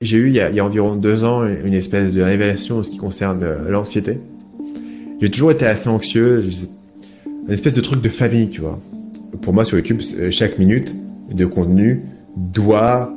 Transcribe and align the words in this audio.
J'ai 0.00 0.16
eu, 0.18 0.28
il 0.28 0.34
y, 0.36 0.40
a, 0.40 0.64
environ 0.64 0.94
deux 0.94 1.24
ans, 1.24 1.44
une 1.44 1.74
espèce 1.74 2.12
de 2.12 2.22
révélation 2.22 2.78
en 2.78 2.82
ce 2.84 2.90
qui 2.90 2.98
concerne 2.98 3.42
euh, 3.42 3.68
l'anxiété. 3.68 4.20
J'ai 5.20 5.28
toujours 5.28 5.50
été 5.50 5.66
assez 5.66 5.88
anxieux, 5.88 6.44
une 7.26 7.52
espèce 7.52 7.74
de 7.74 7.80
truc 7.80 8.00
de 8.00 8.08
famille, 8.08 8.48
tu 8.48 8.60
vois. 8.60 8.78
Pour 9.42 9.52
moi, 9.52 9.64
sur 9.64 9.76
YouTube, 9.76 10.00
chaque 10.30 10.56
minute 10.56 10.94
de 11.32 11.44
contenu 11.46 12.02
doit 12.36 13.12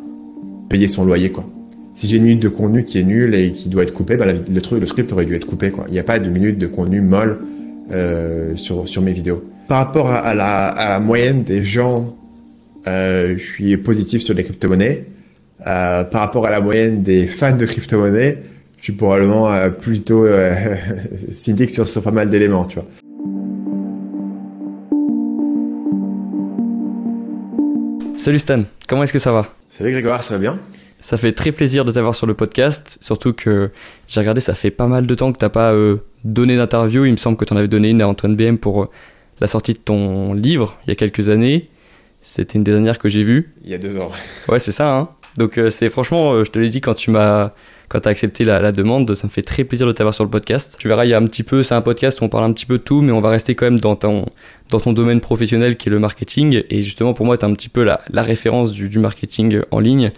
payer 0.69 0.87
son 0.87 1.05
loyer, 1.05 1.31
quoi. 1.31 1.47
Si 1.93 2.07
j'ai 2.07 2.17
une 2.17 2.23
minute 2.23 2.41
de 2.41 2.49
contenu 2.49 2.83
qui 2.83 2.97
est 2.97 3.03
nulle 3.03 3.35
et 3.35 3.51
qui 3.51 3.69
doit 3.69 3.83
être 3.83 3.93
coupée, 3.93 4.17
ben 4.17 4.35
le 4.51 4.61
truc, 4.61 4.79
le 4.79 4.87
script 4.87 5.13
aurait 5.13 5.25
dû 5.25 5.35
être 5.35 5.45
coupé, 5.45 5.69
quoi. 5.69 5.85
Il 5.87 5.93
n'y 5.93 5.99
a 5.99 6.03
pas 6.03 6.17
de 6.17 6.27
minute 6.31 6.57
de 6.57 6.65
contenu 6.65 7.01
molle 7.01 7.41
euh, 7.91 8.55
sur 8.55 8.87
sur 8.87 9.03
mes 9.03 9.13
vidéos. 9.13 9.43
Par 9.67 9.77
rapport 9.77 10.09
à, 10.09 10.33
la, 10.33 10.69
à 10.69 10.89
la, 10.89 10.99
moyenne 10.99 11.43
des 11.43 11.63
gens, 11.63 12.17
euh, 12.87 13.35
je 13.37 13.43
suis 13.43 13.77
positif 13.77 14.23
sur 14.23 14.33
les 14.33 14.43
crypto-monnaies. 14.43 15.05
Euh, 15.67 16.03
par 16.03 16.21
rapport 16.21 16.45
à 16.45 16.49
la 16.49 16.59
moyenne 16.59 17.03
des 17.03 17.27
fans 17.27 17.55
de 17.55 17.65
crypto-monnaies, 17.65 18.41
je 18.77 18.83
suis 18.83 18.93
probablement 18.93 19.51
euh, 19.51 19.69
plutôt 19.69 20.25
euh, 20.25 20.75
cynique 21.31 21.69
sur, 21.69 21.87
sur 21.87 22.01
pas 22.01 22.11
mal 22.11 22.29
d'éléments, 22.29 22.65
tu 22.65 22.79
vois. 22.79 22.87
Salut 28.17 28.39
Stan, 28.39 28.63
comment 28.87 29.03
est-ce 29.03 29.13
que 29.13 29.19
ça 29.19 29.31
va? 29.31 29.53
Salut 29.69 29.91
Grégoire, 29.91 30.21
ça 30.21 30.35
va 30.35 30.39
bien? 30.39 30.59
Ça 30.99 31.17
fait 31.17 31.31
très 31.31 31.51
plaisir 31.51 31.85
de 31.85 31.91
t'avoir 31.91 32.13
sur 32.13 32.27
le 32.27 32.35
podcast, 32.35 32.99
surtout 33.01 33.33
que 33.33 33.71
j'ai 34.07 34.19
regardé, 34.19 34.39
ça 34.39 34.53
fait 34.53 34.69
pas 34.69 34.85
mal 34.85 35.07
de 35.07 35.15
temps 35.15 35.33
que 35.33 35.39
t'as 35.39 35.49
pas 35.49 35.73
euh, 35.73 35.97
donné 36.23 36.55
d'interview. 36.55 37.05
Il 37.05 37.13
me 37.13 37.17
semble 37.17 37.37
que 37.37 37.45
tu 37.45 37.53
en 37.53 37.57
avais 37.57 37.67
donné 37.67 37.89
une 37.89 38.01
à 38.03 38.07
Antoine 38.07 38.35
BM 38.35 38.57
pour 38.57 38.83
euh, 38.83 38.89
la 39.39 39.47
sortie 39.47 39.73
de 39.73 39.79
ton 39.79 40.35
livre 40.35 40.77
il 40.85 40.89
y 40.89 40.91
a 40.91 40.95
quelques 40.95 41.29
années. 41.29 41.69
C'était 42.21 42.59
une 42.59 42.63
des 42.63 42.71
dernières 42.71 42.99
que 42.99 43.09
j'ai 43.09 43.23
vues. 43.23 43.51
Il 43.63 43.71
y 43.71 43.73
a 43.73 43.79
deux 43.79 43.97
ans. 43.97 44.11
Ouais, 44.47 44.59
c'est 44.59 44.71
ça. 44.71 44.95
Hein? 44.95 45.09
Donc 45.37 45.57
euh, 45.57 45.69
c'est 45.69 45.89
franchement, 45.89 46.43
je 46.43 46.49
te 46.51 46.59
l'ai 46.59 46.69
dit 46.69 46.81
quand 46.81 46.93
tu 46.93 47.11
m'as 47.11 47.51
quand 47.87 47.99
tu 47.99 48.07
as 48.07 48.11
accepté 48.11 48.45
la, 48.45 48.71
demande, 48.71 49.13
ça 49.15 49.27
me 49.27 49.31
fait 49.31 49.41
très 49.41 49.65
plaisir 49.65 49.85
de 49.85 49.91
t'avoir 49.91 50.13
sur 50.13 50.23
le 50.23 50.29
podcast. 50.29 50.77
Tu 50.79 50.87
verras, 50.87 51.03
il 51.03 51.09
y 51.09 51.13
a 51.13 51.17
un 51.17 51.25
petit 51.25 51.43
peu, 51.43 51.61
c'est 51.61 51.75
un 51.75 51.81
podcast 51.81 52.21
où 52.21 52.23
on 52.23 52.29
parle 52.29 52.45
un 52.45 52.53
petit 52.53 52.65
peu 52.65 52.77
de 52.77 52.83
tout, 52.83 53.01
mais 53.01 53.11
on 53.11 53.19
va 53.19 53.29
rester 53.29 53.53
quand 53.53 53.65
même 53.65 53.81
dans 53.81 53.97
ton, 53.97 54.27
dans 54.69 54.79
ton 54.79 54.93
domaine 54.93 55.19
professionnel 55.19 55.75
qui 55.75 55.89
est 55.89 55.91
le 55.91 55.99
marketing. 55.99 56.63
Et 56.69 56.83
justement, 56.83 57.13
pour 57.13 57.25
moi, 57.25 57.37
tu 57.37 57.45
es 57.45 57.49
un 57.49 57.53
petit 57.53 57.67
peu 57.67 57.83
la, 57.83 57.99
la 58.09 58.23
référence 58.23 58.71
du, 58.71 58.97
marketing 58.97 59.59
en 59.71 59.79
ligne. 59.81 60.11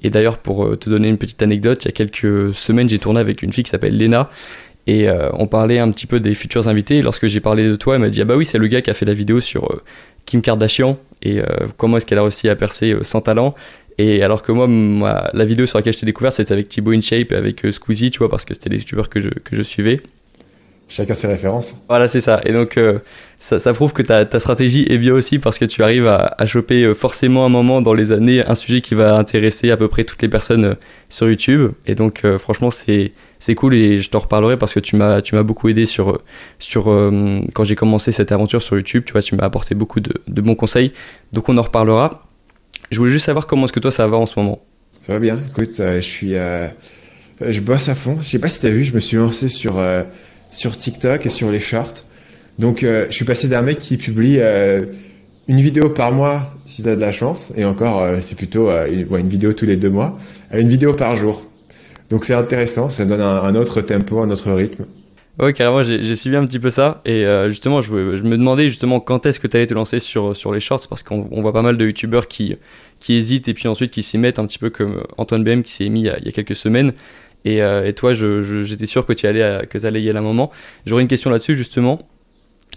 Et 0.00 0.08
d'ailleurs, 0.08 0.38
pour 0.38 0.64
euh, 0.64 0.76
te 0.76 0.88
donner 0.88 1.08
une 1.08 1.18
petite 1.18 1.42
anecdote, 1.42 1.84
il 1.84 1.88
y 1.88 1.90
a 1.90 1.92
quelques 1.92 2.54
semaines, 2.54 2.88
j'ai 2.88 2.98
tourné 2.98 3.20
avec 3.20 3.42
une 3.42 3.52
fille 3.52 3.64
qui 3.64 3.70
s'appelle 3.70 3.98
Lena. 3.98 4.30
Et 4.86 5.10
euh, 5.10 5.28
on 5.34 5.46
parlait 5.46 5.80
un 5.80 5.90
petit 5.90 6.06
peu 6.06 6.20
des 6.20 6.34
futurs 6.34 6.66
invités. 6.66 6.96
Et 6.96 7.02
lorsque 7.02 7.26
j'ai 7.26 7.40
parlé 7.40 7.68
de 7.68 7.76
toi, 7.76 7.96
elle 7.96 8.00
m'a 8.00 8.08
dit 8.08 8.22
Ah 8.22 8.24
bah 8.24 8.36
oui, 8.36 8.46
c'est 8.46 8.56
le 8.56 8.68
gars 8.68 8.80
qui 8.80 8.88
a 8.88 8.94
fait 8.94 9.04
la 9.04 9.12
vidéo 9.12 9.40
sur 9.40 9.70
euh, 9.70 9.82
Kim 10.24 10.40
Kardashian 10.40 10.98
et 11.22 11.40
euh, 11.40 11.44
comment 11.76 11.96
est-ce 11.96 12.06
qu'elle 12.06 12.18
a 12.18 12.22
réussi 12.22 12.48
à 12.48 12.56
percer 12.56 12.92
euh, 12.92 13.02
sans 13.02 13.20
talent? 13.20 13.54
Et 13.98 14.22
alors 14.22 14.42
que 14.42 14.52
moi, 14.52 15.30
la 15.32 15.44
vidéo 15.44 15.66
sur 15.66 15.78
laquelle 15.78 15.92
je 15.92 15.98
t'ai 15.98 16.06
découvert, 16.06 16.32
c'était 16.32 16.52
avec 16.52 16.68
Thibaut 16.68 16.92
InShape 16.92 17.32
et 17.32 17.34
avec 17.34 17.64
euh, 17.64 17.72
Squeezie, 17.72 18.10
tu 18.10 18.18
vois, 18.18 18.30
parce 18.30 18.44
que 18.44 18.54
c'était 18.54 18.70
les 18.70 18.78
youtubeurs 18.78 19.08
que 19.08 19.20
je, 19.20 19.30
que 19.30 19.56
je 19.56 19.62
suivais. 19.62 20.00
Chacun 20.88 21.12
ses 21.12 21.26
références. 21.26 21.74
Voilà, 21.88 22.08
c'est 22.08 22.22
ça. 22.22 22.40
Et 22.46 22.52
donc, 22.52 22.78
euh, 22.78 23.00
ça, 23.38 23.58
ça, 23.58 23.74
prouve 23.74 23.92
que 23.92 24.00
ta, 24.00 24.24
ta, 24.24 24.40
stratégie 24.40 24.86
est 24.88 24.96
bien 24.96 25.12
aussi 25.12 25.38
parce 25.38 25.58
que 25.58 25.66
tu 25.66 25.82
arrives 25.82 26.06
à, 26.06 26.34
à, 26.38 26.46
choper 26.46 26.82
euh, 26.82 26.94
forcément 26.94 27.44
un 27.44 27.50
moment 27.50 27.82
dans 27.82 27.92
les 27.92 28.10
années 28.10 28.42
un 28.46 28.54
sujet 28.54 28.80
qui 28.80 28.94
va 28.94 29.16
intéresser 29.16 29.70
à 29.70 29.76
peu 29.76 29.86
près 29.88 30.04
toutes 30.04 30.22
les 30.22 30.30
personnes 30.30 30.76
sur 31.10 31.28
YouTube. 31.28 31.72
Et 31.86 31.94
donc, 31.94 32.24
euh, 32.24 32.38
franchement, 32.38 32.70
c'est 32.70 33.12
c'est 33.38 33.54
cool 33.54 33.74
et 33.74 34.00
je 34.00 34.08
t'en 34.08 34.20
reparlerai 34.20 34.56
parce 34.56 34.72
que 34.72 34.80
tu 34.80 34.96
m'as 34.96 35.20
tu 35.20 35.34
m'as 35.34 35.42
beaucoup 35.42 35.68
aidé 35.68 35.84
sur 35.84 36.22
sur 36.58 36.90
euh, 36.90 37.40
quand 37.54 37.64
j'ai 37.64 37.76
commencé 37.76 38.10
cette 38.10 38.32
aventure 38.32 38.62
sur 38.62 38.76
YouTube. 38.76 39.02
Tu 39.04 39.12
vois, 39.12 39.20
tu 39.20 39.36
m'as 39.36 39.44
apporté 39.44 39.74
beaucoup 39.74 40.00
de, 40.00 40.14
de 40.26 40.40
bons 40.40 40.54
conseils. 40.54 40.92
Donc, 41.32 41.50
on 41.50 41.58
en 41.58 41.62
reparlera. 41.62 42.27
Je 42.90 42.98
voulais 42.98 43.10
juste 43.10 43.26
savoir 43.26 43.46
comment 43.46 43.64
est-ce 43.64 43.72
que 43.72 43.80
toi 43.80 43.90
ça 43.90 44.06
va 44.06 44.16
en 44.16 44.26
ce 44.26 44.38
moment. 44.38 44.60
Ça 45.02 45.14
va 45.14 45.18
bien. 45.18 45.38
Écoute, 45.50 45.74
je 45.76 46.00
suis 46.00 46.34
je 47.40 47.60
bosse 47.60 47.88
à 47.88 47.94
fond. 47.94 48.18
Je 48.22 48.28
sais 48.28 48.38
pas 48.38 48.48
si 48.48 48.60
t'as 48.60 48.70
vu, 48.70 48.84
je 48.84 48.94
me 48.94 49.00
suis 49.00 49.16
lancé 49.16 49.48
sur 49.48 49.82
sur 50.50 50.76
TikTok 50.76 51.26
et 51.26 51.28
sur 51.28 51.50
les 51.50 51.60
shorts. 51.60 52.04
Donc, 52.58 52.82
euh, 52.82 53.06
je 53.08 53.14
suis 53.14 53.24
passé 53.24 53.48
d'un 53.48 53.62
mec 53.62 53.78
qui 53.78 53.96
publie 53.96 54.38
euh, 54.40 54.86
une 55.46 55.60
vidéo 55.60 55.90
par 55.90 56.12
mois, 56.12 56.54
si 56.66 56.82
tu 56.82 56.88
as 56.88 56.96
de 56.96 57.00
la 57.00 57.12
chance, 57.12 57.52
et 57.56 57.64
encore, 57.64 58.02
euh, 58.02 58.18
c'est 58.20 58.34
plutôt 58.34 58.68
une, 58.68 59.06
ouais, 59.06 59.20
une, 59.20 59.28
vidéo 59.28 59.52
tous 59.52 59.64
les 59.64 59.76
deux 59.76 59.90
mois, 59.90 60.18
à 60.50 60.58
une 60.58 60.68
vidéo 60.68 60.92
par 60.92 61.16
jour. 61.16 61.44
Donc, 62.10 62.24
c'est 62.24 62.34
intéressant, 62.34 62.88
ça 62.88 63.04
donne 63.04 63.20
un, 63.20 63.54
autre 63.54 63.80
tempo, 63.80 64.20
un 64.20 64.30
autre 64.30 64.50
rythme. 64.52 64.86
Ouais, 65.38 65.52
carrément, 65.52 65.84
j'ai 65.84 66.16
suivi 66.16 66.34
un 66.34 66.44
petit 66.44 66.58
peu 66.58 66.70
ça. 66.70 67.00
Et 67.04 67.24
justement, 67.48 67.80
je, 67.80 67.92
me 67.92 68.36
demandais 68.36 68.68
justement 68.68 68.98
quand 68.98 69.24
est-ce 69.24 69.38
que 69.38 69.46
tu 69.46 69.56
allais 69.56 69.68
te 69.68 69.74
lancer 69.74 70.00
sur, 70.00 70.34
sur 70.34 70.52
les 70.52 70.60
shorts, 70.60 70.88
parce 70.88 71.04
qu'on 71.04 71.22
voit 71.40 71.52
pas 71.52 71.62
mal 71.62 71.76
de 71.76 71.86
youtubeurs 71.86 72.26
qui, 72.26 72.56
qui 72.98 73.14
hésitent 73.14 73.48
et 73.48 73.54
puis 73.54 73.68
ensuite 73.68 73.92
qui 73.92 74.02
s'y 74.02 74.18
mettent 74.18 74.38
un 74.38 74.46
petit 74.46 74.58
peu 74.58 74.70
comme 74.70 75.04
Antoine 75.16 75.44
BM 75.44 75.62
qui 75.62 75.72
s'est 75.72 75.88
mis 75.88 76.00
il 76.00 76.06
y, 76.06 76.28
a, 76.28 76.32
quelques 76.32 76.56
semaines. 76.56 76.92
Et, 77.44 77.62
euh, 77.62 77.86
et, 77.86 77.92
toi, 77.92 78.14
j'étais 78.14 78.86
sûr 78.86 79.06
que 79.06 79.12
tu 79.12 79.26
allais, 79.26 79.42
à, 79.42 79.66
que 79.66 79.86
allais 79.86 80.02
y 80.02 80.10
aller 80.10 80.18
un 80.18 80.22
moment. 80.22 80.50
J'aurais 80.86 81.02
une 81.02 81.08
question 81.08 81.30
là-dessus 81.30 81.56
justement. 81.56 82.00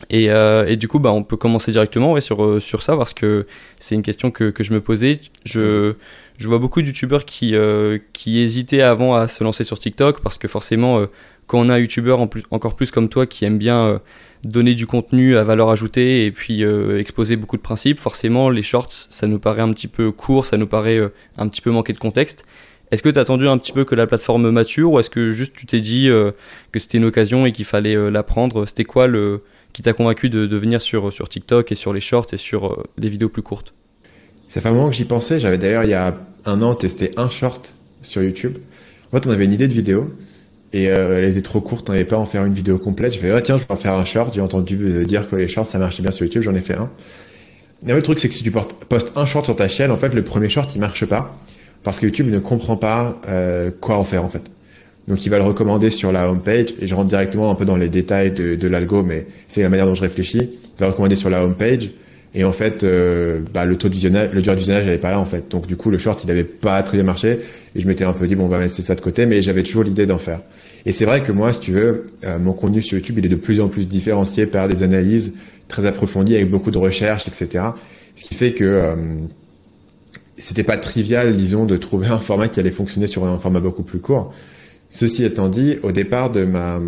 Et, 0.09 0.29
euh, 0.29 0.67
et, 0.67 0.77
du 0.77 0.87
coup, 0.87 0.99
bah, 0.99 1.11
on 1.11 1.23
peut 1.23 1.37
commencer 1.37 1.71
directement 1.71 2.13
ouais, 2.13 2.21
sur, 2.21 2.43
euh, 2.43 2.59
sur 2.59 2.83
ça 2.83 2.97
parce 2.97 3.13
que 3.13 3.45
c'est 3.79 3.95
une 3.95 4.01
question 4.01 4.31
que, 4.31 4.49
que, 4.49 4.63
je 4.63 4.73
me 4.73 4.81
posais. 4.81 5.19
Je, 5.45 5.93
je 6.37 6.47
vois 6.47 6.57
beaucoup 6.57 6.81
de 6.81 6.87
youtubeurs 6.87 7.25
qui, 7.25 7.55
euh, 7.55 7.99
qui 8.13 8.39
hésitaient 8.39 8.81
avant 8.81 9.15
à 9.15 9.27
se 9.27 9.43
lancer 9.43 9.63
sur 9.63 9.77
TikTok 9.77 10.21
parce 10.21 10.37
que 10.37 10.47
forcément, 10.47 10.99
euh, 10.99 11.05
quand 11.47 11.59
on 11.59 11.69
a 11.69 11.75
un 11.75 11.79
youtubeur 11.79 12.19
en 12.19 12.27
plus, 12.27 12.43
encore 12.51 12.75
plus 12.75 12.91
comme 12.91 13.09
toi 13.09 13.25
qui 13.25 13.45
aime 13.45 13.57
bien 13.57 13.85
euh, 13.85 13.99
donner 14.43 14.73
du 14.73 14.87
contenu 14.87 15.35
à 15.37 15.43
valeur 15.43 15.69
ajoutée 15.69 16.25
et 16.25 16.31
puis 16.31 16.63
exposer 16.97 17.35
beaucoup 17.35 17.57
de 17.57 17.61
principes, 17.61 17.99
forcément, 17.99 18.49
les 18.49 18.63
shorts, 18.63 18.91
ça 18.91 19.27
nous 19.27 19.37
paraît 19.37 19.61
un 19.61 19.71
petit 19.71 19.87
peu 19.87 20.11
court, 20.11 20.47
ça 20.47 20.57
nous 20.57 20.65
paraît 20.65 20.99
un 21.37 21.47
petit 21.47 21.61
peu 21.61 21.69
manquer 21.69 21.93
de 21.93 21.99
contexte. 21.99 22.43
Est-ce 22.91 23.01
que 23.01 23.09
tu 23.09 23.17
as 23.17 23.21
attendu 23.21 23.47
un 23.47 23.57
petit 23.57 23.71
peu 23.71 23.85
que 23.85 23.95
la 23.95 24.05
plateforme 24.05 24.51
mature 24.51 24.91
ou 24.91 24.99
est-ce 24.99 25.09
que 25.09 25.31
juste 25.31 25.53
tu 25.55 25.65
t'es 25.65 25.79
dit 25.79 26.09
euh, 26.09 26.31
que 26.73 26.79
c'était 26.79 26.97
une 26.97 27.05
occasion 27.05 27.45
et 27.45 27.53
qu'il 27.53 27.63
fallait 27.63 27.95
euh, 27.95 28.09
la 28.09 28.21
prendre 28.21 28.65
C'était 28.65 28.83
quoi 28.83 29.07
le 29.07 29.43
qui 29.71 29.81
t'a 29.81 29.93
convaincu 29.93 30.29
de, 30.29 30.57
venir 30.57 30.81
sur, 30.81 31.13
sur 31.13 31.29
TikTok 31.29 31.71
et 31.71 31.75
sur 31.75 31.93
les 31.93 32.01
shorts 32.01 32.25
et 32.33 32.37
sur 32.37 32.67
euh, 32.67 32.83
des 32.97 33.07
vidéos 33.07 33.29
plus 33.29 33.41
courtes? 33.41 33.73
Ça 34.49 34.59
fait 34.59 34.67
un 34.67 34.73
moment 34.73 34.89
que 34.89 34.95
j'y 34.95 35.05
pensais. 35.05 35.39
J'avais 35.39 35.57
d'ailleurs 35.57 35.85
il 35.85 35.91
y 35.91 35.93
a 35.93 36.17
un 36.43 36.61
an 36.61 36.75
testé 36.75 37.11
un 37.15 37.29
short 37.29 37.73
sur 38.01 38.21
YouTube. 38.21 38.57
En 39.07 39.17
fait, 39.17 39.25
on 39.25 39.29
avait 39.29 39.45
une 39.45 39.53
idée 39.53 39.69
de 39.69 39.73
vidéo 39.73 40.13
et 40.73 40.89
euh, 40.89 41.17
elle 41.17 41.25
était 41.25 41.41
trop 41.41 41.61
courte. 41.61 41.89
On 41.89 41.93
n'avait 41.93 42.05
pas 42.05 42.17
en 42.17 42.25
faire 42.25 42.45
une 42.45 42.53
vidéo 42.53 42.77
complète. 42.77 43.13
Je 43.13 43.19
fait 43.19 43.31
ah, 43.31 43.41
tiens, 43.41 43.57
je 43.57 43.63
vais 43.63 43.71
en 43.71 43.77
faire 43.77 43.93
un 43.93 44.05
short. 44.05 44.33
J'ai 44.33 44.41
entendu 44.41 45.05
dire 45.05 45.29
que 45.29 45.35
les 45.35 45.47
shorts 45.47 45.67
ça 45.67 45.79
marchait 45.79 46.01
bien 46.01 46.11
sur 46.11 46.25
YouTube. 46.25 46.43
J'en 46.43 46.55
ai 46.55 46.61
fait 46.61 46.75
un. 46.75 46.89
Et 47.87 47.93
le 47.93 48.01
truc 48.01 48.19
c'est 48.19 48.29
que 48.29 48.33
si 48.33 48.43
tu 48.43 48.51
postes 48.51 49.11
un 49.15 49.25
short 49.25 49.45
sur 49.45 49.55
ta 49.55 49.67
chaîne, 49.67 49.91
en 49.91 49.97
fait, 49.97 50.13
le 50.13 50.23
premier 50.23 50.49
short 50.49 50.73
il 50.75 50.79
marche 50.79 51.05
pas 51.05 51.35
parce 51.83 51.99
que 51.99 52.05
YouTube 52.05 52.29
ne 52.29 52.39
comprend 52.39 52.77
pas 52.77 53.19
euh, 53.27 53.71
quoi 53.79 53.97
en 53.97 54.03
faire 54.03 54.23
en 54.23 54.29
fait. 54.29 54.43
Donc 55.07 55.25
il 55.25 55.29
va 55.29 55.39
le 55.39 55.43
recommander 55.43 55.89
sur 55.89 56.11
la 56.11 56.29
homepage 56.29 56.75
et 56.79 56.87
je 56.87 56.93
rentre 56.93 57.07
directement 57.07 57.49
un 57.49 57.55
peu 57.55 57.65
dans 57.65 57.75
les 57.75 57.89
détails 57.89 58.31
de, 58.31 58.55
de 58.55 58.67
l'algo, 58.67 59.03
mais 59.03 59.25
c'est 59.47 59.63
la 59.63 59.69
manière 59.69 59.87
dont 59.87 59.95
je 59.95 60.01
réfléchis. 60.01 60.37
Il 60.37 60.79
va 60.79 60.85
le 60.85 60.91
recommander 60.91 61.15
sur 61.15 61.29
la 61.29 61.43
homepage 61.43 61.89
et 62.33 62.45
en 62.45 62.53
fait, 62.53 62.83
euh, 62.83 63.41
bah, 63.53 63.65
le 63.65 63.75
taux 63.75 63.89
de 63.89 63.93
visionnage, 63.93 64.29
le 64.31 64.41
durée 64.41 64.55
de 64.55 64.59
visionnage 64.59 64.85
n'avait 64.85 64.97
pas 64.97 65.11
là 65.11 65.19
en 65.19 65.25
fait. 65.25 65.49
Donc 65.49 65.67
du 65.67 65.75
coup, 65.75 65.89
le 65.89 65.97
short, 65.97 66.23
il 66.23 66.27
n'avait 66.27 66.45
pas 66.45 66.81
très 66.81 66.97
bien 66.97 67.03
marché 67.03 67.39
et 67.75 67.81
je 67.81 67.87
m'étais 67.87 68.05
un 68.05 68.13
peu 68.13 68.25
dit 68.25 68.35
bon, 68.35 68.45
on 68.45 68.47
va 68.47 68.57
mettre 68.57 68.73
ça 68.73 68.95
de 68.95 69.01
côté, 69.01 69.25
mais 69.25 69.41
j'avais 69.41 69.63
toujours 69.63 69.83
l'idée 69.83 70.05
d'en 70.05 70.17
faire. 70.17 70.41
Et 70.85 70.93
c'est 70.93 71.05
vrai 71.05 71.21
que 71.21 71.31
moi, 71.31 71.51
si 71.51 71.59
tu 71.59 71.73
veux, 71.73 72.05
euh, 72.23 72.39
mon 72.39 72.53
contenu 72.53 72.81
sur 72.81 72.97
YouTube, 72.97 73.17
il 73.19 73.25
est 73.25 73.29
de 73.29 73.35
plus 73.35 73.59
en 73.59 73.67
plus 73.67 73.87
différencié 73.87 74.45
par 74.45 74.69
des 74.69 74.81
analyses 74.83 75.35
très 75.67 75.85
approfondies 75.85 76.35
avec 76.35 76.49
beaucoup 76.49 76.71
de 76.71 76.77
recherches, 76.77 77.27
etc. 77.27 77.65
Ce 78.15 78.23
qui 78.23 78.33
fait 78.33 78.53
que 78.53 78.63
euh, 78.63 78.95
c'était 80.37 80.63
pas 80.63 80.77
trivial, 80.77 81.35
disons, 81.35 81.65
de 81.65 81.75
trouver 81.75 82.07
un 82.07 82.17
format 82.17 82.47
qui 82.47 82.61
allait 82.61 82.71
fonctionner 82.71 83.07
sur 83.07 83.25
un 83.25 83.39
format 83.39 83.59
beaucoup 83.59 83.83
plus 83.83 83.99
court. 83.99 84.33
Ceci 84.89 85.25
étant 85.25 85.49
dit, 85.49 85.77
au 85.83 85.91
départ 85.91 86.31
de 86.31 86.45
ma 86.45 86.79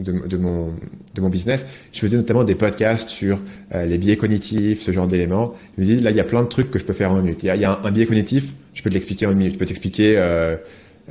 de, 0.00 0.12
de 0.26 0.36
mon 0.36 0.72
de 1.14 1.20
mon 1.20 1.28
business, 1.28 1.66
je 1.92 1.98
faisais 1.98 2.16
notamment 2.16 2.44
des 2.44 2.54
podcasts 2.54 3.08
sur 3.08 3.40
euh, 3.74 3.84
les 3.84 3.98
biais 3.98 4.16
cognitifs, 4.16 4.80
ce 4.80 4.90
genre 4.90 5.06
d'éléments. 5.06 5.54
Je 5.76 5.82
me 5.82 5.86
dis 5.86 5.98
là, 6.00 6.10
il 6.10 6.16
y 6.16 6.20
a 6.20 6.24
plein 6.24 6.42
de 6.42 6.48
trucs 6.48 6.70
que 6.70 6.78
je 6.78 6.84
peux 6.84 6.92
faire 6.92 7.12
en 7.12 7.16
une 7.16 7.24
minute. 7.24 7.42
Il 7.42 7.46
y 7.46 7.50
a, 7.50 7.56
il 7.56 7.62
y 7.62 7.64
a 7.64 7.80
un, 7.82 7.90
biais 7.90 8.06
cognitif, 8.06 8.52
je 8.74 8.82
peux 8.82 8.90
te 8.90 8.94
l'expliquer 8.94 9.26
en 9.26 9.32
une 9.32 9.38
minute. 9.38 9.54
Je 9.54 9.58
peux 9.58 9.66
t'expliquer 9.66 10.14
euh, 10.16 10.56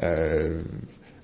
euh, 0.03 0.61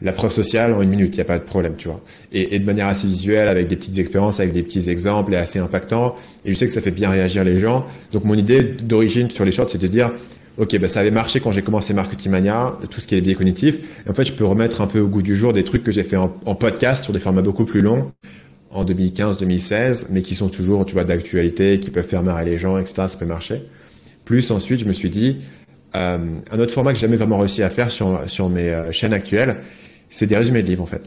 la 0.02 0.12
preuve 0.12 0.32
sociale 0.32 0.74
en 0.74 0.82
une 0.82 0.90
minute, 0.90 1.14
il 1.14 1.18
n'y 1.18 1.22
a 1.22 1.26
pas 1.26 1.40
de 1.40 1.44
problème, 1.44 1.76
tu 1.78 1.88
vois. 1.88 2.02
Et, 2.34 2.56
et, 2.56 2.60
de 2.60 2.66
manière 2.66 2.88
assez 2.88 3.08
visuelle, 3.08 3.48
avec 3.48 3.68
des 3.68 3.78
petites 3.78 3.98
expériences, 3.98 4.40
avec 4.42 4.52
des 4.52 4.64
petits 4.64 4.90
exemples 4.90 5.34
et 5.34 5.38
assez 5.38 5.60
impactants. 5.60 6.16
Et 6.44 6.52
je 6.52 6.58
sais 6.58 6.66
que 6.66 6.74
ça 6.74 6.82
fait 6.82 6.92
bien 6.92 7.10
réagir 7.10 7.46
les 7.46 7.60
gens. 7.60 7.86
Donc 8.12 8.26
mon 8.26 8.36
idée 8.36 8.64
d'origine 8.64 9.30
sur 9.32 9.46
les 9.46 9.52
shorts, 9.54 9.70
c'est 9.70 9.78
de 9.78 9.88
dire 9.88 10.12
ok, 10.58 10.78
bah 10.80 10.88
ça 10.88 11.00
avait 11.00 11.12
marché 11.12 11.40
quand 11.40 11.52
j'ai 11.52 11.62
commencé 11.62 11.94
Marketing 11.94 12.32
Mania, 12.32 12.78
tout 12.90 13.00
ce 13.00 13.08
qui 13.08 13.16
est 13.16 13.22
biais 13.22 13.36
cognitifs. 13.36 13.80
En 14.08 14.14
fait, 14.14 14.26
je 14.26 14.34
peux 14.34 14.46
remettre 14.46 14.82
un 14.82 14.88
peu 14.88 15.00
au 15.00 15.08
goût 15.08 15.22
du 15.22 15.36
jour 15.36 15.54
des 15.54 15.64
trucs 15.64 15.84
que 15.84 15.92
j'ai 15.92 16.04
fait 16.04 16.18
en, 16.18 16.28
podcast 16.56 17.04
sur 17.04 17.14
des 17.14 17.20
formats 17.20 17.42
beaucoup 17.42 17.66
plus 17.66 17.82
longs 17.82 18.12
en 18.72 18.86
2015-2016, 18.86 20.08
mais 20.10 20.22
qui 20.22 20.36
sont 20.36 20.50
toujours, 20.50 20.86
tu 20.86 20.94
vois, 20.94 21.04
d'actualité, 21.04 21.80
qui 21.80 21.92
peuvent 21.92 22.08
faire 22.08 22.24
marrer 22.24 22.46
les 22.46 22.58
gens, 22.58 22.78
etc. 22.78 22.94
Ça 23.08 23.18
peut 23.20 23.26
marcher. 23.26 23.62
Plus 24.26 24.52
ensuite, 24.52 24.80
je 24.80 24.86
me 24.86 24.94
suis 24.94 25.10
dit, 25.10 25.42
euh, 25.96 26.18
un 26.52 26.60
autre 26.60 26.74
format 26.74 26.92
que 26.92 26.98
j'ai 26.98 27.02
jamais 27.02 27.18
vraiment 27.18 27.38
réussi 27.38 27.62
à 27.62 27.70
faire 27.70 27.92
sur, 27.92 28.22
sur 28.28 28.50
mes 28.50 28.70
euh, 28.70 28.92
chaînes 28.92 29.14
actuelles, 29.14 29.58
c'est 30.10 30.26
des 30.26 30.38
résumés 30.38 30.64
de 30.64 30.68
livres, 30.68 30.84
en 30.84 30.88
fait. 30.88 31.04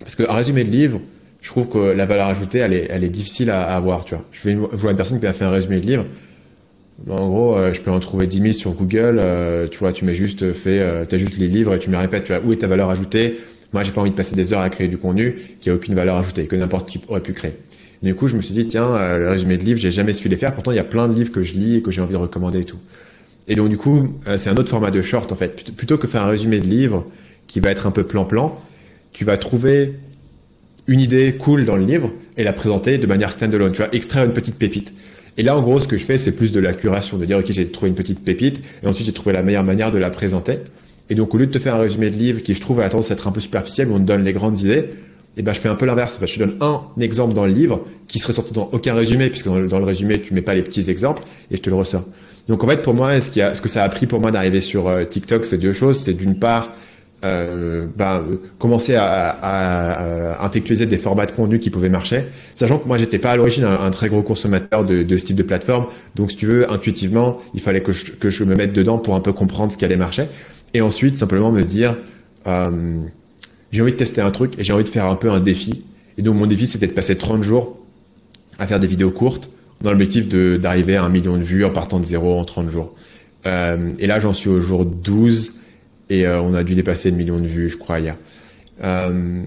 Parce 0.00 0.14
qu'un 0.14 0.32
résumé 0.32 0.62
de 0.64 0.70
livre, 0.70 1.00
je 1.40 1.48
trouve 1.48 1.68
que 1.68 1.78
la 1.78 2.06
valeur 2.06 2.28
ajoutée, 2.28 2.58
elle 2.58 2.72
est, 2.72 3.08
difficile 3.08 3.50
à, 3.50 3.62
avoir, 3.74 4.04
tu 4.04 4.14
vois. 4.14 4.24
Je 4.30 4.48
vais 4.48 4.54
voir 4.54 4.90
une 4.90 4.96
personne 4.96 5.18
qui 5.18 5.26
a 5.26 5.32
fait 5.32 5.44
un 5.44 5.50
résumé 5.50 5.80
de 5.80 5.86
livre. 5.86 6.06
En 7.08 7.28
gros, 7.28 7.56
euh, 7.56 7.72
je 7.72 7.80
peux 7.80 7.90
en 7.90 7.98
trouver 7.98 8.26
10 8.26 8.40
000 8.40 8.52
sur 8.52 8.72
Google. 8.72 9.18
Euh, 9.20 9.66
tu 9.68 9.78
vois, 9.78 9.92
tu 9.92 10.04
mets 10.04 10.14
juste 10.14 10.52
fait, 10.52 10.80
euh, 10.80 11.04
as 11.10 11.18
juste 11.18 11.36
les 11.36 11.48
livres 11.48 11.74
et 11.74 11.78
tu 11.78 11.90
me 11.90 11.96
répètes. 11.96 12.32
Où 12.44 12.52
est 12.52 12.56
ta 12.56 12.66
valeur 12.66 12.90
ajoutée? 12.90 13.40
Moi, 13.72 13.82
j'ai 13.82 13.90
pas 13.92 14.00
envie 14.00 14.10
de 14.10 14.16
passer 14.16 14.36
des 14.36 14.52
heures 14.52 14.60
à 14.60 14.70
créer 14.70 14.88
du 14.88 14.98
contenu 14.98 15.36
qui 15.60 15.70
a 15.70 15.74
aucune 15.74 15.94
valeur 15.94 16.16
ajoutée 16.16 16.46
que 16.46 16.56
n'importe 16.56 16.88
qui 16.88 17.00
aurait 17.08 17.22
pu 17.22 17.32
créer. 17.32 17.54
du 18.02 18.14
coup, 18.14 18.28
je 18.28 18.36
me 18.36 18.42
suis 18.42 18.54
dit 18.54 18.66
tiens, 18.66 18.94
euh, 18.94 19.18
le 19.18 19.28
résumé 19.30 19.56
de 19.56 19.64
livres, 19.64 19.80
j'ai 19.80 19.92
jamais 19.92 20.12
su 20.12 20.28
les 20.28 20.36
faire. 20.36 20.54
Pourtant, 20.54 20.72
il 20.72 20.76
y 20.76 20.80
a 20.80 20.84
plein 20.84 21.08
de 21.08 21.14
livres 21.14 21.32
que 21.32 21.42
je 21.42 21.54
lis 21.54 21.76
et 21.76 21.82
que 21.82 21.90
j'ai 21.90 22.00
envie 22.00 22.12
de 22.12 22.18
recommander 22.18 22.60
et 22.60 22.64
tout. 22.64 22.78
Et 23.48 23.54
donc, 23.54 23.70
du 23.70 23.76
coup, 23.76 24.20
c'est 24.36 24.50
un 24.50 24.56
autre 24.56 24.68
format 24.68 24.90
de 24.92 25.02
short 25.02 25.32
en 25.32 25.36
fait. 25.36 25.72
Plutôt 25.74 25.98
que 25.98 26.06
faire 26.06 26.22
un 26.22 26.28
résumé 26.28 26.60
de 26.60 26.66
livre 26.66 27.06
qui 27.48 27.58
va 27.58 27.70
être 27.70 27.86
un 27.86 27.90
peu 27.90 28.04
plan-plan, 28.04 28.60
tu 29.12 29.24
vas 29.24 29.36
trouver 29.36 29.94
une 30.86 31.00
idée 31.00 31.34
cool 31.38 31.64
dans 31.64 31.76
le 31.76 31.84
livre 31.84 32.12
et 32.36 32.44
la 32.44 32.52
présenter 32.52 32.98
de 32.98 33.06
manière 33.06 33.32
standalone. 33.32 33.72
Tu 33.72 33.82
vas 33.82 33.88
extraire 33.92 34.24
une 34.24 34.32
petite 34.32 34.56
pépite. 34.56 34.92
Et 35.38 35.42
là, 35.42 35.56
en 35.56 35.62
gros, 35.62 35.78
ce 35.78 35.88
que 35.88 35.96
je 35.96 36.04
fais, 36.04 36.18
c'est 36.18 36.32
plus 36.32 36.52
de 36.52 36.60
la 36.60 36.74
curation, 36.74 37.16
de 37.16 37.24
dire, 37.24 37.38
OK, 37.38 37.50
j'ai 37.50 37.68
trouvé 37.68 37.88
une 37.88 37.94
petite 37.94 38.20
pépite, 38.20 38.60
et 38.82 38.86
ensuite 38.86 39.06
j'ai 39.06 39.12
trouvé 39.12 39.32
la 39.32 39.42
meilleure 39.42 39.64
manière 39.64 39.90
de 39.90 39.98
la 39.98 40.10
présenter. 40.10 40.58
Et 41.10 41.14
donc, 41.14 41.34
au 41.34 41.38
lieu 41.38 41.46
de 41.46 41.52
te 41.52 41.58
faire 41.58 41.74
un 41.74 41.80
résumé 41.80 42.10
de 42.10 42.16
livre 42.16 42.42
qui, 42.42 42.54
je 42.54 42.60
trouve, 42.60 42.80
a 42.80 42.88
tendance 42.88 43.10
à 43.10 43.14
être 43.14 43.28
un 43.28 43.32
peu 43.32 43.40
superficiel, 43.40 43.88
où 43.88 43.94
on 43.94 43.98
te 43.98 44.04
donne 44.04 44.24
les 44.24 44.32
grandes 44.32 44.60
idées, 44.60 44.90
eh 45.36 45.42
ben, 45.42 45.54
je 45.54 45.60
fais 45.60 45.68
un 45.68 45.74
peu 45.74 45.86
l'inverse. 45.86 46.18
je 46.20 46.34
te 46.34 46.38
donne 46.38 46.56
un 46.60 46.82
exemple 47.00 47.32
dans 47.32 47.46
le 47.46 47.52
livre 47.52 47.86
qui 48.08 48.18
serait 48.18 48.34
sorti 48.34 48.52
dans 48.52 48.68
aucun 48.72 48.94
résumé, 48.94 49.30
puisque 49.30 49.46
dans 49.46 49.78
le, 49.78 49.84
résumé, 49.84 50.20
tu 50.20 50.34
mets 50.34 50.42
pas 50.42 50.54
les 50.54 50.62
petits 50.62 50.90
exemples, 50.90 51.22
et 51.50 51.56
je 51.56 51.62
te 51.62 51.70
le 51.70 51.76
ressors. 51.76 52.04
Donc, 52.48 52.62
en 52.62 52.66
fait, 52.66 52.82
pour 52.82 52.92
moi, 52.92 53.18
ce, 53.20 53.60
que 53.60 53.68
ça 53.68 53.84
a 53.84 53.88
pris 53.88 54.06
pour 54.06 54.20
moi 54.20 54.30
d'arriver 54.30 54.60
sur 54.60 54.88
euh, 54.88 55.04
TikTok, 55.04 55.46
c'est 55.46 55.58
deux 55.58 55.72
choses. 55.72 56.00
C'est 56.00 56.12
d'une 56.12 56.38
part, 56.38 56.72
euh, 57.24 57.86
ben, 57.96 58.24
commencer 58.58 58.96
à, 58.96 59.04
à, 59.04 60.32
à, 60.40 60.44
intellectualiser 60.44 60.86
des 60.86 60.98
formats 60.98 61.26
de 61.26 61.30
contenu 61.30 61.60
qui 61.60 61.70
pouvaient 61.70 61.88
marcher, 61.88 62.24
sachant 62.56 62.78
que 62.78 62.88
moi 62.88 62.98
j'étais 62.98 63.20
pas 63.20 63.30
à 63.30 63.36
l'origine 63.36 63.62
un, 63.62 63.90
très 63.90 64.08
gros 64.08 64.22
consommateur 64.22 64.84
de, 64.84 65.04
de, 65.04 65.18
ce 65.18 65.26
type 65.26 65.36
de 65.36 65.44
plateforme, 65.44 65.86
donc 66.16 66.32
si 66.32 66.36
tu 66.36 66.46
veux 66.46 66.68
intuitivement 66.68 67.38
il 67.54 67.60
fallait 67.60 67.80
que 67.80 67.92
je, 67.92 68.10
que 68.10 68.28
je 68.28 68.42
me 68.42 68.56
mette 68.56 68.72
dedans 68.72 68.98
pour 68.98 69.14
un 69.14 69.20
peu 69.20 69.32
comprendre 69.32 69.70
ce 69.70 69.78
qui 69.78 69.84
allait 69.84 69.96
marcher, 69.96 70.24
et 70.74 70.80
ensuite 70.80 71.16
simplement 71.16 71.52
me 71.52 71.62
dire 71.62 71.96
euh, 72.48 72.96
j'ai 73.70 73.82
envie 73.82 73.92
de 73.92 73.96
tester 73.96 74.20
un 74.20 74.32
truc 74.32 74.58
et 74.58 74.64
j'ai 74.64 74.72
envie 74.72 74.82
de 74.82 74.88
faire 74.88 75.06
un 75.06 75.14
peu 75.14 75.30
un 75.30 75.38
défi, 75.38 75.84
et 76.18 76.22
donc 76.22 76.34
mon 76.34 76.46
défi 76.46 76.66
c'était 76.66 76.88
de 76.88 76.92
passer 76.92 77.16
30 77.16 77.44
jours 77.44 77.78
à 78.58 78.66
faire 78.66 78.80
des 78.80 78.88
vidéos 78.88 79.12
courtes 79.12 79.48
dans 79.80 79.90
l'objectif 79.90 80.28
d'arriver 80.28 80.96
à 80.96 81.04
un 81.04 81.08
million 81.08 81.36
de 81.36 81.44
vues 81.44 81.64
en 81.64 81.70
partant 81.70 82.00
de 82.00 82.04
zéro 82.04 82.36
en 82.36 82.44
30 82.44 82.68
jours. 82.68 82.94
Euh, 83.46 83.92
et 84.00 84.08
là 84.08 84.18
j'en 84.18 84.32
suis 84.32 84.48
au 84.48 84.60
jour 84.60 84.84
12 84.84 85.61
et 86.12 86.26
euh, 86.26 86.42
on 86.42 86.52
a 86.52 86.62
dû 86.62 86.74
dépasser 86.74 87.10
le 87.10 87.16
million 87.16 87.38
de 87.38 87.46
vues, 87.46 87.70
je 87.70 87.78
crois, 87.78 87.98
hier. 87.98 88.16
Euh, 88.84 89.40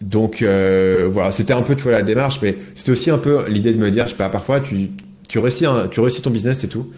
donc 0.00 0.40
euh, 0.40 1.06
voilà, 1.12 1.30
c'était 1.30 1.52
un 1.52 1.60
peu 1.60 1.76
tu 1.76 1.82
vois 1.82 1.92
la 1.92 2.02
démarche, 2.02 2.40
mais 2.42 2.56
c'était 2.74 2.92
aussi 2.92 3.10
un 3.10 3.18
peu 3.18 3.46
l'idée 3.48 3.72
de 3.74 3.78
me 3.78 3.90
dire, 3.90 4.06
je 4.06 4.12
sais 4.12 4.16
pas, 4.16 4.30
parfois 4.30 4.60
tu 4.60 4.88
tu 5.28 5.38
réussis 5.38 5.66
tu 5.90 6.00
réussis 6.00 6.22
ton 6.22 6.30
business 6.30 6.64
et 6.64 6.68
tout, 6.68 6.90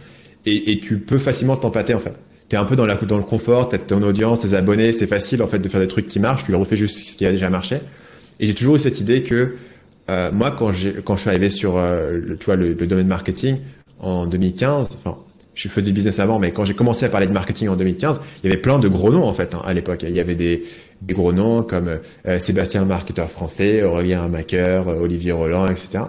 et, 0.46 0.78
tu 0.78 0.98
peux 0.98 1.18
facilement 1.18 1.56
t'empâter 1.56 1.94
en 1.94 1.98
fait. 1.98 2.14
T'es 2.48 2.56
un 2.56 2.64
peu 2.64 2.76
dans 2.76 2.86
la 2.86 2.94
dans 2.94 3.16
le 3.16 3.24
confort, 3.24 3.68
t'as 3.68 3.78
ton 3.78 4.02
audience, 4.02 4.40
tes 4.40 4.54
abonnés, 4.54 4.92
c'est 4.92 5.08
facile 5.08 5.42
en 5.42 5.48
fait 5.48 5.58
de 5.58 5.68
faire 5.68 5.80
des 5.80 5.88
trucs 5.88 6.06
qui 6.06 6.20
marchent, 6.20 6.44
tu 6.44 6.52
leur 6.52 6.60
refais 6.60 6.76
juste 6.76 6.96
ce 6.96 7.16
qui 7.16 7.26
a 7.26 7.32
déjà 7.32 7.50
marché. 7.50 7.78
Et 8.38 8.46
j'ai 8.46 8.54
toujours 8.54 8.76
eu 8.76 8.78
cette 8.78 9.00
idée 9.00 9.24
que 9.24 9.56
moi 10.32 10.52
quand 10.52 10.70
quand 11.04 11.16
je 11.16 11.20
suis 11.20 11.30
arrivé 11.30 11.50
sur 11.50 11.80
tu 12.38 12.44
vois 12.44 12.56
le, 12.56 12.74
le 12.74 12.86
domaine 12.86 13.08
marketing 13.08 13.58
en 13.98 14.26
2015, 14.26 14.90
enfin 15.04 15.18
je 15.54 15.68
faisais 15.68 15.86
du 15.86 15.92
business 15.92 16.18
avant, 16.18 16.38
mais 16.38 16.50
quand 16.50 16.64
j'ai 16.64 16.74
commencé 16.74 17.04
à 17.04 17.08
parler 17.08 17.26
de 17.26 17.32
marketing 17.32 17.68
en 17.68 17.76
2015, 17.76 18.20
il 18.42 18.48
y 18.48 18.52
avait 18.52 18.60
plein 18.60 18.78
de 18.78 18.88
gros 18.88 19.10
noms 19.10 19.24
en 19.24 19.32
fait 19.32 19.54
hein, 19.54 19.62
à 19.64 19.74
l'époque. 19.74 20.04
Il 20.08 20.16
y 20.16 20.20
avait 20.20 20.34
des, 20.34 20.62
gros 21.08 21.32
noms 21.32 21.62
comme 21.62 21.98
euh, 22.26 22.38
Sébastien, 22.38 22.84
marketeur 22.84 23.30
français, 23.30 23.82
Aurélien 23.82 24.28
Macker, 24.28 24.88
euh, 24.88 25.00
Olivier 25.00 25.32
Roland, 25.32 25.68
etc. 25.68 26.04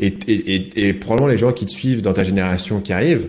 Et, 0.00 0.14
et, 0.26 0.88
et, 0.88 0.94
probablement 0.94 1.28
les 1.28 1.36
gens 1.36 1.52
qui 1.52 1.66
te 1.66 1.70
suivent 1.70 2.02
dans 2.02 2.12
ta 2.12 2.24
génération 2.24 2.80
qui 2.80 2.92
arrive, 2.92 3.28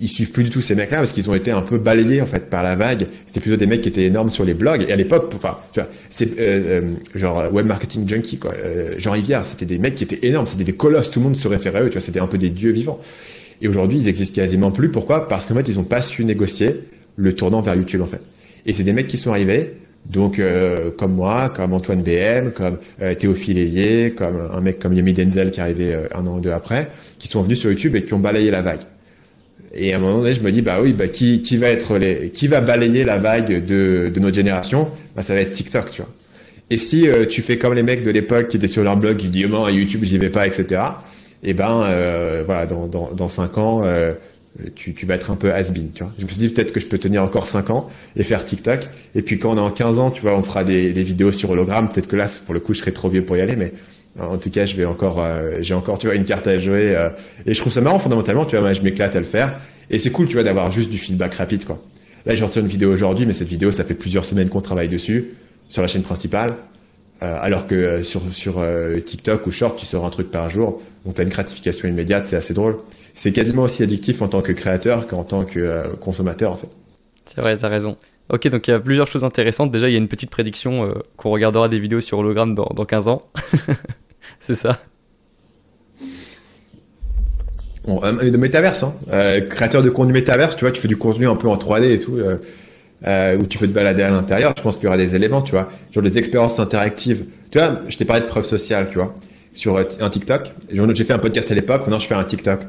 ils 0.00 0.08
suivent 0.08 0.30
plus 0.30 0.44
du 0.44 0.50
tout 0.50 0.60
ces 0.60 0.74
mecs-là 0.74 0.98
parce 0.98 1.12
qu'ils 1.12 1.28
ont 1.28 1.34
été 1.34 1.50
un 1.50 1.62
peu 1.62 1.78
balayés 1.78 2.22
en 2.22 2.26
fait 2.26 2.48
par 2.48 2.62
la 2.62 2.74
vague. 2.74 3.06
C'était 3.26 3.40
plutôt 3.40 3.56
des 3.56 3.66
mecs 3.66 3.82
qui 3.82 3.88
étaient 3.88 4.04
énormes 4.04 4.30
sur 4.30 4.44
les 4.44 4.54
blogs. 4.54 4.86
Et 4.88 4.92
à 4.92 4.96
l'époque, 4.96 5.30
enfin, 5.34 5.58
tu 5.72 5.80
vois, 5.80 5.88
c'est 6.08 6.40
euh, 6.40 6.94
genre 7.14 7.52
web 7.52 7.66
marketing 7.66 8.08
junkie 8.08 8.38
quoi. 8.38 8.52
Jean 8.96 9.12
Rivière, 9.12 9.44
c'était 9.44 9.66
des 9.66 9.78
mecs 9.78 9.96
qui 9.96 10.04
étaient 10.04 10.26
énormes, 10.26 10.46
c'était 10.46 10.64
des 10.64 10.72
colosses. 10.72 11.10
Tout 11.10 11.20
le 11.20 11.24
monde 11.24 11.36
se 11.36 11.46
référait 11.46 11.80
à 11.80 11.82
eux. 11.82 11.88
Tu 11.88 11.92
vois, 11.92 12.00
c'était 12.00 12.20
un 12.20 12.26
peu 12.26 12.38
des 12.38 12.50
dieux 12.50 12.72
vivants. 12.72 13.00
Et 13.62 13.68
aujourd'hui, 13.68 13.98
ils 13.98 14.08
existent 14.08 14.34
quasiment 14.34 14.70
plus. 14.70 14.90
Pourquoi? 14.90 15.28
Parce 15.28 15.46
qu'en 15.46 15.54
fait, 15.54 15.68
ils 15.68 15.76
n'ont 15.76 15.84
pas 15.84 16.02
su 16.02 16.24
négocier 16.24 16.80
le 17.16 17.34
tournant 17.34 17.60
vers 17.60 17.74
YouTube, 17.74 18.02
en 18.02 18.06
fait. 18.06 18.20
Et 18.66 18.72
c'est 18.72 18.82
des 18.82 18.92
mecs 18.92 19.06
qui 19.06 19.18
sont 19.18 19.30
arrivés, 19.30 19.74
donc 20.06 20.38
euh, 20.38 20.90
comme 20.96 21.14
moi, 21.14 21.52
comme 21.54 21.72
Antoine 21.72 22.02
BM, 22.02 22.52
comme 22.52 22.78
euh, 23.02 23.14
Théophile 23.14 23.58
Ayé, 23.58 24.12
comme 24.12 24.40
un 24.52 24.60
mec 24.60 24.78
comme 24.78 24.94
Yemi 24.94 25.12
Denzel 25.12 25.50
qui 25.50 25.60
est 25.60 25.62
arrivé 25.62 25.94
euh, 25.94 26.06
un 26.14 26.26
an 26.26 26.36
ou 26.36 26.40
deux 26.40 26.50
après, 26.50 26.90
qui 27.18 27.28
sont 27.28 27.42
venus 27.42 27.60
sur 27.60 27.70
YouTube 27.70 27.96
et 27.96 28.04
qui 28.04 28.14
ont 28.14 28.18
balayé 28.18 28.50
la 28.50 28.62
vague. 28.62 28.80
Et 29.74 29.92
à 29.92 29.96
un 29.96 30.00
moment 30.00 30.18
donné, 30.18 30.32
je 30.32 30.40
me 30.40 30.52
dis, 30.52 30.62
bah 30.62 30.78
oui, 30.80 30.92
bah 30.92 31.08
qui, 31.08 31.42
qui 31.42 31.56
va 31.56 31.68
être 31.68 31.98
les, 31.98 32.30
qui 32.30 32.48
va 32.48 32.60
balayer 32.60 33.04
la 33.04 33.18
vague 33.18 33.64
de, 33.64 34.10
de 34.12 34.20
notre 34.20 34.36
génération? 34.36 34.90
Bah 35.16 35.22
ça 35.22 35.34
va 35.34 35.40
être 35.40 35.50
TikTok, 35.50 35.90
tu 35.90 36.02
vois. 36.02 36.10
Et 36.70 36.78
si 36.78 37.06
tu 37.28 37.42
fais 37.42 37.58
comme 37.58 37.74
les 37.74 37.82
mecs 37.82 38.02
de 38.04 38.10
l'époque 38.10 38.48
qui 38.48 38.56
étaient 38.56 38.68
sur 38.68 38.82
leur 38.82 38.96
blog, 38.96 39.18
qui 39.18 39.28
disent, 39.28 39.48
oh, 39.52 39.68
YouTube, 39.68 40.00
j'y 40.04 40.16
vais 40.16 40.30
pas, 40.30 40.46
etc 40.46 40.80
et 41.44 41.50
eh 41.50 41.54
ben 41.54 41.82
euh, 41.82 42.42
voilà, 42.46 42.64
dans, 42.64 42.86
dans, 42.86 43.12
dans 43.12 43.28
5 43.28 43.58
ans, 43.58 43.82
euh, 43.84 44.12
tu, 44.74 44.94
tu 44.94 45.04
vas 45.04 45.14
être 45.14 45.30
un 45.30 45.36
peu 45.36 45.52
has-been, 45.52 45.90
tu 45.92 46.02
vois. 46.02 46.12
Je 46.18 46.24
me 46.24 46.28
suis 46.28 46.38
dit 46.38 46.48
peut-être 46.48 46.72
que 46.72 46.80
je 46.80 46.86
peux 46.86 46.96
tenir 46.96 47.22
encore 47.22 47.46
5 47.46 47.68
ans 47.68 47.90
et 48.16 48.22
faire 48.22 48.44
TikTok. 48.44 48.88
Et 49.14 49.20
puis 49.20 49.38
quand 49.38 49.52
on 49.52 49.56
est 49.58 49.60
en 49.60 49.70
15 49.70 49.98
ans, 49.98 50.10
tu 50.10 50.22
vois, 50.22 50.34
on 50.34 50.42
fera 50.42 50.64
des, 50.64 50.94
des 50.94 51.02
vidéos 51.02 51.32
sur 51.32 51.50
hologramme. 51.50 51.90
Peut-être 51.90 52.08
que 52.08 52.16
là, 52.16 52.28
pour 52.46 52.54
le 52.54 52.60
coup, 52.60 52.72
je 52.72 52.78
serai 52.78 52.92
trop 52.92 53.10
vieux 53.10 53.24
pour 53.26 53.36
y 53.36 53.42
aller, 53.42 53.56
mais 53.56 53.74
en 54.18 54.38
tout 54.38 54.48
cas, 54.48 54.64
je 54.64 54.74
vais 54.74 54.86
encore, 54.86 55.22
euh, 55.22 55.56
j'ai 55.60 55.74
encore, 55.74 55.98
tu 55.98 56.06
vois, 56.06 56.16
une 56.16 56.24
carte 56.24 56.46
à 56.46 56.58
jouer. 56.58 56.96
et 57.44 57.52
je 57.52 57.60
trouve 57.60 57.72
ça 57.72 57.82
marrant 57.82 57.98
fondamentalement, 57.98 58.46
tu 58.46 58.52
vois, 58.52 58.62
moi, 58.62 58.72
je 58.72 58.80
m'éclate 58.80 59.14
à 59.14 59.20
le 59.20 59.26
faire. 59.26 59.60
Et 59.90 59.98
c'est 59.98 60.10
cool, 60.10 60.28
tu 60.28 60.34
vois, 60.34 60.44
d'avoir 60.44 60.72
juste 60.72 60.88
du 60.88 60.96
feedback 60.96 61.34
rapide, 61.34 61.66
quoi. 61.66 61.82
Là, 62.24 62.34
j'ai 62.34 62.44
reçu 62.44 62.58
une 62.58 62.68
vidéo 62.68 62.90
aujourd'hui, 62.90 63.26
mais 63.26 63.34
cette 63.34 63.48
vidéo, 63.48 63.70
ça 63.70 63.84
fait 63.84 63.92
plusieurs 63.92 64.24
semaines 64.24 64.48
qu'on 64.48 64.62
travaille 64.62 64.88
dessus 64.88 65.32
sur 65.68 65.82
la 65.82 65.88
chaîne 65.88 66.02
principale. 66.02 66.54
Euh, 67.22 67.38
alors 67.40 67.66
que 67.66 67.74
euh, 67.74 68.02
sur, 68.02 68.22
sur 68.32 68.58
euh, 68.58 68.98
TikTok 68.98 69.46
ou 69.46 69.50
Short, 69.50 69.78
tu 69.78 69.86
sors 69.86 70.04
un 70.04 70.10
truc 70.10 70.30
par 70.30 70.50
jour, 70.50 70.82
donc 71.04 71.14
tu 71.14 71.20
as 71.20 71.24
une 71.24 71.30
gratification 71.30 71.88
immédiate, 71.88 72.26
c'est 72.26 72.36
assez 72.36 72.54
drôle. 72.54 72.78
C'est 73.14 73.32
quasiment 73.32 73.62
aussi 73.62 73.82
addictif 73.82 74.20
en 74.20 74.28
tant 74.28 74.42
que 74.42 74.52
créateur 74.52 75.06
qu'en 75.06 75.22
tant 75.22 75.44
que 75.44 75.84
consommateur 76.00 76.50
en 76.52 76.56
fait. 76.56 76.68
C'est 77.24 77.40
vrai, 77.40 77.56
t'as 77.56 77.68
raison. 77.68 77.96
Ok, 78.28 78.48
donc 78.48 78.66
il 78.66 78.72
y 78.72 78.74
a 78.74 78.80
plusieurs 78.80 79.06
choses 79.06 79.22
intéressantes. 79.22 79.70
Déjà, 79.70 79.88
il 79.88 79.92
y 79.92 79.94
a 79.94 79.98
une 79.98 80.08
petite 80.08 80.30
prédiction 80.30 80.92
qu'on 81.16 81.30
regardera 81.30 81.68
des 81.68 81.78
vidéos 81.78 82.00
sur 82.00 82.18
hologramme 82.18 82.56
dans, 82.56 82.68
dans 82.74 82.84
15 82.84 83.06
ans. 83.06 83.20
c'est 84.40 84.56
ça. 84.56 84.80
Bon, 87.86 88.00
de 88.00 88.36
métaverse, 88.36 88.82
hein. 88.82 88.94
créateur 89.48 89.84
de 89.84 89.90
contenu 89.90 90.12
métaverse, 90.12 90.56
tu 90.56 90.64
vois, 90.64 90.72
tu 90.72 90.80
fais 90.80 90.88
du 90.88 90.96
contenu 90.96 91.28
un 91.28 91.36
peu 91.36 91.48
en 91.48 91.56
3D 91.56 91.84
et 91.84 92.00
tout 92.00 92.18
euh, 93.06 93.36
où 93.36 93.46
tu 93.46 93.58
peux 93.58 93.66
te 93.66 93.72
balader 93.72 94.02
à 94.02 94.10
l'intérieur, 94.10 94.54
je 94.56 94.62
pense 94.62 94.76
qu'il 94.76 94.84
y 94.84 94.88
aura 94.88 94.96
des 94.96 95.14
éléments, 95.14 95.42
tu 95.42 95.52
vois, 95.52 95.68
genre 95.92 96.02
des 96.02 96.18
expériences 96.18 96.58
interactives. 96.58 97.24
Tu 97.50 97.58
vois, 97.58 97.80
je 97.88 97.96
t'ai 97.96 98.04
parlé 98.04 98.22
de 98.22 98.26
preuves 98.26 98.44
sociales, 98.44 98.88
tu 98.90 98.96
vois, 98.96 99.14
sur 99.52 99.76
euh, 99.76 99.84
un 100.00 100.10
TikTok. 100.10 100.52
J'ai 100.70 101.04
fait 101.04 101.12
un 101.12 101.18
podcast 101.18 101.50
à 101.50 101.54
l'époque, 101.54 101.82
maintenant 101.82 101.98
je 101.98 102.06
fais 102.06 102.14
un 102.14 102.24
TikTok. 102.24 102.60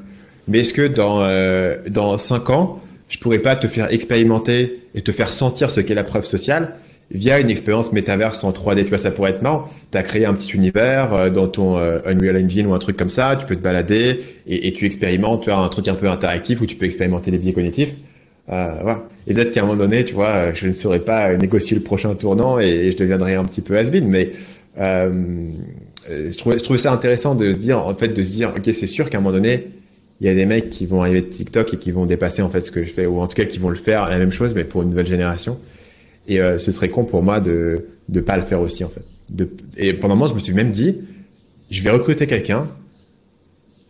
Mais 0.48 0.60
est-ce 0.60 0.74
que 0.74 0.88
dans 0.88 1.24
euh, 1.24 1.78
dans 1.90 2.18
cinq 2.18 2.50
ans, 2.50 2.82
je 3.10 3.18
pourrais 3.18 3.40
pas 3.40 3.56
te 3.56 3.68
faire 3.68 3.92
expérimenter 3.92 4.82
et 4.94 5.02
te 5.02 5.12
faire 5.12 5.30
sentir 5.30 5.70
ce 5.70 5.82
qu'est 5.82 5.96
la 5.96 6.04
preuve 6.04 6.26
sociale 6.26 6.76
via 7.12 7.40
une 7.40 7.50
expérience 7.50 7.92
métaverse 7.92 8.44
en 8.44 8.52
3D. 8.52 8.84
Tu 8.84 8.90
vois, 8.90 8.98
ça 8.98 9.12
pourrait 9.12 9.32
être 9.32 9.42
marrant. 9.42 9.70
Tu 9.92 9.98
as 9.98 10.04
créé 10.04 10.26
un 10.26 10.34
petit 10.34 10.52
univers 10.52 11.14
euh, 11.14 11.30
dans 11.30 11.48
ton 11.48 11.78
euh, 11.78 12.00
Unreal 12.06 12.44
Engine 12.44 12.68
ou 12.68 12.74
un 12.74 12.80
truc 12.80 12.98
comme 12.98 13.10
ça. 13.10 13.36
Tu 13.36 13.46
peux 13.46 13.56
te 13.56 13.62
balader 13.62 14.22
et, 14.48 14.74
tu 14.74 14.86
expérimentes. 14.86 15.44
Tu 15.44 15.52
as 15.52 15.58
un 15.58 15.70
truc 15.70 15.88
un 15.88 15.96
peu 15.96 16.10
interactif 16.10 16.62
où 16.62 16.66
tu 16.66 16.76
peux 16.76 16.86
expérimenter 16.86 17.32
les 17.32 17.38
biais 17.38 17.54
cognitifs. 17.54 17.96
Euh, 18.50 18.76
voilà. 18.82 19.08
Et 19.28 19.34
peut-être 19.34 19.52
qu'à 19.52 19.62
un 19.62 19.66
moment 19.66 19.78
donné, 19.78 20.06
tu 20.06 20.14
vois, 20.14 20.54
je 20.54 20.68
ne 20.68 20.74
saurais 20.74 21.00
pas 21.00 21.36
négocier 21.36 21.76
le 21.76 21.84
prochain 21.84 22.14
tournant 22.16 22.60
et, 22.60 22.92
je 22.92 22.98
deviendrais 22.98 23.36
un 23.36 23.44
petit 23.44 23.62
peu 23.62 23.78
has 23.78 23.90
Mais 23.92 24.34
euh, 24.78 25.50
je, 26.08 26.38
trouvais, 26.38 26.58
je 26.58 26.64
trouvais 26.64 26.80
ça 26.80 26.92
intéressant 26.92 27.36
de 27.36 27.54
se 27.54 27.58
dire, 27.58 27.80
en 27.80 27.96
fait, 27.96 28.10
de 28.10 28.24
se 28.24 28.32
dire, 28.32 28.54
ok, 28.56 28.74
c'est 28.74 28.88
sûr 28.88 29.10
qu'à 29.10 29.18
un 29.18 29.22
moment 29.22 29.36
donné, 29.36 29.68
il 30.22 30.28
y 30.28 30.30
a 30.30 30.36
des 30.36 30.46
mecs 30.46 30.70
qui 30.70 30.86
vont 30.86 31.02
arriver 31.02 31.22
de 31.22 31.28
TikTok 31.28 31.74
et 31.74 31.78
qui 31.78 31.92
vont 31.92 32.06
dépasser 32.06 32.42
en 32.42 32.50
fait 32.50 32.66
ce 32.66 32.72
que 32.72 32.84
je 32.84 32.92
fais, 32.92 33.06
ou 33.06 33.20
en 33.20 33.28
tout 33.28 33.36
cas 33.36 33.46
qui 33.46 33.60
vont 33.60 33.70
le 33.70 33.76
faire 33.76 34.10
la 34.10 34.18
même 34.18 34.32
chose, 34.32 34.54
mais 34.56 34.64
pour 34.64 34.82
une 34.82 34.90
nouvelle 34.90 35.08
génération. 35.08 35.60
Et 36.28 36.40
euh, 36.40 36.58
ce 36.58 36.72
serait 36.72 36.90
con 36.90 37.04
pour 37.04 37.22
moi 37.22 37.40
de 37.40 37.86
de 38.08 38.20
pas 38.20 38.38
le 38.38 38.44
faire 38.44 38.62
aussi 38.62 38.84
en 38.84 38.90
fait. 38.90 39.04
Et 39.78 39.94
pendant 39.94 40.14
un 40.14 40.18
moment, 40.18 40.30
je 40.30 40.36
me 40.36 40.40
suis 40.40 40.54
même 40.54 40.70
dit, 40.70 41.02
je 41.72 41.82
vais 41.82 41.90
recruter 41.90 42.28
quelqu'un 42.28 42.70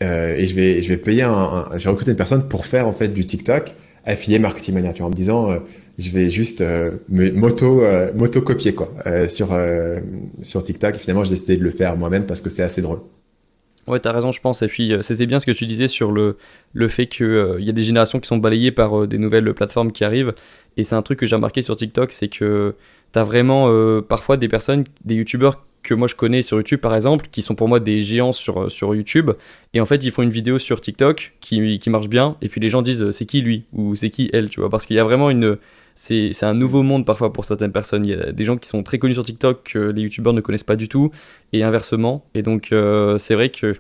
euh, 0.02 0.36
et 0.36 0.48
je 0.48 0.56
vais 0.56 0.82
je 0.82 0.90
vais 0.90 0.98
payer 0.98 1.24
un, 1.24 1.32
un, 1.32 1.78
je 1.78 1.84
vais 1.84 1.90
recruter 1.90 2.12
une 2.12 2.18
personne 2.18 2.48
pour 2.48 2.66
faire 2.66 2.88
en 2.88 2.94
fait 2.94 3.10
du 3.10 3.26
TikTok 3.26 3.76
affilié 4.06 4.40
marketing 4.40 4.76
manager 4.76 5.08
en 5.08 5.10
me 5.10 5.16
disant 5.16 5.50
je 5.98 6.10
vais 6.12 6.30
juste 6.30 6.62
me 7.10 7.32
moto 7.32 7.82
moto 8.14 8.42
copier 8.42 8.74
quoi 8.76 8.92
sur 9.28 9.58
sur 10.42 10.64
TikTok. 10.64 10.96
Finalement, 10.96 11.24
j'ai 11.24 11.32
décidé 11.32 11.58
de 11.58 11.64
le 11.64 11.72
faire 11.72 11.98
moi-même 11.98 12.26
parce 12.26 12.42
que 12.42 12.50
c'est 12.50 12.64
assez 12.64 12.82
drôle. 12.82 13.00
Ouais, 13.88 14.00
t'as 14.00 14.12
raison, 14.12 14.32
je 14.32 14.42
pense. 14.42 14.62
Et 14.64 14.68
puis, 14.68 14.94
c'était 15.02 15.28
bien 15.28 15.40
ce 15.40 15.46
que 15.46 15.52
tu 15.52 15.68
disais 15.68 15.88
sur 15.88 16.12
le, 16.12 16.38
le 16.74 16.88
fait 16.88 17.06
qu'il 17.06 17.56
il 17.60 17.66
y 17.66 17.70
a 17.70 17.74
des 17.74 17.84
générations 17.84 18.20
qui 18.20 18.28
sont 18.28 18.38
balayées 18.38 18.72
par 18.72 19.08
des 19.08 19.18
nouvelles 19.18 19.54
plateformes 19.54 19.92
qui 19.92 20.04
arrivent. 20.04 20.34
Et 20.76 20.84
c'est 20.84 20.96
un 20.96 21.02
truc 21.02 21.20
que 21.20 21.28
j'ai 21.28 21.36
remarqué 21.36 21.62
sur 21.62 21.76
TikTok, 21.76 22.12
c'est 22.12 22.28
que 22.28 22.76
t'as 23.12 23.24
vraiment 23.24 23.70
parfois 24.02 24.38
des 24.38 24.48
personnes, 24.48 24.84
des 25.04 25.16
youtubeurs 25.16 25.64
que 25.86 25.94
moi 25.94 26.08
je 26.08 26.16
connais 26.16 26.42
sur 26.42 26.58
YouTube 26.58 26.80
par 26.82 26.96
exemple, 26.96 27.28
qui 27.32 27.42
sont 27.42 27.56
pour 27.56 27.68
moi 27.70 27.80
des 27.80 28.02
géants 28.02 28.34
sur, 28.34 28.64
euh, 28.64 28.70
sur 28.70 28.94
YouTube, 28.94 29.32
et 29.74 29.80
en 29.80 29.86
fait 29.86 30.04
ils 30.04 30.12
font 30.12 30.24
une 30.24 30.30
vidéo 30.30 30.60
sur 30.60 30.82
TikTok 30.82 31.34
qui, 31.40 31.80
qui 31.80 31.90
marche 31.90 32.10
bien, 32.10 32.36
et 32.42 32.50
puis 32.50 32.60
les 32.60 32.70
gens 32.70 32.82
disent 32.82 33.04
euh, 33.04 33.12
c'est 33.12 33.26
qui 33.26 33.42
lui? 33.42 33.66
Ou 33.72 33.96
c'est 33.96 34.10
qui 34.10 34.30
elle, 34.34 34.50
tu 34.50 34.60
vois, 34.60 34.70
parce 34.70 34.86
qu'il 34.86 34.96
y 34.96 35.00
a 35.00 35.04
vraiment 35.04 35.30
une. 35.30 35.58
C'est 35.98 36.44
un 36.44 36.54
nouveau 36.54 36.84
monde 36.84 37.06
parfois 37.06 37.32
pour 37.32 37.46
certaines 37.46 37.72
personnes. 37.72 38.06
Il 38.06 38.12
y 38.12 38.14
a 38.14 38.34
des 38.34 38.44
gens 38.44 38.58
qui 38.58 38.68
sont 38.68 38.84
très 38.84 39.00
connus 39.00 39.14
sur 39.14 39.24
TikTok 39.24 39.64
que 39.64 39.80
les 39.80 40.02
YouTubeurs 40.02 40.34
ne 40.34 40.42
connaissent 40.42 40.66
pas 40.66 40.76
du 40.76 40.90
tout, 40.90 41.12
et 41.54 41.64
inversement. 41.64 42.26
Et 42.34 42.42
donc 42.42 42.74
euh, 42.74 43.18
c'est 43.18 43.36
vrai 43.36 43.50
que 43.50 43.76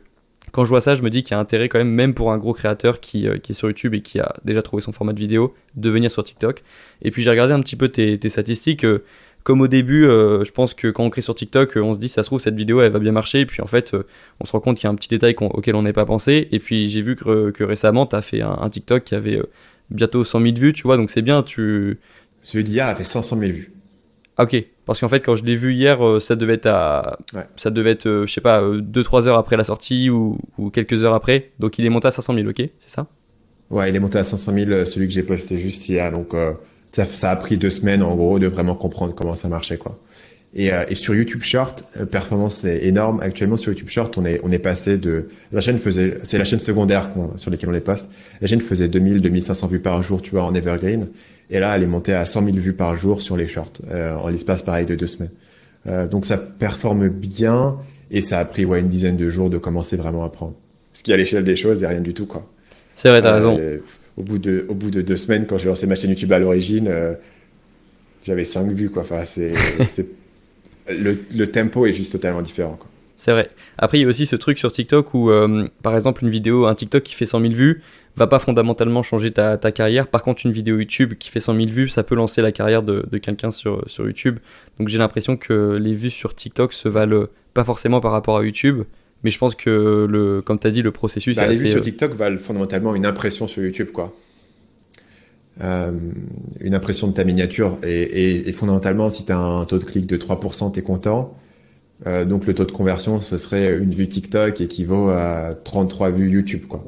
quand 0.53 0.63
je 0.63 0.69
vois 0.69 0.79
ça, 0.79 0.95
je 0.95 1.01
me 1.01 1.09
dis 1.09 1.23
qu'il 1.23 1.31
y 1.31 1.37
a 1.37 1.39
intérêt 1.39 1.67
quand 1.67 1.79
même, 1.79 1.89
même 1.89 2.13
pour 2.13 2.31
un 2.31 2.37
gros 2.37 2.53
créateur 2.53 3.01
qui, 3.01 3.27
qui, 3.43 3.51
est 3.51 3.55
sur 3.55 3.67
YouTube 3.67 3.93
et 3.95 4.01
qui 4.01 4.19
a 4.21 4.35
déjà 4.45 4.61
trouvé 4.61 4.81
son 4.81 4.93
format 4.93 5.11
de 5.11 5.19
vidéo, 5.19 5.53
de 5.75 5.89
venir 5.89 6.09
sur 6.09 6.23
TikTok. 6.23 6.63
Et 7.01 7.11
puis 7.11 7.23
j'ai 7.23 7.29
regardé 7.29 7.51
un 7.51 7.59
petit 7.59 7.75
peu 7.75 7.89
tes, 7.89 8.17
tes 8.17 8.29
statistiques 8.29 8.85
comme 9.45 9.61
au 9.61 9.67
début, 9.67 10.05
euh, 10.05 10.43
je 10.43 10.51
pense 10.51 10.73
que 10.73 10.87
quand 10.87 11.03
on 11.03 11.11
crée 11.11 11.21
sur 11.21 11.35
TikTok, 11.35 11.77
euh, 11.77 11.81
on 11.81 11.93
se 11.93 11.99
dit 11.99 12.09
ça 12.09 12.23
se 12.23 12.29
trouve 12.29 12.39
cette 12.39 12.55
vidéo 12.55 12.81
elle 12.81 12.91
va 12.91 12.97
bien 12.97 13.11
marcher, 13.11 13.41
et 13.41 13.45
puis 13.45 13.61
en 13.61 13.67
fait, 13.67 13.93
euh, 13.93 14.03
on 14.39 14.45
se 14.45 14.51
rend 14.51 14.59
compte 14.59 14.77
qu'il 14.77 14.85
y 14.85 14.87
a 14.87 14.89
un 14.89 14.95
petit 14.95 15.07
détail 15.07 15.35
auquel 15.39 15.75
on 15.75 15.83
n'avait 15.83 15.93
pas 15.93 16.07
pensé. 16.07 16.47
Et 16.51 16.57
puis 16.57 16.87
j'ai 16.87 17.03
vu 17.03 17.15
que, 17.15 17.51
que 17.51 17.63
récemment, 17.63 18.07
tu 18.07 18.15
as 18.15 18.23
fait 18.23 18.41
un, 18.41 18.67
TikTok 18.67 19.03
qui 19.03 19.13
avait 19.13 19.39
bientôt 19.91 20.23
100 20.23 20.41
000 20.41 20.55
vues, 20.55 20.73
tu 20.73 20.81
vois, 20.81 20.97
donc 20.97 21.11
c'est 21.11 21.21
bien. 21.21 21.43
Tu... 21.43 21.99
Celui 22.41 22.63
d'hier 22.63 22.87
a 22.87 22.95
fait 22.95 23.03
500 23.03 23.37
000 23.37 23.51
vues. 23.51 23.71
Ah, 24.37 24.45
ok, 24.45 24.65
parce 24.87 24.99
qu'en 24.99 25.09
fait, 25.09 25.19
quand 25.19 25.35
je 25.35 25.45
l'ai 25.45 25.55
vu 25.55 25.75
hier, 25.75 25.99
ça 26.21 26.35
devait 26.35 26.55
être 26.55 26.65
à, 26.65 27.19
ça 27.55 27.69
devait 27.69 27.91
être, 27.91 28.23
je 28.25 28.33
sais 28.33 28.41
pas, 28.41 28.63
2-3 28.63 29.27
heures 29.27 29.37
après 29.37 29.57
la 29.57 29.63
sortie 29.63 30.09
ou, 30.09 30.39
ou, 30.57 30.71
quelques 30.71 31.03
heures 31.03 31.13
après. 31.13 31.51
Donc 31.59 31.77
il 31.77 31.85
est 31.85 31.89
monté 31.89 32.07
à 32.07 32.11
500 32.11 32.33
000, 32.33 32.47
ok, 32.47 32.63
c'est 32.79 32.89
ça? 32.89 33.05
Ouais, 33.69 33.89
il 33.89 33.95
est 33.95 33.99
monté 33.99 34.17
à 34.17 34.23
500 34.23 34.53
000, 34.53 34.85
celui 34.85 35.07
que 35.07 35.13
j'ai 35.13 35.23
posté 35.23 35.59
juste 35.59 35.87
hier. 35.87 36.11
Donc 36.11 36.33
ça, 37.03 37.31
a 37.31 37.35
pris 37.35 37.57
deux 37.57 37.69
semaines 37.69 38.01
en 38.01 38.15
gros 38.15 38.39
de 38.39 38.47
vraiment 38.47 38.75
comprendre 38.75 39.13
comment 39.13 39.35
ça 39.35 39.47
marchait 39.47 39.77
quoi. 39.77 39.99
Et, 40.57 40.71
euh, 40.71 40.85
et 40.87 40.95
sur 40.95 41.13
YouTube 41.13 41.43
Short, 41.43 41.83
euh, 41.99 42.05
performance 42.05 42.63
est 42.63 42.85
énorme. 42.85 43.19
Actuellement 43.19 43.57
sur 43.57 43.73
YouTube 43.73 43.89
Short, 43.89 44.17
on 44.17 44.23
est 44.23 44.39
on 44.41 44.51
est 44.51 44.59
passé 44.59 44.97
de 44.97 45.27
la 45.51 45.59
chaîne 45.59 45.77
faisait 45.77 46.17
c'est 46.23 46.37
la 46.37 46.45
chaîne 46.45 46.59
secondaire 46.59 47.09
sur 47.35 47.51
laquelle 47.51 47.69
on 47.69 47.73
les 47.73 47.81
poste. 47.81 48.09
La 48.39 48.47
chaîne 48.47 48.61
faisait 48.61 48.87
2000 48.87 49.21
2500 49.21 49.67
vues 49.67 49.79
par 49.79 50.01
jour, 50.01 50.21
tu 50.21 50.31
vois, 50.31 50.43
en 50.43 50.55
evergreen. 50.55 51.07
Et 51.49 51.59
là, 51.59 51.75
elle 51.75 51.83
est 51.83 51.87
montée 51.87 52.13
à 52.13 52.25
100 52.25 52.45
000 52.45 52.57
vues 52.57 52.73
par 52.73 52.95
jour 52.95 53.21
sur 53.21 53.37
les 53.37 53.47
shorts 53.47 53.73
euh, 53.91 54.15
en 54.15 54.29
l'espace 54.29 54.61
pareil 54.61 54.85
de 54.85 54.95
deux 54.95 55.07
semaines. 55.07 55.31
Donc 56.09 56.25
ça 56.25 56.37
performe 56.37 57.09
bien 57.09 57.75
et 58.09 58.23
ça 58.23 58.39
a 58.39 58.45
pris 58.45 58.65
ouais 58.65 58.79
une 58.79 58.87
dizaine 58.87 59.17
de 59.17 59.29
jours 59.29 59.51
de 59.51 59.59
commencer 59.59 59.97
vraiment 59.97 60.23
à 60.23 60.29
prendre. 60.29 60.55
Ce 60.93 61.03
qui 61.03 61.13
à 61.13 61.17
l'échelle 61.17 61.43
des 61.43 61.55
choses 61.55 61.83
est 61.83 61.87
rien 61.87 62.01
du 62.01 62.15
tout 62.15 62.25
quoi. 62.25 62.49
C'est 62.95 63.09
vrai, 63.09 63.21
t'as 63.21 63.35
raison 63.35 63.59
au 64.17 64.23
bout 64.23 64.37
de, 64.37 64.65
au 64.69 64.73
bout 64.73 64.91
de 64.91 65.01
deux 65.01 65.17
semaines, 65.17 65.45
quand 65.45 65.57
j'ai 65.57 65.67
lancé 65.67 65.87
ma 65.87 65.95
chaîne 65.95 66.11
YouTube 66.11 66.31
à 66.31 66.39
l'origine, 66.39 66.87
euh, 66.87 67.13
j'avais 68.23 68.45
cinq 68.45 68.71
vues. 68.71 68.89
Quoi. 68.89 69.03
Enfin, 69.03 69.25
c'est, 69.25 69.53
le, 70.89 71.17
le, 71.35 71.51
tempo 71.51 71.85
est 71.85 71.93
juste 71.93 72.13
totalement 72.13 72.41
différent. 72.41 72.79
C'est 73.17 73.31
vrai. 73.31 73.49
Après, 73.77 73.97
il 73.97 74.01
y 74.01 74.05
a 74.05 74.07
aussi 74.07 74.25
ce 74.25 74.35
truc 74.35 74.57
sur 74.57 74.71
TikTok 74.71 75.13
où, 75.13 75.29
euh, 75.29 75.67
par 75.81 75.95
exemple, 75.95 76.23
une 76.23 76.29
vidéo, 76.29 76.65
un 76.65 76.75
TikTok 76.75 77.03
qui 77.03 77.15
fait 77.15 77.25
100 77.25 77.41
000 77.41 77.53
vues, 77.53 77.81
va 78.15 78.27
pas 78.27 78.39
fondamentalement 78.39 79.03
changer 79.03 79.31
ta, 79.31 79.57
ta, 79.57 79.71
carrière. 79.71 80.07
Par 80.07 80.23
contre, 80.23 80.45
une 80.45 80.51
vidéo 80.51 80.77
YouTube 80.77 81.15
qui 81.15 81.29
fait 81.29 81.39
100 81.39 81.55
000 81.55 81.67
vues, 81.67 81.89
ça 81.89 82.03
peut 82.03 82.15
lancer 82.15 82.41
la 82.41 82.51
carrière 82.51 82.83
de, 82.83 83.05
de 83.09 83.17
quelqu'un 83.17 83.51
sur, 83.51 83.83
sur 83.89 84.05
YouTube. 84.05 84.39
Donc 84.79 84.87
j'ai 84.87 84.97
l'impression 84.97 85.37
que 85.37 85.77
les 85.81 85.93
vues 85.93 86.09
sur 86.09 86.35
TikTok 86.35 86.73
se 86.73 86.87
valent 86.87 87.27
pas 87.53 87.63
forcément 87.63 88.01
par 88.01 88.11
rapport 88.11 88.37
à 88.37 88.43
YouTube, 88.43 88.83
mais 89.25 89.31
je 89.31 89.39
pense 89.39 89.55
que, 89.55 90.05
le, 90.07 90.43
comme 90.43 90.59
tu 90.59 90.67
as 90.67 90.71
dit, 90.71 90.83
le 90.83 90.91
processus. 90.91 91.37
Bah, 91.37 91.47
les 91.47 91.55
vues 91.55 91.67
sur 91.69 91.79
euh, 91.79 91.81
TikTok 91.81 92.13
valent 92.13 92.37
fondamentalement 92.37 92.93
une 92.93 93.07
impression 93.07 93.47
sur 93.47 93.63
YouTube, 93.63 93.87
quoi. 93.91 94.13
Euh, 95.63 95.91
une 96.59 96.75
impression 96.75 97.07
de 97.07 97.13
ta 97.13 97.23
miniature. 97.23 97.79
Et, 97.81 98.51
fondamentalement, 98.51 99.09
si 99.09 99.25
tu 99.25 99.31
as 99.31 99.39
un 99.39 99.65
taux 99.65 99.79
de 99.79 99.83
clic 99.83 100.05
de 100.05 100.15
3%, 100.15 100.73
tu 100.73 100.79
es 100.79 100.83
content. 100.83 101.35
Euh, 102.05 102.23
donc 102.23 102.45
le 102.45 102.53
taux 102.53 102.65
de 102.65 102.71
conversion, 102.71 103.19
ce 103.19 103.39
serait 103.39 103.75
une 103.75 103.95
vue 103.95 104.07
TikTok 104.07 104.61
équivaut 104.61 105.09
à 105.09 105.55
33 105.63 106.11
vues 106.11 106.29
YouTube, 106.29 106.67
quoi. 106.67 106.83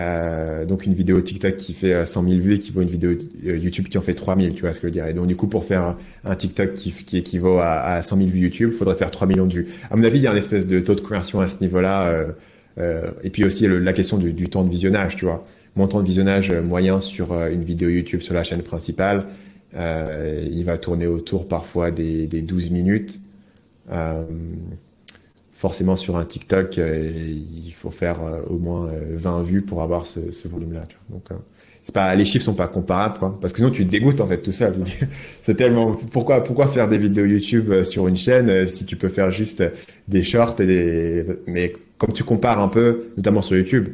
Euh, 0.00 0.64
donc 0.64 0.86
une 0.86 0.94
vidéo 0.94 1.20
TikTok 1.20 1.56
qui 1.56 1.74
fait 1.74 2.06
100 2.06 2.22
euh, 2.24 2.30
000 2.30 2.42
vues 2.42 2.54
équivaut 2.54 2.80
à 2.80 2.82
une 2.82 2.88
vidéo 2.88 3.10
euh, 3.10 3.58
YouTube 3.58 3.88
qui 3.88 3.98
en 3.98 4.02
fait 4.02 4.14
3000, 4.14 4.54
tu 4.54 4.62
vois 4.62 4.72
ce 4.72 4.80
que 4.80 4.86
je 4.86 4.86
veux 4.86 4.92
dire. 4.92 5.06
Et 5.06 5.12
donc 5.12 5.26
du 5.26 5.36
coup 5.36 5.48
pour 5.48 5.64
faire 5.64 5.96
un, 6.24 6.34
TikTok 6.34 6.74
qui, 6.74 6.92
qui 6.92 7.18
équivaut 7.18 7.58
à, 7.58 7.80
à 7.80 8.02
100 8.02 8.16
000 8.16 8.30
vues 8.30 8.40
YouTube, 8.40 8.70
il 8.72 8.76
faudrait 8.76 8.96
faire 8.96 9.10
3 9.10 9.26
millions 9.26 9.46
de 9.46 9.52
vues. 9.52 9.68
À 9.90 9.96
mon 9.96 10.04
avis, 10.04 10.18
il 10.18 10.22
y 10.22 10.26
a 10.26 10.32
un 10.32 10.36
espèce 10.36 10.66
de 10.66 10.80
taux 10.80 10.94
de 10.94 11.00
conversion 11.00 11.40
à 11.40 11.48
ce 11.48 11.60
niveau-là. 11.60 12.08
Euh, 12.08 12.32
euh, 12.78 13.10
et 13.22 13.28
puis 13.28 13.44
aussi 13.44 13.68
la 13.68 13.92
question 13.92 14.16
du, 14.16 14.32
du, 14.32 14.48
temps 14.48 14.64
de 14.64 14.70
visionnage, 14.70 15.16
tu 15.16 15.26
vois. 15.26 15.44
Mon 15.76 15.86
temps 15.88 16.00
de 16.00 16.06
visionnage 16.06 16.52
moyen 16.52 17.00
sur 17.00 17.34
une 17.46 17.64
vidéo 17.64 17.90
YouTube 17.90 18.22
sur 18.22 18.34
la 18.34 18.44
chaîne 18.44 18.62
principale, 18.62 19.26
il 19.74 20.62
va 20.64 20.78
tourner 20.78 21.06
autour 21.06 21.48
parfois 21.48 21.90
des, 21.90 22.26
des 22.26 22.42
12 22.42 22.70
minutes 22.70 23.20
forcément 25.62 25.94
sur 25.94 26.16
un 26.16 26.24
TikTok, 26.24 26.76
euh, 26.78 27.08
il 27.14 27.72
faut 27.72 27.92
faire 27.92 28.20
euh, 28.24 28.40
au 28.50 28.58
moins 28.58 28.90
20 29.12 29.38
euh, 29.38 29.42
vues 29.44 29.62
pour 29.62 29.80
avoir 29.80 30.06
ce, 30.06 30.18
volume-là. 30.48 30.88
Donc, 31.08 31.28
c'est 31.84 31.94
pas, 31.94 32.12
les 32.16 32.24
chiffres 32.24 32.44
sont 32.44 32.54
pas 32.54 32.66
comparables, 32.66 33.20
quoi. 33.20 33.38
Parce 33.40 33.52
que 33.52 33.58
sinon, 33.58 33.70
tu 33.70 33.86
te 33.86 33.90
dégoûtes, 33.90 34.20
en 34.20 34.26
fait, 34.26 34.38
tout 34.38 34.50
ça. 34.50 34.72
c'est 35.42 35.54
tellement, 35.54 35.92
pourquoi, 36.10 36.42
pourquoi 36.42 36.66
faire 36.66 36.88
des 36.88 36.98
vidéos 36.98 37.26
YouTube 37.26 37.84
sur 37.84 38.08
une 38.08 38.16
chaîne 38.16 38.66
si 38.66 38.84
tu 38.86 38.96
peux 38.96 39.06
faire 39.06 39.30
juste 39.30 39.62
des 40.08 40.24
shorts 40.24 40.56
et 40.58 40.66
des, 40.66 41.26
mais 41.46 41.72
comme 41.96 42.10
tu 42.10 42.24
compares 42.24 42.58
un 42.58 42.66
peu, 42.66 43.12
notamment 43.16 43.40
sur 43.40 43.56
YouTube, 43.56 43.86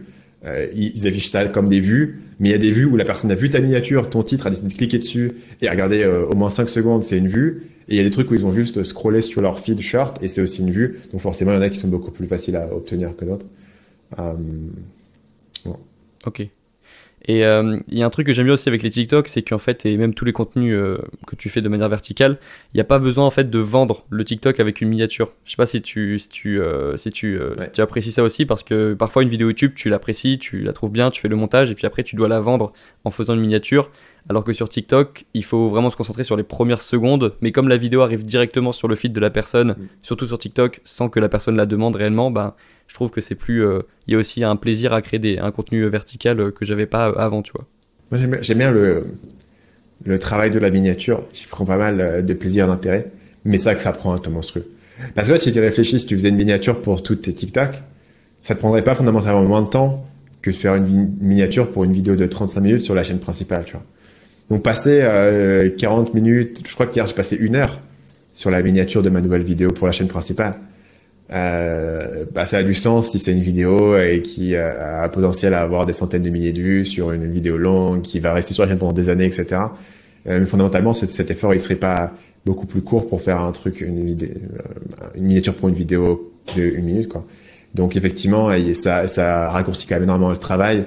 ils 0.75 1.07
affichent 1.07 1.29
ça 1.29 1.45
comme 1.45 1.69
des 1.69 1.81
vues, 1.81 2.23
mais 2.41 2.49
il 2.49 2.53
y 2.53 2.55
a 2.55 2.59
des 2.59 2.73
vues 2.73 2.87
où 2.87 2.97
la 2.97 3.05
personne 3.05 3.31
a 3.31 3.35
vu 3.35 3.51
ta 3.51 3.61
miniature, 3.61 4.09
ton 4.09 4.23
titre, 4.23 4.47
a 4.47 4.51
décidé 4.51 4.69
de 4.69 4.75
cliquer 4.75 4.97
dessus 4.97 5.33
et 5.61 5.69
regarder 5.69 6.07
au 6.07 6.35
moins 6.35 6.49
5 6.49 6.67
secondes, 6.71 7.03
c'est 7.03 7.19
une 7.19 7.29
vue. 7.29 7.65
Et 7.89 7.95
il 7.95 7.97
y 7.97 8.01
a 8.01 8.05
des 8.05 8.11
trucs 8.11 8.31
où 8.31 8.35
ils 8.35 8.45
ont 8.45 8.53
juste 8.53 8.83
scrollé 8.83 9.23
sur 9.23 9.41
leur 9.41 9.61
feed 9.61 9.81
short 9.81 10.23
et 10.23 10.29
c'est 10.29 10.43
aussi 10.43 10.61
une 10.61 10.71
vue. 10.71 11.01
Donc 11.11 11.21
forcément, 11.21 11.53
il 11.53 11.55
y 11.55 11.59
en 11.59 11.63
a 11.63 11.71
qui 11.71 11.79
sont 11.79 11.89
beaucoup 11.89 12.11
plus 12.11 12.27
faciles 12.27 12.57
à 12.57 12.73
obtenir 12.73 13.17
que 13.17 13.25
d'autres. 13.25 13.47
Euh, 14.19 14.35
Ok. 16.27 16.49
Et 17.27 17.45
euh, 17.45 17.79
il 17.89 17.99
y 17.99 18.03
a 18.03 18.07
un 18.07 18.11
truc 18.11 18.27
que 18.27 18.33
j'aime 18.33 18.45
bien 18.47 18.55
aussi 18.55 18.69
avec 18.69 18.83
les 18.83 18.91
TikTok, 18.91 19.29
c'est 19.29 19.43
qu'en 19.43 19.59
fait, 19.59 19.85
et 19.85 19.97
même 19.97 20.15
tous 20.15 20.25
les 20.25 20.33
contenus 20.33 20.75
euh, 20.75 20.99
que 21.27 21.37
tu 21.37 21.49
fais 21.49 21.61
de 21.61 21.69
manière 21.69 21.89
verticale, 21.89 22.39
il 22.73 22.77
n'y 22.77 22.81
a 22.81 22.85
pas 22.85 22.99
besoin 22.99 23.27
en 23.27 23.31
fait 23.31 23.51
de 23.51 23.59
vendre 23.59 24.07
le 24.09 24.25
TikTok 24.25 24.61
avec 24.61 24.81
une 24.81 24.89
miniature. 24.89 25.33
Je 25.45 25.51
sais 25.51 25.57
pas 25.57 25.67
si 25.67 25.83
tu 25.83 26.19
si 26.21 26.29
tu 26.29 26.61
euh, 26.61 26.97
si 26.97 27.11
tu, 27.11 27.39
si 27.61 27.71
tu 27.73 27.81
apprécies 27.81 28.13
ça 28.13 28.23
aussi 28.23 28.47
parce 28.47 28.63
que 28.63 28.95
parfois 28.95 29.25
une 29.25 29.29
vidéo 29.29 29.49
YouTube, 29.49 29.73
tu 29.75 29.91
l'apprécies, 29.91 30.39
tu 30.39 30.63
la 30.63 30.73
trouves 30.73 30.93
bien, 30.93 31.11
tu 31.11 31.21
fais 31.21 31.29
le 31.29 31.37
montage 31.37 31.71
et 31.71 31.75
puis 31.75 31.87
après 31.87 32.05
tu 32.05 32.17
dois 32.17 32.29
la 32.29 32.41
vendre 32.41 32.73
en 33.05 33.11
faisant 33.11 33.35
une 33.35 33.41
miniature. 33.41 33.91
Alors 34.29 34.45
que 34.45 34.53
sur 34.53 34.69
TikTok, 34.69 35.25
il 35.33 35.45
faut 35.45 35.69
vraiment 35.69 35.91
se 35.91 35.97
concentrer 35.97 36.23
sur 36.23 36.37
les 36.37 36.43
premières 36.43 36.83
secondes. 36.83 37.35
Mais 37.41 37.51
comme 37.51 37.69
la 37.69 37.79
vidéo 37.79 38.03
arrive 38.03 38.27
directement 38.27 38.73
sur 38.73 38.87
le 38.87 38.95
feed 38.95 39.13
de 39.13 39.21
la 39.21 39.31
personne, 39.31 39.71
mm. 39.71 39.87
surtout 40.03 40.27
sur 40.27 40.39
TikTok, 40.39 40.81
sans 40.85 41.09
que 41.09 41.19
la 41.19 41.29
personne 41.29 41.57
la 41.57 41.67
demande 41.67 41.97
réellement, 41.97 42.31
ben, 42.31 42.55
je 42.89 42.95
trouve 42.95 43.11
que 43.11 43.21
c'est 43.21 43.35
plus. 43.35 43.65
Euh, 43.65 43.81
il 44.07 44.13
y 44.13 44.15
a 44.15 44.19
aussi 44.19 44.45
un 44.45 44.57
plaisir 44.57 44.93
à 44.93 45.01
créer 45.01 45.19
des, 45.19 45.39
un 45.39 45.51
contenu 45.51 45.87
vertical 45.89 46.41
euh, 46.41 46.51
que 46.51 46.65
j'avais 46.65 46.87
pas 46.87 47.07
avant, 47.07 47.43
tu 47.43 47.53
vois. 47.53 47.67
Moi, 48.11 48.39
j'aime 48.41 48.59
bien 48.59 48.71
le, 48.71 49.03
le 50.05 50.19
travail 50.19 50.51
de 50.51 50.59
la 50.59 50.71
miniature. 50.71 51.25
J'y 51.33 51.47
prends 51.47 51.65
pas 51.65 51.79
mal 51.79 52.01
euh, 52.01 52.23
de 52.23 52.35
plaisir 52.35 52.67
d'intérêt. 52.67 53.11
Mais 53.45 53.57
c'est 53.57 53.71
vrai 53.71 53.77
que 53.77 53.83
ça 53.83 53.93
prend 53.93 54.13
un 54.13 54.19
temps 54.19 54.31
monstrueux. 54.31 54.67
Parce 55.15 55.29
que 55.29 55.37
si 55.37 55.53
tu 55.53 55.61
réfléchis, 55.61 56.01
si 56.01 56.07
tu 56.07 56.17
faisais 56.17 56.29
une 56.29 56.37
miniature 56.37 56.83
pour 56.83 57.03
toutes 57.03 57.23
tes 57.23 57.33
TikTok, 57.33 57.83
ça 58.41 58.55
te 58.55 58.61
prendrait 58.61 58.83
pas 58.83 58.95
fondamentalement 58.95 59.43
moins 59.43 59.63
de 59.63 59.69
temps 59.69 60.07
que 60.43 60.51
de 60.51 60.57
faire 60.57 60.75
une 60.75 61.17
miniature 61.21 61.71
pour 61.71 61.85
une 61.85 61.93
vidéo 61.93 62.17
de 62.17 62.27
35 62.27 62.61
minutes 62.61 62.83
sur 62.83 62.95
la 62.95 63.03
chaîne 63.03 63.21
principale, 63.21 63.65
tu 63.65 63.73
vois. 63.73 63.85
Donc 64.51 64.63
passer 64.63 65.01
euh, 65.03 65.71
40 65.77 66.15
minutes, 66.15 66.63
je 66.67 66.75
crois 66.75 66.87
qu'hier 66.87 67.07
j'ai 67.07 67.15
passé 67.15 67.37
une 67.37 67.57
heure 67.57 67.81
sur 68.33 68.51
la 68.51 68.63
miniature 68.63 69.03
de 69.03 69.11
ma 69.11 69.21
nouvelle 69.21 69.43
vidéo 69.43 69.71
pour 69.71 69.87
la 69.87 69.93
chaîne 69.93 70.09
principale. 70.09 70.55
Euh, 71.31 72.25
bah, 72.33 72.47
ça 72.47 72.59
a 72.59 72.63
du 72.63 72.75
sens 72.75 73.11
si 73.11 73.19
c'est 73.19 73.33
une 73.33 73.43
vidéo 73.43 73.99
et 73.99 74.23
qui 74.23 74.57
a, 74.57 75.03
a 75.03 75.09
potentiel 75.11 75.53
à 75.53 75.61
avoir 75.61 75.85
des 75.85 75.93
centaines 75.93 76.23
de 76.23 76.31
milliers 76.31 76.53
de 76.53 76.63
vues 76.63 76.85
sur 76.87 77.13
une 77.13 77.29
vidéo 77.29 77.59
longue 77.59 78.01
qui 78.01 78.19
va 78.21 78.33
rester 78.33 78.55
sur 78.55 78.63
la 78.63 78.71
chaîne 78.71 78.79
pendant 78.79 78.95
des 78.95 79.11
années, 79.11 79.27
etc. 79.27 79.61
Euh, 80.27 80.41
mais 80.41 80.47
fondamentalement, 80.47 80.93
cet, 80.93 81.11
cet, 81.11 81.31
effort, 81.31 81.55
il 81.55 81.61
serait 81.61 81.75
pas 81.75 82.13
beaucoup 82.47 82.67
plus 82.67 82.81
court 82.81 83.09
pour 83.09 83.21
faire 83.21 83.41
un 83.41 83.53
truc, 83.53 83.81
une, 83.81 84.05
vidéo, 84.05 84.29
euh, 84.31 85.07
une 85.15 85.25
miniature 85.25 85.55
pour 85.55 85.69
une 85.69 85.75
vidéo 85.75 86.33
de 86.57 86.63
une 86.63 86.85
minute, 86.85 87.09
quoi. 87.09 87.27
Donc 87.75 87.97
effectivement, 87.97 88.51
ça, 88.73 89.07
ça 89.09 89.51
raccourcit 89.51 89.87
quand 89.87 89.97
même 89.97 90.05
énormément 90.05 90.31
le 90.31 90.39
travail 90.39 90.87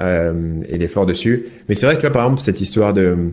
euh, 0.00 0.62
et 0.68 0.78
l'effort 0.78 1.06
dessus. 1.06 1.46
Mais 1.68 1.74
c'est 1.74 1.86
vrai 1.86 1.96
que 1.96 2.00
tu 2.00 2.06
vois, 2.06 2.12
par 2.12 2.24
exemple, 2.24 2.42
cette 2.42 2.60
histoire 2.60 2.94
de 2.94 3.32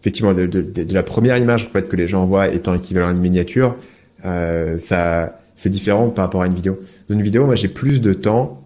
effectivement 0.00 0.34
de, 0.34 0.46
de, 0.46 0.62
de, 0.62 0.94
la 0.94 1.04
première 1.04 1.38
image 1.38 1.66
en 1.66 1.70
fait, 1.70 1.88
que 1.88 1.94
les 1.94 2.08
gens 2.08 2.26
voient 2.26 2.48
étant 2.48 2.74
équivalent 2.74 3.08
à 3.08 3.12
une 3.12 3.20
miniature, 3.20 3.76
euh, 4.24 4.76
ça 4.78 5.38
c'est 5.54 5.70
différent 5.70 6.10
par 6.10 6.24
rapport 6.24 6.42
à 6.42 6.46
une 6.46 6.54
vidéo. 6.54 6.80
Dans 7.08 7.14
une 7.14 7.22
vidéo, 7.22 7.46
moi 7.46 7.54
j'ai 7.54 7.68
plus 7.68 8.00
de 8.00 8.12
temps 8.12 8.62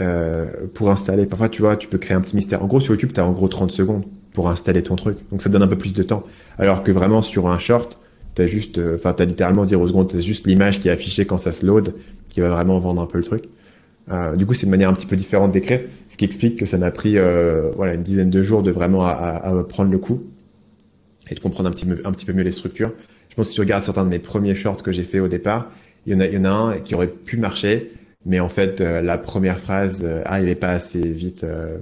euh, 0.00 0.46
pour 0.72 0.90
installer. 0.90 1.26
Parfois, 1.26 1.50
tu 1.50 1.60
vois, 1.60 1.76
tu 1.76 1.86
peux 1.86 1.98
créer 1.98 2.16
un 2.16 2.22
petit 2.22 2.34
mystère. 2.34 2.62
En 2.62 2.66
gros, 2.66 2.80
sur 2.80 2.94
YouTube, 2.94 3.12
tu 3.12 3.20
as 3.20 3.26
en 3.26 3.32
gros 3.32 3.48
30 3.48 3.70
secondes 3.70 4.04
pour 4.32 4.48
installer 4.48 4.82
ton 4.82 4.96
truc. 4.96 5.18
Donc, 5.30 5.42
ça 5.42 5.50
te 5.50 5.52
donne 5.52 5.62
un 5.62 5.68
peu 5.68 5.76
plus 5.76 5.92
de 5.92 6.02
temps. 6.02 6.24
Alors 6.58 6.82
que 6.82 6.90
vraiment, 6.90 7.20
sur 7.20 7.48
un 7.48 7.58
short, 7.58 8.00
t'as 8.34 8.46
juste, 8.46 8.78
euh, 8.78 8.96
enfin, 8.96 9.12
t'as 9.12 9.26
littéralement 9.26 9.64
0 9.64 9.86
secondes. 9.88 10.08
T'as 10.08 10.18
juste 10.18 10.46
l'image 10.46 10.80
qui 10.80 10.88
est 10.88 10.90
affichée 10.90 11.26
quand 11.26 11.36
ça 11.36 11.52
se 11.52 11.66
load, 11.66 11.94
qui 12.30 12.40
va 12.40 12.48
vraiment 12.48 12.80
vendre 12.80 13.02
un 13.02 13.06
peu 13.06 13.18
le 13.18 13.24
truc. 13.24 13.44
Euh, 14.10 14.34
du 14.34 14.46
coup, 14.46 14.54
c'est 14.54 14.64
une 14.64 14.70
manière 14.70 14.88
un 14.88 14.94
petit 14.94 15.06
peu 15.06 15.16
différente 15.16 15.52
d'écrire, 15.52 15.80
ce 16.08 16.16
qui 16.16 16.24
explique 16.24 16.58
que 16.58 16.66
ça 16.66 16.78
m'a 16.78 16.90
pris, 16.90 17.18
euh, 17.18 17.70
voilà, 17.76 17.94
une 17.94 18.02
dizaine 18.02 18.30
de 18.30 18.42
jours 18.42 18.62
de 18.62 18.70
vraiment 18.70 19.06
à, 19.06 19.12
à, 19.12 19.62
prendre 19.64 19.90
le 19.90 19.98
coup 19.98 20.22
et 21.30 21.34
de 21.34 21.40
comprendre 21.40 21.68
un 21.68 21.72
petit, 21.72 21.86
un 22.04 22.12
petit 22.12 22.24
peu 22.24 22.32
mieux 22.32 22.42
les 22.42 22.50
structures. 22.50 22.92
Je 23.30 23.36
pense 23.36 23.46
que 23.46 23.50
si 23.50 23.54
tu 23.54 23.60
regardes 23.60 23.84
certains 23.84 24.04
de 24.04 24.10
mes 24.10 24.18
premiers 24.18 24.54
shorts 24.54 24.82
que 24.82 24.92
j'ai 24.92 25.04
fait 25.04 25.20
au 25.20 25.28
départ, 25.28 25.70
il 26.06 26.12
y 26.12 26.16
en 26.16 26.20
a, 26.20 26.26
il 26.26 26.34
y 26.34 26.38
en 26.38 26.44
a 26.44 26.50
un 26.50 26.78
qui 26.80 26.94
aurait 26.94 27.08
pu 27.08 27.36
marcher, 27.36 27.92
mais 28.26 28.40
en 28.40 28.48
fait, 28.48 28.80
euh, 28.80 29.02
la 29.02 29.18
première 29.18 29.58
phrase 29.58 30.02
euh, 30.04 30.22
arrivait 30.24 30.54
pas 30.54 30.70
assez 30.70 31.00
vite 31.00 31.44
euh, 31.44 31.78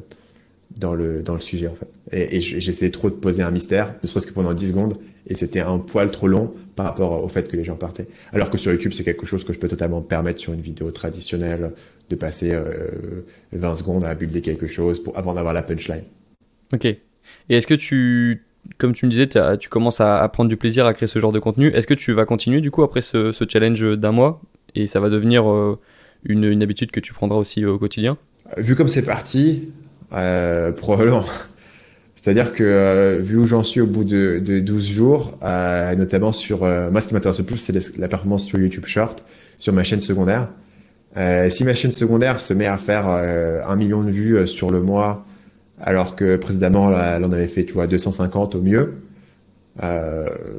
dans 0.76 0.94
le 0.94 1.22
dans 1.22 1.34
le 1.34 1.40
sujet 1.40 1.68
en 1.68 1.74
fait. 1.74 1.88
Et, 2.12 2.36
et 2.36 2.40
j'essayais 2.40 2.90
trop 2.90 3.10
de 3.10 3.14
poser 3.14 3.42
un 3.42 3.50
mystère, 3.50 3.94
ne 4.02 4.08
serait-ce 4.08 4.26
que 4.26 4.32
pendant 4.32 4.54
10 4.54 4.68
secondes, 4.68 4.98
et 5.26 5.34
c'était 5.34 5.60
un 5.60 5.78
poil 5.78 6.10
trop 6.10 6.28
long 6.28 6.52
par 6.76 6.86
rapport 6.86 7.22
au 7.22 7.28
fait 7.28 7.48
que 7.48 7.56
les 7.56 7.64
gens 7.64 7.76
partaient. 7.76 8.08
Alors 8.32 8.50
que 8.50 8.58
sur 8.58 8.72
YouTube, 8.72 8.92
c'est 8.92 9.04
quelque 9.04 9.26
chose 9.26 9.44
que 9.44 9.52
je 9.52 9.58
peux 9.58 9.68
totalement 9.68 10.02
permettre 10.02 10.40
sur 10.40 10.52
une 10.52 10.60
vidéo 10.60 10.90
traditionnelle 10.90 11.72
de 12.08 12.16
passer 12.16 12.52
euh, 12.52 13.24
20 13.52 13.74
secondes 13.76 14.04
à 14.04 14.14
builder 14.14 14.40
quelque 14.40 14.66
chose 14.66 15.02
pour 15.02 15.16
avant 15.16 15.34
d'avoir 15.34 15.54
la 15.54 15.62
punchline. 15.62 16.04
Ok. 16.72 16.84
Et 16.84 16.98
est-ce 17.48 17.66
que 17.66 17.74
tu 17.74 18.44
comme 18.78 18.92
tu 18.92 19.06
me 19.06 19.10
disais, 19.10 19.26
tu 19.58 19.68
commences 19.68 20.00
à, 20.00 20.18
à, 20.18 20.28
prendre 20.28 20.48
du 20.48 20.56
plaisir 20.56 20.84
à 20.86 20.92
créer 20.92 21.06
ce 21.06 21.18
genre 21.18 21.32
de 21.32 21.38
contenu. 21.38 21.68
Est-ce 21.68 21.86
que 21.86 21.94
tu 21.94 22.12
vas 22.12 22.26
continuer 22.26 22.60
du 22.60 22.70
coup 22.70 22.82
après 22.82 23.00
ce, 23.00 23.32
ce 23.32 23.44
challenge 23.48 23.96
d'un 23.96 24.12
mois? 24.12 24.42
Et 24.74 24.86
ça 24.86 25.00
va 25.00 25.08
devenir 25.08 25.50
euh, 25.50 25.78
une, 26.24 26.44
une, 26.44 26.62
habitude 26.62 26.90
que 26.90 27.00
tu 27.00 27.12
prendras 27.12 27.38
aussi 27.38 27.64
au 27.64 27.78
quotidien? 27.78 28.18
Vu 28.56 28.76
comme 28.76 28.88
c'est 28.88 29.04
parti, 29.04 29.70
euh, 30.12 30.72
probablement. 30.72 31.24
C'est-à-dire 32.20 32.52
que 32.52 32.62
euh, 32.62 33.18
vu 33.22 33.38
où 33.38 33.46
j'en 33.46 33.62
suis 33.62 33.80
au 33.80 33.86
bout 33.86 34.04
de, 34.04 34.42
de 34.44 34.60
12 34.60 34.86
jours, 34.86 35.38
euh, 35.42 35.94
notamment 35.94 36.32
sur... 36.32 36.64
Euh, 36.64 36.90
moi, 36.90 37.00
ce 37.00 37.08
qui 37.08 37.14
m'intéresse 37.14 37.38
le 37.38 37.46
plus, 37.46 37.56
c'est 37.56 37.96
la 37.96 38.08
performance 38.08 38.44
sur 38.44 38.58
YouTube 38.58 38.84
Short, 38.84 39.24
sur 39.58 39.72
ma 39.72 39.82
chaîne 39.84 40.02
secondaire. 40.02 40.48
si 41.48 41.64
ma 41.64 41.74
chaîne 41.74 41.92
secondaire 41.92 42.40
se 42.40 42.52
met 42.52 42.66
à 42.66 42.76
faire 42.76 43.08
un 43.08 43.76
million 43.76 44.02
de 44.02 44.10
vues 44.10 44.46
sur 44.46 44.70
le 44.70 44.82
mois, 44.82 45.24
alors 45.80 46.14
que 46.14 46.36
précédemment, 46.36 46.90
elle 46.92 47.24
en 47.24 47.32
avait 47.32 47.48
fait, 47.48 47.64
tu 47.64 47.72
vois, 47.72 47.86
250 47.86 48.54
au 48.54 48.60
mieux, 48.60 49.02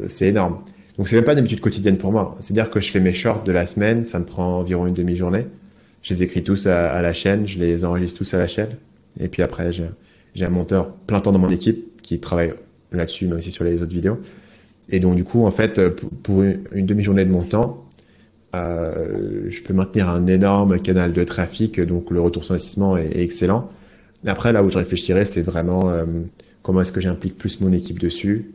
c'est 0.08 0.28
énorme. 0.28 0.64
Donc, 0.98 1.08
c'est 1.08 1.16
même 1.16 1.26
pas 1.26 1.34
une 1.34 1.40
habitude 1.40 1.62
quotidienne 1.62 1.98
pour 1.98 2.12
moi. 2.12 2.36
C'est-à-dire 2.42 2.70
que 2.70 2.80
je 2.80 2.92
fais 2.92 3.00
mes 3.00 3.14
shorts 3.14 3.44
de 3.44 3.52
la 3.52 3.66
semaine, 3.66 4.06
ça 4.06 4.20
me 4.20 4.26
prend 4.26 4.60
environ 4.60 4.88
une 4.88 4.94
demi-journée. 4.94 5.46
Je 6.02 6.14
les 6.14 6.24
écris 6.24 6.44
tous 6.44 6.68
à, 6.68 6.92
à 6.92 7.02
la 7.02 7.14
chaîne, 7.14 7.48
je 7.48 7.60
les 7.60 7.86
enregistre 7.86 8.18
tous 8.18 8.34
à 8.34 8.40
la 8.40 8.48
chaîne. 8.48 8.70
Et 9.20 9.28
puis 9.28 9.42
après, 9.42 9.72
j'ai 9.72 9.86
j'ai 10.36 10.46
un 10.46 10.50
monteur 10.50 10.92
plein 10.92 11.20
temps 11.20 11.32
dans 11.32 11.40
mon 11.40 11.50
équipe 11.50 12.02
qui 12.02 12.20
travaille 12.20 12.54
là-dessus, 12.92 13.28
mais 13.28 13.36
aussi 13.36 13.52
sur 13.52 13.64
les 13.64 13.82
autres 13.82 13.94
vidéos. 13.94 14.20
Et 14.90 15.00
donc, 15.00 15.16
du 15.16 15.24
coup, 15.24 15.46
en 15.46 15.52
fait, 15.52 15.80
pour 16.24 16.44
une 16.44 16.86
demi-journée 16.86 17.26
de 17.26 17.32
mon 17.32 17.44
temps, 17.44 17.86
euh, 18.54 19.46
je 19.50 19.62
peux 19.62 19.74
maintenir 19.74 20.10
un 20.10 20.28
énorme 20.28 20.80
canal 20.80 21.14
de 21.14 21.24
trafic, 21.24 21.80
donc 21.80 22.12
le 22.12 22.20
retour 22.20 22.44
sur 22.44 22.54
investissement 22.54 22.98
est, 22.98 23.18
excellent. 23.18 23.70
Après, 24.26 24.52
là 24.52 24.64
où 24.64 24.70
je 24.70 24.78
réfléchirais, 24.78 25.26
c'est 25.26 25.42
vraiment 25.42 25.90
euh, 25.90 26.06
comment 26.62 26.82
est-ce 26.82 26.92
que 26.92 27.02
j'implique 27.02 27.38
plus 27.38 27.62
mon 27.62 27.72
équipe 27.72 28.00
dessus, 28.00 28.52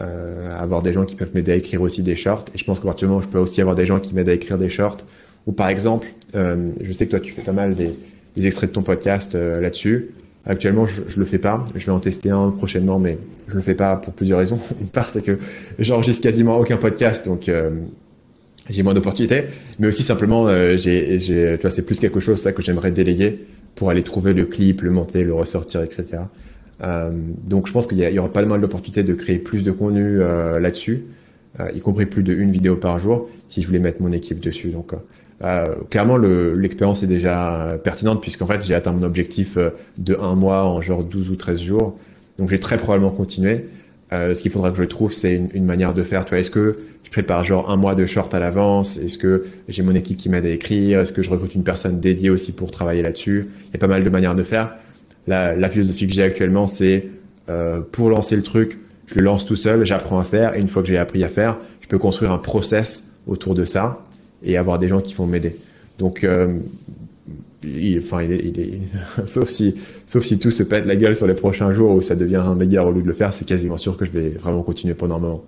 euh, 0.00 0.56
avoir 0.56 0.82
des 0.82 0.92
gens 0.92 1.04
qui 1.04 1.16
peuvent 1.16 1.32
m'aider 1.34 1.52
à 1.52 1.56
écrire 1.56 1.82
aussi 1.82 2.02
des 2.02 2.14
shorts. 2.14 2.44
Et 2.54 2.58
je 2.58 2.64
pense 2.64 2.78
qu'à 2.78 2.86
partir 2.86 3.08
du 3.08 3.10
moment 3.10 3.20
je 3.20 3.28
peux 3.28 3.38
aussi 3.38 3.60
avoir 3.60 3.74
des 3.74 3.86
gens 3.86 3.98
qui 3.98 4.14
m'aident 4.14 4.28
à 4.28 4.34
écrire 4.34 4.58
des 4.58 4.68
shorts, 4.68 4.98
ou 5.46 5.52
par 5.52 5.68
exemple, 5.68 6.08
euh, 6.34 6.68
je 6.80 6.92
sais 6.92 7.06
que 7.06 7.10
toi, 7.10 7.20
tu 7.20 7.32
fais 7.32 7.42
pas 7.42 7.52
mal 7.52 7.74
des, 7.74 7.94
extraits 8.46 8.70
de 8.70 8.74
ton 8.74 8.82
podcast 8.82 9.34
euh, 9.34 9.60
là-dessus. 9.60 10.10
Actuellement, 10.48 10.86
je, 10.86 11.02
je 11.06 11.18
le 11.18 11.26
fais 11.26 11.38
pas. 11.38 11.62
Je 11.76 11.84
vais 11.84 11.92
en 11.92 12.00
tester 12.00 12.30
un 12.30 12.50
prochainement, 12.50 12.98
mais 12.98 13.18
je 13.48 13.54
le 13.54 13.60
fais 13.60 13.74
pas 13.74 13.96
pour 13.96 14.14
plusieurs 14.14 14.38
raisons. 14.38 14.58
Une 14.80 14.88
part, 14.88 15.10
c'est 15.10 15.22
que 15.22 15.38
j'enregistre 15.78 16.22
quasiment 16.22 16.58
aucun 16.58 16.78
podcast, 16.78 17.26
donc 17.26 17.50
euh, 17.50 17.70
j'ai 18.70 18.82
moins 18.82 18.94
d'opportunités. 18.94 19.44
Mais 19.78 19.88
aussi 19.88 20.02
simplement, 20.02 20.48
euh, 20.48 20.78
j'ai, 20.78 21.18
tu 21.18 21.60
vois, 21.60 21.70
c'est 21.70 21.84
plus 21.84 22.00
quelque 22.00 22.18
chose 22.18 22.42
que 22.42 22.62
j'aimerais 22.62 22.92
déléguer 22.92 23.44
pour 23.74 23.90
aller 23.90 24.02
trouver 24.02 24.32
le 24.32 24.46
clip, 24.46 24.80
le 24.80 24.90
monter, 24.90 25.22
le 25.22 25.34
ressortir, 25.34 25.82
etc. 25.82 26.06
Euh, 26.82 27.10
donc, 27.44 27.66
je 27.66 27.72
pense 27.72 27.86
qu'il 27.86 27.98
y, 27.98 28.02
y 28.02 28.18
aura 28.18 28.32
pas 28.32 28.42
mal 28.42 28.62
d'opportunités 28.62 29.02
de 29.02 29.12
créer 29.12 29.38
plus 29.38 29.62
de 29.62 29.70
contenu 29.70 30.18
là-dessus, 30.18 31.04
y 31.74 31.80
compris 31.80 32.06
plus 32.06 32.22
d'une 32.22 32.50
vidéo 32.50 32.76
par 32.76 32.98
jour, 32.98 33.28
si 33.48 33.60
je 33.60 33.66
voulais 33.66 33.80
mettre 33.80 34.00
mon 34.00 34.12
équipe 34.12 34.40
dessus. 34.40 34.68
Donc 34.68 34.92
euh, 35.44 35.66
clairement, 35.90 36.16
l'expérience 36.16 37.02
est 37.02 37.06
déjà 37.06 37.78
pertinente 37.82 38.20
puisqu'en 38.20 38.46
fait, 38.46 38.64
j'ai 38.64 38.74
atteint 38.74 38.92
mon 38.92 39.04
objectif 39.04 39.56
euh, 39.56 39.70
de 39.96 40.16
un 40.20 40.34
mois 40.34 40.64
en 40.64 40.82
genre 40.82 41.04
12 41.04 41.30
ou 41.30 41.36
13 41.36 41.60
jours. 41.60 41.98
Donc, 42.38 42.50
j'ai 42.50 42.58
très 42.58 42.78
probablement 42.78 43.10
continué. 43.10 43.66
Euh, 44.12 44.34
ce 44.34 44.42
qu'il 44.42 44.50
faudra 44.50 44.70
que 44.70 44.78
je 44.78 44.84
trouve, 44.84 45.12
c'est 45.12 45.34
une, 45.34 45.48
une, 45.52 45.64
manière 45.64 45.94
de 45.94 46.02
faire. 46.02 46.24
Tu 46.24 46.30
vois, 46.30 46.38
est-ce 46.38 46.50
que 46.50 46.78
je 47.04 47.10
prépare 47.10 47.44
genre 47.44 47.70
un 47.70 47.76
mois 47.76 47.94
de 47.94 48.06
short 48.06 48.32
à 48.34 48.40
l'avance? 48.40 48.96
Est-ce 48.96 49.18
que 49.18 49.44
j'ai 49.68 49.82
mon 49.82 49.94
équipe 49.94 50.16
qui 50.16 50.28
m'aide 50.28 50.46
à 50.46 50.50
écrire? 50.50 51.00
Est-ce 51.00 51.12
que 51.12 51.22
je 51.22 51.30
recrute 51.30 51.54
une 51.54 51.64
personne 51.64 52.00
dédiée 52.00 52.30
aussi 52.30 52.52
pour 52.52 52.70
travailler 52.70 53.02
là-dessus? 53.02 53.48
Il 53.66 53.72
y 53.74 53.76
a 53.76 53.78
pas 53.78 53.86
mal 53.86 54.02
de 54.02 54.10
manières 54.10 54.34
de 54.34 54.42
faire. 54.42 54.74
La, 55.26 55.54
la 55.54 55.68
philosophie 55.68 56.06
que 56.06 56.14
j'ai 56.14 56.22
actuellement, 56.22 56.66
c'est 56.66 57.08
euh, 57.48 57.80
pour 57.80 58.10
lancer 58.10 58.36
le 58.36 58.42
truc, 58.42 58.78
je 59.06 59.14
le 59.14 59.22
lance 59.22 59.46
tout 59.46 59.56
seul, 59.56 59.84
j'apprends 59.84 60.18
à 60.18 60.24
faire, 60.24 60.54
et 60.54 60.60
une 60.60 60.68
fois 60.68 60.82
que 60.82 60.88
j'ai 60.88 60.98
appris 60.98 61.24
à 61.24 61.28
faire, 61.28 61.56
je 61.80 61.86
peux 61.86 61.98
construire 61.98 62.32
un 62.32 62.38
process 62.38 63.14
autour 63.26 63.54
de 63.54 63.64
ça 63.64 64.04
et 64.42 64.56
avoir 64.56 64.78
des 64.78 64.88
gens 64.88 65.00
qui 65.00 65.14
vont 65.14 65.26
m'aider. 65.26 65.56
Donc, 65.98 66.24
euh, 66.24 66.58
enfin, 67.98 68.26
sauf 69.26 69.48
si, 69.48 69.74
sauf 70.06 70.24
si 70.24 70.38
tout 70.38 70.50
se 70.50 70.62
pète 70.62 70.86
la 70.86 70.96
gueule 70.96 71.16
sur 71.16 71.26
les 71.26 71.34
prochains 71.34 71.72
jours 71.72 71.92
où 71.92 72.02
ça 72.02 72.16
devient 72.16 72.36
un 72.36 72.54
méga 72.54 72.82
relou 72.82 73.02
de 73.02 73.08
le 73.08 73.14
faire, 73.14 73.32
c'est 73.32 73.44
quasiment 73.44 73.76
sûr 73.76 73.96
que 73.96 74.04
je 74.04 74.10
vais 74.10 74.28
vraiment 74.30 74.62
continuer 74.62 74.94
pendant 74.94 75.16
un 75.16 75.20
moment. 75.20 75.44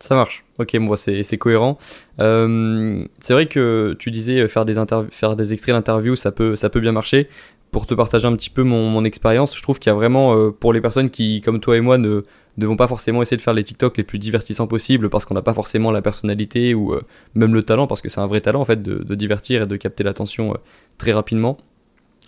Ça 0.00 0.14
marche. 0.14 0.44
Ok, 0.58 0.74
moi 0.74 0.96
c'est 0.96 1.22
c'est 1.22 1.36
cohérent. 1.36 1.78
Euh, 2.20 3.04
c'est 3.20 3.34
vrai 3.34 3.46
que 3.46 3.94
tu 3.98 4.10
disais 4.10 4.48
faire 4.48 4.64
des 4.64 4.74
faire 5.10 5.36
des 5.36 5.52
extraits 5.52 5.74
d'interview, 5.74 6.16
ça 6.16 6.32
peut 6.32 6.56
ça 6.56 6.70
peut 6.70 6.80
bien 6.80 6.92
marcher. 6.92 7.28
Pour 7.70 7.86
te 7.86 7.94
partager 7.94 8.26
un 8.26 8.34
petit 8.34 8.50
peu 8.50 8.64
mon, 8.64 9.04
expérience, 9.04 9.56
je 9.56 9.62
trouve 9.62 9.78
qu'il 9.78 9.90
y 9.90 9.92
a 9.92 9.94
vraiment 9.94 10.34
euh, 10.34 10.50
pour 10.50 10.72
les 10.72 10.80
personnes 10.80 11.08
qui, 11.08 11.40
comme 11.40 11.60
toi 11.60 11.76
et 11.76 11.80
moi, 11.80 11.98
ne 11.98 12.22
ne 12.56 12.66
vont 12.66 12.76
pas 12.76 12.86
forcément 12.86 13.22
essayer 13.22 13.36
de 13.36 13.42
faire 13.42 13.54
les 13.54 13.64
TikTok 13.64 13.96
les 13.96 14.04
plus 14.04 14.18
divertissants 14.18 14.66
possibles 14.66 15.10
parce 15.10 15.24
qu'on 15.24 15.34
n'a 15.34 15.42
pas 15.42 15.54
forcément 15.54 15.90
la 15.90 16.02
personnalité 16.02 16.74
ou 16.74 16.92
euh, 16.92 17.02
même 17.34 17.54
le 17.54 17.62
talent, 17.62 17.86
parce 17.86 18.00
que 18.00 18.08
c'est 18.08 18.20
un 18.20 18.26
vrai 18.26 18.40
talent 18.40 18.60
en 18.60 18.64
fait 18.64 18.82
de, 18.82 19.14
divertir 19.14 19.62
et 19.62 19.66
de 19.66 19.76
capter 19.76 20.04
l'attention 20.04 20.52
euh, 20.52 20.56
très 20.98 21.12
rapidement. 21.12 21.56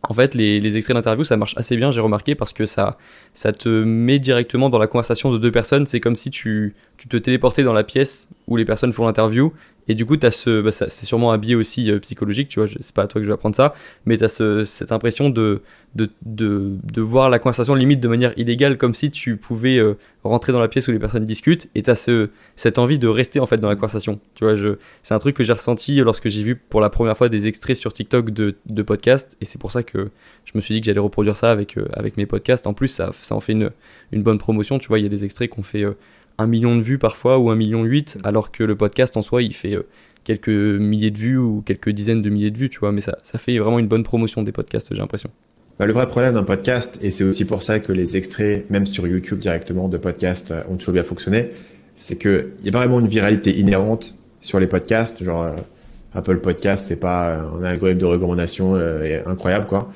En 0.08 0.14
fait, 0.14 0.34
les, 0.34 0.58
les 0.58 0.76
extraits 0.76 0.96
d'interview, 0.96 1.22
ça 1.22 1.36
marche 1.36 1.54
assez 1.56 1.76
bien, 1.76 1.92
j'ai 1.92 2.00
remarqué, 2.00 2.34
parce 2.34 2.52
que 2.52 2.66
ça, 2.66 2.98
ça 3.34 3.52
te 3.52 3.68
met 3.68 4.18
directement 4.18 4.68
dans 4.68 4.78
la 4.78 4.88
conversation 4.88 5.30
de 5.30 5.38
deux 5.38 5.52
personnes. 5.52 5.86
C'est 5.86 6.00
comme 6.00 6.16
si 6.16 6.30
tu, 6.30 6.74
tu 6.96 7.06
te 7.06 7.16
téléportais 7.16 7.62
dans 7.62 7.72
la 7.72 7.84
pièce 7.84 8.28
où 8.48 8.56
les 8.56 8.64
personnes 8.64 8.92
font 8.92 9.06
l'interview 9.06 9.52
et 9.88 9.94
du 9.94 10.06
coup, 10.06 10.16
as 10.22 10.30
ce, 10.30 10.60
bah, 10.60 10.70
c'est 10.70 11.04
sûrement 11.04 11.32
un 11.32 11.38
biais 11.38 11.54
aussi 11.54 11.90
euh, 11.90 11.98
psychologique, 11.98 12.48
tu 12.48 12.60
vois, 12.60 12.68
c'est 12.80 12.94
pas 12.94 13.02
à 13.02 13.06
toi 13.06 13.20
que 13.20 13.24
je 13.24 13.28
vais 13.28 13.34
apprendre 13.34 13.56
ça, 13.56 13.74
mais 14.06 14.16
tu 14.16 14.24
as 14.24 14.28
ce, 14.28 14.64
cette 14.64 14.92
impression 14.92 15.28
de, 15.28 15.62
de, 15.94 16.08
de, 16.22 17.00
voir 17.00 17.30
la 17.30 17.38
conversation 17.38 17.74
limite 17.74 18.00
de 18.00 18.08
manière 18.08 18.32
illégale, 18.38 18.78
comme 18.78 18.94
si 18.94 19.10
tu 19.10 19.36
pouvais 19.36 19.78
euh, 19.78 19.94
rentrer 20.22 20.52
dans 20.52 20.60
la 20.60 20.68
pièce 20.68 20.86
où 20.86 20.92
les 20.92 21.00
personnes 21.00 21.26
discutent, 21.26 21.68
et 21.74 21.82
tu 21.82 21.90
as 21.90 21.96
ce, 21.96 22.30
cette 22.54 22.78
envie 22.78 22.98
de 22.98 23.08
rester 23.08 23.40
en 23.40 23.46
fait 23.46 23.58
dans 23.58 23.68
la 23.68 23.74
conversation. 23.74 24.20
Tu 24.34 24.44
vois, 24.44 24.54
c'est 25.02 25.14
un 25.14 25.18
truc 25.18 25.36
que 25.36 25.42
j'ai 25.42 25.52
ressenti 25.52 25.96
lorsque 25.96 26.28
j'ai 26.28 26.42
vu 26.42 26.54
pour 26.54 26.80
la 26.80 26.88
première 26.88 27.16
fois 27.16 27.28
des 27.28 27.46
extraits 27.48 27.76
sur 27.76 27.92
TikTok 27.92 28.30
de, 28.30 28.54
de 28.66 28.82
podcasts, 28.82 29.36
et 29.40 29.44
c'est 29.44 29.58
pour 29.60 29.72
ça 29.72 29.82
que 29.82 30.10
je 30.44 30.52
me 30.54 30.60
suis 30.60 30.74
dit 30.74 30.80
que 30.80 30.86
j'allais 30.86 31.00
reproduire 31.00 31.36
ça 31.36 31.50
avec, 31.50 31.76
euh, 31.76 31.86
avec 31.92 32.16
mes 32.16 32.26
podcasts. 32.26 32.66
En 32.66 32.74
plus, 32.74 32.88
ça, 32.88 33.10
ça 33.12 33.34
en 33.34 33.40
fait 33.40 33.52
une, 33.52 33.70
une 34.12 34.22
bonne 34.22 34.38
promotion, 34.38 34.78
tu 34.78 34.88
vois, 34.88 35.00
il 35.00 35.02
y 35.02 35.06
a 35.06 35.10
des 35.10 35.24
extraits 35.24 35.50
qu'on 35.50 35.62
fait. 35.64 35.84
Euh, 36.42 36.44
un 36.44 36.46
million 36.46 36.76
de 36.76 36.82
vues 36.82 36.98
parfois 36.98 37.38
ou 37.38 37.50
un 37.50 37.56
million 37.56 37.84
huit, 37.84 38.18
alors 38.24 38.50
que 38.52 38.64
le 38.64 38.76
podcast 38.76 39.16
en 39.16 39.22
soi 39.22 39.42
il 39.42 39.54
fait 39.54 39.74
euh, 39.74 39.86
quelques 40.24 40.48
milliers 40.48 41.10
de 41.10 41.18
vues 41.18 41.38
ou 41.38 41.62
quelques 41.64 41.90
dizaines 41.90 42.22
de 42.22 42.30
milliers 42.30 42.50
de 42.50 42.58
vues, 42.58 42.70
tu 42.70 42.78
vois, 42.78 42.92
mais 42.92 43.00
ça, 43.00 43.18
ça 43.22 43.38
fait 43.38 43.58
vraiment 43.58 43.78
une 43.78 43.86
bonne 43.88 44.02
promotion 44.02 44.42
des 44.42 44.52
podcasts, 44.52 44.88
j'ai 44.92 45.00
l'impression. 45.00 45.30
Bah, 45.78 45.86
le 45.86 45.92
vrai 45.92 46.06
problème 46.06 46.34
d'un 46.34 46.42
podcast, 46.42 46.98
et 47.02 47.10
c'est 47.10 47.24
aussi 47.24 47.44
pour 47.44 47.62
ça 47.62 47.80
que 47.80 47.92
les 47.92 48.16
extraits, 48.16 48.68
même 48.70 48.86
sur 48.86 49.06
YouTube 49.06 49.38
directement, 49.38 49.88
de 49.88 49.96
podcasts 49.96 50.52
ont 50.68 50.76
toujours 50.76 50.94
bien 50.94 51.04
fonctionné, 51.04 51.50
c'est 51.96 52.16
qu'il 52.16 52.50
y 52.62 52.68
a 52.68 52.72
pas 52.72 52.78
vraiment 52.78 53.00
une 53.00 53.08
viralité 53.08 53.58
inhérente 53.58 54.14
sur 54.40 54.60
les 54.60 54.66
podcasts, 54.66 55.22
genre 55.22 55.42
euh, 55.42 55.52
Apple 56.14 56.38
Podcast, 56.38 56.86
c'est 56.88 56.96
pas 56.96 57.36
un 57.36 57.64
algorithme 57.64 58.00
de 58.00 58.06
recommandation 58.06 58.74
euh, 58.74 59.20
incroyable, 59.26 59.66
quoi. 59.66 59.90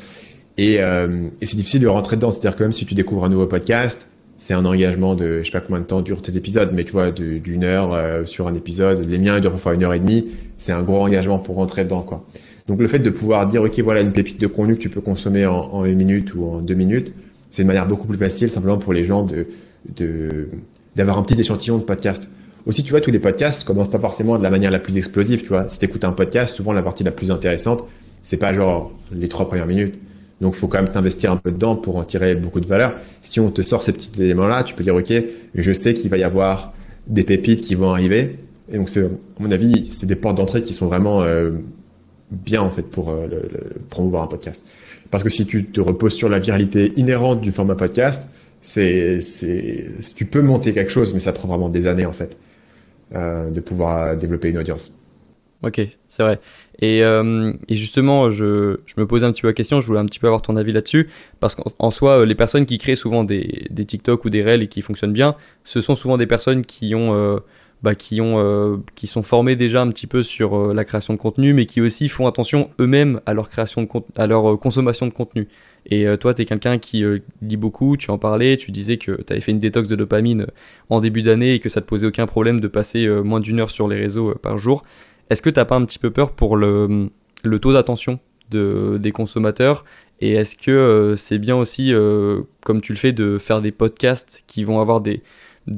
Et, 0.59 0.77
euh, 0.81 1.29
et 1.41 1.47
c'est 1.47 1.57
difficile 1.57 1.83
de 1.83 1.89
rentrer 1.89 2.17
dedans, 2.17 2.31
c'est-à-dire 2.31 2.57
que 2.57 2.63
même 2.63 2.73
si 2.73 2.87
tu 2.87 2.95
découvres 2.95 3.25
un 3.25 3.29
nouveau 3.29 3.47
podcast, 3.47 4.09
c'est 4.39 4.55
un 4.55 4.65
engagement 4.65 5.15
de, 5.15 5.41
je 5.41 5.47
sais 5.47 5.53
pas 5.53 5.61
combien 5.61 5.81
de 5.81 5.87
temps 5.87 6.03
durent 6.03 6.23
tes 6.23 6.37
épisodes, 6.37 6.71
mais 6.73 6.85
tu 6.85 6.93
vois, 6.93 7.11
d'une 7.11 7.65
heure 7.65 7.95
euh, 7.95 8.25
sur 8.27 8.47
un 8.47 8.55
épisode. 8.55 9.09
Les 9.09 9.19
miens 9.19 9.41
durent 9.41 9.53
parfois 9.53 9.75
une 9.75 9.83
heure 9.83 9.95
et 9.95 9.99
demie. 9.99 10.27
C'est 10.59 10.73
un 10.73 10.83
gros 10.83 11.01
engagement 11.01 11.39
pour 11.39 11.57
rentrer 11.57 11.85
dedans, 11.85 12.03
quoi. 12.03 12.27
Donc 12.69 12.81
le 12.81 12.89
fait 12.89 12.99
de 12.99 13.11
pouvoir 13.11 13.47
dire, 13.47 13.63
ok, 13.63 13.79
voilà 13.81 14.01
une 14.01 14.13
pépite 14.13 14.41
de 14.41 14.47
contenu 14.47 14.75
que 14.75 14.81
tu 14.81 14.89
peux 14.89 15.01
consommer 15.01 15.47
en, 15.47 15.85
une 15.85 15.97
minute 15.97 16.35
ou 16.35 16.45
en 16.45 16.61
deux 16.61 16.75
minutes, 16.75 17.15
c'est 17.51 17.63
une 17.63 17.69
manière 17.69 17.87
beaucoup 17.87 18.09
plus 18.09 18.19
facile, 18.19 18.51
simplement 18.51 18.77
pour 18.77 18.93
les 18.93 19.05
gens 19.05 19.23
de, 19.23 19.47
de, 19.95 20.49
d'avoir 20.97 21.17
un 21.17 21.23
petit 21.23 21.39
échantillon 21.39 21.79
de 21.79 21.85
podcast. 21.85 22.29
Aussi, 22.67 22.83
tu 22.83 22.91
vois, 22.91 23.01
tous 23.01 23.13
les 23.13 23.21
podcasts 23.21 23.63
commencent 23.63 23.91
pas 23.91 24.01
forcément 24.01 24.37
de 24.37 24.43
la 24.43 24.51
manière 24.51 24.73
la 24.73 24.81
plus 24.81 24.97
explosive, 24.97 25.43
tu 25.43 25.49
vois. 25.49 25.69
Si 25.69 25.79
t'écoutes 25.79 26.05
un 26.05 26.11
podcast, 26.11 26.57
souvent 26.57 26.73
la 26.73 26.83
partie 26.83 27.05
la 27.05 27.13
plus 27.13 27.31
intéressante, 27.31 27.85
C'est 28.25 28.37
pas 28.37 28.53
genre 28.53 28.93
les 29.13 29.29
trois 29.29 29.47
premières 29.47 29.67
minutes. 29.69 29.95
Donc, 30.41 30.55
faut 30.55 30.69
quand 30.69 30.83
même 30.83 30.91
t'investir 30.91 31.33
un 31.33 31.37
peu 31.37 31.51
dedans 31.51 31.77
pour 31.77 31.97
en 31.97 32.05
tirer 32.05 32.35
beaucoup 32.35 32.61
de 32.61 32.67
valeur. 32.67 32.95
Si 33.23 33.41
on 33.41 33.51
te 33.51 33.63
sort 33.63 33.83
ces 33.83 33.93
petits 33.93 34.11
éléments-là, 34.23 34.65
tu 34.65 34.75
peux 34.75 34.85
dire, 34.85 34.95
OK, 34.95 35.13
je 35.55 35.73
sais 35.73 35.95
qu'il 35.95 36.11
va 36.11 36.19
y 36.19 36.25
avoir 36.25 36.75
des 37.07 37.25
pépites 37.25 37.63
qui 37.63 37.75
vont 37.75 37.91
arriver. 37.91 38.39
Et 38.71 38.77
donc, 38.77 38.91
c'est, 38.91 39.05
à 39.05 39.09
mon 39.39 39.51
avis, 39.51 39.89
c'est 39.93 40.07
des 40.07 40.17
portes 40.17 40.37
d'entrée 40.37 40.63
qui 40.63 40.75
sont 40.75 40.87
vraiment 40.87 41.23
euh, 41.23 41.53
bien, 42.31 42.61
en 42.61 42.71
fait, 42.71 42.83
pour 42.83 43.11
euh, 43.11 43.29
promouvoir 43.89 44.25
un 44.25 44.27
podcast. 44.27 44.67
Parce 45.11 45.23
que 45.23 45.31
si 45.31 45.47
tu 45.47 45.65
te 45.65 45.81
reposes 45.81 46.15
sur 46.15 46.29
la 46.29 46.39
viralité 46.39 46.93
inhérente 46.97 47.41
du 47.41 47.53
format 47.53 47.77
podcast, 47.77 48.29
c'est, 48.61 49.23
c'est, 49.23 49.87
tu 50.17 50.27
peux 50.27 50.43
monter 50.43 50.73
quelque 50.73 50.91
chose, 50.91 51.15
mais 51.15 51.21
ça 51.21 51.33
prend 51.33 51.49
vraiment 51.49 51.69
des 51.71 51.87
années, 51.87 52.07
en 52.07 52.13
fait, 52.13 52.37
euh, 53.15 53.51
de 53.51 53.61
pouvoir 53.61 54.17
développer 54.17 54.49
une 54.49 54.59
audience. 54.59 54.93
Ok, 55.63 55.81
c'est 56.09 56.23
vrai. 56.23 56.39
Et, 56.81 57.03
euh, 57.03 57.53
et, 57.69 57.75
justement, 57.75 58.31
je, 58.31 58.79
me 58.97 59.07
posais 59.07 59.25
un 59.25 59.33
petit 59.33 59.43
peu 59.43 59.49
la 59.49 59.55
question, 59.55 59.81
je 59.81 59.87
voulais 59.87 60.01
un 60.01 60.07
petit 60.07 60.19
peu 60.19 60.27
avoir 60.27 60.43
ton 60.43 60.57
avis 60.57 60.73
là-dessus, 60.73 61.09
parce 61.41 61.55
qu'en 61.55 61.91
soi, 61.91 62.21
euh, 62.21 62.27
les 62.27 62.35
personnes 62.35 62.67
qui 62.67 62.79
créent 62.79 62.97
souvent 62.97 63.25
des, 63.25 63.69
TikTok 63.87 64.25
ou 64.25 64.31
des 64.31 64.43
Reels 64.43 64.63
et 64.63 64.69
qui 64.69 64.83
fonctionnent 64.83 65.13
bien, 65.13 65.37
ce 65.65 65.81
sont 65.81 65.97
souvent 65.97 66.19
des 66.19 66.27
personnes 66.27 66.67
qui 66.67 66.95
ont, 66.95 67.15
euh, 67.15 67.39
bah, 67.83 67.95
qui 67.95 68.21
ont, 68.21 68.83
qui 68.95 69.07
sont 69.07 69.23
formées 69.23 69.57
déjà 69.57 69.81
un 69.81 69.89
petit 69.89 70.07
peu 70.07 70.23
sur 70.23 70.75
la 70.75 70.85
création 70.85 71.15
de 71.15 71.19
contenu, 71.19 71.55
mais 71.55 71.67
qui 71.67 71.81
aussi 71.81 72.09
font 72.09 72.27
attention 72.27 72.71
eux-mêmes 72.81 73.21
à 73.27 73.33
leur 73.33 73.49
création 73.49 73.83
de 73.83 73.89
à 74.17 74.27
leur 74.27 74.59
consommation 74.59 75.07
de 75.07 75.13
contenu. 75.13 75.49
Et 75.89 76.07
toi, 76.19 76.35
tu 76.35 76.43
es 76.43 76.45
quelqu'un 76.47 76.79
qui 76.79 77.05
lit 77.43 77.57
beaucoup, 77.57 77.97
tu 77.97 78.11
en 78.11 78.19
parlais, 78.19 78.57
tu 78.57 78.71
disais 78.71 78.97
que 78.97 79.23
tu 79.23 79.33
avais 79.33 79.41
fait 79.41 79.53
une 79.53 79.61
détox 79.61 79.89
de 79.89 79.95
dopamine 79.95 80.47
en 80.89 81.01
début 81.01 81.23
d'année 81.23 81.55
et 81.55 81.61
que 81.61 81.69
ça 81.69 81.81
te 81.81 81.87
posait 81.87 82.07
aucun 82.07 82.27
problème 82.27 82.61
de 82.61 82.67
passer 82.67 83.07
moins 83.23 83.41
d'une 83.41 83.61
heure 83.61 83.71
sur 83.71 83.89
les 83.89 83.97
réseaux 83.97 84.35
par 84.43 84.59
jour. 84.59 84.83
Est-ce 85.31 85.43
que 85.43 85.51
tu 85.51 85.59
n'as 85.59 85.65
pas 85.65 85.77
un 85.77 85.85
petit 85.85 85.99
peu 85.99 86.11
peur 86.11 86.33
pour 86.33 86.57
le, 86.57 87.11
taux 87.61 87.73
d'attention 87.73 88.21
de, 88.51 88.99
des 89.01 89.13
consommateurs 89.13 89.85
Et 90.21 90.33
est-ce 90.33 90.57
que 90.57 90.71
euh, 90.71 91.17
c'est 91.17 91.39
bien 91.39 91.57
aussi, 91.57 91.93
euh, 91.93 92.43
comme 92.65 92.81
tu 92.81 92.93
le 92.93 92.99
fais, 92.99 93.13
de 93.13 93.39
faire 93.39 93.61
des 93.61 93.73
podcasts 93.73 94.45
qui 94.47 94.63
vont 94.63 94.81
avoir 94.81 95.01
des, 95.01 95.23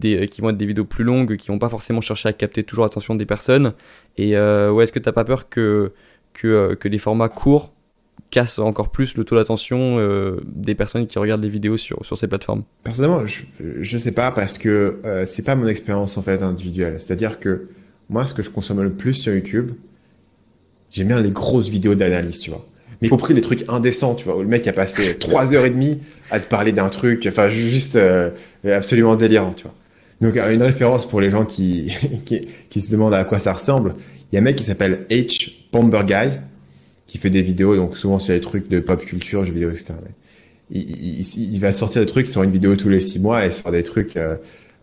euh, 0.05 0.27
qui 0.27 0.41
vont 0.41 0.51
être 0.51 0.57
des 0.57 0.67
vidéos 0.67 0.85
plus 0.85 1.05
longues, 1.05 1.37
qui 1.37 1.49
vont 1.49 1.59
pas 1.59 1.71
forcément 1.71 2.01
chercher 2.01 2.29
à 2.29 2.33
capter 2.33 2.63
toujours 2.63 2.85
l'attention 2.85 3.15
des 3.15 3.27
personnes 3.27 3.73
Et 4.17 4.33
est-ce 4.33 4.93
que 4.93 4.99
tu 4.99 5.09
n'as 5.09 5.13
pas 5.13 5.25
peur 5.25 5.49
que, 5.49 5.93
que, 6.35 6.89
les 6.89 6.99
formats 6.99 7.31
courts 7.31 7.73
cassent 8.31 8.59
encore 8.59 8.91
plus 8.91 9.17
le 9.17 9.25
taux 9.25 9.37
d'attention 9.37 9.97
des 10.45 10.75
personnes 10.75 11.07
qui 11.07 11.19
regardent 11.19 11.43
les 11.43 11.49
vidéos 11.49 11.79
sur, 11.79 12.05
sur 12.05 12.19
ces 12.19 12.29
plateformes? 12.29 12.65
Personnellement, 12.85 13.25
je 13.25 13.97
ne 13.97 14.01
sais 14.01 14.13
pas 14.13 14.31
parce 14.31 14.59
que 14.59 14.99
c'est 15.25 15.45
pas 15.45 15.55
mon 15.55 15.69
expérience 15.69 16.19
en 16.19 16.23
fait 16.23 16.43
individuelle. 16.43 17.01
C'est-à-dire 17.01 17.41
que 17.41 17.69
moi, 18.11 18.27
ce 18.27 18.35
que 18.35 18.43
je 18.43 18.51
consomme 18.51 18.83
le 18.83 18.93
plus 18.93 19.15
sur 19.15 19.33
YouTube, 19.33 19.73
j'aime 20.91 21.09
bien 21.09 21.21
les 21.21 21.31
grosses 21.31 21.69
vidéos 21.69 21.95
d'analyse, 21.95 22.41
tu 22.41 22.51
vois. 22.51 22.67
Mais 23.01 23.09
y 23.09 23.11
compris 23.11 23.35
les 23.35 23.41
trucs 23.41 23.65
indécents, 23.69 24.15
tu 24.15 24.25
vois, 24.25 24.37
où 24.37 24.43
le 24.43 24.49
mec 24.49 24.67
a 24.67 24.73
passé 24.73 25.17
trois 25.21 25.55
heures 25.55 25.65
et 25.65 25.71
demie 25.71 25.99
à 26.31 26.41
te 26.41 26.47
parler 26.47 26.73
d'un 26.73 26.89
truc, 26.89 27.27
enfin, 27.29 27.49
juste 27.49 27.97
euh, 27.97 28.31
absolument 28.65 29.17
délirant, 29.17 29.53
tu 29.53 29.65
vois. 29.65 29.75
Donc, 30.21 30.37
une 30.37 30.63
référence 30.63 31.07
pour 31.07 31.21
les 31.21 31.31
gens 31.31 31.45
qui, 31.45 31.93
qui, 32.25 32.49
qui, 32.71 32.81
se 32.81 32.91
demandent 32.91 33.15
à 33.15 33.25
quoi 33.25 33.39
ça 33.39 33.53
ressemble. 33.53 33.95
Il 34.31 34.35
y 34.35 34.39
a 34.39 34.41
un 34.41 34.45
mec 34.45 34.57
qui 34.57 34.65
s'appelle 34.65 35.07
H. 35.11 35.53
Bomber 35.73 36.03
Guy, 36.07 36.31
qui 37.07 37.19
fait 37.19 37.31
des 37.31 37.43
vidéos, 37.43 37.77
donc 37.77 37.97
souvent 37.97 38.19
sur 38.19 38.33
les 38.33 38.41
trucs 38.41 38.69
de 38.69 38.81
pop 38.81 39.05
culture, 39.05 39.45
jeux 39.45 39.53
vidéo, 39.53 39.71
etc. 39.71 39.95
Il, 40.71 40.81
il, 40.81 41.55
il, 41.55 41.61
va 41.61 41.73
sortir 41.73 42.03
des 42.03 42.07
trucs 42.07 42.27
sur 42.27 42.43
une 42.43 42.51
vidéo 42.51 42.75
tous 42.77 42.89
les 42.89 43.01
six 43.01 43.21
mois 43.21 43.47
et 43.47 43.53
sur 43.53 43.71
des 43.71 43.83
trucs 43.83 44.17
euh, 44.17 44.37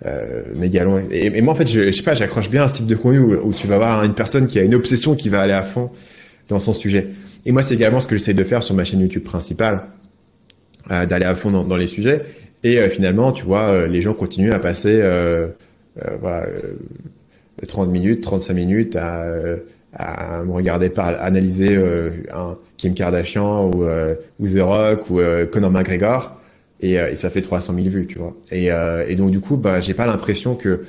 euh, 0.05 0.43
méga 0.55 0.83
long. 0.83 1.01
Et, 1.09 1.41
moi, 1.41 1.53
en 1.53 1.55
fait, 1.55 1.67
je, 1.67 1.85
je 1.85 1.91
sais 1.91 2.03
pas, 2.03 2.13
j'accroche 2.13 2.49
bien 2.49 2.63
à 2.63 2.67
ce 2.67 2.75
type 2.75 2.85
de 2.85 2.95
contenu 2.95 3.19
où, 3.19 3.53
tu 3.53 3.67
vas 3.67 3.77
voir 3.77 4.03
une 4.03 4.13
personne 4.13 4.47
qui 4.47 4.59
a 4.59 4.63
une 4.63 4.75
obsession 4.75 5.15
qui 5.15 5.29
va 5.29 5.41
aller 5.41 5.53
à 5.53 5.63
fond 5.63 5.89
dans 6.49 6.59
son 6.59 6.73
sujet. 6.73 7.07
Et 7.45 7.51
moi, 7.51 7.61
c'est 7.61 7.75
également 7.75 7.99
ce 7.99 8.07
que 8.07 8.17
j'essaie 8.17 8.33
de 8.33 8.43
faire 8.43 8.63
sur 8.63 8.75
ma 8.75 8.83
chaîne 8.83 8.99
YouTube 8.99 9.23
principale, 9.23 9.83
euh, 10.91 11.05
d'aller 11.05 11.25
à 11.25 11.35
fond 11.35 11.51
dans, 11.51 11.63
dans, 11.63 11.77
les 11.77 11.87
sujets. 11.87 12.23
Et 12.63 12.79
euh, 12.79 12.89
finalement, 12.89 13.31
tu 13.31 13.45
vois, 13.45 13.69
euh, 13.69 13.87
les 13.87 14.01
gens 14.01 14.13
continuent 14.13 14.51
à 14.51 14.59
passer 14.59 14.99
euh, 15.01 15.47
voilà, 16.19 16.47
30 17.65 17.89
minutes, 17.89 18.21
35 18.21 18.53
minutes 18.53 18.95
à, 18.95 19.23
à 19.93 20.43
me 20.43 20.51
regarder 20.51 20.89
par 20.89 21.21
analyser 21.21 21.77
un 22.33 22.57
Kim 22.75 22.93
Kardashian 22.93 23.69
ou, 23.69 23.85
ou 24.39 24.47
The 24.47 24.59
Rock 24.59 25.09
ou 25.09 25.19
Conor 25.53 25.71
McGregor 25.71 26.37
et, 26.81 26.99
euh, 26.99 27.11
et, 27.11 27.15
ça 27.15 27.29
fait 27.29 27.41
300 27.41 27.73
000 27.73 27.89
vues, 27.89 28.07
tu 28.07 28.19
vois. 28.19 28.35
Et, 28.51 28.71
euh, 28.71 29.05
et 29.07 29.15
donc 29.15 29.31
du 29.31 29.39
coup, 29.39 29.57
bah, 29.57 29.79
j'ai 29.79 29.93
pas 29.93 30.07
l'impression 30.07 30.55
que 30.55 30.85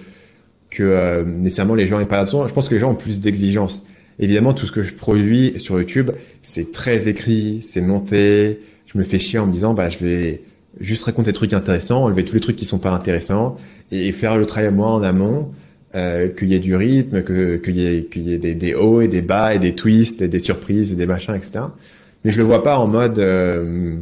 que 0.70 0.82
euh, 0.82 1.24
nécessairement 1.24 1.74
les 1.74 1.86
gens 1.86 2.00
aient 2.00 2.06
pas 2.06 2.16
d'attention. 2.16 2.46
Je 2.48 2.52
pense 2.52 2.68
que 2.68 2.74
les 2.74 2.80
gens 2.80 2.90
ont 2.90 2.96
plus 2.96 3.20
d'exigences. 3.20 3.84
Évidemment, 4.18 4.52
tout 4.54 4.66
ce 4.66 4.72
que 4.72 4.82
je 4.82 4.94
produis 4.94 5.54
sur 5.58 5.78
YouTube, 5.78 6.10
c'est 6.42 6.72
très 6.72 7.08
écrit, 7.08 7.60
c'est 7.62 7.80
monté. 7.80 8.60
Je 8.86 8.98
me 8.98 9.04
fais 9.04 9.18
chier 9.18 9.38
en 9.38 9.46
me 9.46 9.52
disant, 9.52 9.74
bah, 9.74 9.88
je 9.90 9.98
vais 9.98 10.42
juste 10.80 11.04
raconter 11.04 11.30
des 11.30 11.34
trucs 11.34 11.52
intéressants, 11.52 12.04
enlever 12.04 12.24
tous 12.24 12.34
les 12.34 12.40
trucs 12.40 12.56
qui 12.56 12.64
sont 12.64 12.78
pas 12.78 12.90
intéressants 12.90 13.56
et 13.90 14.12
faire 14.12 14.36
le 14.36 14.46
travail 14.46 14.72
moi 14.72 14.90
en 14.90 15.02
amont, 15.02 15.52
euh, 15.94 16.28
qu'il 16.28 16.48
y 16.48 16.54
ait 16.54 16.60
du 16.60 16.74
rythme, 16.76 17.22
que 17.22 17.56
qu'il 17.56 17.76
y 17.76 17.86
ait 17.86 18.04
qu'il 18.04 18.28
y 18.28 18.34
ait 18.34 18.38
des, 18.38 18.54
des, 18.54 18.74
hauts 18.74 19.00
et 19.00 19.08
des 19.08 19.22
bas 19.22 19.54
et 19.54 19.58
des 19.58 19.74
twists 19.74 20.20
et 20.20 20.28
des 20.28 20.40
surprises 20.40 20.92
et 20.92 20.96
des 20.96 21.06
machins, 21.06 21.34
etc. 21.34 21.60
Mais 22.24 22.32
je 22.32 22.38
le 22.38 22.44
vois 22.44 22.62
pas 22.62 22.78
en 22.78 22.86
mode 22.86 23.18
euh, 23.18 23.96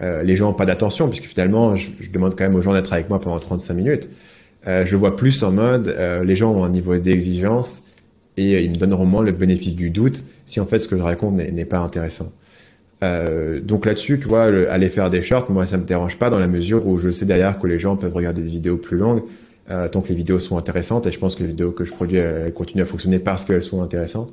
euh, 0.00 0.22
les 0.22 0.36
gens 0.36 0.46
n'ont 0.46 0.54
pas 0.54 0.66
d'attention, 0.66 1.08
puisque 1.08 1.24
finalement, 1.24 1.76
je, 1.76 1.88
je, 2.00 2.10
demande 2.10 2.36
quand 2.36 2.44
même 2.44 2.54
aux 2.54 2.62
gens 2.62 2.72
d'être 2.72 2.92
avec 2.92 3.08
moi 3.08 3.20
pendant 3.20 3.38
35 3.38 3.74
minutes. 3.74 4.08
Euh, 4.66 4.84
je 4.84 4.96
vois 4.96 5.16
plus 5.16 5.42
en 5.42 5.52
mode, 5.52 5.88
euh, 5.88 6.24
les 6.24 6.36
gens 6.36 6.52
ont 6.52 6.64
un 6.64 6.70
niveau 6.70 6.96
d'exigence 6.96 7.82
et 8.36 8.54
euh, 8.54 8.60
ils 8.60 8.70
me 8.70 8.76
donneront 8.76 9.06
moins 9.06 9.22
le 9.22 9.32
bénéfice 9.32 9.76
du 9.76 9.90
doute 9.90 10.22
si 10.46 10.60
en 10.60 10.66
fait 10.66 10.78
ce 10.78 10.88
que 10.88 10.96
je 10.96 11.02
raconte 11.02 11.36
n'est 11.36 11.64
pas 11.64 11.78
intéressant. 11.78 12.32
Euh, 13.04 13.60
donc 13.60 13.86
là-dessus, 13.86 14.18
tu 14.18 14.26
vois, 14.26 14.44
aller 14.44 14.90
faire 14.90 15.10
des 15.10 15.22
shorts, 15.22 15.50
moi 15.50 15.66
ça 15.66 15.76
me 15.78 15.84
dérange 15.84 16.18
pas 16.18 16.30
dans 16.30 16.38
la 16.38 16.48
mesure 16.48 16.86
où 16.86 16.98
je 16.98 17.10
sais 17.10 17.26
derrière 17.26 17.58
que 17.58 17.66
les 17.66 17.78
gens 17.78 17.96
peuvent 17.96 18.14
regarder 18.14 18.42
des 18.42 18.50
vidéos 18.50 18.76
plus 18.76 18.96
longues 18.96 19.22
tant 19.92 20.00
que 20.00 20.08
les 20.08 20.14
vidéos 20.14 20.38
sont 20.38 20.56
intéressantes 20.56 21.06
et 21.06 21.12
je 21.12 21.18
pense 21.18 21.36
que 21.36 21.42
les 21.42 21.50
vidéos 21.50 21.72
que 21.72 21.84
je 21.84 21.92
produis 21.92 22.16
elles 22.16 22.54
continuent 22.54 22.84
à 22.84 22.86
fonctionner 22.86 23.18
parce 23.18 23.44
qu'elles 23.44 23.62
sont 23.62 23.82
intéressantes. 23.82 24.32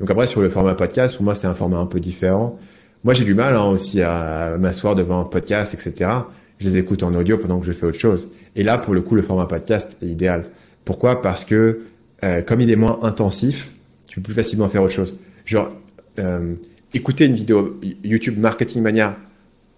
Donc 0.00 0.10
après 0.10 0.26
sur 0.26 0.40
le 0.40 0.50
format 0.50 0.74
podcast, 0.74 1.14
pour 1.14 1.24
moi 1.24 1.36
c'est 1.36 1.46
un 1.46 1.54
format 1.54 1.78
un 1.78 1.86
peu 1.86 2.00
différent. 2.00 2.58
Moi, 3.04 3.12
j'ai 3.12 3.24
du 3.24 3.34
mal 3.34 3.54
hein, 3.54 3.66
aussi 3.66 4.00
à 4.00 4.56
m'asseoir 4.58 4.94
devant 4.94 5.20
un 5.20 5.24
podcast, 5.24 5.74
etc. 5.74 6.10
Je 6.58 6.64
les 6.64 6.78
écoute 6.78 7.02
en 7.02 7.14
audio 7.14 7.36
pendant 7.36 7.60
que 7.60 7.66
je 7.66 7.72
fais 7.72 7.84
autre 7.84 7.98
chose. 7.98 8.30
Et 8.56 8.62
là, 8.62 8.78
pour 8.78 8.94
le 8.94 9.02
coup, 9.02 9.14
le 9.14 9.20
format 9.20 9.44
podcast 9.44 9.94
est 10.02 10.06
idéal. 10.06 10.46
Pourquoi? 10.86 11.20
Parce 11.20 11.44
que 11.44 11.82
euh, 12.24 12.40
comme 12.40 12.62
il 12.62 12.70
est 12.70 12.76
moins 12.76 13.00
intensif, 13.02 13.74
tu 14.06 14.16
peux 14.16 14.22
plus 14.22 14.34
facilement 14.34 14.70
faire 14.70 14.82
autre 14.82 14.94
chose. 14.94 15.18
Genre, 15.44 15.70
euh, 16.18 16.54
écouter 16.94 17.26
une 17.26 17.34
vidéo 17.34 17.78
YouTube 18.02 18.38
Marketing 18.38 18.80
Mania 18.80 19.18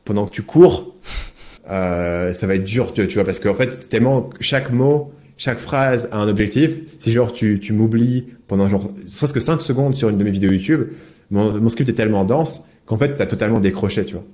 pendant 0.05 0.27
que 0.27 0.33
tu 0.33 0.43
cours, 0.43 0.95
euh, 1.69 2.33
ça 2.33 2.47
va 2.47 2.55
être 2.55 2.65
dur, 2.65 2.93
tu, 2.93 3.07
vois, 3.07 3.25
parce 3.25 3.41
qu'en 3.41 3.57
fait, 3.57 3.89
tellement 3.89 4.31
chaque 4.39 4.71
mot, 4.71 5.13
chaque 5.37 5.59
phrase 5.59 6.09
a 6.13 6.19
un 6.19 6.29
objectif. 6.29 6.71
Si 7.01 7.11
genre 7.11 7.33
tu, 7.33 7.59
tu 7.59 7.73
m'oublies 7.73 8.27
pendant 8.47 8.69
genre 8.69 8.89
serait-ce 9.09 9.33
que 9.33 9.41
5 9.41 9.61
secondes 9.63 9.97
sur 9.97 10.11
une 10.11 10.17
de 10.17 10.23
mes 10.23 10.31
vidéos 10.31 10.53
YouTube, 10.53 10.91
mon 11.33 11.69
script 11.69 11.91
est 11.91 11.95
tellement 11.95 12.25
dense 12.25 12.63
qu'en 12.87 12.97
fait, 12.97 13.17
tu 13.17 13.23
as 13.23 13.27
totalement 13.27 13.61
décroché, 13.61 14.05
tu 14.05 14.15
vois. 14.15 14.25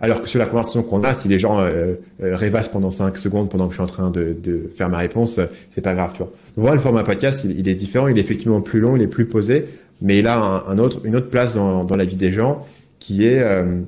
Alors 0.00 0.20
que 0.20 0.28
sur 0.28 0.38
la 0.38 0.46
conversation 0.46 0.82
qu'on 0.82 1.02
a, 1.04 1.14
si 1.14 1.28
les 1.28 1.38
gens 1.38 1.60
euh, 1.60 1.94
euh, 2.22 2.36
rêvassent 2.36 2.68
pendant 2.68 2.90
5 2.90 3.16
secondes 3.16 3.48
pendant 3.48 3.68
que 3.68 3.72
je 3.72 3.76
suis 3.76 3.82
en 3.82 3.86
train 3.86 4.10
de, 4.10 4.36
de 4.38 4.70
faire 4.76 4.88
ma 4.88 4.98
réponse, 4.98 5.38
euh, 5.38 5.46
c'est 5.70 5.80
pas 5.80 5.94
grave, 5.94 6.10
tu 6.12 6.18
vois. 6.18 6.26
Donc 6.26 6.62
voilà, 6.64 6.74
le 6.74 6.80
format 6.80 7.04
podcast, 7.04 7.44
il, 7.44 7.68
est 7.68 7.74
différent, 7.74 8.08
il 8.08 8.18
est 8.18 8.20
effectivement 8.20 8.60
plus 8.60 8.80
long, 8.80 8.96
il 8.96 9.02
est 9.02 9.08
plus 9.08 9.26
posé, 9.26 9.66
mais 10.02 10.18
il 10.18 10.26
a 10.26 10.64
un 10.66 10.78
autre, 10.78 11.00
une 11.04 11.16
autre 11.16 11.30
place 11.30 11.54
dans, 11.54 11.84
dans, 11.84 11.96
la 11.96 12.04
vie 12.04 12.16
des 12.16 12.32
gens 12.32 12.66
qui 12.98 13.24
est 13.24 13.40
euh, 13.40 13.80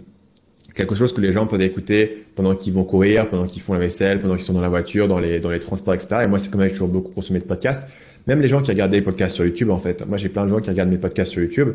quelque 0.74 0.94
chose 0.94 1.12
que 1.12 1.20
les 1.20 1.32
gens 1.32 1.46
peuvent 1.46 1.60
écouter 1.60 2.24
pendant 2.36 2.54
qu'ils 2.54 2.72
vont 2.72 2.84
courir, 2.84 3.28
pendant 3.28 3.46
qu'ils 3.46 3.62
font 3.62 3.74
la 3.74 3.80
vaisselle, 3.80 4.20
pendant 4.20 4.34
qu'ils 4.36 4.44
sont 4.44 4.52
dans 4.52 4.60
la 4.60 4.68
voiture, 4.68 5.08
dans 5.08 5.18
les, 5.18 5.40
dans 5.40 5.50
les 5.50 5.58
transports, 5.58 5.94
etc. 5.94 6.22
Et 6.24 6.28
moi, 6.28 6.38
c'est 6.38 6.50
comme 6.50 6.60
ça 6.60 6.66
que 6.66 6.72
j'ai 6.72 6.78
toujours 6.78 6.92
beaucoup 6.92 7.12
consommé 7.12 7.40
de 7.40 7.44
podcasts. 7.44 7.84
Même 8.26 8.40
les 8.40 8.48
gens 8.48 8.62
qui 8.62 8.70
regardent 8.70 8.92
des 8.92 9.02
podcasts 9.02 9.34
sur 9.34 9.44
YouTube, 9.44 9.70
en 9.70 9.78
fait. 9.78 10.06
Moi, 10.06 10.18
j'ai 10.18 10.28
plein 10.28 10.44
de 10.44 10.50
gens 10.50 10.60
qui 10.60 10.70
regardent 10.70 10.90
mes 10.90 10.98
podcasts 10.98 11.32
sur 11.32 11.42
YouTube 11.42 11.74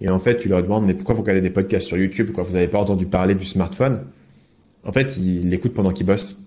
et 0.00 0.08
en 0.10 0.18
fait, 0.18 0.38
tu 0.38 0.48
leur 0.48 0.62
demandes, 0.62 0.84
mais 0.86 0.94
pourquoi 0.94 1.14
vous 1.14 1.22
regardez 1.22 1.40
des 1.40 1.50
podcasts 1.50 1.86
sur 1.86 1.96
YouTube? 1.96 2.32
Quoi, 2.32 2.44
vous 2.44 2.52
n'avez 2.52 2.68
pas 2.68 2.78
entendu 2.78 3.06
parler 3.06 3.34
du 3.34 3.46
smartphone? 3.46 4.04
En 4.84 4.92
fait, 4.92 5.16
ils 5.16 5.48
l'écoutent 5.48 5.74
pendant 5.74 5.92
qu'ils 5.92 6.06
bossent. 6.06 6.42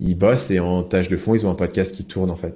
Ils 0.00 0.16
bossent 0.16 0.50
et 0.50 0.60
en 0.60 0.82
tâche 0.84 1.08
de 1.08 1.16
fond, 1.16 1.34
ils 1.34 1.44
ont 1.44 1.50
un 1.50 1.56
podcast 1.56 1.94
qui 1.94 2.04
tourne 2.04 2.30
en 2.30 2.36
fait. 2.36 2.54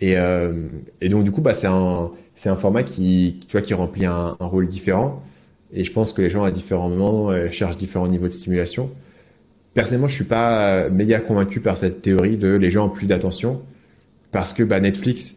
Et, 0.00 0.18
euh, 0.18 0.68
et 1.00 1.08
donc 1.08 1.24
du 1.24 1.32
coup, 1.32 1.40
bah, 1.40 1.54
c'est 1.54 1.66
un, 1.66 2.10
c'est 2.34 2.50
un 2.50 2.56
format 2.56 2.82
qui, 2.82 3.40
tu 3.48 3.52
vois, 3.52 3.62
qui 3.62 3.72
remplit 3.72 4.04
un, 4.04 4.36
rôle 4.38 4.68
différent. 4.68 5.22
Et 5.72 5.84
je 5.84 5.92
pense 5.92 6.12
que 6.12 6.20
les 6.20 6.28
gens 6.28 6.44
à 6.44 6.50
différents 6.50 6.90
moments 6.90 7.30
euh, 7.30 7.50
cherchent 7.50 7.78
différents 7.78 8.08
niveaux 8.08 8.28
de 8.28 8.32
stimulation. 8.32 8.90
Personnellement, 9.72 10.08
je 10.08 10.14
suis 10.14 10.24
pas 10.24 10.88
méga 10.90 11.20
convaincu 11.20 11.60
par 11.60 11.78
cette 11.78 12.02
théorie 12.02 12.36
de 12.36 12.48
les 12.48 12.70
gens 12.70 12.86
ont 12.86 12.90
plus 12.90 13.06
d'attention 13.06 13.62
parce 14.32 14.52
que 14.52 14.62
bah, 14.62 14.80
Netflix 14.80 15.35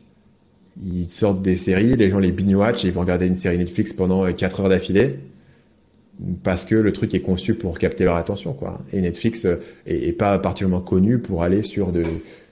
ils 0.84 1.10
sortent 1.10 1.42
des 1.42 1.58
séries, 1.58 1.96
les 1.96 2.10
gens 2.10 2.20
les 2.20 2.32
binge-watch 2.32 2.84
ils 2.84 2.92
vont 2.92 3.02
regarder 3.02 3.28
une 3.28 3.36
série 3.36 3.58
Netflix 3.58 3.94
pendant 3.94 4.32
4 4.32 4.62
heures 4.62 4.70
d'affilée 4.70 5.20
parce 6.44 6.66
que 6.66 6.76
le 6.76 6.92
truc 6.92 7.14
est 7.14 7.22
conçu 7.22 7.54
pour 7.54 7.80
capter 7.80 8.04
leur 8.04 8.16
attention, 8.16 8.54
quoi. 8.54 8.80
Et 8.92 9.02
Netflix 9.02 9.46
euh, 9.46 9.56
est, 9.86 10.18
pas 10.18 10.38
particulièrement 10.40 10.82
connu 10.82 11.18
pour 11.18 11.44
aller 11.44 11.62
sur 11.62 11.92
de, 11.92 12.04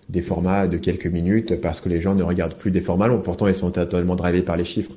des 0.10 0.22
formats 0.22 0.68
de 0.68 0.78
quelques 0.78 1.08
minutes 1.08 1.60
parce 1.60 1.82
que 1.82 1.90
les 1.90 2.00
gens 2.00 2.16
ne 2.16 2.24
regardent 2.24 2.56
plus 2.56 2.72
des 2.72 2.82
formats 2.82 3.08
longs. 3.08 3.20
Pourtant, 3.20 3.48
ils 3.48 3.56
sont 3.56 3.72
totalement 3.72 4.16
drivés 4.16 4.42
par 4.42 4.56
les 4.56 4.64
chiffres. 4.64 4.94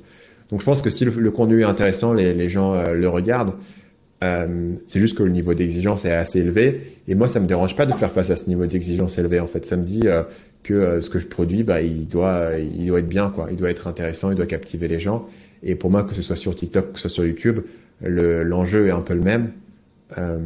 Donc 0.50 0.60
je 0.60 0.64
pense 0.64 0.82
que 0.82 0.90
si 0.90 1.04
le, 1.04 1.30
contenu 1.30 1.62
est 1.62 1.64
intéressant, 1.64 2.12
les, 2.12 2.48
gens 2.48 2.80
le 2.92 3.08
regardent. 3.08 3.54
Euh, 4.22 4.74
c'est 4.86 5.00
juste 5.00 5.16
que 5.16 5.22
le 5.22 5.30
niveau 5.30 5.54
d'exigence 5.54 6.04
est 6.04 6.12
assez 6.12 6.40
élevé. 6.40 6.98
Et 7.08 7.14
moi, 7.14 7.28
ça 7.28 7.40
me 7.40 7.46
dérange 7.46 7.74
pas 7.74 7.86
de 7.86 7.94
faire 7.94 8.12
face 8.12 8.30
à 8.30 8.36
ce 8.36 8.48
niveau 8.48 8.66
d'exigence 8.66 9.18
élevé. 9.18 9.40
En 9.40 9.46
fait, 9.46 9.64
ça 9.64 9.76
me 9.76 9.84
dit 9.84 10.02
euh, 10.04 10.22
que 10.62 10.74
euh, 10.74 11.00
ce 11.00 11.10
que 11.10 11.18
je 11.18 11.26
produis, 11.26 11.62
bah, 11.62 11.80
il 11.82 12.06
doit, 12.06 12.52
il 12.58 12.86
doit 12.86 13.00
être 13.00 13.08
bien, 13.08 13.30
quoi. 13.30 13.48
Il 13.50 13.56
doit 13.56 13.70
être 13.70 13.86
intéressant, 13.86 14.30
il 14.30 14.36
doit 14.36 14.46
captiver 14.46 14.88
les 14.88 14.98
gens. 14.98 15.26
Et 15.62 15.74
pour 15.74 15.90
moi, 15.90 16.04
que 16.04 16.14
ce 16.14 16.22
soit 16.22 16.36
sur 16.36 16.54
TikTok, 16.54 16.92
que 16.92 16.98
ce 16.98 17.08
soit 17.08 17.14
sur 17.14 17.26
YouTube, 17.26 17.60
l'enjeu 18.02 18.88
est 18.88 18.92
un 18.92 19.02
peu 19.02 19.14
le 19.14 19.20
même. 19.20 19.52
Euh, 20.18 20.38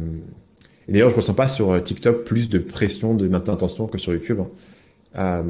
et 0.87 0.91
d'ailleurs, 0.91 1.09
je 1.09 1.15
ressens 1.15 1.33
pas 1.33 1.47
sur 1.47 1.81
TikTok 1.81 2.25
plus 2.25 2.49
de 2.49 2.59
pression 2.59 3.15
de 3.15 3.27
maintenir 3.27 3.53
attention 3.53 3.87
que 3.87 3.97
sur 3.97 4.13
YouTube. 4.13 4.39
Hein. 5.15 5.43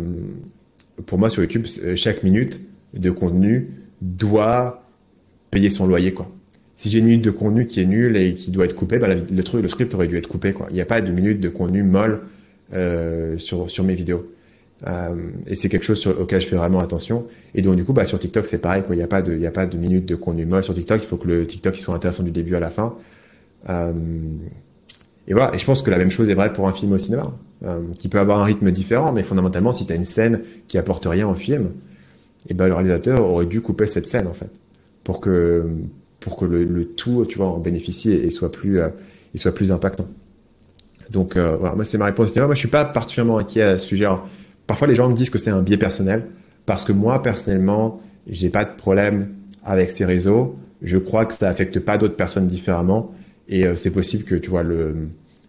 pour 1.05 1.17
moi, 1.17 1.29
sur 1.29 1.41
YouTube, 1.41 1.65
chaque 1.95 2.23
minute 2.23 2.61
de 2.93 3.09
contenu 3.09 3.69
doit 4.01 4.83
payer 5.49 5.69
son 5.69 5.87
loyer, 5.87 6.13
quoi 6.13 6.31
si 6.75 6.89
j'ai 6.89 6.99
une 6.99 7.05
minute 7.05 7.23
de 7.23 7.31
contenu 7.31 7.65
qui 7.65 7.79
est 7.79 7.85
nulle 7.85 8.17
et 8.17 8.33
qui 8.33 8.51
doit 8.51 8.65
être 8.65 8.75
coupée, 8.75 8.99
bah, 8.99 9.07
le 9.07 9.67
script 9.67 9.93
aurait 9.93 10.07
dû 10.07 10.17
être 10.17 10.27
coupé. 10.27 10.51
Quoi. 10.51 10.67
Il 10.69 10.75
n'y 10.75 10.81
a 10.81 10.85
pas 10.85 11.01
de 11.01 11.11
minute 11.11 11.39
de 11.39 11.49
contenu 11.49 11.83
molle 11.83 12.21
euh, 12.73 13.37
sur 13.37 13.83
mes 13.83 13.95
vidéos. 13.95 14.29
Euh, 14.87 15.15
et 15.47 15.55
c'est 15.55 15.69
quelque 15.69 15.85
chose 15.85 16.05
auquel 16.07 16.41
je 16.41 16.47
fais 16.47 16.55
vraiment 16.55 16.79
attention. 16.79 17.25
Et 17.53 17.61
donc 17.61 17.75
du 17.75 17.83
coup, 17.83 17.93
bah, 17.93 18.05
sur 18.05 18.19
TikTok, 18.19 18.45
c'est 18.45 18.57
pareil. 18.57 18.83
Il 18.89 18.95
n'y 18.95 19.01
a 19.01 19.07
pas 19.07 19.21
de, 19.21 19.33
il 19.33 19.69
de 19.69 19.77
minute 19.77 20.05
de 20.05 20.15
contenu 20.15 20.45
molle 20.45 20.63
sur 20.63 20.73
TikTok. 20.73 21.01
Il 21.03 21.07
faut 21.07 21.17
que 21.17 21.27
le 21.27 21.47
TikTok 21.47 21.75
soit 21.75 21.95
intéressant 21.95 22.23
du 22.23 22.31
début 22.31 22.55
à 22.55 22.59
la 22.59 22.69
fin. 22.69 22.95
Euh, 23.69 23.91
et 25.27 25.33
voilà. 25.33 25.55
Et 25.55 25.59
je 25.59 25.65
pense 25.65 25.81
que 25.81 25.89
la 25.89 25.97
même 25.97 26.11
chose 26.11 26.29
est 26.29 26.35
vraie 26.35 26.53
pour 26.53 26.67
un 26.67 26.73
film 26.73 26.91
au 26.91 26.97
cinéma, 26.97 27.33
euh, 27.63 27.79
qui 27.97 28.09
peut 28.09 28.19
avoir 28.19 28.41
un 28.41 28.43
rythme 28.43 28.69
différent, 28.71 29.11
mais 29.11 29.23
fondamentalement, 29.23 29.71
si 29.71 29.85
tu 29.85 29.93
as 29.93 29.95
une 29.95 30.05
scène 30.05 30.41
qui 30.67 30.77
apporte 30.77 31.05
rien 31.05 31.27
au 31.27 31.33
film, 31.33 31.71
et 32.47 32.53
ben 32.53 32.67
le 32.67 32.73
réalisateur 32.73 33.27
aurait 33.27 33.47
dû 33.47 33.61
couper 33.61 33.87
cette 33.87 34.05
scène 34.05 34.27
en 34.27 34.33
fait, 34.33 34.51
pour 35.03 35.19
que 35.19 35.65
le, 36.41 36.85
tout, 36.85 37.25
tu 37.27 37.39
vois, 37.39 37.47
en 37.47 37.57
bénéficie 37.57 38.11
et, 38.13 38.29
soit 38.29 38.51
plus, 38.51 38.79
impactant. 39.71 40.05
Donc 41.09 41.37
voilà, 41.37 41.73
moi 41.73 41.85
c'est 41.85 41.97
ma 41.97 42.05
réponse. 42.05 42.35
Moi 42.35 42.53
je 42.53 42.59
suis 42.59 42.67
pas 42.67 42.85
particulièrement 42.85 43.39
inquiet 43.39 43.63
à 43.63 43.79
ce 43.79 43.87
sujet. 43.87 44.05
Parfois 44.67 44.87
les 44.87 44.95
gens 44.95 45.09
me 45.09 45.15
disent 45.15 45.29
que 45.29 45.37
c'est 45.37 45.51
un 45.51 45.61
biais 45.61 45.77
personnel 45.77 46.25
parce 46.65 46.85
que 46.85 46.91
moi 46.91 47.21
personnellement 47.21 48.01
j'ai 48.27 48.49
pas 48.49 48.65
de 48.65 48.75
problème 48.75 49.29
avec 49.63 49.91
ces 49.91 50.05
réseaux. 50.05 50.55
Je 50.81 50.97
crois 50.97 51.25
que 51.25 51.33
ça 51.33 51.49
affecte 51.49 51.79
pas 51.79 51.97
d'autres 51.97 52.15
personnes 52.15 52.47
différemment 52.47 53.11
et 53.47 53.65
euh, 53.65 53.75
c'est 53.75 53.91
possible 53.91 54.23
que 54.23 54.35
tu 54.35 54.49
vois 54.49 54.63
le 54.63 54.95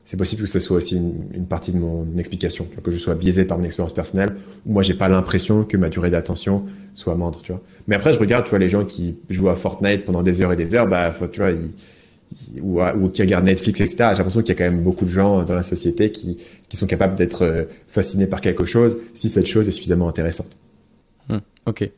c'est 0.07 0.17
possible 0.17 0.43
que 0.43 0.49
ce 0.49 0.61
soit 0.61 0.77
aussi 0.77 0.97
une, 0.97 1.47
partie 1.47 1.73
de 1.73 1.79
mon 1.79 2.07
explication, 2.17 2.65
que 2.83 2.93
je 2.93 2.97
sois 2.97 3.17
biaisé 3.17 3.45
par 3.45 3.59
mon 3.59 3.65
expérience 3.65 3.93
personnelle, 3.93 4.37
ou 4.65 4.73
moi 4.73 4.85
j'ai 4.85 4.95
pas 4.95 5.09
l'impression 5.09 5.65
que 5.65 5.77
ma 5.77 5.89
durée 5.89 6.11
d'attention 6.11 6.65
soit 6.95 7.17
moindre, 7.17 7.41
tu 7.43 7.51
vois. 7.51 7.61
Mais 7.89 7.97
après 7.97 8.15
je 8.15 8.19
regarde, 8.21 8.45
tu 8.45 8.51
vois, 8.51 8.61
les 8.61 8.69
gens 8.69 8.85
qui 8.85 9.17
jouent 9.31 9.49
à 9.49 9.57
Fortnite 9.57 10.05
pendant 10.05 10.23
des 10.23 10.41
heures 10.43 10.53
et 10.53 10.57
des 10.57 10.77
heures, 10.77 10.87
bah, 10.87 11.13
tu 11.33 11.41
vois, 11.41 11.51
ou, 12.63 12.83
ou, 12.83 13.09
qui 13.09 13.23
regardent 13.23 13.47
Netflix, 13.47 13.81
etc. 13.81 13.97
J'ai 13.99 14.19
l'impression 14.19 14.41
qu'il 14.41 14.51
y 14.51 14.53
a 14.53 14.55
quand 14.55 14.71
même 14.71 14.83
beaucoup 14.83 15.05
de 15.05 15.11
gens 15.11 15.43
dans 15.45 15.55
la 15.55 15.63
société 15.63 16.11
qui, 16.11 16.39
sont 16.73 16.87
capables 16.87 17.15
d'être 17.15 17.43
euh, 17.43 17.65
fascinés 17.89 18.27
par 18.27 18.43
quelque 18.43 18.67
chose 18.67 18.99
si 19.15 19.31
cette 19.31 19.47
chose 19.47 19.67
est 19.67 19.73
suffisamment 19.73 20.09
intéressante. 20.09 20.57
Hmm, 21.29 21.39
ok. 21.65 21.91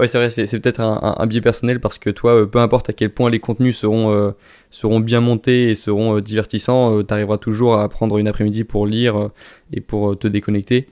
Ouais, 0.00 0.08
c'est 0.08 0.16
vrai, 0.16 0.30
c'est 0.30 0.60
peut-être 0.60 0.80
un, 0.80 1.26
biais 1.26 1.42
personnel 1.42 1.78
parce 1.78 1.98
que 1.98 2.08
toi, 2.08 2.34
euh, 2.34 2.46
peu 2.46 2.58
importe 2.58 2.88
à 2.88 2.94
quel 2.94 3.10
point 3.10 3.28
les 3.28 3.38
contenus 3.38 3.76
seront, 3.76 4.10
euh, 4.10 4.98
bien 5.00 5.20
montés 5.20 5.68
et 5.68 5.74
seront 5.74 6.16
euh, 6.16 6.22
divertissants, 6.22 7.02
tu 7.02 7.12
arriveras 7.12 7.36
toujours 7.36 7.78
à 7.78 7.86
prendre 7.90 8.16
une 8.16 8.26
après-midi 8.26 8.64
pour 8.64 8.86
lire 8.86 9.28
et 9.74 9.82
pour 9.82 10.18
te 10.18 10.26
déconnecter. 10.26 10.86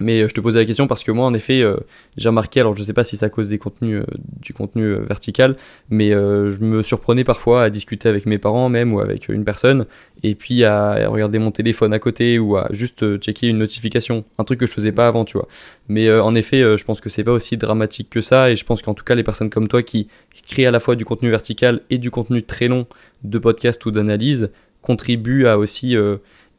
Mais 0.00 0.22
euh, 0.22 0.28
je 0.28 0.34
te 0.34 0.40
posais 0.40 0.58
la 0.58 0.64
question 0.64 0.86
parce 0.86 1.04
que 1.04 1.12
moi, 1.12 1.26
en 1.26 1.34
effet, 1.34 1.62
euh, 1.62 1.76
j'ai 2.16 2.28
remarqué, 2.28 2.60
alors 2.60 2.74
je 2.74 2.80
ne 2.80 2.84
sais 2.84 2.92
pas 2.92 3.04
si 3.04 3.16
ça 3.16 3.28
cause 3.28 3.48
des 3.48 3.58
contenus, 3.58 4.02
euh, 4.02 4.14
du 4.40 4.52
contenu 4.52 4.94
vertical, 5.08 5.56
mais 5.90 6.10
je 6.10 6.58
me 6.60 6.82
surprenais 6.82 7.24
parfois 7.24 7.64
à 7.64 7.70
discuter 7.70 8.08
avec 8.08 8.26
mes 8.26 8.38
parents 8.38 8.68
même 8.68 8.92
ou 8.92 9.00
avec 9.00 9.28
une 9.28 9.44
personne, 9.44 9.86
et 10.22 10.34
puis 10.34 10.64
à, 10.64 11.08
regarder 11.08 11.38
mon 11.38 11.50
téléphone 11.50 11.92
à 11.92 11.98
côté 11.98 12.38
ou 12.38 12.56
à 12.56 12.68
juste 12.70 13.18
checker 13.18 13.48
une 13.48 13.58
notification, 13.58 14.24
un 14.38 14.44
truc 14.44 14.60
que 14.60 14.66
je 14.66 14.72
faisais 14.72 14.92
pas 14.92 15.06
avant, 15.06 15.24
tu 15.24 15.36
vois. 15.36 15.48
Mais 15.88 16.12
en 16.12 16.34
effet, 16.34 16.60
je 16.76 16.84
pense 16.84 17.00
que 17.00 17.08
c'est 17.08 17.24
pas 17.24 17.32
aussi 17.32 17.56
dramatique 17.56 18.08
que 18.10 18.20
ça, 18.20 18.50
et 18.50 18.56
je 18.56 18.64
pense 18.64 18.82
qu'en 18.82 18.94
tout 18.94 19.04
cas, 19.04 19.14
les 19.14 19.22
personnes 19.22 19.50
comme 19.50 19.68
toi 19.68 19.82
qui 19.82 20.08
créent 20.46 20.66
à 20.66 20.70
la 20.70 20.80
fois 20.80 20.96
du 20.96 21.04
contenu 21.04 21.30
vertical 21.30 21.80
et 21.90 21.98
du 21.98 22.10
contenu 22.10 22.42
très 22.42 22.68
long 22.68 22.86
de 23.22 23.38
podcast 23.38 23.84
ou 23.86 23.90
d'analyse 23.90 24.50
contribuent 24.82 25.46
à 25.46 25.58
aussi 25.58 25.96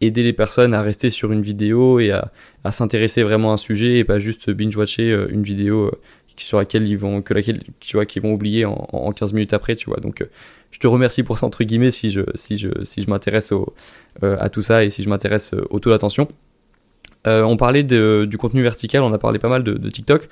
aider 0.02 0.24
les 0.24 0.34
personnes 0.34 0.74
à 0.74 0.82
rester 0.82 1.10
sur 1.10 1.32
une 1.32 1.42
vidéo 1.42 2.00
et 2.00 2.12
à, 2.12 2.32
s'intéresser 2.72 3.24
vraiment 3.24 3.52
à 3.52 3.54
un 3.54 3.58
sujet 3.58 4.00
et 4.00 4.04
pas 4.04 4.20
juste 4.20 4.50
binge-watcher 4.50 5.12
euh, 5.12 5.28
une 5.30 5.44
vidéo 5.44 5.86
euh, 5.86 5.92
sur 6.38 6.58
laquelle 6.58 6.88
ils 6.88 6.98
vont, 6.98 7.22
que 7.22 7.34
laquelle, 7.34 7.62
tu 7.80 7.96
vois, 7.96 8.06
qu'ils 8.06 8.22
vont 8.22 8.34
oublier 8.34 8.66
en, 8.66 9.12
15 9.12 9.34
minutes 9.34 9.54
après, 9.54 9.76
tu 9.76 9.90
vois. 9.90 10.00
Donc, 10.00 10.22
euh, 10.22 10.26
je 10.72 10.80
te 10.80 10.88
remercie 10.88 11.24
pour 11.24 11.38
ça, 11.38 11.46
entre 11.46 11.64
guillemets, 11.64 11.92
si 11.92 12.12
je, 12.12 12.22
si 12.34 12.58
je, 12.58 12.70
si 12.84 13.02
je 13.02 13.10
m'intéresse 13.10 13.54
à 14.22 14.50
tout 14.50 14.62
ça 14.62 14.84
et 14.84 14.90
si 14.90 15.04
je 15.04 15.10
m'intéresse 15.10 15.54
au 15.70 15.80
taux 15.80 15.92
d'attention. 15.92 16.28
on 17.26 17.56
parlait 17.56 17.84
du 17.84 18.38
contenu 18.38 18.62
vertical, 18.62 19.02
on 19.02 19.14
a 19.14 19.18
parlé 19.18 19.40
pas 19.40 19.48
mal 19.48 19.64
de 19.64 19.90
TikTok. 19.90 20.28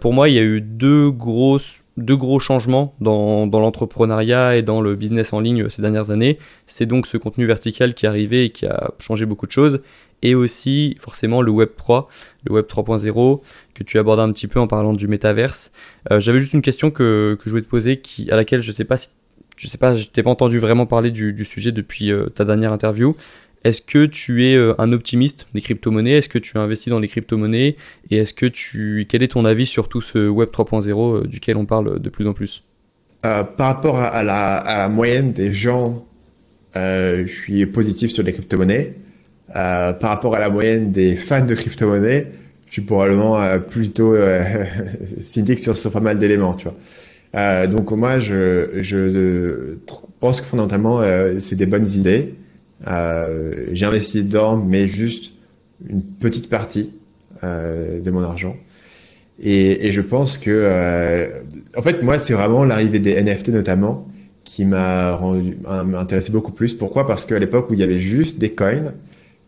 pour 0.00 0.12
moi, 0.12 0.28
il 0.28 0.34
y 0.34 0.38
a 0.38 0.42
eu 0.42 0.60
deux 0.60 1.10
grosses 1.10 1.79
deux 1.96 2.16
gros 2.16 2.38
changements 2.38 2.94
dans, 3.00 3.46
l'entrepreneuriat 3.46 4.56
et 4.56 4.62
dans 4.62 4.80
le 4.80 4.94
business 4.94 5.32
en 5.32 5.40
ligne 5.40 5.68
ces 5.68 5.82
dernières 5.82 6.10
années. 6.10 6.38
C'est 6.66 6.86
donc 6.86 7.06
ce 7.06 7.16
contenu 7.16 7.46
vertical 7.46 7.94
qui 7.94 8.06
est 8.06 8.08
arrivé 8.08 8.44
et 8.44 8.50
qui 8.50 8.66
a 8.66 8.92
changé 8.98 9.26
beaucoup 9.26 9.46
de 9.46 9.52
choses. 9.52 9.80
Et 10.22 10.34
aussi 10.34 10.96
forcément 11.00 11.40
le 11.40 11.50
Web 11.50 11.70
3, 11.76 12.08
le 12.44 12.52
Web 12.52 12.66
3.0 12.66 13.40
que 13.74 13.82
tu 13.82 13.98
abordes 13.98 14.20
un 14.20 14.30
petit 14.32 14.48
peu 14.48 14.60
en 14.60 14.66
parlant 14.66 14.92
du 14.92 15.08
métaverse. 15.08 15.72
Euh, 16.10 16.20
j'avais 16.20 16.40
juste 16.40 16.52
une 16.52 16.62
question 16.62 16.90
que, 16.90 17.38
je 17.42 17.50
voulais 17.50 17.62
te 17.62 17.68
poser 17.68 18.02
à 18.30 18.36
laquelle 18.36 18.62
je 18.62 18.72
sais 18.72 18.84
pas 18.84 18.96
si 18.96 19.08
je 19.56 19.68
sais 19.68 19.78
t'ai 20.10 20.22
pas 20.22 20.30
entendu 20.30 20.58
vraiment 20.58 20.86
parler 20.86 21.10
du, 21.10 21.44
sujet 21.44 21.70
depuis 21.70 22.10
euh, 22.10 22.26
ta 22.26 22.46
dernière 22.46 22.72
interview. 22.72 23.14
Est-ce 23.62 23.82
que 23.82 24.06
tu 24.06 24.46
es 24.46 24.56
euh, 24.56 24.74
un 24.78 24.92
optimiste 24.92 25.46
des 25.52 25.60
crypto-monnaies? 25.60 26.12
Est-ce 26.12 26.30
que 26.30 26.38
tu 26.38 26.56
as 26.56 26.60
investi 26.60 26.88
dans 26.88 26.98
les 26.98 27.08
crypto-monnaies? 27.08 27.76
Et 28.10 28.16
est-ce 28.16 28.32
que 28.32 28.46
tu, 28.46 29.06
quel 29.08 29.22
est 29.22 29.28
ton 29.28 29.44
avis 29.44 29.66
sur 29.66 29.88
tout 29.88 30.00
ce 30.00 30.28
Web 30.28 30.48
3.0 30.50 30.88
euh, 30.90 31.26
duquel 31.26 31.56
on 31.58 31.66
parle 31.66 32.00
de 32.00 32.08
plus 32.08 32.26
en 32.26 32.32
plus? 32.32 32.64
Euh, 33.26 33.44
Par 33.44 33.66
rapport 33.66 33.98
à 33.98 34.22
la, 34.22 34.88
moyenne 34.88 35.32
des 35.32 35.52
gens, 35.52 36.06
je 36.74 37.26
suis 37.26 37.66
positif 37.66 38.10
sur 38.10 38.22
les 38.22 38.32
crypto-monnaies. 38.32 38.94
par 39.52 40.00
rapport 40.00 40.34
à 40.34 40.38
la 40.38 40.48
moyenne 40.48 40.90
des 40.90 41.14
fans 41.16 41.44
de 41.44 41.54
crypto-monnaies, 41.54 42.28
je 42.66 42.72
suis 42.72 42.82
probablement 42.82 43.58
plutôt 43.58 44.14
cynique 45.20 45.58
sur, 45.58 45.92
pas 45.92 46.00
mal 46.00 46.18
d'éléments, 46.18 46.56
donc 47.34 47.90
moi, 47.90 48.20
je 48.20 49.74
pense 50.18 50.40
que 50.40 50.46
fondamentalement, 50.46 51.02
c'est 51.40 51.56
des 51.56 51.66
bonnes 51.66 51.88
idées. 51.88 52.34
Euh, 52.86 53.66
j'ai 53.72 53.86
investi 53.86 54.24
dedans, 54.24 54.56
mais 54.56 54.88
juste 54.88 55.32
une 55.88 56.02
petite 56.02 56.48
partie 56.48 56.92
euh, 57.44 58.00
de 58.00 58.10
mon 58.10 58.22
argent. 58.22 58.56
Et, 59.42 59.86
et 59.86 59.92
je 59.92 60.00
pense 60.00 60.36
que, 60.38 60.50
euh, 60.50 61.40
en 61.76 61.82
fait, 61.82 62.02
moi, 62.02 62.18
c'est 62.18 62.34
vraiment 62.34 62.64
l'arrivée 62.64 62.98
des 62.98 63.20
NFT 63.22 63.48
notamment 63.48 64.06
qui 64.44 64.64
m'a 64.64 65.14
rendu 65.14 65.56
intéressé 65.66 66.32
beaucoup 66.32 66.52
plus. 66.52 66.74
Pourquoi? 66.74 67.06
Parce 67.06 67.24
qu'à 67.24 67.38
l'époque 67.38 67.70
où 67.70 67.74
il 67.74 67.80
y 67.80 67.82
avait 67.82 68.00
juste 68.00 68.38
des 68.38 68.50
coins, 68.50 68.94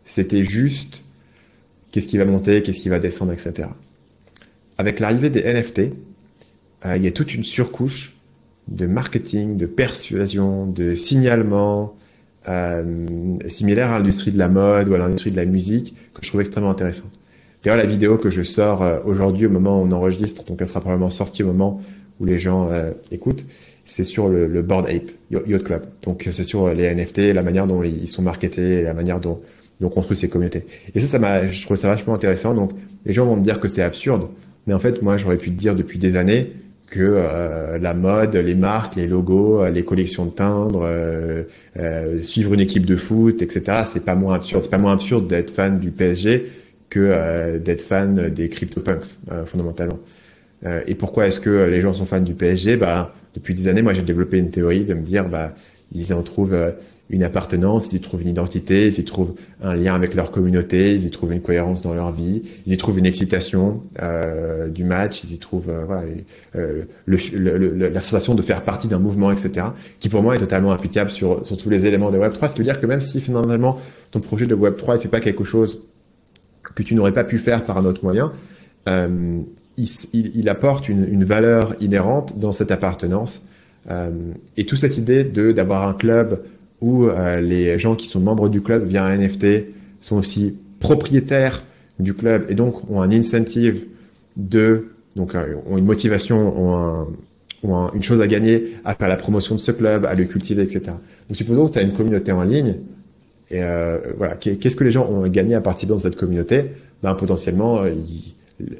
c'était 0.04 0.44
juste 0.44 1.02
qu'est-ce 1.90 2.06
qui 2.06 2.18
va 2.18 2.24
monter, 2.24 2.62
qu'est-ce 2.62 2.78
qui 2.80 2.88
va 2.88 2.98
descendre, 2.98 3.32
etc. 3.32 3.68
Avec 4.78 5.00
l'arrivée 5.00 5.28
des 5.28 5.42
NFT, 5.42 5.92
euh, 6.86 6.96
il 6.96 7.02
y 7.02 7.06
a 7.06 7.12
toute 7.12 7.34
une 7.34 7.44
surcouche 7.44 8.14
de 8.68 8.86
marketing, 8.86 9.56
de 9.56 9.66
persuasion, 9.66 10.66
de 10.66 10.94
signalement, 10.94 11.94
euh, 12.48 13.36
similaire 13.48 13.90
à 13.90 13.98
l'industrie 13.98 14.32
de 14.32 14.38
la 14.38 14.48
mode 14.48 14.88
ou 14.88 14.94
à 14.94 14.98
l'industrie 14.98 15.30
de 15.30 15.36
la 15.36 15.44
musique 15.44 15.94
que 16.14 16.22
je 16.22 16.28
trouve 16.28 16.40
extrêmement 16.40 16.70
intéressante. 16.70 17.12
D'ailleurs, 17.62 17.78
la 17.78 17.88
vidéo 17.88 18.18
que 18.18 18.30
je 18.30 18.42
sors 18.42 18.82
euh, 18.82 18.98
aujourd'hui 19.04 19.46
au 19.46 19.50
moment 19.50 19.80
où 19.80 19.86
on 19.86 19.92
enregistre, 19.92 20.44
donc 20.44 20.58
elle 20.60 20.66
sera 20.66 20.80
probablement 20.80 21.10
sortie 21.10 21.42
au 21.42 21.46
moment 21.46 21.80
où 22.20 22.24
les 22.24 22.38
gens 22.38 22.68
euh, 22.70 22.90
écoutent, 23.10 23.46
c'est 23.84 24.04
sur 24.04 24.28
le, 24.28 24.46
le, 24.46 24.62
Board 24.62 24.88
Ape 24.88 25.10
Yacht 25.30 25.62
Club. 25.62 25.82
Donc 26.04 26.28
c'est 26.30 26.44
sur 26.44 26.72
les 26.72 26.92
NFT, 26.94 27.32
la 27.34 27.42
manière 27.42 27.66
dont 27.66 27.82
ils 27.82 28.08
sont 28.08 28.22
marketés, 28.22 28.82
la 28.82 28.94
manière 28.94 29.20
dont, 29.20 29.40
dont 29.80 29.86
on 29.86 29.90
construit 29.90 30.16
ces 30.16 30.28
communautés. 30.28 30.66
Et 30.94 31.00
ça, 31.00 31.06
ça 31.06 31.18
m'a, 31.18 31.46
je 31.46 31.64
trouve 31.64 31.76
ça 31.76 31.88
vachement 31.88 32.14
intéressant. 32.14 32.54
Donc 32.54 32.72
les 33.06 33.12
gens 33.12 33.26
vont 33.26 33.36
me 33.36 33.42
dire 33.42 33.60
que 33.60 33.68
c'est 33.68 33.82
absurde, 33.82 34.28
mais 34.66 34.74
en 34.74 34.78
fait, 34.78 35.02
moi, 35.02 35.16
j'aurais 35.16 35.36
pu 35.36 35.50
te 35.50 35.58
dire 35.58 35.74
depuis 35.74 35.98
des 35.98 36.16
années 36.16 36.52
que 36.92 37.00
euh, 37.00 37.78
la 37.78 37.94
mode, 37.94 38.36
les 38.36 38.54
marques, 38.54 38.96
les 38.96 39.06
logos, 39.06 39.62
euh, 39.62 39.70
les 39.70 39.82
collections 39.82 40.26
de 40.26 40.30
timbres, 40.30 40.86
euh, 40.86 42.22
suivre 42.22 42.52
une 42.52 42.60
équipe 42.60 42.84
de 42.84 42.96
foot, 42.96 43.40
etc. 43.40 43.84
C'est 43.86 44.04
pas 44.04 44.14
moins 44.14 44.34
absurde. 44.34 44.62
C'est 44.62 44.70
pas 44.70 44.78
moins 44.78 44.92
absurde 44.92 45.26
d'être 45.26 45.50
fan 45.50 45.80
du 45.80 45.90
PSG 45.90 46.52
que 46.90 47.56
d'être 47.56 47.80
fan 47.80 48.28
des 48.28 48.50
CryptoPunks 48.50 49.16
fondamentalement. 49.46 49.98
et 50.86 50.94
pourquoi 50.94 51.26
est-ce 51.26 51.40
que 51.40 51.64
les 51.64 51.80
gens 51.80 51.94
sont 51.94 52.04
fans 52.04 52.20
du 52.20 52.34
PSG 52.34 52.76
Bah 52.76 53.14
depuis 53.34 53.54
des 53.54 53.66
années, 53.66 53.80
moi 53.80 53.94
j'ai 53.94 54.02
développé 54.02 54.36
une 54.36 54.50
théorie 54.50 54.84
de 54.84 54.92
me 54.92 55.00
dire 55.00 55.26
bah 55.26 55.54
ils 55.94 56.12
en 56.12 56.20
trouvent 56.20 56.74
une 57.12 57.22
appartenance, 57.22 57.92
ils 57.92 57.96
y 57.96 58.00
trouvent 58.00 58.22
une 58.22 58.28
identité, 58.28 58.86
ils 58.86 58.98
y 58.98 59.04
trouvent 59.04 59.34
un 59.60 59.74
lien 59.74 59.94
avec 59.94 60.14
leur 60.14 60.30
communauté, 60.30 60.94
ils 60.94 61.04
y 61.04 61.10
trouvent 61.10 61.32
une 61.32 61.42
cohérence 61.42 61.82
dans 61.82 61.92
leur 61.92 62.10
vie, 62.10 62.42
ils 62.64 62.72
y 62.72 62.76
trouvent 62.78 62.98
une 62.98 63.04
excitation 63.04 63.82
euh, 64.00 64.68
du 64.68 64.82
match, 64.82 65.22
ils 65.22 65.34
y 65.34 65.38
trouvent 65.38 65.68
euh, 65.68 65.84
voilà, 65.84 66.04
euh, 66.56 66.84
la 67.06 68.00
sensation 68.00 68.34
de 68.34 68.40
faire 68.40 68.62
partie 68.62 68.88
d'un 68.88 68.98
mouvement, 68.98 69.30
etc. 69.30 69.66
Qui 70.00 70.08
pour 70.08 70.22
moi 70.22 70.36
est 70.36 70.38
totalement 70.38 70.72
applicable 70.72 71.10
sur, 71.10 71.46
sur 71.46 71.58
tous 71.58 71.68
les 71.68 71.84
éléments 71.84 72.10
de 72.10 72.16
Web 72.16 72.32
3. 72.32 72.48
Ce 72.48 72.54
qui 72.54 72.60
veut 72.60 72.64
dire 72.64 72.80
que 72.80 72.86
même 72.86 73.02
si 73.02 73.20
finalement 73.20 73.76
ton 74.10 74.20
projet 74.20 74.46
de 74.46 74.54
Web 74.54 74.76
3 74.76 74.94
ne 74.94 75.00
fait 75.00 75.08
pas 75.08 75.20
quelque 75.20 75.44
chose 75.44 75.90
que 76.74 76.82
tu 76.82 76.94
n'aurais 76.94 77.12
pas 77.12 77.24
pu 77.24 77.36
faire 77.36 77.62
par 77.62 77.76
un 77.76 77.84
autre 77.84 78.02
moyen, 78.02 78.32
euh, 78.88 79.40
il, 79.76 80.48
apporte 80.48 80.88
une, 80.88 81.24
valeur 81.24 81.76
inhérente 81.80 82.38
dans 82.38 82.52
cette 82.52 82.70
appartenance. 82.70 83.46
Et 84.56 84.64
toute 84.64 84.78
cette 84.78 84.96
idée 84.96 85.24
de 85.24 85.50
d'avoir 85.50 85.88
un 85.88 85.94
club 85.94 86.40
où 86.82 87.06
euh, 87.06 87.40
les 87.40 87.78
gens 87.78 87.94
qui 87.94 88.06
sont 88.06 88.20
membres 88.20 88.48
du 88.48 88.60
club 88.60 88.86
via 88.86 89.04
un 89.04 89.16
NFT 89.16 89.64
sont 90.00 90.16
aussi 90.16 90.56
propriétaires 90.80 91.62
du 91.98 92.12
club 92.12 92.46
et 92.50 92.54
donc 92.54 92.90
ont 92.90 93.00
un 93.00 93.10
incentive 93.10 93.86
de 94.36 94.88
donc 95.14 95.34
euh, 95.34 95.54
ont 95.70 95.78
une 95.78 95.84
motivation, 95.84 96.58
ont, 96.58 96.76
un, 96.76 97.06
ont 97.62 97.90
une 97.92 98.02
chose 98.02 98.20
à 98.20 98.26
gagner 98.26 98.74
à 98.84 98.94
faire 98.94 99.08
la 99.08 99.16
promotion 99.16 99.54
de 99.54 99.60
ce 99.60 99.70
club, 99.70 100.04
à 100.06 100.14
le 100.14 100.24
cultiver, 100.24 100.62
etc. 100.62 100.82
Donc 101.28 101.36
supposons 101.36 101.68
que 101.68 101.74
tu 101.74 101.78
as 101.78 101.82
une 101.82 101.92
communauté 101.92 102.32
en 102.32 102.42
ligne 102.42 102.76
et 103.50 103.62
euh, 103.62 103.98
voilà, 104.16 104.34
qu'est-ce 104.34 104.76
que 104.76 104.84
les 104.84 104.90
gens 104.90 105.08
ont 105.08 105.26
gagné 105.28 105.54
à 105.54 105.60
participer 105.60 105.92
dans 105.92 105.98
cette 106.00 106.16
communauté? 106.16 106.64
Ben 107.02 107.14
potentiellement, 107.14 107.82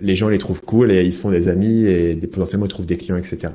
les 0.00 0.16
gens 0.16 0.28
les 0.28 0.38
trouvent 0.38 0.62
cool 0.62 0.90
et 0.90 1.04
ils 1.04 1.12
se 1.12 1.20
font 1.20 1.30
des 1.30 1.48
amis 1.48 1.84
et 1.84 2.14
des, 2.14 2.26
potentiellement 2.26 2.66
ils 2.66 2.70
trouvent 2.70 2.86
des 2.86 2.96
clients, 2.96 3.16
etc. 3.16 3.48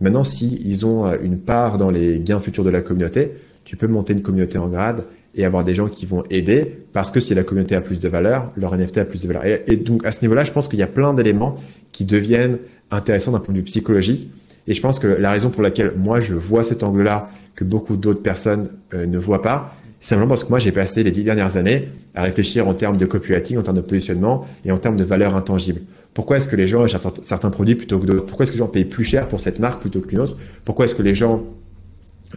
Maintenant, 0.00 0.24
si 0.24 0.60
ils 0.64 0.86
ont 0.86 1.10
une 1.20 1.38
part 1.38 1.78
dans 1.78 1.90
les 1.90 2.20
gains 2.20 2.38
futurs 2.38 2.64
de 2.64 2.70
la 2.70 2.82
communauté, 2.82 3.32
tu 3.68 3.76
peux 3.76 3.86
monter 3.86 4.14
une 4.14 4.22
communauté 4.22 4.56
en 4.56 4.68
grade 4.68 5.04
et 5.34 5.44
avoir 5.44 5.62
des 5.62 5.74
gens 5.74 5.88
qui 5.88 6.06
vont 6.06 6.24
aider 6.30 6.86
parce 6.94 7.10
que 7.10 7.20
si 7.20 7.34
la 7.34 7.42
communauté 7.42 7.74
a 7.74 7.82
plus 7.82 8.00
de 8.00 8.08
valeur, 8.08 8.50
leur 8.56 8.74
NFT 8.74 8.96
a 8.96 9.04
plus 9.04 9.20
de 9.20 9.26
valeur. 9.26 9.44
Et, 9.44 9.76
donc 9.76 10.06
à 10.06 10.10
ce 10.10 10.22
niveau-là, 10.22 10.42
je 10.46 10.52
pense 10.52 10.68
qu'il 10.68 10.78
y 10.78 10.82
a 10.82 10.86
plein 10.86 11.12
d'éléments 11.12 11.56
qui 11.92 12.06
deviennent 12.06 12.56
intéressants 12.90 13.32
d'un 13.32 13.40
point 13.40 13.52
de 13.52 13.58
vue 13.58 13.64
psychologique. 13.64 14.30
Et 14.68 14.72
je 14.72 14.80
pense 14.80 14.98
que 14.98 15.06
la 15.06 15.30
raison 15.30 15.50
pour 15.50 15.62
laquelle 15.62 15.92
moi 15.98 16.22
je 16.22 16.32
vois 16.32 16.64
cet 16.64 16.82
angle-là 16.82 17.28
que 17.54 17.62
beaucoup 17.62 17.98
d'autres 17.98 18.22
personnes 18.22 18.70
euh, 18.94 19.04
ne 19.04 19.18
voient 19.18 19.42
pas, 19.42 19.76
c'est 20.00 20.14
simplement 20.14 20.30
parce 20.30 20.44
que 20.44 20.48
moi 20.48 20.58
j'ai 20.58 20.72
passé 20.72 21.02
les 21.02 21.10
dix 21.10 21.24
dernières 21.24 21.58
années 21.58 21.90
à 22.14 22.22
réfléchir 22.22 22.68
en 22.68 22.72
termes 22.72 22.96
de 22.96 23.04
copywriting, 23.04 23.58
en 23.58 23.62
termes 23.62 23.76
de 23.76 23.82
positionnement 23.82 24.46
et 24.64 24.72
en 24.72 24.78
termes 24.78 24.96
de 24.96 25.04
valeur 25.04 25.36
intangible. 25.36 25.82
Pourquoi 26.14 26.38
est-ce 26.38 26.48
que 26.48 26.56
les 26.56 26.68
gens 26.68 26.84
achètent 26.84 27.22
certains 27.22 27.50
produits 27.50 27.74
plutôt 27.74 27.98
que 27.98 28.06
d'autres? 28.06 28.24
Pourquoi 28.24 28.44
est-ce 28.44 28.52
que 28.52 28.56
les 28.56 28.64
gens 28.64 28.68
payent 28.68 28.86
plus 28.86 29.04
cher 29.04 29.28
pour 29.28 29.42
cette 29.42 29.58
marque 29.58 29.82
plutôt 29.82 30.00
qu'une 30.00 30.20
autre? 30.20 30.38
Pourquoi 30.64 30.86
est-ce 30.86 30.94
que 30.94 31.02
les 31.02 31.14
gens 31.14 31.44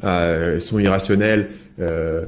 euh, 0.03 0.59
sont 0.59 0.79
irrationnels 0.79 1.49
euh, 1.79 2.25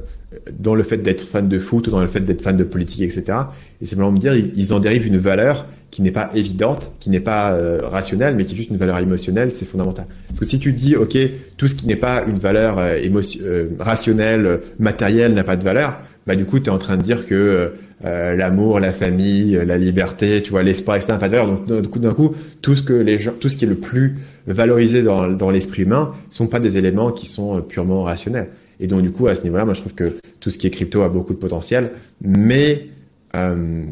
dans 0.58 0.74
le 0.74 0.82
fait 0.82 0.98
d'être 0.98 1.22
fan 1.22 1.48
de 1.48 1.58
foot 1.58 1.86
ou 1.88 1.90
dans 1.90 2.00
le 2.00 2.06
fait 2.06 2.20
d'être 2.20 2.42
fan 2.42 2.56
de 2.56 2.64
politique, 2.64 3.02
etc. 3.02 3.38
Et 3.80 3.86
vraiment 3.94 4.12
me 4.12 4.18
dire, 4.18 4.34
ils, 4.34 4.72
en 4.72 4.80
dérivent 4.80 5.06
une 5.06 5.18
valeur 5.18 5.66
qui 5.90 6.02
n'est 6.02 6.10
pas 6.10 6.30
évidente, 6.34 6.90
qui 6.98 7.08
n'est 7.08 7.20
pas 7.20 7.52
euh, 7.52 7.80
rationnelle, 7.82 8.34
mais 8.34 8.44
qui 8.44 8.54
est 8.54 8.56
juste 8.56 8.70
une 8.70 8.76
valeur 8.76 8.98
émotionnelle, 8.98 9.52
c'est 9.52 9.64
fondamental. 9.64 10.06
Parce 10.26 10.40
que 10.40 10.44
si 10.44 10.58
tu 10.58 10.72
dis, 10.72 10.96
ok, 10.96 11.16
tout 11.56 11.68
ce 11.68 11.74
qui 11.76 11.86
n'est 11.86 11.94
pas 11.94 12.24
une 12.26 12.38
valeur 12.38 12.78
euh, 12.78 12.98
euh, 13.42 13.68
rationnelle, 13.78 14.60
matérielle 14.80 15.34
n'a 15.34 15.44
pas 15.44 15.56
de 15.56 15.62
valeur, 15.62 16.00
bah 16.26 16.36
du 16.36 16.44
coup, 16.44 16.58
tu 16.58 16.66
es 16.66 16.70
en 16.70 16.78
train 16.78 16.96
de 16.96 17.02
dire 17.02 17.26
que 17.26 17.74
euh, 18.04 18.34
l'amour, 18.34 18.80
la 18.80 18.92
famille, 18.92 19.60
la 19.64 19.78
liberté, 19.78 20.42
tu 20.42 20.50
vois, 20.50 20.62
l'espoir, 20.62 20.96
etc. 20.96 21.14
pas 21.18 21.28
de 21.28 21.36
valeur. 21.36 21.60
Donc 21.66 21.98
d'un 21.98 22.14
coup, 22.14 22.34
tout 22.62 22.76
ce 22.76 22.82
que 22.82 22.92
les 22.92 23.18
gens, 23.18 23.32
tout 23.38 23.48
ce 23.48 23.56
qui 23.56 23.64
est 23.64 23.68
le 23.68 23.76
plus 23.76 24.18
valorisé 24.46 25.02
dans, 25.02 25.28
dans 25.28 25.50
l'esprit 25.50 25.82
humain, 25.82 26.12
sont 26.30 26.46
pas 26.46 26.60
des 26.60 26.76
éléments 26.76 27.12
qui 27.12 27.26
sont 27.26 27.60
purement 27.62 28.02
rationnels. 28.02 28.48
Et 28.80 28.86
donc 28.86 29.02
du 29.02 29.10
coup, 29.10 29.26
à 29.26 29.34
ce 29.34 29.42
niveau-là, 29.42 29.64
moi 29.64 29.74
je 29.74 29.80
trouve 29.80 29.94
que 29.94 30.16
tout 30.40 30.50
ce 30.50 30.58
qui 30.58 30.66
est 30.66 30.70
crypto 30.70 31.02
a 31.02 31.08
beaucoup 31.08 31.32
de 31.32 31.38
potentiel, 31.38 31.92
mais 32.20 32.88
euh, 33.34 33.84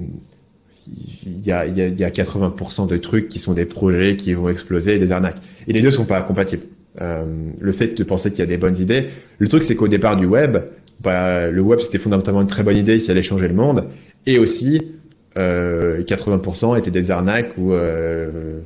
il 0.86 1.46
y, 1.46 1.52
a, 1.52 1.66
y, 1.66 1.80
a, 1.80 1.88
y 1.88 2.04
a 2.04 2.10
80% 2.10 2.88
de 2.88 2.96
trucs 2.96 3.28
qui 3.28 3.38
sont 3.38 3.52
des 3.52 3.64
projets 3.64 4.16
qui 4.16 4.34
vont 4.34 4.48
exploser 4.48 4.98
des 4.98 5.12
arnaques. 5.12 5.38
Et 5.68 5.72
les 5.72 5.80
deux 5.80 5.90
sont 5.90 6.04
pas 6.04 6.20
compatibles. 6.22 6.64
Euh, 7.00 7.24
le 7.58 7.72
fait 7.72 7.96
de 7.96 8.04
penser 8.04 8.30
qu'il 8.30 8.40
y 8.40 8.42
a 8.42 8.46
des 8.46 8.58
bonnes 8.58 8.76
idées, 8.76 9.06
le 9.38 9.48
truc 9.48 9.64
c'est 9.64 9.76
qu'au 9.76 9.88
départ 9.88 10.16
du 10.16 10.26
web, 10.26 10.58
bah, 11.00 11.50
le 11.50 11.60
web 11.60 11.80
c'était 11.80 11.98
fondamentalement 11.98 12.42
une 12.42 12.46
très 12.46 12.62
bonne 12.62 12.76
idée 12.76 12.98
qui 12.98 13.10
allait 13.10 13.22
changer 13.22 13.48
le 13.48 13.54
monde, 13.54 13.88
et 14.26 14.38
aussi 14.38 14.92
euh, 15.36 16.02
80% 16.02 16.78
étaient 16.78 16.90
des 16.90 17.10
arnaques 17.10 17.56
ou 17.56 17.72
euh, 17.72 18.60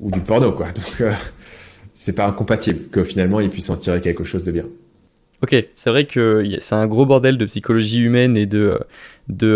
du 0.00 0.20
porno 0.20 0.52
quoi. 0.52 0.66
Donc 0.74 1.00
euh, 1.00 1.12
c'est 1.94 2.14
pas 2.14 2.26
incompatible 2.26 2.88
que 2.90 3.04
finalement 3.04 3.40
ils 3.40 3.50
puissent 3.50 3.70
en 3.70 3.76
tirer 3.76 4.00
quelque 4.00 4.24
chose 4.24 4.44
de 4.44 4.52
bien. 4.52 4.64
Ok, 5.42 5.54
c'est 5.74 5.90
vrai 5.90 6.06
que 6.06 6.56
c'est 6.60 6.74
un 6.74 6.86
gros 6.86 7.04
bordel 7.04 7.36
de 7.36 7.44
psychologie 7.44 8.00
humaine 8.00 8.38
et 8.38 8.46
de, 8.46 8.80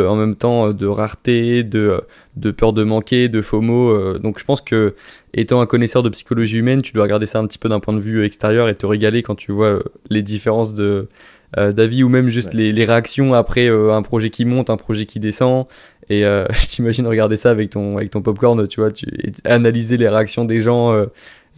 en 0.06 0.14
même 0.14 0.36
temps 0.36 0.72
de 0.74 0.86
rareté, 0.86 1.64
de, 1.64 2.02
de 2.36 2.50
peur 2.50 2.74
de 2.74 2.84
manquer, 2.84 3.30
de 3.30 3.40
FOMO. 3.40 3.88
Euh, 3.88 4.18
donc 4.18 4.38
je 4.38 4.44
pense 4.44 4.60
que 4.60 4.94
étant 5.32 5.62
un 5.62 5.66
connaisseur 5.66 6.02
de 6.02 6.10
psychologie 6.10 6.58
humaine, 6.58 6.82
tu 6.82 6.92
dois 6.92 7.04
regarder 7.04 7.24
ça 7.24 7.38
un 7.38 7.46
petit 7.46 7.56
peu 7.56 7.70
d'un 7.70 7.80
point 7.80 7.94
de 7.94 8.00
vue 8.00 8.24
extérieur 8.24 8.68
et 8.68 8.74
te 8.74 8.84
régaler 8.84 9.22
quand 9.22 9.36
tu 9.36 9.52
vois 9.52 9.66
euh, 9.66 9.82
les 10.10 10.22
différences 10.22 10.74
de 10.74 10.84
euh, 10.84 11.08
d'avis 11.56 12.02
ou 12.02 12.08
même 12.08 12.28
juste 12.28 12.54
les, 12.54 12.70
les, 12.70 12.84
réactions 12.84 13.34
après 13.34 13.68
un 13.68 14.02
projet 14.02 14.30
qui 14.30 14.44
monte, 14.44 14.70
un 14.70 14.76
projet 14.76 15.06
qui 15.06 15.18
descend. 15.18 15.66
Et 16.08 16.22
je 16.22 16.66
t'imagine 16.66 17.06
regarder 17.06 17.36
ça 17.36 17.50
avec 17.50 17.70
ton 17.70 17.96
avec 17.96 18.10
ton 18.10 18.22
popcorn, 18.22 18.68
tu 18.68 18.80
vois, 18.80 18.90
tu 18.90 19.06
et 19.06 19.32
analyser 19.44 19.96
les 19.96 20.08
réactions 20.08 20.44
des 20.44 20.60
gens. 20.60 20.94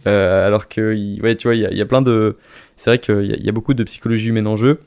alors 0.05 0.67
que 0.67 1.21
ouais, 1.21 1.35
tu 1.35 1.47
vois, 1.47 1.55
il 1.55 1.61
y 1.61 1.65
a, 1.65 1.73
y 1.73 1.81
a 1.81 1.85
plein 1.85 2.01
de 2.01 2.37
c'est 2.75 2.89
vrai 2.89 2.99
qu'il 2.99 3.45
y, 3.45 3.49
a 3.49 3.51
beaucoup 3.51 3.73
de 3.73 3.83
psychologie 3.83 4.29
humaine 4.29 4.47
en 4.47 4.55
jeu. 4.55 4.79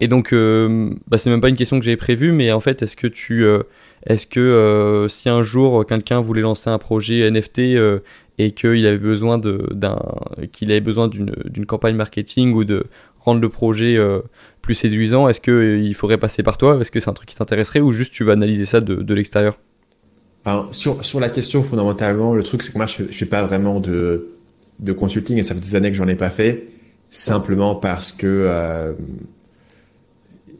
Et 0.00 0.08
donc, 0.08 0.32
euh, 0.32 0.90
bah, 1.08 1.18
c'est 1.18 1.30
même 1.30 1.40
pas 1.40 1.48
une 1.48 1.56
question 1.56 1.78
que 1.78 1.84
j'avais 1.84 1.96
prévue, 1.96 2.32
mais 2.32 2.52
en 2.52 2.60
fait, 2.60 2.82
est-ce 2.82 2.96
que 2.96 3.06
tu, 3.06 3.44
euh, 3.44 3.62
est-ce 4.04 4.26
que 4.26 4.40
euh, 4.40 5.08
si 5.08 5.28
un 5.28 5.42
jour 5.42 5.86
quelqu'un 5.86 6.20
voulait 6.20 6.42
lancer 6.42 6.68
un 6.68 6.78
projet 6.78 7.30
NFT 7.30 7.60
et 8.38 8.50
qu'il 8.50 8.86
avait 8.86 8.98
besoin 8.98 9.38
de, 9.38 9.66
d'un, 9.72 9.98
qu'il 10.52 10.70
avait 10.70 10.82
besoin 10.82 11.08
d'une, 11.08 11.32
d'une 11.46 11.64
campagne 11.64 11.96
marketing 11.96 12.52
ou 12.52 12.64
de 12.64 12.84
rendre 13.26 13.40
le 13.40 13.48
projet 13.48 13.98
plus 14.66 14.74
séduisant, 14.74 15.28
est-ce 15.28 15.40
que 15.40 15.78
il 15.80 15.94
faudrait 15.94 16.18
passer 16.18 16.42
par 16.42 16.58
toi? 16.58 16.78
Est-ce 16.80 16.90
que 16.90 16.98
c'est 16.98 17.08
un 17.08 17.12
truc 17.12 17.28
qui 17.28 17.36
t'intéresserait 17.36 17.80
ou 17.80 17.92
juste 17.92 18.12
tu 18.12 18.24
vas 18.24 18.32
analyser 18.32 18.64
ça 18.64 18.80
de, 18.80 19.14
l'extérieur? 19.14 19.58
Alors, 20.44 20.74
sur, 20.74 21.20
la 21.20 21.28
question 21.28 21.62
fondamentalement, 21.62 22.34
le 22.34 22.42
truc 22.42 22.62
c'est 22.62 22.72
que 22.72 22.78
moi 22.78 22.86
je, 22.86 23.04
je 23.08 23.16
fais 23.16 23.26
pas 23.26 23.44
vraiment 23.44 23.80
de, 23.80 24.28
consulting 24.96 25.38
et 25.38 25.42
ça 25.44 25.54
fait 25.54 25.60
des 25.60 25.74
années 25.76 25.90
que 25.90 25.96
j'en 25.96 26.08
ai 26.08 26.16
pas 26.16 26.30
fait 26.30 26.68
simplement 27.10 27.76
parce 27.76 28.10
que 28.10 28.26
euh, 28.26 28.92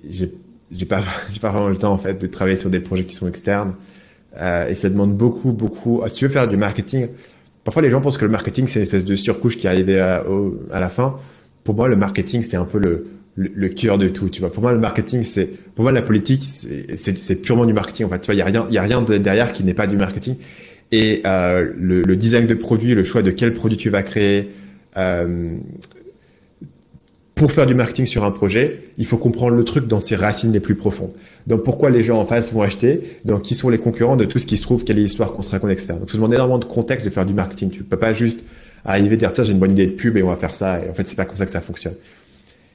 j'ai 0.08 0.86
pas 0.86 1.02
vraiment 1.42 1.68
le 1.68 1.76
temps 1.76 1.92
en 1.92 1.98
fait 1.98 2.20
de 2.20 2.26
travailler 2.26 2.56
sur 2.56 2.70
des 2.70 2.80
projets 2.80 3.04
qui 3.04 3.14
sont 3.14 3.28
externes 3.28 3.74
euh, 4.40 4.68
et 4.68 4.74
ça 4.74 4.88
demande 4.88 5.16
beaucoup 5.16 5.52
beaucoup 5.52 6.02
si 6.08 6.16
tu 6.16 6.26
veux 6.26 6.32
faire 6.32 6.48
du 6.48 6.56
marketing 6.56 7.08
parfois 7.64 7.82
les 7.82 7.90
gens 7.90 8.00
pensent 8.00 8.18
que 8.18 8.24
le 8.24 8.30
marketing 8.30 8.68
c'est 8.68 8.78
une 8.78 8.84
espèce 8.84 9.04
de 9.04 9.14
surcouche 9.16 9.56
qui 9.56 9.66
à, 9.66 9.72
à 10.72 10.80
la 10.80 10.88
fin 10.88 11.18
pour 11.66 11.74
moi 11.74 11.88
le 11.88 11.96
marketing 11.96 12.42
c'est 12.42 12.56
un 12.56 12.64
peu 12.64 12.78
le, 12.78 13.68
cœur 13.68 13.98
de 13.98 14.08
tout 14.08 14.30
tu 14.30 14.40
vois 14.40 14.50
pour 14.50 14.62
moi 14.62 14.72
le 14.72 14.78
marketing 14.78 15.22
c'est 15.22 15.50
pour 15.74 15.82
moi 15.82 15.92
la 15.92 16.00
politique 16.00 16.42
c'est 16.44 17.42
purement 17.42 17.66
du 17.66 17.74
marketing 17.74 18.06
en 18.06 18.08
fait 18.08 18.20
tu 18.20 18.26
vois 18.26 18.34
il 18.34 18.38
y 18.38 18.42
a 18.42 18.46
rien 18.46 18.66
a 18.74 18.82
rien 18.82 19.02
derrière 19.02 19.52
qui 19.52 19.62
n'est 19.64 19.74
pas 19.74 19.86
du 19.86 19.96
marketing 19.96 20.36
et 20.92 21.20
euh, 21.26 21.70
le, 21.76 22.02
le, 22.02 22.16
design 22.16 22.46
de 22.46 22.54
produit 22.54 22.94
le 22.94 23.04
choix 23.04 23.22
de 23.22 23.32
quel 23.32 23.52
produit 23.52 23.76
tu 23.76 23.90
vas 23.90 24.02
créer 24.02 24.50
euh, 24.96 25.58
pour 27.36 27.52
faire 27.52 27.66
du 27.66 27.74
marketing 27.74 28.06
sur 28.06 28.24
un 28.24 28.30
projet, 28.30 28.80
il 28.96 29.04
faut 29.04 29.18
comprendre 29.18 29.56
le 29.56 29.62
truc 29.62 29.86
dans 29.86 30.00
ses 30.00 30.16
racines 30.16 30.52
les 30.52 30.60
plus 30.60 30.74
profondes. 30.74 31.12
Donc 31.46 31.64
pourquoi 31.64 31.90
les 31.90 32.02
gens 32.02 32.18
en 32.18 32.24
face 32.24 32.50
vont 32.50 32.62
acheter, 32.62 33.02
donc 33.26 33.42
qui 33.42 33.54
sont 33.54 33.68
les 33.68 33.76
concurrents 33.76 34.16
de 34.16 34.24
tout 34.24 34.38
ce 34.38 34.46
qui 34.46 34.56
se 34.56 34.62
trouve, 34.62 34.84
quelle 34.84 34.98
est 34.98 35.02
l'histoire 35.02 35.34
qu'on 35.34 35.42
se 35.42 35.50
raconte, 35.50 35.70
etc. 35.70 35.96
Donc 35.98 36.08
ça 36.08 36.16
demande 36.16 36.32
énormément 36.32 36.58
de 36.58 36.64
contexte 36.64 37.04
de 37.04 37.10
faire 37.10 37.26
du 37.26 37.34
marketing. 37.34 37.68
Tu 37.68 37.84
peux 37.84 37.98
pas 37.98 38.14
juste 38.14 38.42
arriver 38.86 39.16
dire 39.16 39.32
tiens 39.32 39.44
j'ai 39.44 39.52
une 39.52 39.58
bonne 39.58 39.72
idée 39.72 39.86
de 39.86 39.92
pub 39.92 40.16
et 40.16 40.22
on 40.22 40.28
va 40.28 40.36
faire 40.36 40.54
ça. 40.54 40.82
Et 40.84 40.88
en 40.88 40.94
fait 40.94 41.06
c'est 41.06 41.16
pas 41.16 41.24
comme 41.24 41.36
ça 41.36 41.44
que 41.44 41.50
ça 41.50 41.60
fonctionne. 41.60 41.94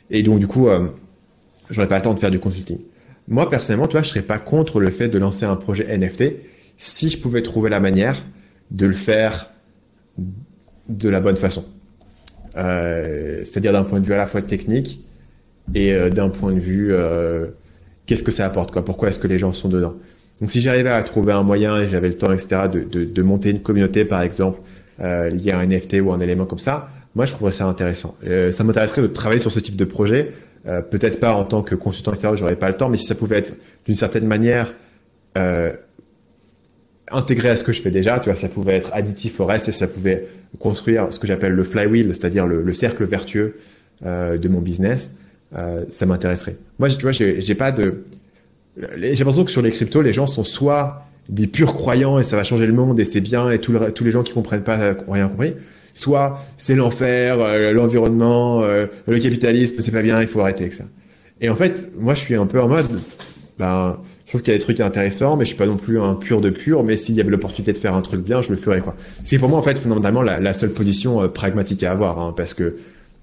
Et 0.09 0.23
donc 0.23 0.39
du 0.39 0.47
coup, 0.47 0.67
euh, 0.67 0.87
j'aurais 1.69 1.87
pas 1.87 1.97
le 1.97 2.03
temps 2.03 2.13
de 2.13 2.19
faire 2.19 2.31
du 2.31 2.39
consulting. 2.39 2.79
Moi 3.27 3.49
personnellement, 3.49 3.87
tu 3.87 3.93
vois, 3.93 4.03
je 4.03 4.09
serais 4.09 4.21
pas 4.21 4.37
contre 4.39 4.79
le 4.79 4.91
fait 4.91 5.07
de 5.07 5.17
lancer 5.17 5.45
un 5.45 5.55
projet 5.55 5.97
NFT 5.97 6.35
si 6.77 7.09
je 7.09 7.17
pouvais 7.17 7.41
trouver 7.41 7.69
la 7.69 7.79
manière 7.79 8.23
de 8.71 8.85
le 8.85 8.93
faire 8.93 9.49
de 10.89 11.09
la 11.09 11.19
bonne 11.19 11.35
façon. 11.35 11.65
Euh, 12.57 13.41
c'est-à-dire 13.45 13.71
d'un 13.71 13.83
point 13.83 13.99
de 13.99 14.05
vue 14.05 14.13
à 14.13 14.17
la 14.17 14.27
fois 14.27 14.41
technique 14.41 15.05
et 15.73 15.93
euh, 15.93 16.09
d'un 16.09 16.29
point 16.29 16.51
de 16.51 16.59
vue 16.59 16.93
euh, 16.93 17.47
qu'est-ce 18.05 18.23
que 18.23 18.31
ça 18.31 18.45
apporte, 18.45 18.71
quoi, 18.71 18.83
pourquoi 18.83 19.09
est-ce 19.09 19.19
que 19.19 19.27
les 19.27 19.39
gens 19.39 19.53
sont 19.53 19.69
dedans? 19.69 19.95
Donc 20.39 20.51
si 20.51 20.61
j'arrivais 20.61 20.89
à 20.89 21.01
trouver 21.03 21.33
un 21.33 21.43
moyen 21.43 21.79
et 21.79 21.87
j'avais 21.87 22.09
le 22.09 22.17
temps, 22.17 22.33
etc., 22.33 22.63
de, 22.71 23.05
de, 23.05 23.21
monter 23.21 23.51
une 23.51 23.61
communauté, 23.61 24.05
par 24.05 24.21
exemple, 24.21 24.59
euh, 25.01 25.29
liée 25.29 25.51
à 25.51 25.59
un 25.59 25.65
NFT 25.65 26.01
ou 26.01 26.11
un 26.11 26.19
élément 26.19 26.45
comme 26.45 26.59
ça, 26.59 26.89
moi 27.15 27.25
je 27.25 27.31
trouverais 27.31 27.51
ça 27.51 27.65
intéressant. 27.65 28.15
Euh, 28.25 28.51
ça 28.51 28.63
m'intéresserait 28.63 29.01
de 29.01 29.07
travailler 29.07 29.41
sur 29.41 29.51
ce 29.51 29.59
type 29.59 29.75
de 29.75 29.85
projet. 29.85 30.33
Euh, 30.67 30.81
peut-être 30.81 31.19
pas 31.19 31.33
en 31.33 31.43
tant 31.43 31.63
que 31.63 31.75
consultant 31.75 32.11
extérieur, 32.11 32.37
j'aurais 32.37 32.55
pas 32.55 32.67
le 32.67 32.75
temps, 32.75 32.89
mais 32.89 32.97
si 32.97 33.05
ça 33.05 33.15
pouvait 33.15 33.37
être 33.37 33.53
d'une 33.85 33.95
certaine 33.95 34.25
manière 34.25 34.73
intégré 37.11 37.49
à 37.49 37.57
ce 37.57 37.63
que 37.63 37.73
je 37.73 37.81
fais 37.81 37.91
déjà, 37.91 38.19
tu 38.19 38.25
vois, 38.25 38.35
ça 38.35 38.49
pouvait 38.49 38.75
être 38.75 38.91
additif 38.93 39.39
au 39.39 39.45
reste 39.45 39.67
et 39.67 39.71
ça 39.71 39.87
pouvait 39.87 40.27
construire 40.59 41.07
ce 41.11 41.19
que 41.19 41.27
j'appelle 41.27 41.53
le 41.53 41.63
flywheel, 41.63 42.07
c'est-à-dire 42.13 42.47
le, 42.47 42.73
cercle 42.73 43.05
vertueux 43.05 43.59
euh, 44.05 44.37
de 44.37 44.47
mon 44.47 44.61
business. 44.61 45.15
euh, 45.57 45.85
ça 45.89 46.05
m'intéresserait. 46.05 46.57
Moi, 46.79 46.89
tu 46.89 47.01
vois, 47.01 47.11
j'ai 47.11 47.55
pas 47.55 47.71
de. 47.71 48.03
J'ai 48.97 49.15
l'impression 49.15 49.43
que 49.43 49.51
sur 49.51 49.61
les 49.61 49.71
cryptos, 49.71 50.01
les 50.01 50.13
gens 50.13 50.27
sont 50.27 50.45
soit 50.45 51.05
des 51.29 51.47
purs 51.47 51.73
croyants 51.73 52.19
et 52.19 52.23
ça 52.23 52.35
va 52.35 52.43
changer 52.43 52.65
le 52.65 52.73
monde 52.73 52.99
et 52.99 53.05
c'est 53.05 53.21
bien 53.21 53.49
et 53.51 53.59
tous 53.59 54.03
les 54.03 54.11
gens 54.11 54.23
qui 54.23 54.33
comprennent 54.33 54.63
pas 54.63 54.95
ont 55.07 55.13
rien 55.13 55.27
compris, 55.27 55.53
soit 55.93 56.43
c'est 56.57 56.75
l'enfer, 56.75 57.37
euh, 57.39 57.71
l'environnement, 57.71 58.63
euh, 58.63 58.87
le 59.07 59.19
capitalisme, 59.19 59.75
c'est 59.79 59.91
pas 59.91 60.01
bien, 60.01 60.21
il 60.21 60.27
faut 60.27 60.41
arrêter 60.41 60.63
avec 60.63 60.73
ça. 60.73 60.85
Et 61.39 61.49
en 61.49 61.55
fait, 61.55 61.91
moi, 61.97 62.13
je 62.13 62.19
suis 62.19 62.35
un 62.35 62.45
peu 62.45 62.61
en 62.61 62.67
mode, 62.67 62.87
ben, 63.57 63.97
je 64.25 64.31
trouve 64.31 64.41
qu'il 64.41 64.53
y 64.53 64.55
a 64.55 64.57
des 64.57 64.63
trucs 64.63 64.79
intéressants, 64.79 65.35
mais 65.35 65.43
je 65.43 65.49
suis 65.49 65.57
pas 65.57 65.65
non 65.65 65.77
plus 65.77 65.99
un 65.99 66.13
pur 66.13 66.39
de 66.39 66.49
pur. 66.51 66.83
Mais 66.83 66.97
s'il 66.97 67.15
y 67.15 67.19
avait 67.19 67.31
l'opportunité 67.31 67.73
de 67.73 67.77
faire 67.77 67.95
un 67.95 68.01
truc 68.01 68.21
bien, 68.21 68.41
je 68.41 68.51
le 68.51 68.57
ferais 68.57 68.79
quoi. 68.79 68.95
C'est 69.23 69.39
pour 69.39 69.49
moi 69.49 69.57
en 69.57 69.61
fait 69.63 69.77
fondamentalement 69.79 70.21
la, 70.21 70.53
seule 70.53 70.71
position 70.71 71.21
euh, 71.21 71.27
pragmatique 71.27 71.83
à 71.83 71.91
avoir, 71.91 72.19
hein, 72.19 72.33
parce 72.37 72.53
que 72.53 72.77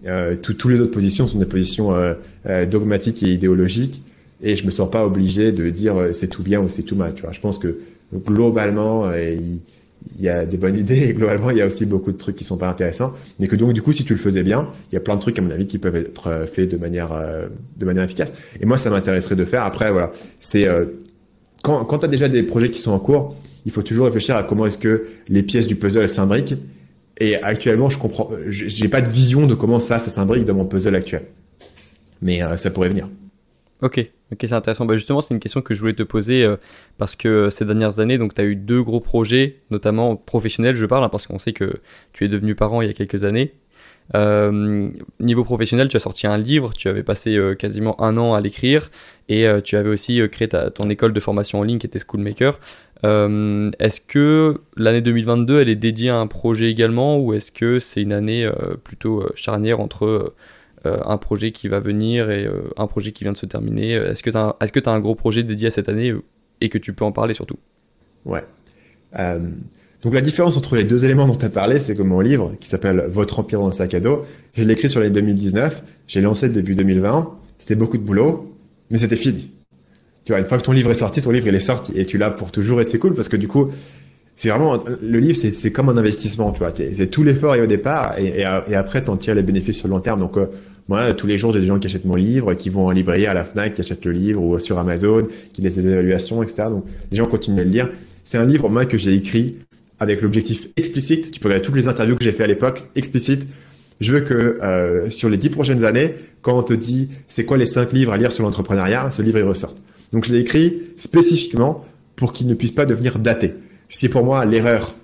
euh, 0.07 0.37
toutes 0.37 0.65
les 0.67 0.81
autres 0.81 0.93
positions 0.93 1.27
sont 1.27 1.39
des 1.39 1.47
positions 1.47 1.95
euh, 1.95 2.15
euh, 2.47 2.67
dogmatiques 2.67 3.23
et 3.23 3.33
idéologiques, 3.33 4.03
et 4.43 4.57
je 4.57 4.65
me 4.65 4.71
sens 4.71 4.91
pas 4.91 5.05
obligé 5.05 5.53
de 5.53 5.71
dire 5.71 5.97
c'est 6.13 6.29
tout 6.29 6.43
bien 6.43 6.61
ou 6.61 6.69
c'est 6.69 6.83
tout 6.83 6.97
mal. 6.97 7.15
Tu 7.15 7.23
vois, 7.23 7.33
je 7.33 7.41
pense 7.41 7.59
que 7.59 7.79
globalement, 8.15 9.13
il, 9.15 9.61
il 10.17 10.23
y 10.23 10.29
a 10.29 10.45
des 10.47 10.57
bonnes 10.57 10.77
idées 10.85 11.09
et 11.09 11.15
globalement 11.15 11.51
il 11.51 11.59
y 11.59 11.63
a 11.63 11.67
aussi 11.67 11.87
beaucoup 11.87 12.13
de 12.13 12.17
trucs 12.19 12.37
qui 12.37 12.45
sont 12.45 12.57
pas 12.57 12.69
intéressants. 12.69 13.15
Mais 13.39 13.49
que 13.49 13.57
donc 13.57 13.73
du 13.73 13.83
coup 13.83 13.93
si 13.93 14.05
tu 14.05 14.15
le 14.15 14.19
faisais 14.19 14.43
bien 14.43 14.69
il 14.91 14.95
y 14.95 14.99
a 14.99 15.01
plein 15.01 15.17
de 15.17 15.21
trucs 15.21 15.39
à 15.39 15.43
mon 15.43 15.51
avis 15.51 15.67
qui 15.67 15.79
peuvent 15.79 15.97
être 15.97 16.47
faits 16.53 16.71
de 16.71 16.77
manière 16.77 17.11
de 17.77 17.85
manière 17.85 18.05
efficace. 18.05 18.33
Et 18.61 18.67
moi 18.67 18.77
ça 18.79 18.91
m'intéresserait 18.91 19.37
de 19.37 19.45
faire. 19.45 19.65
Après 19.65 19.91
voilà. 19.91 20.13
C'est 20.41 20.67
quand 21.63 21.85
quand 21.85 22.05
as 22.05 22.09
déjà 22.09 22.29
des 22.29 22.43
projets 22.43 22.71
qui 22.71 22.81
sont 22.81 22.93
en 22.93 22.99
cours 22.99 23.37
il 23.67 23.73
faut 23.73 23.83
toujours 23.83 24.07
réfléchir 24.07 24.37
à 24.37 24.45
comment 24.45 24.67
est-ce 24.67 24.79
que 24.79 25.09
les 25.29 25.43
pièces 25.43 25.67
du 25.67 25.77
puzzle 25.77 26.09
s'imbriquent. 26.09 26.55
Et 27.21 27.37
actuellement 27.43 27.89
je 27.89 27.99
comprends 27.99 28.31
j'ai 28.49 28.89
pas 28.89 29.01
de 29.01 29.11
vision 29.11 29.47
de 29.47 29.55
comment 29.55 29.81
ça 29.81 29.99
ça 29.99 30.11
s'imbrique 30.11 30.45
dans 30.45 30.55
mon 30.55 30.65
puzzle 30.65 30.95
actuel. 30.95 31.23
Mais 32.23 32.41
ça 32.57 32.71
pourrait 32.71 32.89
venir 32.89 33.09
Ok, 33.81 34.11
ok, 34.33 34.39
c'est 34.41 34.53
intéressant. 34.53 34.87
Bah 34.87 34.97
justement, 34.97 35.21
c'est 35.21 35.35
une 35.35 35.41
question 35.41 35.63
que 35.63 35.73
je 35.75 35.81
voulais 35.81 35.95
te 35.95 36.03
poser 36.03 36.45
euh, 36.45 36.57
parce 36.99 37.15
que 37.15 37.49
ces 37.51 37.65
dernières 37.65 38.01
années, 38.01 38.19
donc 38.19 38.35
tu 38.35 38.41
as 38.41 38.45
eu 38.45 38.57
deux 38.57 38.83
gros 38.83 39.01
projets, 39.01 39.61
notamment 39.71 40.17
professionnels, 40.17 40.75
je 40.75 40.87
parle, 40.87 41.05
hein, 41.05 41.09
parce 41.09 41.27
qu'on 41.27 41.39
sait 41.39 41.53
que 41.53 41.81
tu 42.13 42.25
es 42.25 42.29
devenu 42.29 42.55
parent 42.55 42.83
il 42.83 42.89
y 42.89 42.91
a 42.91 42.95
quelques 42.95 43.25
années. 43.25 43.55
Euh, 44.15 44.91
niveau 45.21 45.45
professionnel, 45.45 45.89
tu 45.89 45.97
as 45.97 46.01
sorti 46.01 46.27
un 46.27 46.39
livre, 46.39 46.73
tu 46.75 46.89
avais 46.89 47.03
passé 47.03 47.37
euh, 47.37 47.55
quasiment 47.55 48.01
un 48.03 48.17
an 48.17 48.35
à 48.35 48.41
l'écrire 48.41 48.91
et 49.29 49.47
euh, 49.47 49.61
tu 49.61 49.77
avais 49.77 49.91
aussi 49.91 50.21
créé 50.31 50.49
ton 50.49 50.89
école 50.89 51.13
de 51.13 51.21
formation 51.21 51.61
en 51.61 51.63
ligne 51.63 51.79
qui 51.79 51.87
était 51.87 51.99
Schoolmaker. 51.99 52.59
est-ce 53.05 54.01
que 54.01 54.63
l'année 54.77 55.03
2022, 55.03 55.61
elle 55.61 55.69
est 55.69 55.77
dédiée 55.77 56.11
à 56.11 56.17
un 56.17 56.27
projet 56.27 56.71
également 56.71 57.19
ou 57.19 57.35
est-ce 57.35 57.53
que 57.53 57.79
c'est 57.79 58.03
une 58.03 58.13
année 58.13 58.51
plutôt 58.83 59.27
charnière 59.35 59.81
entre 59.81 60.35
euh, 60.87 60.99
un 61.05 61.17
projet 61.17 61.51
qui 61.51 61.67
va 61.67 61.81
venir 61.81 62.31
et 62.31 62.47
euh, 62.47 62.71
un 62.77 62.87
projet 62.87 63.11
qui 63.11 63.25
vient 63.25 63.33
de 63.33 63.37
se 63.37 63.47
terminer. 63.47 63.93
Est-ce 63.93 64.23
que 64.23 64.31
tu 64.31 64.37
as, 64.37 64.55
que 64.71 64.89
as 64.89 64.93
un 64.93 65.01
gros 65.01 65.17
projet 65.17 65.43
dédié 65.43 65.69
à 65.69 65.71
cette 65.71 65.89
année 65.89 66.11
euh, 66.11 66.23
et 66.61 66.69
que 66.69 66.79
tu 66.79 66.93
peux 66.93 67.05
en 67.05 67.11
parler 67.11 67.35
surtout? 67.35 67.59
Ouais. 68.25 68.45
donc 70.03 70.13
la 70.13 70.21
différence 70.21 70.57
entre 70.57 70.77
les 70.77 70.85
deux 70.85 71.05
éléments 71.05 71.27
dont 71.27 71.35
tu 71.35 71.45
as 71.45 71.51
parlé, 71.51 71.79
c'est 71.79 71.97
que 71.97 72.03
mon 72.03 72.21
livre, 72.21 72.55
qui 72.61 72.69
s'appelle 72.69 73.07
Votre 73.09 73.41
Empire 73.41 73.61
dans 73.61 73.67
le 73.67 73.73
sac 73.73 73.95
à 73.95 74.01
dos, 74.01 74.25
je 74.55 74.63
l'ai 74.63 74.73
écrit 74.75 74.91
sur 74.91 75.01
l'année 75.01 75.13
2019, 75.13 75.83
j'ai 76.07 76.21
lancé 76.21 76.49
début 76.49 76.75
2020, 76.75 77.39
c'était 77.59 77.77
beaucoup 77.77 77.97
de 77.97 78.03
boulot, 78.03 78.55
mais 78.91 78.99
c'était 78.99 79.17
fini. 79.17 79.53
Tu 80.25 80.33
vois, 80.33 80.41
une 80.41 80.47
fois 80.47 80.59
que 80.59 80.65
ton 80.65 80.73
livre 80.73 80.91
est 80.91 80.95
sorti, 80.95 81.23
ton 81.23 81.31
livre 81.31 81.47
il 81.47 81.55
est 81.55 81.61
sorti 81.61 81.93
et 81.99 82.05
tu 82.05 82.19
l'as 82.19 82.31
pour 82.31 82.53
toujours 82.53 82.81
et 82.81 82.85
c'est 82.85 82.99
cool 82.99 83.15
parce 83.15 83.29
que 83.29 83.37
du 83.37 83.49
coup, 83.49 83.71
c'est 84.39 84.51
vraiment 84.51 84.79
le 85.03 85.19
livre 85.19 85.37
c'est 85.37 85.73
comme 85.73 85.89
un 85.89 85.97
investissement 85.97 86.53
tu 86.53 86.61
vois 86.61 86.73
c'est 86.75 87.09
tout 87.09 87.25
l'effort 87.25 87.57
et 87.57 87.61
au 87.61 87.67
départ 87.67 88.17
et, 88.19 88.27
et, 88.27 88.41
et 88.69 88.75
après 88.77 89.03
t'en 89.03 89.17
tires 89.17 89.35
les 89.35 89.43
bénéfices 89.43 89.79
sur 89.79 89.89
le 89.89 89.95
long 89.95 90.01
terme 90.01 90.21
donc 90.21 90.37
moi, 90.89 91.13
tous 91.13 91.27
les 91.27 91.37
jours, 91.37 91.53
j'ai 91.53 91.61
des 91.61 91.67
gens 91.67 91.79
qui 91.79 91.87
achètent 91.87 92.07
mon 92.07 92.15
livre, 92.15 92.55
qui 92.55 92.71
vont 92.71 92.87
en 92.87 92.91
librairie 92.91 93.27
à 93.27 93.35
la 93.35 93.45
Fnac, 93.45 93.75
qui 93.75 93.83
achètent 93.83 94.05
le 94.05 94.13
livre 94.13 94.43
ou 94.43 94.59
sur 94.59 94.79
Amazon, 94.79 95.29
qui 95.53 95.61
laissent 95.61 95.77
des 95.77 95.87
évaluations, 95.87 96.43
etc. 96.43 96.65
Donc, 96.71 96.85
les 97.11 97.17
gens 97.17 97.27
continuent 97.27 97.61
à 97.61 97.65
le 97.65 97.71
lire. 97.71 97.91
C'est 98.25 98.39
un 98.39 98.47
livre, 98.47 98.69
moi, 98.69 98.87
que 98.87 98.97
j'ai 98.97 99.15
écrit 99.15 99.59
avec 100.01 100.23
l'objectif 100.23 100.69
explicite. 100.77 101.31
Tu 101.31 101.41
peux 101.41 101.49
regarder 101.49 101.65
toutes 101.65 101.77
les 101.77 101.89
interviews 101.89 102.17
que 102.17 102.25
j'ai 102.25 102.33
fait 102.33 102.45
à 102.45 102.47
l'époque, 102.47 102.85
explicite. 102.95 103.47
Je 104.01 104.13
veux 104.13 104.21
que 104.21 104.59
euh, 104.63 105.11
sur 105.11 105.29
les 105.29 105.37
dix 105.37 105.51
prochaines 105.51 105.85
années, 105.85 106.15
quand 106.41 106.57
on 106.57 106.63
te 106.63 106.73
dit 106.73 107.11
c'est 107.27 107.45
quoi 107.45 107.57
les 107.57 107.67
cinq 107.67 107.93
livres 107.93 108.13
à 108.13 108.17
lire 108.17 108.33
sur 108.33 108.45
l'entrepreneuriat, 108.45 109.11
ce 109.11 109.23
livre 109.23 109.39
il 109.39 109.45
ressorte. 109.45 109.77
Donc 110.13 110.25
je 110.25 110.33
l'ai 110.33 110.41
écrit 110.41 110.83
spécifiquement 110.97 111.85
pour 112.15 112.33
qu'il 112.33 112.47
ne 112.47 112.55
puisse 112.55 112.73
pas 112.73 112.87
devenir 112.87 113.19
daté. 113.19 113.55
C'est 113.89 114.09
pour 114.09 114.25
moi 114.25 114.45
l'erreur 114.45 114.95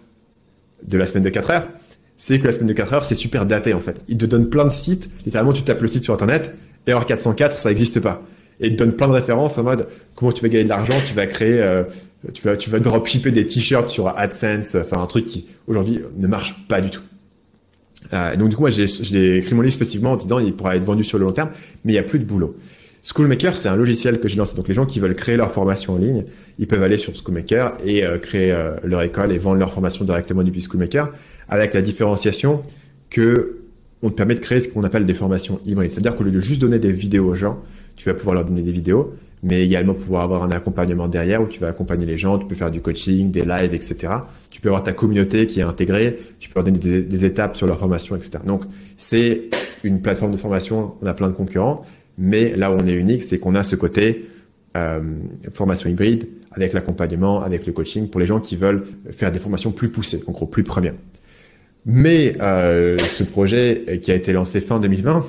de 0.86 0.96
la 0.96 1.06
semaine 1.06 1.24
de 1.24 1.30
4 1.30 1.50
heures, 1.50 1.66
c'est 2.18 2.38
que 2.38 2.46
la 2.46 2.52
semaine 2.52 2.68
de 2.68 2.72
4 2.72 2.92
heures, 2.92 3.04
c'est 3.04 3.14
super 3.14 3.46
daté 3.46 3.74
en 3.74 3.80
fait. 3.80 4.00
Il 4.08 4.18
te 4.18 4.26
donne 4.26 4.48
plein 4.48 4.64
de 4.64 4.70
sites, 4.70 5.10
littéralement 5.24 5.52
tu 5.52 5.62
tapes 5.62 5.80
le 5.80 5.88
site 5.88 6.04
sur 6.04 6.14
internet, 6.14 6.54
erreur 6.86 7.06
404, 7.06 7.58
ça 7.58 7.68
n'existe 7.68 8.00
pas. 8.00 8.22
Et 8.60 8.68
il 8.68 8.72
te 8.74 8.78
donne 8.78 8.92
plein 8.92 9.08
de 9.08 9.12
références 9.12 9.58
en 9.58 9.64
mode 9.64 9.88
comment 10.14 10.32
tu 10.32 10.42
vas 10.42 10.48
gagner 10.48 10.64
de 10.64 10.68
l'argent, 10.68 10.94
tu 11.06 11.14
vas 11.14 11.26
créer, 11.26 11.60
euh, 11.60 11.84
tu 12.32 12.42
vas, 12.42 12.56
tu 12.56 12.70
vas 12.70 12.78
dropshipper 12.78 13.32
des 13.32 13.46
t-shirts 13.46 13.88
sur 13.88 14.08
AdSense, 14.08 14.76
enfin 14.76 15.02
un 15.02 15.06
truc 15.06 15.26
qui 15.26 15.46
aujourd'hui 15.66 16.00
ne 16.16 16.26
marche 16.26 16.54
pas 16.68 16.80
du 16.80 16.90
tout. 16.90 17.02
Euh, 18.12 18.36
donc 18.36 18.50
du 18.50 18.56
coup 18.56 18.62
moi 18.62 18.70
j'ai 18.70 19.36
écrit 19.38 19.54
mon 19.54 19.62
livre 19.62 19.74
spécifiquement 19.74 20.12
en 20.12 20.16
disant 20.16 20.38
il 20.38 20.54
pourra 20.54 20.76
être 20.76 20.84
vendu 20.84 21.04
sur 21.04 21.18
le 21.18 21.24
long 21.24 21.32
terme, 21.32 21.50
mais 21.84 21.92
il 21.92 21.96
n'y 21.96 22.00
a 22.00 22.04
plus 22.04 22.18
de 22.18 22.24
boulot. 22.24 22.56
Schoolmaker, 23.04 23.54
c'est 23.56 23.68
un 23.68 23.76
logiciel 23.76 24.18
que 24.18 24.28
j'ai 24.28 24.36
lancé. 24.36 24.56
Donc 24.56 24.66
les 24.66 24.74
gens 24.74 24.86
qui 24.86 24.98
veulent 24.98 25.14
créer 25.14 25.36
leur 25.36 25.52
formation 25.52 25.92
en 25.92 25.98
ligne, 25.98 26.24
ils 26.58 26.66
peuvent 26.66 26.82
aller 26.82 26.96
sur 26.96 27.14
Schoolmaker 27.14 27.74
et 27.84 28.04
euh, 28.04 28.18
créer 28.18 28.50
euh, 28.50 28.76
leur 28.82 29.02
école 29.02 29.30
et 29.30 29.38
vendre 29.38 29.58
leur 29.58 29.72
formation 29.72 30.04
directement 30.06 30.42
depuis 30.42 30.62
Schoolmaker 30.62 31.12
avec 31.48 31.74
la 31.74 31.82
différenciation 31.82 32.62
que 33.10 33.60
on 34.02 34.10
te 34.10 34.14
permet 34.14 34.34
de 34.34 34.40
créer 34.40 34.60
ce 34.60 34.68
qu'on 34.68 34.84
appelle 34.84 35.06
des 35.06 35.14
formations 35.14 35.60
hybrides. 35.64 35.90
C'est-à-dire 35.90 36.14
qu'au 36.14 36.24
lieu 36.24 36.30
de 36.30 36.40
juste 36.40 36.60
donner 36.60 36.78
des 36.78 36.92
vidéos 36.92 37.26
aux 37.26 37.34
gens, 37.34 37.58
tu 37.96 38.06
vas 38.08 38.14
pouvoir 38.14 38.34
leur 38.34 38.44
donner 38.44 38.60
des 38.60 38.72
vidéos, 38.72 39.14
mais 39.42 39.64
également 39.64 39.94
pouvoir 39.94 40.22
avoir 40.22 40.42
un 40.42 40.50
accompagnement 40.50 41.08
derrière 41.08 41.42
où 41.42 41.46
tu 41.46 41.58
vas 41.58 41.68
accompagner 41.68 42.04
les 42.04 42.18
gens, 42.18 42.38
tu 42.38 42.46
peux 42.46 42.54
faire 42.54 42.70
du 42.70 42.80
coaching, 42.80 43.30
des 43.30 43.44
lives, 43.44 43.72
etc. 43.72 44.12
Tu 44.50 44.60
peux 44.60 44.68
avoir 44.68 44.82
ta 44.82 44.92
communauté 44.92 45.46
qui 45.46 45.60
est 45.60 45.62
intégrée, 45.62 46.18
tu 46.38 46.48
peux 46.48 46.54
leur 46.56 46.64
donner 46.64 46.78
des, 46.78 47.24
étapes 47.24 47.56
sur 47.56 47.66
leur 47.66 47.78
formation, 47.78 48.14
etc. 48.14 48.38
Donc, 48.46 48.64
c'est 48.96 49.44
une 49.84 50.02
plateforme 50.02 50.32
de 50.32 50.36
formation, 50.36 50.94
on 51.00 51.06
a 51.06 51.14
plein 51.14 51.28
de 51.28 51.34
concurrents, 51.34 51.84
mais 52.18 52.56
là 52.56 52.72
où 52.72 52.74
on 52.74 52.86
est 52.86 52.94
unique, 52.94 53.22
c'est 53.22 53.38
qu'on 53.38 53.54
a 53.54 53.64
ce 53.64 53.76
côté 53.76 54.26
euh, 54.76 55.02
formation 55.52 55.88
hybride 55.88 56.26
avec 56.52 56.72
l'accompagnement, 56.72 57.42
avec 57.42 57.66
le 57.66 57.72
coaching 57.72 58.08
pour 58.08 58.20
les 58.20 58.26
gens 58.26 58.40
qui 58.40 58.56
veulent 58.56 58.84
faire 59.10 59.32
des 59.32 59.38
formations 59.38 59.72
plus 59.72 59.88
poussées, 59.88 60.22
en 60.26 60.32
gros 60.32 60.46
plus 60.46 60.64
premières. 60.64 60.94
Mais 61.86 62.36
euh, 62.40 62.98
ce 63.14 63.24
projet 63.24 64.00
qui 64.02 64.10
a 64.10 64.14
été 64.14 64.32
lancé 64.32 64.60
fin 64.60 64.80
2020 64.80 65.26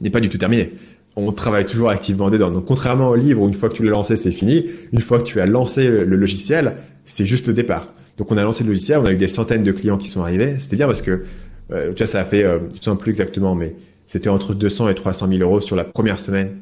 n'est 0.00 0.10
pas 0.10 0.20
du 0.20 0.28
tout 0.28 0.38
terminé. 0.38 0.72
On 1.16 1.32
travaille 1.32 1.66
toujours 1.66 1.90
activement 1.90 2.30
dedans. 2.30 2.50
Donc 2.50 2.64
contrairement 2.64 3.10
au 3.10 3.16
livre 3.16 3.46
une 3.46 3.54
fois 3.54 3.68
que 3.68 3.74
tu 3.74 3.84
l'as 3.84 3.90
lancé, 3.90 4.16
c'est 4.16 4.30
fini, 4.30 4.66
une 4.92 5.00
fois 5.00 5.18
que 5.18 5.24
tu 5.24 5.40
as 5.40 5.46
lancé 5.46 5.88
le 5.88 6.16
logiciel, 6.16 6.76
c'est 7.04 7.26
juste 7.26 7.48
le 7.48 7.54
départ. 7.54 7.92
Donc 8.16 8.30
on 8.32 8.36
a 8.36 8.42
lancé 8.42 8.64
le 8.64 8.70
logiciel, 8.70 8.98
on 8.98 9.06
a 9.06 9.12
eu 9.12 9.16
des 9.16 9.28
centaines 9.28 9.62
de 9.62 9.72
clients 9.72 9.98
qui 9.98 10.08
sont 10.08 10.22
arrivés. 10.22 10.56
C'était 10.58 10.76
bien 10.76 10.86
parce 10.86 11.02
que 11.02 11.24
euh, 11.72 11.92
tu 11.92 11.98
vois, 11.98 12.06
ça 12.06 12.20
a 12.20 12.24
fait, 12.24 12.44
euh, 12.44 12.58
je 12.70 12.90
ne 12.90 12.94
sais 12.94 13.00
plus 13.00 13.10
exactement, 13.10 13.54
mais 13.54 13.74
c'était 14.06 14.28
entre 14.28 14.54
200 14.54 14.88
et 14.88 14.94
300 14.94 15.28
000 15.28 15.40
euros 15.40 15.60
sur 15.60 15.76
la 15.76 15.84
première 15.84 16.18
semaine 16.18 16.56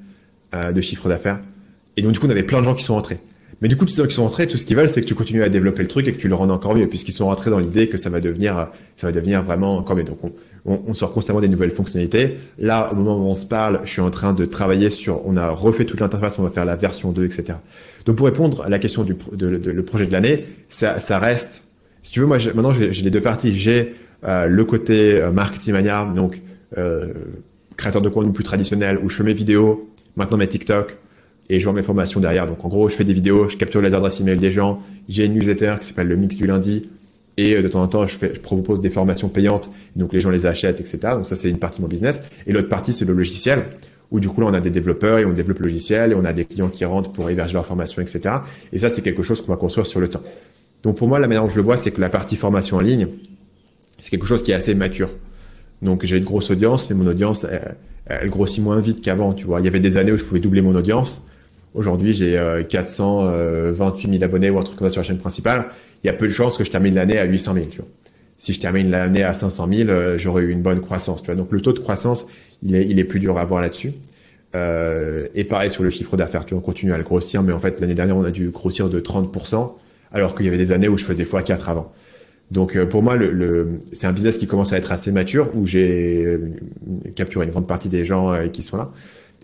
euh, 0.54 0.72
de 0.72 0.80
chiffre 0.80 1.08
d'affaires. 1.08 1.40
Et 1.96 2.02
donc 2.02 2.12
du 2.12 2.18
coup, 2.18 2.26
on 2.26 2.30
avait 2.30 2.42
plein 2.42 2.60
de 2.60 2.64
gens 2.64 2.74
qui 2.74 2.84
sont 2.84 2.94
rentrés. 2.94 3.18
Mais 3.60 3.68
du 3.68 3.76
coup, 3.76 3.84
tous 3.84 3.92
ceux 3.92 4.06
qui 4.06 4.14
sont 4.14 4.22
rentrés, 4.22 4.46
tout 4.46 4.56
ce 4.56 4.64
qu'ils 4.64 4.76
veulent, 4.76 4.88
c'est 4.88 5.00
que 5.00 5.06
tu 5.06 5.14
continues 5.14 5.42
à 5.42 5.48
développer 5.48 5.82
le 5.82 5.88
truc 5.88 6.06
et 6.06 6.12
que 6.12 6.20
tu 6.20 6.28
le 6.28 6.34
rends 6.34 6.48
encore 6.50 6.76
mieux, 6.76 6.86
puisqu'ils 6.86 7.12
sont 7.12 7.26
rentrés 7.26 7.50
dans 7.50 7.58
l'idée 7.58 7.88
que 7.88 7.96
ça 7.96 8.08
va 8.08 8.20
devenir, 8.20 8.70
ça 8.94 9.08
va 9.08 9.12
devenir 9.12 9.42
vraiment 9.42 9.76
encore 9.76 9.96
mieux. 9.96 10.04
Donc, 10.04 10.18
on, 10.22 10.32
on, 10.64 10.80
on, 10.86 10.94
sort 10.94 11.12
constamment 11.12 11.40
des 11.40 11.48
nouvelles 11.48 11.72
fonctionnalités. 11.72 12.36
Là, 12.58 12.92
au 12.92 12.96
moment 12.96 13.16
où 13.16 13.28
on 13.28 13.34
se 13.34 13.46
parle, 13.46 13.80
je 13.84 13.90
suis 13.90 14.00
en 14.00 14.10
train 14.10 14.32
de 14.32 14.44
travailler 14.44 14.90
sur, 14.90 15.26
on 15.26 15.36
a 15.36 15.48
refait 15.50 15.84
toute 15.84 16.00
l'interface, 16.00 16.38
on 16.38 16.42
va 16.42 16.50
faire 16.50 16.64
la 16.64 16.76
version 16.76 17.10
2, 17.10 17.24
etc. 17.24 17.58
Donc, 18.04 18.16
pour 18.16 18.26
répondre 18.26 18.62
à 18.62 18.68
la 18.68 18.78
question 18.78 19.02
du 19.02 19.16
de, 19.32 19.56
de, 19.56 19.70
le 19.70 19.82
projet 19.82 20.06
de 20.06 20.12
l'année, 20.12 20.46
ça, 20.68 21.00
ça 21.00 21.18
reste, 21.18 21.64
si 22.02 22.12
tu 22.12 22.20
veux, 22.20 22.26
moi, 22.26 22.38
maintenant, 22.54 22.72
j'ai 22.72 23.02
les 23.02 23.10
deux 23.10 23.20
parties. 23.20 23.58
J'ai 23.58 23.94
euh, 24.24 24.46
le 24.46 24.64
côté 24.64 25.20
euh, 25.20 25.30
marketing 25.30 25.74
mania, 25.74 26.04
donc 26.04 26.40
euh, 26.76 27.12
créateur 27.76 28.02
de 28.02 28.08
contenu 28.08 28.32
plus 28.32 28.44
traditionnel, 28.44 28.98
où 29.02 29.08
je 29.08 29.16
fais 29.16 29.24
mes 29.24 29.34
vidéos, 29.34 29.88
maintenant 30.16 30.38
mes 30.38 30.48
TikTok, 30.48 30.96
et 31.48 31.60
je 31.60 31.64
vends 31.64 31.72
mes 31.72 31.82
formations 31.82 32.20
derrière. 32.20 32.46
Donc 32.46 32.64
en 32.64 32.68
gros, 32.68 32.88
je 32.88 32.94
fais 32.94 33.04
des 33.04 33.14
vidéos, 33.14 33.48
je 33.48 33.56
capture 33.56 33.80
les 33.80 33.94
adresses 33.94 34.20
email 34.20 34.36
des 34.36 34.52
gens, 34.52 34.80
j'ai 35.08 35.24
une 35.24 35.34
newsletter 35.34 35.76
qui 35.80 35.86
s'appelle 35.86 36.08
le 36.08 36.16
mix 36.16 36.36
du 36.36 36.46
lundi, 36.46 36.88
et 37.38 37.54
euh, 37.54 37.62
de 37.62 37.68
temps 37.68 37.82
en 37.82 37.88
temps, 37.88 38.06
je, 38.06 38.16
fais, 38.16 38.34
je 38.34 38.40
propose 38.40 38.80
des 38.80 38.90
formations 38.90 39.28
payantes, 39.28 39.70
donc 39.96 40.12
les 40.12 40.20
gens 40.20 40.30
les 40.30 40.44
achètent, 40.44 40.80
etc. 40.80 40.98
Donc 41.14 41.26
ça, 41.26 41.36
c'est 41.36 41.48
une 41.48 41.58
partie 41.58 41.78
de 41.78 41.82
mon 41.82 41.88
business. 41.88 42.22
Et 42.46 42.52
l'autre 42.52 42.68
partie, 42.68 42.92
c'est 42.92 43.04
le 43.04 43.14
logiciel, 43.14 43.64
où 44.10 44.20
du 44.20 44.28
coup, 44.28 44.40
là, 44.40 44.48
on 44.48 44.54
a 44.54 44.60
des 44.60 44.70
développeurs 44.70 45.18
et 45.18 45.24
on 45.24 45.32
développe 45.32 45.60
le 45.60 45.66
logiciel, 45.66 46.12
et 46.12 46.14
on 46.14 46.24
a 46.24 46.32
des 46.32 46.44
clients 46.44 46.68
qui 46.68 46.84
rentrent 46.84 47.12
pour 47.12 47.30
héberger 47.30 47.54
leurs 47.54 47.66
formations, 47.66 48.02
etc. 48.02 48.36
Et 48.72 48.80
ça, 48.80 48.88
c'est 48.88 49.02
quelque 49.02 49.22
chose 49.22 49.40
qu'on 49.40 49.52
va 49.52 49.56
construire 49.56 49.86
sur 49.86 50.00
le 50.00 50.08
temps. 50.08 50.22
Donc 50.82 50.96
pour 50.96 51.08
moi, 51.08 51.18
la 51.18 51.28
manière 51.28 51.44
dont 51.44 51.48
je 51.48 51.56
le 51.56 51.62
vois, 51.62 51.76
c'est 51.76 51.92
que 51.92 52.00
la 52.00 52.08
partie 52.08 52.36
formation 52.36 52.76
en 52.76 52.80
ligne, 52.80 53.08
c'est 54.00 54.10
quelque 54.10 54.26
chose 54.26 54.42
qui 54.42 54.50
est 54.50 54.54
assez 54.54 54.74
mature. 54.74 55.10
Donc 55.82 56.04
j'ai 56.04 56.18
une 56.18 56.24
grosse 56.24 56.50
audience, 56.50 56.90
mais 56.90 56.96
mon 56.96 57.06
audience, 57.06 57.44
elle, 57.44 57.76
elle 58.06 58.30
grossit 58.30 58.62
moins 58.62 58.80
vite 58.80 59.00
qu'avant. 59.00 59.32
Tu 59.32 59.44
vois, 59.44 59.60
il 59.60 59.64
y 59.64 59.68
avait 59.68 59.80
des 59.80 59.96
années 59.96 60.12
où 60.12 60.18
je 60.18 60.24
pouvais 60.24 60.40
doubler 60.40 60.62
mon 60.62 60.74
audience. 60.74 61.26
Aujourd'hui, 61.74 62.12
j'ai 62.12 62.40
428 62.68 64.10
000 64.12 64.24
abonnés 64.24 64.50
ou 64.50 64.58
un 64.58 64.62
truc 64.62 64.78
comme 64.78 64.88
ça 64.88 64.92
sur 64.92 65.00
la 65.00 65.06
chaîne 65.06 65.18
principale. 65.18 65.66
Il 66.02 66.06
y 66.06 66.10
a 66.10 66.12
peu 66.12 66.26
de 66.26 66.32
chances 66.32 66.56
que 66.56 66.64
je 66.64 66.70
termine 66.70 66.94
l'année 66.94 67.18
à 67.18 67.24
800 67.24 67.54
000. 67.54 67.66
Tu 67.66 67.78
vois. 67.78 67.86
Si 68.36 68.52
je 68.52 68.60
termine 68.60 68.90
l'année 68.90 69.22
à 69.22 69.32
500 69.32 69.68
000, 69.70 69.88
euh, 69.90 70.18
j'aurais 70.18 70.42
eu 70.42 70.50
une 70.50 70.62
bonne 70.62 70.80
croissance. 70.80 71.22
Tu 71.22 71.26
vois. 71.26 71.34
Donc 71.34 71.52
le 71.52 71.60
taux 71.60 71.72
de 71.72 71.78
croissance, 71.78 72.26
il 72.62 72.74
est, 72.74 72.86
il 72.86 72.98
est 72.98 73.04
plus 73.04 73.20
dur 73.20 73.38
à 73.38 73.42
avoir 73.42 73.60
là-dessus. 73.60 73.92
Euh, 74.54 75.28
et 75.34 75.44
pareil 75.44 75.70
sur 75.70 75.82
le 75.82 75.90
chiffre 75.90 76.16
d'affaires, 76.16 76.44
tu 76.44 76.54
vois, 76.54 76.62
on 76.62 76.64
continue 76.64 76.92
à 76.92 76.98
le 76.98 77.04
grossir, 77.04 77.42
mais 77.42 77.52
en 77.52 77.60
fait 77.60 77.80
l'année 77.80 77.94
dernière 77.94 78.16
on 78.16 78.24
a 78.24 78.30
dû 78.30 78.48
grossir 78.48 78.88
de 78.88 78.98
30%, 78.98 79.72
alors 80.10 80.34
qu'il 80.34 80.46
y 80.46 80.48
avait 80.48 80.56
des 80.56 80.72
années 80.72 80.88
où 80.88 80.96
je 80.96 81.04
faisais 81.04 81.24
x4 81.24 81.68
avant. 81.68 81.92
Donc 82.50 82.76
euh, 82.76 82.86
pour 82.86 83.02
moi, 83.02 83.16
le, 83.16 83.30
le 83.30 83.80
c'est 83.92 84.06
un 84.06 84.12
business 84.12 84.38
qui 84.38 84.46
commence 84.46 84.72
à 84.72 84.78
être 84.78 84.90
assez 84.90 85.12
mature, 85.12 85.50
où 85.54 85.66
j'ai 85.66 86.24
euh, 86.24 86.38
capturé 87.14 87.44
une 87.44 87.50
grande 87.50 87.66
partie 87.66 87.88
des 87.88 88.04
gens 88.04 88.32
euh, 88.32 88.48
qui 88.48 88.62
sont 88.62 88.78
là. 88.78 88.90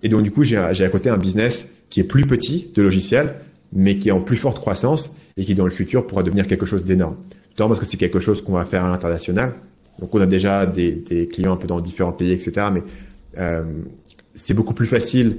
Et 0.02 0.08
donc 0.08 0.22
du 0.22 0.30
coup, 0.30 0.42
j'ai 0.42 0.56
à 0.56 0.88
côté 0.88 1.10
un 1.10 1.16
business 1.16 1.73
qui 1.90 2.00
est 2.00 2.04
plus 2.04 2.26
petit 2.26 2.70
de 2.74 2.82
logiciel, 2.82 3.34
mais 3.72 3.98
qui 3.98 4.08
est 4.08 4.12
en 4.12 4.20
plus 4.20 4.36
forte 4.36 4.58
croissance 4.58 5.14
et 5.36 5.44
qui 5.44 5.54
dans 5.54 5.64
le 5.64 5.70
futur 5.70 6.06
pourra 6.06 6.22
devenir 6.22 6.46
quelque 6.46 6.66
chose 6.66 6.84
d'énorme. 6.84 7.16
Notamment 7.50 7.68
parce 7.68 7.80
que 7.80 7.86
c'est 7.86 7.96
quelque 7.96 8.20
chose 8.20 8.42
qu'on 8.42 8.52
va 8.52 8.64
faire 8.64 8.84
à 8.84 8.90
l'international. 8.90 9.54
Donc 10.00 10.14
on 10.14 10.20
a 10.20 10.26
déjà 10.26 10.66
des, 10.66 10.92
des, 10.92 11.28
clients 11.28 11.52
un 11.52 11.56
peu 11.56 11.66
dans 11.66 11.80
différents 11.80 12.12
pays, 12.12 12.32
etc. 12.32 12.66
Mais 12.72 12.82
euh, 13.38 13.62
c'est 14.34 14.54
beaucoup 14.54 14.74
plus 14.74 14.86
facile 14.86 15.38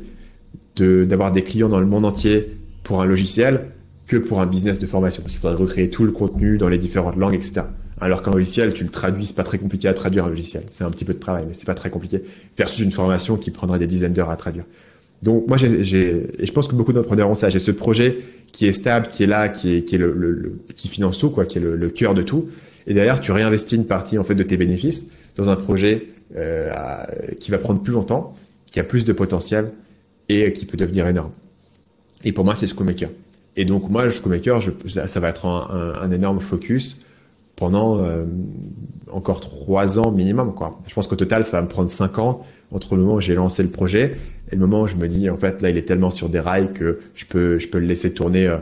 d'avoir 0.78 1.32
des 1.32 1.44
clients 1.44 1.70
dans 1.70 1.80
le 1.80 1.86
monde 1.86 2.06
entier 2.06 2.58
pour 2.84 3.02
un 3.02 3.06
logiciel 3.06 3.68
que 4.08 4.18
pour 4.18 4.42
un 4.42 4.46
business 4.46 4.80
de 4.80 4.86
formation. 4.86 5.22
Parce 5.22 5.34
qu'il 5.34 5.42
faudrait 5.42 5.58
recréer 5.58 5.90
tout 5.90 6.04
le 6.04 6.12
contenu 6.12 6.58
dans 6.58 6.70
les 6.70 6.78
différentes 6.78 7.16
langues, 7.16 7.36
etc. 7.36 7.64
Alors 8.00 8.22
qu'un 8.22 8.32
logiciel, 8.32 8.74
tu 8.74 8.84
le 8.84 8.90
traduis, 8.90 9.26
c'est 9.26 9.36
pas 9.36 9.44
très 9.44 9.58
compliqué 9.58 9.88
à 9.88 9.94
traduire 9.94 10.26
un 10.26 10.30
logiciel. 10.30 10.64
C'est 10.72 10.84
un 10.84 10.92
petit 10.92 11.06
peu 11.06 11.14
de 11.14 11.20
travail, 11.20 11.46
mais 11.48 11.54
c'est 11.54 11.66
pas 11.66 11.76
très 11.76 11.90
compliqué. 11.90 12.24
Versus 12.58 12.80
une 12.80 12.92
formation 12.92 13.38
qui 13.38 13.52
prendrait 13.52 13.80
des 13.80 13.88
dizaines 13.88 14.14
d'heures 14.14 14.30
à 14.30 14.36
traduire. 14.36 14.66
Donc 15.22 15.48
moi, 15.48 15.58
j'ai, 15.58 16.28
et 16.40 16.46
je 16.46 16.52
pense 16.52 16.68
que 16.68 16.76
beaucoup 16.76 16.94
d'entrepreneurs 16.94 17.30
ont 17.30 17.36
ça. 17.36 17.50
J'ai 17.50 17.60
ce 17.60 17.72
projet 17.72 18.20
qui 18.52 18.68
est 18.68 18.74
stable, 18.74 19.08
qui 19.08 19.24
est 19.24 19.28
là, 19.28 19.50
qui 19.50 19.76
est, 19.76 19.84
qui 19.84 19.98
le, 19.98 20.14
le, 20.14 20.60
finance 20.76 21.18
tout, 21.18 21.30
quoi, 21.30 21.46
qui 21.46 21.58
est 21.58 21.62
le, 21.62 21.76
le, 21.76 21.90
cœur 21.90 22.14
de 22.14 22.22
tout. 22.22 22.50
Et 22.88 22.94
derrière, 22.94 23.20
tu 23.20 23.32
réinvestis 23.32 23.76
une 23.76 23.86
partie 23.86 24.18
en 24.18 24.24
fait 24.24 24.36
de 24.36 24.44
tes 24.44 24.58
bénéfices 24.58 25.08
dans 25.36 25.50
un 25.50 25.56
projet 25.56 26.10
euh, 26.36 26.72
qui 27.40 27.52
va 27.52 27.58
prendre 27.58 27.82
plus 27.82 27.94
longtemps, 27.94 28.36
qui 28.72 28.80
a 28.80 28.84
plus 28.84 29.06
de 29.06 29.14
potentiel 29.14 29.72
et 30.30 30.54
qui 30.54 30.66
peut 30.66 30.78
devenir 30.78 31.08
énorme. 31.08 31.32
Et 32.24 32.32
pour 32.32 32.46
moi, 32.46 32.56
c'est 32.56 32.68
Schoolmaker. 32.68 33.10
Et 33.56 33.66
donc 33.66 33.90
moi, 33.90 34.10
Schoolmaker, 34.10 34.62
je, 34.62 34.72
ça 34.88 35.20
va 35.20 35.30
être 35.30 35.46
un 35.46 36.12
énorme 36.12 36.40
focus 36.40 37.02
pendant 37.56 38.00
euh, 38.00 38.26
encore 39.12 39.40
trois 39.40 40.00
ans 40.00 40.12
minimum. 40.12 40.54
Quoi. 40.54 40.80
Je 40.88 40.94
pense 40.94 41.08
qu'au 41.08 41.16
total, 41.16 41.46
ça 41.46 41.58
va 41.58 41.64
me 41.64 41.68
prendre 41.68 41.90
cinq 41.90 42.20
ans 42.20 42.44
entre 42.72 42.96
le 42.96 43.02
moment 43.02 43.16
où 43.16 43.22
j'ai 43.22 43.36
lancé 43.36 43.64
le 43.64 43.70
projet 43.70 44.18
et 44.52 44.56
le 44.56 44.62
moment 44.62 44.82
où 44.82 44.88
je 44.88 44.96
me 44.96 45.08
dis, 45.08 45.30
en 45.30 45.38
fait, 45.38 45.62
là, 45.62 45.70
il 45.70 45.78
est 45.78 45.88
tellement 45.88 46.12
sur 46.12 46.30
des 46.30 46.40
rails 46.40 46.74
que 46.74 47.00
je 47.14 47.26
peux, 47.26 47.58
je 47.58 47.68
peux 47.68 47.80
le 47.80 47.86
laisser 47.86 48.14
tourner, 48.14 48.48
euh, 48.48 48.58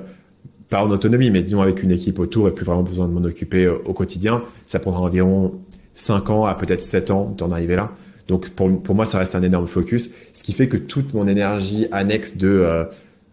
pas 0.70 0.84
en 0.84 0.92
autonomie, 0.92 1.30
mais 1.32 1.42
disons 1.42 1.62
avec 1.62 1.84
une 1.84 1.92
équipe 1.92 2.20
autour 2.20 2.48
et 2.48 2.52
plus 2.52 2.66
vraiment 2.66 2.84
besoin 2.84 3.08
de 3.08 3.14
m'en 3.14 3.24
occuper 3.24 3.66
euh, 3.66 3.78
au 3.86 3.94
quotidien. 3.94 4.44
Ça 4.68 4.80
prendra 4.80 5.02
environ 5.02 5.54
cinq 5.96 6.30
ans 6.30 6.46
à 6.46 6.56
peut-être 6.56 6.82
sept 6.82 7.12
ans 7.12 7.34
d'en 7.38 7.52
arriver 7.52 7.76
là. 7.76 7.92
Donc 8.28 8.50
pour, 8.50 8.82
pour 8.82 8.96
moi, 8.96 9.06
ça 9.06 9.18
reste 9.18 9.36
un 9.36 9.44
énorme 9.44 9.68
focus, 9.68 10.10
ce 10.34 10.44
qui 10.44 10.54
fait 10.54 10.68
que 10.68 10.78
toute 10.78 11.14
mon 11.14 11.28
énergie 11.28 11.88
annexe 11.92 12.38
de 12.38 12.48
euh, 12.48 12.86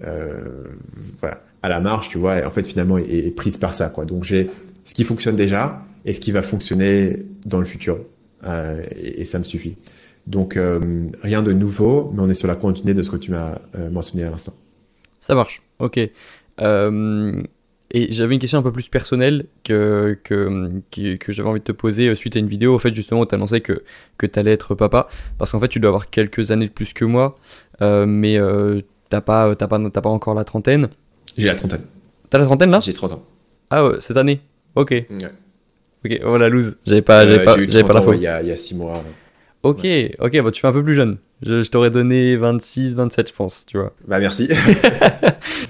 euh, 0.05 0.65
voilà, 1.21 1.43
à 1.63 1.69
la 1.69 1.81
marche, 1.81 2.09
tu 2.09 2.19
vois, 2.19 2.45
en 2.45 2.51
fait 2.51 2.67
finalement 2.67 2.99
est, 2.99 3.09
est 3.09 3.31
prise 3.31 3.57
par 3.57 3.75
ça. 3.75 3.89
Quoi. 3.89 4.05
Donc 4.05 4.25
j'ai 4.25 4.51
ce 4.91 4.95
qui 4.95 5.05
fonctionne 5.05 5.37
déjà 5.37 5.85
et 6.05 6.13
ce 6.13 6.19
qui 6.19 6.33
va 6.33 6.43
fonctionner 6.43 7.25
dans 7.47 7.61
le 7.61 7.65
futur, 7.65 8.01
euh, 8.43 8.83
et, 8.97 9.21
et, 9.21 9.25
ça 9.25 9.39
me 9.39 9.45
suffit. 9.45 9.77
Donc 10.27 10.57
euh, 10.57 10.81
rien 11.23 11.43
de 11.43 11.53
nouveau, 11.53 12.11
mais 12.13 12.23
on 12.23 12.29
est 12.29 12.35
sur 12.35 12.49
la 12.49 12.57
continuité 12.57 12.93
de 12.93 13.05
ce 13.05 13.11
que 13.11 13.17
tu 13.17 13.31
m'as 13.31 13.61
euh, 13.77 13.89
mentionné 13.89 14.25
à 14.25 14.31
l'instant. 14.31 14.53
Ça 15.21 15.37
marche, 15.37 15.63
ok. 15.79 15.97
Et 17.93 18.13
j'avais 18.13 18.35
une 18.35 18.41
question 18.41 18.59
un 18.59 18.63
peu 18.63 18.73
plus 18.73 18.89
personnelle 18.89 19.47
que, 19.63 20.19
que, 20.25 20.83
que, 20.91 21.15
que 21.15 21.33
j'avais 21.33 21.49
envie 21.49 21.61
de 21.61 21.65
te 21.65 21.73
poser 21.73 22.13
suite 22.17 22.35
à 22.35 22.41
une 22.41 22.49
vidéo, 22.49 22.75
au 22.75 22.81
fait, 22.81 22.93
justement, 22.93 23.21
où 23.21 23.27
tu 23.27 23.35
annonçais 23.37 23.61
que, 23.61 23.85
que 24.19 24.27
tu 24.27 24.39
allais 24.41 24.53
être 24.53 24.75
papa. 24.75 25.07
Parce 25.39 25.53
qu'en 25.53 25.61
fait, 25.61 25.69
tu 25.69 25.79
dois 25.79 25.91
avoir 25.91 26.11
quelques 26.11 26.51
années 26.51 26.67
de 26.67 26.73
plus 26.73 26.95
que 26.95 27.05
moi, 27.05 27.37
mais 27.81 28.39
t'as 29.09 29.21
pas, 29.21 29.55
t'as 29.55 29.69
pas, 29.69 29.79
t'as 29.91 30.01
pas 30.01 30.11
encore 30.11 30.35
la 30.35 30.45
trentaine. 30.45 30.89
J'ai 31.37 31.47
la 31.47 31.55
trentaine. 31.55 31.83
T'as 32.29 32.39
la 32.39 32.45
trentaine 32.45 32.71
là? 32.71 32.81
J'ai 32.81 32.93
30 32.93 33.13
ans. 33.13 33.25
Ah, 33.71 33.87
ouais, 33.87 33.97
cette 34.01 34.17
année 34.17 34.41
Ok. 34.75 34.91
Ouais. 34.91 35.07
Ok, 36.05 36.21
oh 36.25 36.37
la 36.39 36.49
loose. 36.49 36.77
J'avais 36.87 37.03
pas, 37.03 37.27
j'avais 37.27 37.43
pas, 37.43 37.57
j'avais 37.67 37.85
pas 37.85 37.93
la 37.93 38.03
fois. 38.03 38.13
faute. 38.13 38.21
Il 38.21 38.25
y 38.25 38.27
a, 38.27 38.43
il 38.43 38.49
y 38.49 38.53
a 38.53 38.57
6 38.57 38.75
mois. 38.75 39.03
Ok, 39.63 39.81
ouais. 39.83 40.15
ok, 40.19 40.41
bah 40.43 40.51
tu 40.51 40.61
fais 40.61 40.69
un 40.69 40.73
peu 40.73 40.83
plus 40.83 40.95
jeune. 40.95 41.19
Je, 41.43 41.63
je 41.63 41.71
t'aurais 41.71 41.91
donné 41.91 42.37
26, 42.37 42.95
27, 42.95 43.29
je 43.29 43.35
pense, 43.35 43.67
tu 43.67 43.79
vois. 43.79 43.95
Bah 44.07 44.19
merci. 44.19 44.49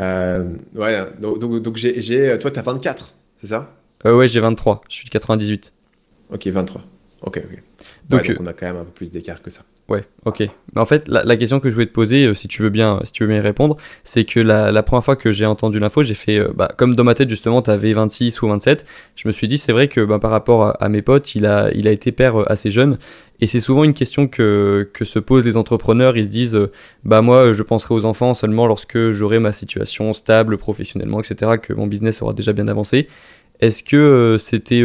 euh, 0.00 0.44
ouais, 0.74 0.98
donc, 1.20 1.38
donc, 1.38 1.62
donc 1.62 1.76
j'ai, 1.76 2.00
j'ai, 2.00 2.36
toi 2.38 2.50
t'as 2.50 2.62
24, 2.62 3.14
c'est 3.40 3.48
ça? 3.48 3.74
Euh, 4.06 4.16
Ouais, 4.16 4.28
j'ai 4.28 4.40
23, 4.40 4.82
je 4.88 4.94
suis 4.94 5.04
de 5.04 5.10
98. 5.10 5.72
Ok, 6.30 6.46
23. 6.46 6.82
Ok, 7.22 7.38
ok. 7.38 7.62
Donc, 8.08 8.22
ouais, 8.22 8.28
donc 8.28 8.36
on 8.40 8.46
a 8.46 8.52
quand 8.52 8.66
même 8.66 8.76
un 8.76 8.84
peu 8.84 8.90
plus 8.90 9.10
d'écart 9.10 9.42
que 9.42 9.50
ça. 9.50 9.62
Ouais, 9.90 10.06
ok. 10.24 10.42
En 10.76 10.86
fait, 10.86 11.06
la, 11.08 11.36
question 11.36 11.60
que 11.60 11.68
je 11.68 11.74
voulais 11.74 11.86
te 11.86 11.92
poser, 11.92 12.26
euh, 12.26 12.34
si 12.34 12.48
tu 12.48 12.62
veux 12.62 12.70
bien, 12.70 13.00
si 13.04 13.12
tu 13.12 13.22
veux 13.22 13.28
bien 13.28 13.36
y 13.36 13.40
répondre, 13.40 13.76
c'est 14.02 14.24
que 14.24 14.40
la, 14.40 14.82
première 14.82 15.04
fois 15.04 15.14
que 15.14 15.30
j'ai 15.30 15.44
entendu 15.44 15.78
l'info, 15.78 16.02
j'ai 16.02 16.14
fait, 16.14 16.38
euh, 16.38 16.48
bah, 16.54 16.70
comme 16.78 16.96
dans 16.96 17.04
ma 17.04 17.14
tête 17.14 17.28
justement, 17.28 17.60
t'avais 17.60 17.92
26 17.92 18.40
ou 18.40 18.48
27, 18.48 18.86
je 19.14 19.28
me 19.28 19.32
suis 19.32 19.46
dit, 19.46 19.58
c'est 19.58 19.72
vrai 19.72 19.88
que 19.88 20.00
bah, 20.00 20.18
par 20.18 20.30
rapport 20.30 20.74
à, 20.82 20.88
mes 20.88 21.02
potes, 21.02 21.34
il 21.34 21.44
a, 21.44 21.70
il 21.74 21.86
a 21.86 21.92
été 21.92 22.12
père 22.12 22.40
euh, 22.40 22.50
assez 22.50 22.70
jeune, 22.70 22.96
et 23.42 23.46
c'est 23.46 23.60
souvent 23.60 23.84
une 23.84 23.92
question 23.92 24.26
que, 24.26 24.88
que 24.94 25.04
se 25.04 25.18
posent 25.18 25.44
les 25.44 25.58
entrepreneurs, 25.58 26.16
ils 26.16 26.24
se 26.24 26.30
disent, 26.30 26.58
bah 27.04 27.20
moi, 27.20 27.52
je 27.52 27.62
penserai 27.62 27.94
aux 27.94 28.06
enfants 28.06 28.32
seulement 28.32 28.66
lorsque 28.66 29.10
j'aurai 29.10 29.38
ma 29.38 29.52
situation 29.52 30.14
stable 30.14 30.56
professionnellement, 30.56 31.20
etc., 31.20 31.58
que 31.62 31.74
mon 31.74 31.86
business 31.86 32.22
aura 32.22 32.32
déjà 32.32 32.54
bien 32.54 32.68
avancé. 32.68 33.06
Est-ce 33.60 33.82
que 33.82 34.36
c'était 34.38 34.82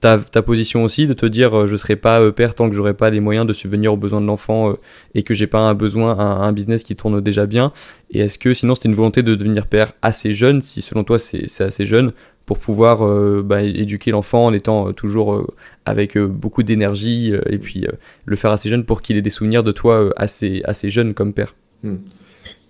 ta, 0.00 0.18
ta, 0.18 0.42
position 0.42 0.84
aussi 0.84 1.06
de 1.06 1.12
te 1.12 1.26
dire 1.26 1.54
euh, 1.54 1.66
je 1.66 1.76
serai 1.76 1.96
pas 1.96 2.20
euh, 2.20 2.30
père 2.30 2.54
tant 2.54 2.68
que 2.68 2.74
j'aurai 2.74 2.94
pas 2.94 3.10
les 3.10 3.20
moyens 3.20 3.46
de 3.46 3.52
subvenir 3.52 3.92
aux 3.92 3.96
besoins 3.96 4.20
de 4.20 4.26
l'enfant 4.26 4.70
euh, 4.70 4.74
et 5.14 5.22
que 5.22 5.34
j'ai 5.34 5.46
pas 5.46 5.60
un 5.60 5.74
besoin 5.74 6.18
un, 6.18 6.52
business 6.52 6.82
qui 6.82 6.96
tourne 6.96 7.20
déjà 7.20 7.46
bien 7.46 7.72
et 8.10 8.20
est-ce 8.20 8.38
que 8.38 8.52
sinon 8.52 8.74
c'était 8.74 8.88
une 8.88 8.94
volonté 8.94 9.22
de 9.22 9.34
devenir 9.34 9.66
père 9.66 9.92
assez 10.02 10.32
jeune 10.32 10.60
si 10.60 10.82
selon 10.82 11.04
toi 11.04 11.18
c'est 11.18 11.60
assez 11.60 11.86
jeune 11.86 12.12
pour 12.44 12.58
pouvoir 12.58 13.04
bah, 13.42 13.62
éduquer 13.62 14.12
l'enfant 14.12 14.46
en 14.46 14.52
étant 14.52 14.92
toujours 14.92 15.52
avec 15.84 16.16
beaucoup 16.16 16.62
d'énergie 16.62 17.32
et 17.46 17.58
puis 17.58 17.86
le 18.24 18.36
faire 18.36 18.52
assez 18.52 18.68
jeune 18.68 18.84
pour 18.84 19.02
qu'il 19.02 19.16
ait 19.16 19.22
des 19.22 19.30
souvenirs 19.30 19.64
de 19.64 19.72
toi 19.72 20.12
assez 20.16 20.62
assez 20.64 20.88
jeune 20.88 21.12
comme 21.12 21.32
père? 21.32 21.56
Hmm. 21.82 21.96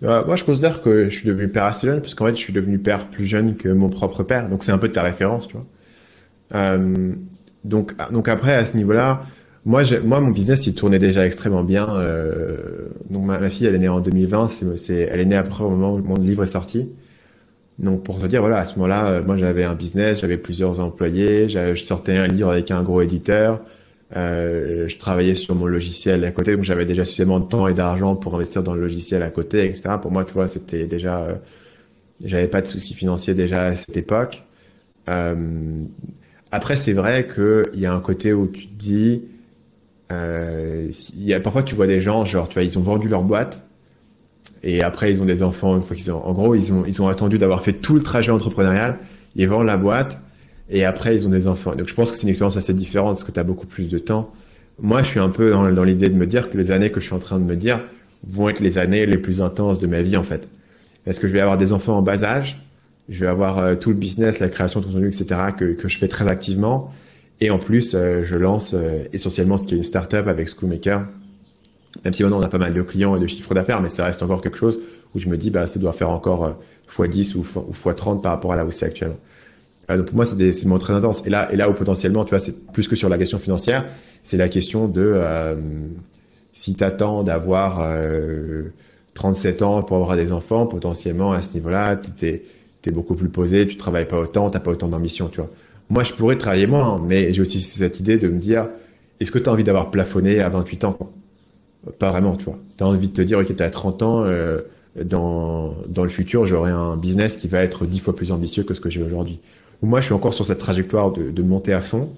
moi, 0.00 0.34
je 0.36 0.44
considère 0.44 0.80
que 0.80 1.10
je 1.10 1.14
suis 1.14 1.28
devenu 1.28 1.48
père 1.48 1.64
assez 1.64 1.86
jeune, 1.86 2.00
parce 2.00 2.14
qu'en 2.14 2.24
fait, 2.24 2.34
je 2.34 2.40
suis 2.40 2.54
devenu 2.54 2.78
père 2.78 3.06
plus 3.08 3.26
jeune 3.26 3.54
que 3.54 3.68
mon 3.68 3.90
propre 3.90 4.22
père. 4.22 4.48
Donc, 4.48 4.64
c'est 4.64 4.72
un 4.72 4.78
peu 4.78 4.88
de 4.88 4.94
ta 4.94 5.02
référence, 5.02 5.46
tu 5.46 5.56
vois. 5.56 5.66
Euh, 6.54 7.12
donc, 7.64 7.94
donc 8.12 8.28
après, 8.28 8.54
à 8.54 8.66
ce 8.66 8.76
niveau-là, 8.76 9.22
moi, 9.64 9.82
moi, 10.04 10.20
mon 10.20 10.30
business, 10.30 10.66
il 10.66 10.74
tournait 10.74 10.98
déjà 10.98 11.26
extrêmement 11.26 11.64
bien. 11.64 11.88
Euh, 11.96 12.88
donc, 13.10 13.24
ma, 13.24 13.38
ma, 13.38 13.50
fille, 13.50 13.66
elle 13.66 13.74
est 13.74 13.80
née 13.80 13.88
en 13.88 14.00
2020. 14.00 14.48
C'est, 14.48 14.76
c'est, 14.78 15.08
elle 15.10 15.20
est 15.20 15.24
née 15.24 15.36
après 15.36 15.64
au 15.64 15.70
moment 15.70 15.94
où 15.94 15.98
mon 15.98 16.16
livre 16.16 16.44
est 16.44 16.46
sorti. 16.46 16.90
Donc, 17.78 18.04
pour 18.04 18.20
te 18.20 18.26
dire, 18.26 18.40
voilà, 18.40 18.58
à 18.58 18.64
ce 18.64 18.74
moment-là, 18.76 19.08
euh, 19.08 19.22
moi, 19.24 19.36
j'avais 19.36 19.64
un 19.64 19.74
business, 19.74 20.20
j'avais 20.20 20.38
plusieurs 20.38 20.80
employés, 20.80 21.48
je 21.48 21.74
sortais 21.74 22.16
un 22.16 22.26
livre 22.26 22.50
avec 22.50 22.70
un 22.70 22.82
gros 22.82 23.02
éditeur. 23.02 23.60
Euh, 24.14 24.86
je 24.86 24.96
travaillais 24.98 25.34
sur 25.34 25.54
mon 25.56 25.66
logiciel 25.66 26.24
à 26.24 26.30
côté, 26.30 26.54
donc 26.54 26.62
j'avais 26.64 26.84
déjà 26.86 27.04
suffisamment 27.04 27.40
de 27.40 27.48
temps 27.48 27.66
et 27.66 27.74
d'argent 27.74 28.14
pour 28.14 28.34
investir 28.36 28.62
dans 28.62 28.74
le 28.74 28.80
logiciel 28.80 29.22
à 29.22 29.30
côté, 29.30 29.64
etc. 29.64 29.96
Pour 30.00 30.12
moi, 30.12 30.24
tu 30.24 30.32
vois, 30.32 30.46
c'était 30.48 30.86
déjà, 30.86 31.24
euh, 31.24 31.34
j'avais 32.24 32.48
pas 32.48 32.62
de 32.62 32.66
soucis 32.68 32.94
financiers 32.94 33.34
déjà 33.34 33.64
à 33.66 33.74
cette 33.74 33.96
époque. 33.96 34.44
Euh, 35.08 35.34
après, 36.50 36.76
c'est 36.76 36.92
vrai 36.92 37.26
qu'il 37.26 37.80
y 37.80 37.86
a 37.86 37.92
un 37.92 38.00
côté 38.00 38.32
où 38.32 38.46
tu 38.46 38.66
te 38.66 38.74
dis, 38.74 39.22
euh, 40.12 40.88
y 41.16 41.34
a, 41.34 41.40
parfois 41.40 41.62
tu 41.62 41.74
vois 41.74 41.86
des 41.86 42.00
gens, 42.00 42.24
genre, 42.24 42.48
tu 42.48 42.54
vois, 42.54 42.62
ils 42.62 42.78
ont 42.78 42.82
vendu 42.82 43.08
leur 43.08 43.22
boîte 43.22 43.62
et 44.62 44.82
après 44.82 45.12
ils 45.12 45.20
ont 45.20 45.24
des 45.24 45.42
enfants 45.42 45.76
une 45.76 45.82
fois 45.82 45.96
qu'ils 45.96 46.10
ont, 46.12 46.24
en 46.24 46.32
gros, 46.32 46.54
ils 46.54 46.72
ont, 46.72 46.84
ils 46.86 47.02
ont 47.02 47.08
attendu 47.08 47.38
d'avoir 47.38 47.62
fait 47.62 47.72
tout 47.72 47.94
le 47.94 48.02
trajet 48.02 48.30
entrepreneurial, 48.30 48.98
ils 49.34 49.48
vendent 49.48 49.66
la 49.66 49.76
boîte 49.76 50.18
et 50.70 50.84
après 50.84 51.16
ils 51.16 51.26
ont 51.26 51.30
des 51.30 51.48
enfants. 51.48 51.74
Donc 51.74 51.88
je 51.88 51.94
pense 51.94 52.10
que 52.10 52.16
c'est 52.16 52.22
une 52.22 52.28
expérience 52.28 52.56
assez 52.56 52.74
différente 52.74 53.14
parce 53.14 53.24
que 53.24 53.32
tu 53.32 53.40
as 53.40 53.44
beaucoup 53.44 53.66
plus 53.66 53.88
de 53.88 53.98
temps. 53.98 54.32
Moi, 54.80 55.02
je 55.02 55.08
suis 55.08 55.20
un 55.20 55.30
peu 55.30 55.50
dans, 55.50 55.70
dans 55.72 55.84
l'idée 55.84 56.10
de 56.10 56.14
me 56.14 56.26
dire 56.26 56.50
que 56.50 56.58
les 56.58 56.70
années 56.70 56.90
que 56.90 57.00
je 57.00 57.06
suis 57.06 57.14
en 57.14 57.18
train 57.18 57.38
de 57.38 57.44
me 57.44 57.56
dire 57.56 57.80
vont 58.26 58.48
être 58.48 58.60
les 58.60 58.78
années 58.78 59.06
les 59.06 59.18
plus 59.18 59.40
intenses 59.42 59.78
de 59.78 59.86
ma 59.86 60.02
vie 60.02 60.16
en 60.16 60.24
fait. 60.24 60.48
Est-ce 61.06 61.20
que 61.20 61.28
je 61.28 61.32
vais 61.32 61.40
avoir 61.40 61.56
des 61.56 61.72
enfants 61.72 61.96
en 61.98 62.02
bas 62.02 62.22
âge? 62.24 62.58
Je 63.08 63.20
vais 63.20 63.26
avoir 63.30 63.58
euh, 63.58 63.74
tout 63.76 63.90
le 63.90 63.96
business, 63.96 64.40
la 64.40 64.48
création 64.48 64.80
de 64.80 64.86
contenu, 64.86 65.06
etc. 65.06 65.26
que, 65.56 65.72
que 65.72 65.88
je 65.88 65.98
fais 65.98 66.08
très 66.08 66.26
activement. 66.28 66.92
Et 67.40 67.50
en 67.50 67.58
plus, 67.58 67.94
euh, 67.94 68.22
je 68.24 68.36
lance 68.36 68.74
euh, 68.74 69.04
essentiellement 69.12 69.58
ce 69.58 69.66
qui 69.66 69.74
est 69.74 69.76
une 69.76 69.82
startup 69.82 70.26
avec 70.26 70.48
Schoolmaker. 70.48 71.06
Même 72.04 72.12
si 72.12 72.22
maintenant 72.22 72.40
on 72.40 72.42
a 72.42 72.48
pas 72.48 72.58
mal 72.58 72.74
de 72.74 72.82
clients 72.82 73.16
et 73.16 73.20
de 73.20 73.26
chiffres 73.26 73.54
d'affaires, 73.54 73.80
mais 73.80 73.88
ça 73.88 74.04
reste 74.04 74.22
encore 74.22 74.42
quelque 74.42 74.58
chose 74.58 74.80
où 75.14 75.18
je 75.18 75.28
me 75.28 75.36
dis, 75.36 75.50
bah, 75.50 75.66
ça 75.66 75.78
doit 75.78 75.92
faire 75.92 76.10
encore 76.10 76.58
x10 76.94 77.36
ou 77.36 77.46
x30 77.72 78.20
par 78.20 78.32
rapport 78.32 78.52
à 78.52 78.56
là 78.56 78.66
où 78.66 78.70
c'est 78.70 78.84
actuellement. 78.84 79.16
donc 79.88 80.06
pour 80.06 80.14
moi, 80.14 80.26
c'est 80.26 80.36
des, 80.36 80.50
des 80.50 80.62
moments 80.64 80.78
très 80.78 80.92
intenses. 80.92 81.22
Et 81.24 81.30
là, 81.30 81.50
et 81.52 81.56
là 81.56 81.70
où 81.70 81.72
potentiellement, 81.72 82.26
tu 82.26 82.30
vois, 82.30 82.38
c'est 82.38 82.66
plus 82.72 82.86
que 82.86 82.96
sur 82.96 83.08
la 83.08 83.16
question 83.16 83.38
financière, 83.38 83.86
c'est 84.22 84.36
la 84.36 84.50
question 84.50 84.88
de 84.88 85.10
euh, 85.14 85.54
si 86.52 86.74
t'attends 86.74 87.22
d'avoir 87.22 87.80
37 89.14 89.62
ans 89.62 89.82
pour 89.82 89.96
avoir 89.96 90.16
des 90.16 90.32
enfants, 90.32 90.66
potentiellement 90.66 91.32
à 91.32 91.40
ce 91.40 91.54
niveau-là, 91.54 91.96
t'es 91.96 92.42
t'es 92.86 92.92
beaucoup 92.92 93.16
plus 93.16 93.28
posé, 93.28 93.66
tu 93.66 93.76
travailles 93.76 94.06
pas 94.06 94.20
autant, 94.20 94.48
t'as 94.48 94.60
pas 94.60 94.70
autant 94.70 94.86
d'ambition, 94.86 95.28
tu 95.28 95.38
vois. 95.38 95.50
Moi, 95.90 96.04
je 96.04 96.14
pourrais 96.14 96.38
travailler 96.38 96.68
moins, 96.68 97.02
mais 97.04 97.32
j'ai 97.32 97.42
aussi 97.42 97.60
cette 97.60 97.98
idée 97.98 98.16
de 98.16 98.28
me 98.28 98.38
dire, 98.38 98.68
est-ce 99.18 99.32
que 99.32 99.40
tu 99.40 99.48
as 99.48 99.52
envie 99.52 99.64
d'avoir 99.64 99.90
plafonné 99.90 100.38
à 100.38 100.48
28 100.48 100.84
ans 100.84 100.98
Pas 101.98 102.10
vraiment, 102.10 102.36
tu 102.36 102.44
vois. 102.44 102.58
Tu 102.78 102.84
as 102.84 102.86
envie 102.86 103.08
de 103.08 103.12
te 103.12 103.22
dire, 103.22 103.40
ok, 103.40 103.56
tu 103.56 103.60
as 103.60 103.70
30 103.70 104.02
ans, 104.02 104.22
euh, 104.24 104.60
dans, 105.04 105.74
dans 105.88 106.04
le 106.04 106.10
futur, 106.10 106.46
j'aurai 106.46 106.70
un 106.70 106.96
business 106.96 107.36
qui 107.36 107.48
va 107.48 107.64
être 107.64 107.86
dix 107.86 107.98
fois 107.98 108.14
plus 108.14 108.30
ambitieux 108.30 108.62
que 108.62 108.72
ce 108.72 108.80
que 108.80 108.88
j'ai 108.88 109.02
aujourd'hui. 109.02 109.40
Moi, 109.82 110.00
je 110.00 110.06
suis 110.06 110.14
encore 110.14 110.32
sur 110.32 110.46
cette 110.46 110.58
trajectoire 110.58 111.12
de, 111.12 111.32
de 111.32 111.42
monter 111.42 111.72
à 111.72 111.80
fond, 111.80 112.10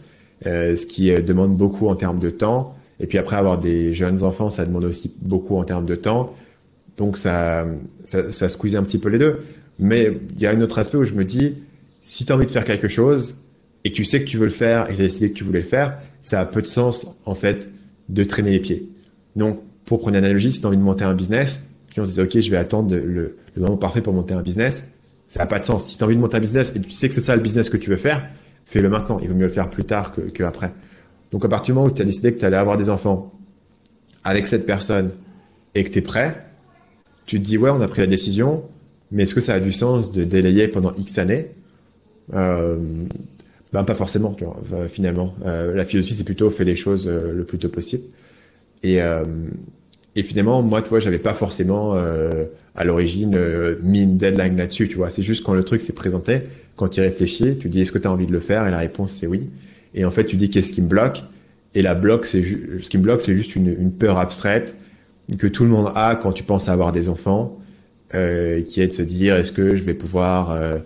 euh, 0.46 0.76
ce 0.76 0.84
qui 0.84 1.10
euh, 1.10 1.22
demande 1.22 1.56
beaucoup 1.56 1.88
en 1.88 1.96
termes 1.96 2.18
de 2.18 2.28
temps. 2.28 2.76
Et 3.00 3.06
puis 3.06 3.16
après, 3.16 3.36
avoir 3.36 3.58
des 3.58 3.94
jeunes 3.94 4.22
enfants, 4.22 4.50
ça 4.50 4.66
demande 4.66 4.84
aussi 4.84 5.14
beaucoup 5.22 5.56
en 5.56 5.64
termes 5.64 5.86
de 5.86 5.94
temps. 5.94 6.34
Donc 6.98 7.16
ça, 7.16 7.66
ça, 8.04 8.32
ça 8.32 8.48
squeeze 8.50 8.76
un 8.76 8.82
petit 8.82 8.98
peu 8.98 9.08
les 9.08 9.18
deux. 9.18 9.40
Mais 9.78 10.12
il 10.34 10.40
y 10.40 10.46
a 10.46 10.50
un 10.50 10.60
autre 10.60 10.78
aspect 10.78 10.98
où 10.98 11.04
je 11.04 11.14
me 11.14 11.24
dis, 11.24 11.56
si 12.02 12.24
tu 12.24 12.32
as 12.32 12.34
envie 12.36 12.46
de 12.46 12.50
faire 12.50 12.64
quelque 12.64 12.88
chose 12.88 13.36
et 13.84 13.90
que 13.90 13.96
tu 13.96 14.04
sais 14.04 14.20
que 14.22 14.28
tu 14.28 14.38
veux 14.38 14.46
le 14.46 14.50
faire 14.50 14.86
et 14.86 14.92
que 14.92 14.96
tu 14.96 15.02
as 15.02 15.04
décidé 15.04 15.30
que 15.30 15.36
tu 15.36 15.44
voulais 15.44 15.60
le 15.60 15.66
faire, 15.66 15.98
ça 16.22 16.40
a 16.40 16.46
peu 16.46 16.62
de 16.62 16.66
sens, 16.66 17.06
en 17.24 17.34
fait, 17.34 17.68
de 18.08 18.24
traîner 18.24 18.50
les 18.50 18.60
pieds. 18.60 18.88
Donc, 19.36 19.60
pour 19.84 20.00
prendre 20.00 20.16
une 20.16 20.24
analogie, 20.24 20.52
si 20.52 20.60
tu 20.60 20.66
as 20.66 20.68
envie 20.68 20.78
de 20.78 20.82
monter 20.82 21.04
un 21.04 21.14
business, 21.14 21.68
on 22.00 22.04
se 22.04 22.10
disait, 22.10 22.22
OK, 22.22 22.40
je 22.40 22.50
vais 22.50 22.56
attendre 22.56 22.94
le, 22.94 23.36
moment 23.56 23.76
parfait 23.76 24.00
pour 24.00 24.12
monter 24.12 24.34
un 24.34 24.42
business. 24.42 24.88
Ça 25.26 25.40
n'a 25.40 25.46
pas 25.46 25.58
de 25.58 25.64
sens. 25.64 25.88
Si 25.88 25.96
tu 25.96 26.02
as 26.02 26.06
envie 26.06 26.16
de 26.16 26.20
monter 26.20 26.36
un 26.36 26.40
business 26.40 26.72
et 26.74 26.80
tu 26.80 26.90
sais 26.90 27.08
que 27.08 27.14
c'est 27.14 27.20
ça 27.20 27.36
le 27.36 27.42
business 27.42 27.68
que 27.68 27.76
tu 27.76 27.90
veux 27.90 27.96
faire, 27.96 28.26
fais-le 28.64 28.88
maintenant. 28.88 29.18
Il 29.20 29.28
vaut 29.28 29.34
mieux 29.34 29.46
le 29.46 29.52
faire 29.52 29.68
plus 29.70 29.84
tard 29.84 30.12
que, 30.12 30.22
que 30.22 30.42
après. 30.42 30.72
Donc, 31.32 31.44
à 31.44 31.48
partir 31.48 31.74
du 31.74 31.78
moment 31.78 31.86
où 31.88 31.90
tu 31.94 32.02
as 32.02 32.04
décidé 32.04 32.32
que 32.32 32.38
tu 32.38 32.44
allais 32.44 32.56
avoir 32.56 32.76
des 32.76 32.88
enfants 32.88 33.32
avec 34.24 34.46
cette 34.46 34.66
personne 34.66 35.10
et 35.74 35.84
que 35.84 35.90
tu 35.90 35.98
es 35.98 36.02
prêt, 36.02 36.46
tu 37.26 37.38
te 37.38 37.44
dis, 37.44 37.58
ouais, 37.58 37.70
on 37.70 37.80
a 37.80 37.88
pris 37.88 38.00
la 38.00 38.06
décision, 38.06 38.64
mais 39.10 39.24
est-ce 39.24 39.34
que 39.34 39.40
ça 39.40 39.54
a 39.54 39.60
du 39.60 39.72
sens 39.72 40.12
de 40.12 40.24
délayer 40.24 40.68
pendant 40.68 40.94
X 40.96 41.18
années 41.18 41.48
euh, 42.34 42.76
ben 43.72 43.84
pas 43.84 43.94
forcément, 43.94 44.32
tu 44.32 44.44
vois, 44.44 44.88
finalement. 44.88 45.34
Euh, 45.44 45.74
la 45.74 45.84
philosophie, 45.84 46.14
c'est 46.14 46.24
plutôt 46.24 46.50
fais 46.50 46.64
les 46.64 46.76
choses 46.76 47.06
euh, 47.06 47.32
le 47.34 47.44
plus 47.44 47.58
tôt 47.58 47.68
possible. 47.68 48.04
Et, 48.82 49.02
euh, 49.02 49.24
et 50.16 50.22
finalement, 50.22 50.62
moi, 50.62 50.80
tu 50.80 50.88
vois, 50.88 51.00
j'avais 51.00 51.18
pas 51.18 51.34
forcément 51.34 51.94
euh, 51.94 52.44
à 52.74 52.84
l'origine 52.84 53.38
mis 53.82 54.02
une 54.02 54.16
deadline 54.16 54.56
là-dessus, 54.56 54.88
tu 54.88 54.96
vois. 54.96 55.10
C'est 55.10 55.22
juste 55.22 55.44
quand 55.44 55.52
le 55.52 55.64
truc 55.64 55.80
s'est 55.80 55.92
présenté, 55.92 56.42
quand 56.76 56.88
tu 56.88 57.00
réfléchis, 57.00 57.58
tu 57.58 57.68
dis 57.68 57.82
est-ce 57.82 57.92
que 57.92 57.98
tu 57.98 58.08
as 58.08 58.12
envie 58.12 58.26
de 58.26 58.32
le 58.32 58.40
faire? 58.40 58.66
Et 58.66 58.70
la 58.70 58.78
réponse 58.78 59.12
c'est 59.12 59.26
oui. 59.26 59.48
Et 59.94 60.04
en 60.04 60.10
fait, 60.10 60.24
tu 60.24 60.36
dis 60.36 60.48
qu'est-ce 60.48 60.72
qui 60.72 60.80
me 60.80 60.88
bloque? 60.88 61.22
Et 61.74 61.82
la 61.82 61.94
bloque, 61.94 62.24
c'est 62.24 62.42
ce 62.42 62.88
qui 62.88 62.98
me 62.98 63.02
bloque, 63.02 63.20
c'est 63.20 63.34
juste 63.34 63.54
une, 63.54 63.68
une, 63.68 63.92
peur 63.92 64.18
abstraite 64.18 64.74
que 65.38 65.46
tout 65.46 65.64
le 65.64 65.70
monde 65.70 65.92
a 65.94 66.16
quand 66.16 66.32
tu 66.32 66.42
penses 66.42 66.68
à 66.68 66.72
avoir 66.72 66.92
des 66.92 67.08
enfants, 67.08 67.58
euh, 68.14 68.62
qui 68.62 68.80
est 68.80 68.88
de 68.88 68.92
se 68.92 69.02
dire 69.02 69.36
est-ce 69.36 69.52
que 69.52 69.74
je 69.74 69.82
vais 69.82 69.94
pouvoir 69.94 70.50
euh, 70.50 70.78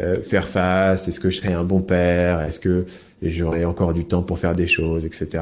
euh, 0.00 0.22
faire 0.22 0.48
face? 0.48 1.08
Est-ce 1.08 1.20
que 1.20 1.30
je 1.30 1.38
serai 1.38 1.52
un 1.52 1.64
bon 1.64 1.80
père? 1.80 2.40
Est-ce 2.42 2.60
que 2.60 2.86
j'aurai 3.22 3.64
encore 3.64 3.94
du 3.94 4.04
temps 4.04 4.22
pour 4.22 4.38
faire 4.38 4.54
des 4.54 4.66
choses, 4.66 5.04
etc 5.04 5.40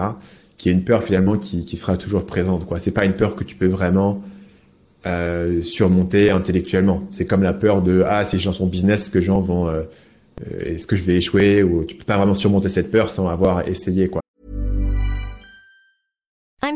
qui 0.57 0.69
est 0.69 0.73
une 0.73 0.85
peur 0.85 1.03
finalement 1.03 1.37
qui, 1.37 1.65
qui 1.65 1.77
sera 1.77 1.97
toujours 1.97 2.25
présente. 2.25 2.67
Quoi, 2.67 2.79
c'est 2.79 2.91
pas 2.91 3.05
une 3.05 3.15
peur 3.15 3.37
que 3.37 3.45
tu 3.45 3.55
peux 3.55 3.67
vraiment 3.67 4.23
euh, 5.07 5.63
surmonter 5.63 6.31
intellectuellement. 6.31 7.05
C'est 7.13 7.27
comme 7.27 7.43
la 7.43 7.53
peur 7.53 7.83
de 7.83 8.05
ah 8.07 8.25
si 8.25 8.39
je 8.39 8.47
lance 8.49 8.61
mon 8.61 8.67
business, 8.67 9.03
est-ce 9.03 9.11
que 9.11 9.21
gens 9.21 9.41
vont, 9.41 9.69
euh, 9.69 9.83
euh, 10.47 10.75
est-ce 10.75 10.87
que 10.87 10.97
je 10.97 11.03
vais 11.03 11.17
échouer? 11.17 11.63
Ou 11.63 11.85
tu 11.85 11.95
peux 11.95 12.05
pas 12.05 12.17
vraiment 12.17 12.35
surmonter 12.35 12.69
cette 12.69 12.91
peur 12.91 13.11
sans 13.11 13.29
avoir 13.29 13.69
essayé 13.69 14.09
quoi. 14.09 14.21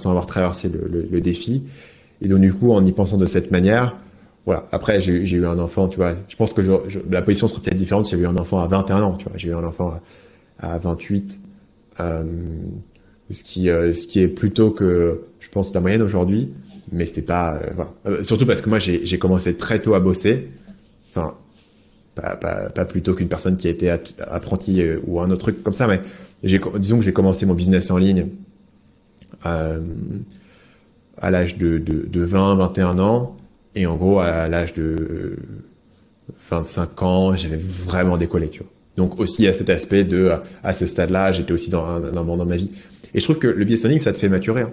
Sans 0.00 0.10
avoir 0.10 0.26
traversé 0.26 0.68
le, 0.68 1.20
défi. 1.20 1.62
Et 2.22 2.28
donc, 2.28 2.40
du 2.40 2.52
coup, 2.52 2.72
en 2.72 2.84
y 2.84 2.92
pensant 2.92 3.16
de 3.16 3.26
cette 3.26 3.50
manière, 3.50 3.96
voilà. 4.46 4.66
Après, 4.72 5.00
j'ai 5.00 5.12
eu 5.12 5.46
un 5.46 5.58
enfant, 5.58 5.88
tu 5.88 5.96
vois. 5.96 6.14
Je 6.28 6.36
pense 6.36 6.52
que 6.52 6.62
la 7.10 7.22
position 7.22 7.46
serait 7.48 7.62
peut-être 7.62 7.76
différente 7.76 8.04
si 8.06 8.12
j'avais 8.12 8.24
eu 8.24 8.26
un 8.26 8.36
enfant 8.36 8.58
à 8.58 8.66
21 8.66 9.02
ans, 9.02 9.12
tu 9.14 9.28
vois. 9.28 9.36
J'ai 9.36 9.48
eu 9.48 9.54
un 9.54 9.64
enfant 9.64 9.94
à, 10.58 10.74
à 10.74 10.78
28. 10.78 11.40
Euh, 12.00 12.24
ce 13.30 13.44
qui, 13.44 13.70
euh, 13.70 13.92
ce 13.92 14.06
qui 14.06 14.20
est 14.20 14.28
plutôt 14.28 14.70
que, 14.70 15.22
je 15.40 15.48
pense, 15.48 15.72
la 15.74 15.80
moyenne 15.80 16.02
aujourd'hui. 16.02 16.50
Mais 16.92 17.06
c'est 17.06 17.22
pas, 17.22 17.60
euh, 18.06 18.24
surtout 18.24 18.46
parce 18.46 18.60
que 18.60 18.68
moi, 18.68 18.78
j'ai 18.78 19.18
commencé 19.18 19.56
très 19.56 19.80
tôt 19.80 19.94
à 19.94 20.00
bosser. 20.00 20.48
Enfin, 21.10 21.34
pas, 22.16 22.34
pas, 22.36 22.68
pas 22.70 22.84
plutôt 22.84 23.14
qu'une 23.14 23.28
personne 23.28 23.56
qui 23.56 23.68
a 23.68 23.70
été 23.70 23.90
apprenti 24.18 24.82
euh, 24.82 24.98
ou 25.06 25.20
un 25.20 25.30
autre 25.30 25.42
truc 25.42 25.62
comme 25.62 25.72
ça, 25.72 25.86
mais 25.86 26.00
disons 26.42 26.98
que 26.98 27.04
j'ai 27.04 27.12
commencé 27.12 27.46
mon 27.46 27.54
business 27.54 27.90
en 27.90 27.98
ligne 27.98 28.26
à 29.42 31.30
l'âge 31.30 31.56
de, 31.56 31.78
de, 31.78 32.06
de, 32.06 32.20
20, 32.22 32.56
21 32.56 32.98
ans. 32.98 33.36
Et 33.74 33.86
en 33.86 33.96
gros, 33.96 34.20
à 34.20 34.48
l'âge 34.48 34.74
de 34.74 35.36
25 36.50 37.02
ans, 37.02 37.36
j'avais 37.36 37.56
vraiment 37.56 38.16
décollé, 38.16 38.48
tu 38.48 38.60
vois. 38.60 38.70
Donc 38.96 39.18
aussi 39.18 39.46
à 39.46 39.52
cet 39.52 39.70
aspect 39.70 40.04
de, 40.04 40.32
à 40.62 40.74
ce 40.74 40.86
stade-là, 40.86 41.32
j'étais 41.32 41.52
aussi 41.52 41.70
dans 41.70 41.86
un, 41.86 42.00
moment 42.12 42.36
dans 42.36 42.46
ma 42.46 42.56
vie. 42.56 42.70
Et 43.14 43.20
je 43.20 43.24
trouve 43.24 43.38
que 43.38 43.46
le 43.46 43.64
business 43.64 44.02
ça 44.02 44.12
te 44.12 44.18
fait 44.18 44.28
maturer. 44.28 44.62
Hein. 44.62 44.72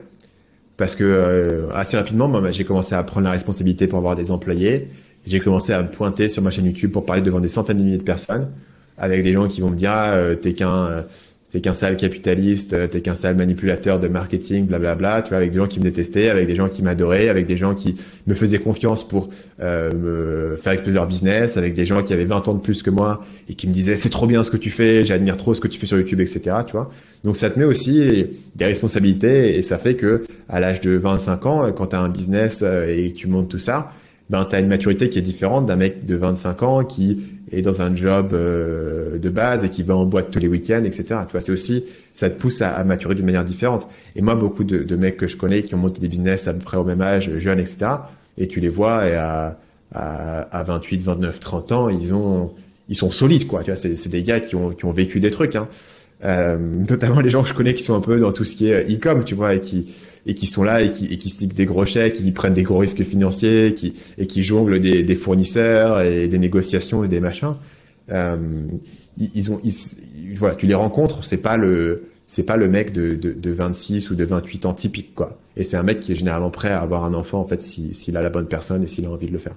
Parce 0.76 0.96
que 0.96 1.04
euh, 1.04 1.70
assez 1.74 1.98
rapidement, 1.98 2.28
moi, 2.28 2.52
j'ai 2.52 2.64
commencé 2.64 2.94
à 2.94 3.02
prendre 3.04 3.26
la 3.26 3.32
responsabilité 3.32 3.88
pour 3.88 3.98
avoir 3.98 4.16
des 4.16 4.30
employés. 4.30 4.90
J'ai 5.26 5.40
commencé 5.40 5.74
à 5.74 5.82
me 5.82 5.90
pointer 5.90 6.30
sur 6.30 6.42
ma 6.42 6.52
chaîne 6.52 6.66
YouTube 6.66 6.92
pour 6.92 7.06
parler 7.06 7.22
devant 7.22 7.40
des 7.40 7.48
centaines 7.48 7.78
de 7.78 7.84
milliers 7.84 7.98
de 7.98 8.04
personnes, 8.04 8.50
avec 8.98 9.24
des 9.24 9.34
gens 9.34 9.48
qui 9.48 9.62
vont 9.62 9.70
me 9.70 9.76
dire 9.76 9.92
ah, 9.92 10.14
euh, 10.14 10.36
t'es 10.36 10.54
qu'un 10.54 10.86
euh, 10.86 11.02
t'es 11.52 11.62
qu'un 11.62 11.74
sale 11.74 11.96
capitaliste, 11.96 12.74
euh, 12.74 12.88
t'es 12.88 13.02
qu'un 13.02 13.16
sale 13.16 13.36
manipulateur 13.36 14.00
de 14.00 14.08
marketing, 14.08 14.66
blablabla. 14.66 15.22
Tu 15.22 15.30
vois, 15.30 15.38
avec 15.38 15.52
des 15.52 15.58
gens 15.58 15.68
qui 15.68 15.80
me 15.80 15.86
détestaient, 15.86 16.30
avec 16.30 16.48
des 16.48 16.56
gens 16.56 16.68
qui 16.68 16.84
m'adoraient, 16.84 17.30
avec 17.30 17.46
des 17.46 17.58
gens 17.58 17.74
qui 17.74 17.96
me 18.26 18.34
faisaient 18.34 18.60
confiance 18.60 19.08
pour 19.08 19.30
euh, 19.62 19.92
me 19.94 20.56
faire 20.58 20.74
exploser 20.74 20.96
leur 20.96 21.08
business, 21.08 21.56
avec 21.56 21.74
des 21.74 21.86
gens 21.86 22.04
qui 22.04 22.14
avaient 22.14 22.26
20 22.26 22.50
ans 22.50 22.54
de 22.54 22.60
plus 22.60 22.84
que 22.84 22.90
moi 22.90 23.24
et 23.50 23.54
qui 23.54 23.68
me 23.68 23.74
disaient 23.74 23.96
c'est 23.96 24.10
trop 24.10 24.28
bien 24.28 24.44
ce 24.44 24.52
que 24.52 24.58
tu 24.58 24.72
fais, 24.72 25.06
j'admire 25.06 25.38
trop 25.38 25.54
ce 25.54 25.62
que 25.62 25.68
tu 25.70 25.80
fais 25.80 25.88
sur 25.88 25.98
YouTube, 25.98 26.20
etc. 26.20 26.58
Tu 26.66 26.74
vois. 26.74 26.92
Donc 27.24 27.38
ça 27.38 27.50
te 27.50 27.58
met 27.58 27.66
aussi 27.66 28.26
des 28.56 28.66
responsabilités 28.66 29.58
et 29.58 29.62
ça 29.62 29.78
fait 29.78 29.96
que 29.96 30.26
à 30.50 30.60
l'âge 30.60 30.82
de 30.82 30.98
25 30.98 31.46
ans, 31.46 31.72
quand 31.72 31.88
tu 31.88 31.96
as 31.96 32.02
un 32.02 32.10
business 32.10 32.62
et 32.62 33.12
que 33.12 33.18
tu 33.18 33.28
montes 33.28 33.50
tout 33.50 33.58
ça, 33.58 33.92
ben 34.30 34.46
tu 34.46 34.56
as 34.56 34.60
une 34.60 34.68
maturité 34.68 35.10
qui 35.10 35.20
est 35.20 35.22
différente 35.24 35.66
d'un 35.66 35.76
mec 35.76 36.06
de 36.06 36.16
25 36.16 36.64
ans 36.64 36.84
qui 36.84 37.24
est 37.52 37.62
dans 37.62 37.82
un 37.82 37.96
job 37.96 38.32
euh, 38.34 39.18
de 39.18 39.30
base 39.30 39.64
et 39.64 39.70
qui 39.70 39.84
va 39.84 39.96
en 39.96 40.06
boîte 40.06 40.32
tous 40.32 40.40
les 40.40 40.48
week-ends, 40.48 40.84
etc. 40.84 41.04
Tu 41.26 41.32
vois, 41.32 41.42
c'est 41.42 41.52
aussi 41.52 41.86
ça 42.12 42.30
te 42.30 42.38
pousse 42.38 42.62
à, 42.62 42.72
à 42.72 42.84
maturer 42.84 43.16
d'une 43.16 43.26
manière 43.26 43.46
différente. 43.46 43.88
Et 44.16 44.22
moi, 44.22 44.36
beaucoup 44.36 44.64
de, 44.64 44.80
de, 44.80 44.96
mecs 44.96 45.18
que 45.18 45.28
je 45.28 45.38
connais 45.38 45.64
qui 45.64 45.76
ont 45.76 45.80
monté 45.80 46.02
des 46.02 46.10
business 46.10 46.48
à 46.48 46.54
peu 46.54 46.60
près 46.60 46.78
au 46.78 46.84
même 46.84 47.02
âge, 47.02 47.32
jeunes, 47.38 47.60
etc. 47.60 47.92
Et 48.38 48.48
tu 48.48 48.60
les 48.60 48.70
vois 48.70 49.08
et 49.08 49.16
à, 49.16 49.60
à, 49.94 50.42
à 50.42 50.64
28, 50.64 51.04
29, 51.04 51.40
30 51.40 51.72
ans, 51.72 51.90
ils 51.90 52.14
ont 52.14 52.54
ils 52.90 52.96
sont 52.96 53.12
solides, 53.12 53.48
quoi. 53.48 53.64
Tu 53.64 53.72
vois, 53.72 53.80
c'est 53.80 54.10
des 54.10 54.24
gars 54.24 54.40
qui 54.40 54.56
ont 54.56 54.72
qui 54.72 54.86
ont 54.86 54.92
vécu 54.92 55.20
des 55.20 55.32
trucs, 55.32 55.56
hein. 55.56 55.68
Euh, 56.26 56.58
notamment 56.58 57.20
les 57.20 57.30
gens 57.30 57.44
que 57.44 57.50
je 57.50 57.54
connais 57.54 57.76
qui 57.76 57.84
sont 57.84 57.96
un 57.96 58.02
peu 58.02 58.20
dans 58.20 58.32
tout 58.32 58.44
ce 58.44 58.56
qui 58.56 58.70
est 58.70 58.92
e-com, 58.92 59.24
tu 59.24 59.36
vois, 59.36 59.54
et 59.54 59.62
qui 59.62 59.94
et 60.28 60.36
qui 60.36 60.46
sont 60.46 60.64
là 60.64 60.84
et 60.84 60.92
qui, 60.92 61.06
et 61.06 61.18
qui 61.18 61.30
stickent 61.30 61.56
des 61.56 61.66
gros 61.66 61.86
chèques, 61.86 62.14
qui 62.14 62.32
prennent 62.32 62.54
des 62.54 62.64
gros 62.64 62.78
risques 62.78 63.04
financiers, 63.04 63.74
qui, 63.74 63.96
et 64.18 64.28
qui 64.28 64.44
jonglent 64.44 64.80
des, 64.80 65.02
des 65.02 65.16
fournisseurs 65.16 66.02
et 66.02 66.28
des 66.28 66.38
négociations 66.38 67.04
et 67.04 67.08
des 67.08 67.22
machins. 67.22 67.56
Euh, 68.12 68.68
ils, 69.18 69.52
ont, 69.52 69.60
ils, 69.64 69.74
voilà, 70.36 70.56
tu 70.56 70.68
les 70.68 70.76
rencontres, 70.76 71.24
c'est 71.24 71.38
pas 71.38 71.58
le, 71.58 72.10
c'est 72.28 72.44
pas 72.44 72.58
le 72.58 72.68
mec 72.68 72.92
de, 72.92 73.16
de, 73.16 73.32
de, 73.32 73.52
26 73.52 74.12
ou 74.12 74.16
de 74.16 74.26
28 74.26 74.66
ans 74.66 74.74
typique, 74.74 75.16
quoi. 75.16 75.40
Et 75.56 75.64
c'est 75.64 75.78
un 75.78 75.84
mec 75.84 76.02
qui 76.02 76.12
est 76.12 76.16
généralement 76.16 76.52
prêt 76.52 76.70
à 76.70 76.82
avoir 76.82 77.06
un 77.06 77.14
enfant, 77.14 77.40
en 77.40 77.46
fait, 77.46 77.64
s'il 77.64 77.96
si, 77.96 78.16
a 78.16 78.22
la 78.22 78.30
bonne 78.30 78.48
personne 78.48 78.84
et 78.84 78.88
s'il 78.88 79.06
a 79.06 79.10
envie 79.10 79.28
de 79.28 79.34
le 79.34 79.40
faire. 79.40 79.56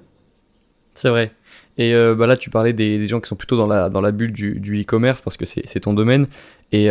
C'est 0.94 1.10
vrai. 1.10 1.32
Et 1.78 1.94
euh, 1.94 2.14
bah 2.14 2.26
là, 2.26 2.36
tu 2.36 2.50
parlais 2.50 2.72
des, 2.72 3.06
gens 3.06 3.20
qui 3.20 3.28
sont 3.28 3.36
plutôt 3.36 3.56
dans 3.56 3.66
la, 3.66 4.12
bulle 4.12 4.32
du, 4.32 4.80
e-commerce 4.82 5.20
parce 5.20 5.36
que 5.36 5.44
c'est 5.44 5.80
ton 5.80 5.94
domaine. 5.94 6.26
Et 6.72 6.88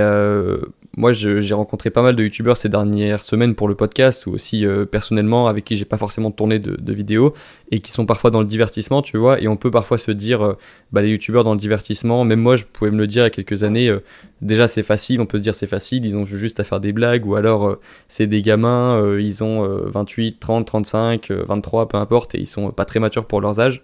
moi, 0.98 1.14
j'ai 1.14 1.54
rencontré 1.54 1.92
pas 1.92 2.02
mal 2.02 2.16
de 2.16 2.24
youtubeurs 2.24 2.58
ces 2.58 2.68
dernières 2.68 3.22
semaines 3.22 3.56
pour 3.56 3.68
le 3.68 3.76
podcast 3.76 4.26
ou 4.26 4.32
aussi 4.32 4.66
euh, 4.66 4.86
personnellement 4.86 5.48
avec 5.48 5.64
qui 5.64 5.76
j'ai 5.76 5.86
pas 5.86 5.98
forcément 5.98 6.32
tourné 6.32 6.60
de, 6.60 6.76
de, 6.76 6.94
vidéos 6.94 7.34
et 7.72 7.80
qui 7.80 7.92
sont 7.92 8.06
parfois 8.06 8.32
dans 8.32 8.42
le 8.42 8.48
divertissement, 8.48 9.02
tu 9.02 9.18
vois. 9.18 9.40
Et 9.40 9.48
on 9.48 9.56
peut 9.56 9.72
parfois 9.72 9.98
se 9.98 10.12
dire, 10.12 10.42
euh, 10.42 10.58
bah, 10.92 11.02
les 11.02 11.10
youtubeurs 11.10 11.44
dans 11.44 11.54
le 11.54 11.60
divertissement, 11.60 12.24
même 12.24 12.42
moi, 12.42 12.56
je 12.56 12.66
pouvais 12.66 12.92
me 12.92 12.98
le 12.98 13.08
dire 13.08 13.22
il 13.22 13.26
y 13.26 13.28
a 13.28 13.30
quelques 13.30 13.64
années, 13.64 13.88
euh, 13.88 14.04
déjà 14.42 14.68
c'est 14.68 14.84
facile, 14.84 15.22
on 15.22 15.26
peut 15.26 15.38
se 15.38 15.44
dire 15.44 15.56
c'est 15.56 15.68
facile, 15.68 16.06
ils 16.06 16.18
ont 16.18 16.26
juste 16.26 16.60
à 16.60 16.64
faire 16.64 16.80
des 16.80 16.92
blagues 16.92 17.26
ou 17.26 17.36
alors 17.36 17.78
c'est 18.08 18.28
des 18.28 18.42
gamins, 18.42 19.18
ils 19.18 19.44
ont 19.44 19.66
28, 19.86 20.40
30, 20.40 20.66
35, 20.66 21.32
23, 21.32 21.88
peu 21.88 21.98
importe, 21.98 22.36
et 22.36 22.40
ils 22.40 22.48
sont 22.48 22.72
pas 22.72 22.86
très 22.86 23.00
matures 23.00 23.26
pour 23.26 23.42
leurs 23.42 23.60
âges. 23.60 23.84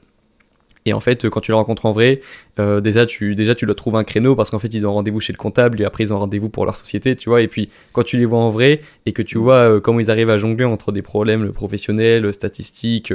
Et 0.85 0.93
en 0.93 0.99
fait, 0.99 1.29
quand 1.29 1.41
tu 1.41 1.51
les 1.51 1.55
rencontres 1.55 1.85
en 1.85 1.91
vrai, 1.91 2.21
euh, 2.59 2.79
déjà, 2.79 3.05
tu, 3.05 3.33
déjà, 3.33 3.55
tu 3.55 3.65
dois 3.65 3.73
trouver 3.73 3.97
un 3.97 4.03
créneau 4.03 4.35
parce 4.35 4.51
qu'en 4.51 4.59
fait, 4.59 4.73
ils 4.73 4.85
ont 4.85 4.93
rendez-vous 4.93 5.19
chez 5.19 5.33
le 5.33 5.37
comptable 5.37 5.81
et 5.81 5.85
après, 5.85 6.03
ils 6.03 6.13
ont 6.13 6.19
rendez-vous 6.19 6.49
pour 6.49 6.65
leur 6.65 6.75
société, 6.75 7.15
tu 7.15 7.29
vois. 7.29 7.41
Et 7.41 7.47
puis, 7.47 7.69
quand 7.91 8.03
tu 8.03 8.17
les 8.17 8.25
vois 8.25 8.39
en 8.39 8.51
vrai 8.51 8.81
et 9.05 9.11
que 9.11 9.23
tu 9.23 9.37
vois 9.37 9.55
euh, 9.55 9.79
comment 9.79 9.99
ils 9.99 10.11
arrivent 10.11 10.29
à 10.29 10.37
jongler 10.37 10.65
entre 10.65 10.91
des 10.91 11.01
problèmes 11.01 11.51
professionnels, 11.51 12.31
statistiques, 12.33 13.13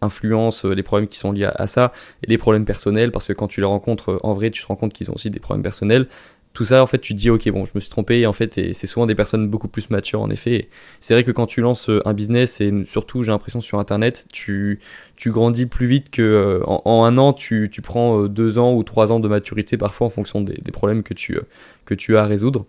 influence, 0.00 0.64
les 0.64 0.82
problèmes 0.82 1.08
qui 1.08 1.18
sont 1.18 1.32
liés 1.32 1.44
à, 1.44 1.50
à, 1.50 1.66
ça 1.66 1.92
et 2.22 2.26
les 2.26 2.38
problèmes 2.38 2.64
personnels, 2.64 3.12
parce 3.12 3.28
que 3.28 3.34
quand 3.34 3.48
tu 3.48 3.60
les 3.60 3.66
rencontres 3.66 4.18
en 4.22 4.32
vrai, 4.32 4.50
tu 4.50 4.62
te 4.62 4.66
rends 4.66 4.76
compte 4.76 4.94
qu'ils 4.94 5.10
ont 5.10 5.14
aussi 5.14 5.30
des 5.30 5.40
problèmes 5.40 5.62
personnels 5.62 6.06
tout 6.52 6.64
ça, 6.64 6.82
en 6.82 6.86
fait, 6.86 6.98
tu 6.98 7.14
te 7.14 7.18
dis, 7.18 7.30
ok, 7.30 7.48
bon, 7.50 7.64
je 7.64 7.70
me 7.74 7.80
suis 7.80 7.90
trompé, 7.90 8.20
et 8.20 8.26
en 8.26 8.32
fait, 8.32 8.54
c'est 8.72 8.86
souvent 8.86 9.06
des 9.06 9.14
personnes 9.14 9.48
beaucoup 9.48 9.68
plus 9.68 9.88
matures, 9.90 10.20
en 10.20 10.30
effet. 10.30 10.68
C'est 11.00 11.14
vrai 11.14 11.22
que 11.22 11.30
quand 11.30 11.46
tu 11.46 11.60
lances 11.60 11.88
euh, 11.88 12.02
un 12.04 12.12
business, 12.12 12.60
et 12.60 12.84
surtout, 12.84 13.22
j'ai 13.22 13.30
l'impression, 13.30 13.60
sur 13.60 13.78
Internet, 13.78 14.26
tu, 14.32 14.80
tu 15.16 15.30
grandis 15.30 15.66
plus 15.66 15.86
vite 15.86 16.10
que 16.10 16.22
euh, 16.22 16.60
en, 16.66 17.04
un 17.04 17.18
an, 17.18 17.32
tu, 17.32 17.68
tu, 17.70 17.82
prends 17.82 18.24
euh, 18.24 18.28
deux 18.28 18.58
ans 18.58 18.74
ou 18.74 18.82
trois 18.82 19.12
ans 19.12 19.20
de 19.20 19.28
maturité, 19.28 19.76
parfois, 19.76 20.08
en 20.08 20.10
fonction 20.10 20.40
des, 20.40 20.54
des 20.54 20.72
problèmes 20.72 21.04
que 21.04 21.14
tu, 21.14 21.38
que 21.84 21.94
tu 21.94 22.16
as 22.16 22.22
à 22.24 22.26
résoudre. 22.26 22.66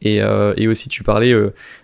Et, 0.00 0.20
et, 0.56 0.66
aussi, 0.66 0.88
tu 0.88 1.02
parlais 1.02 1.34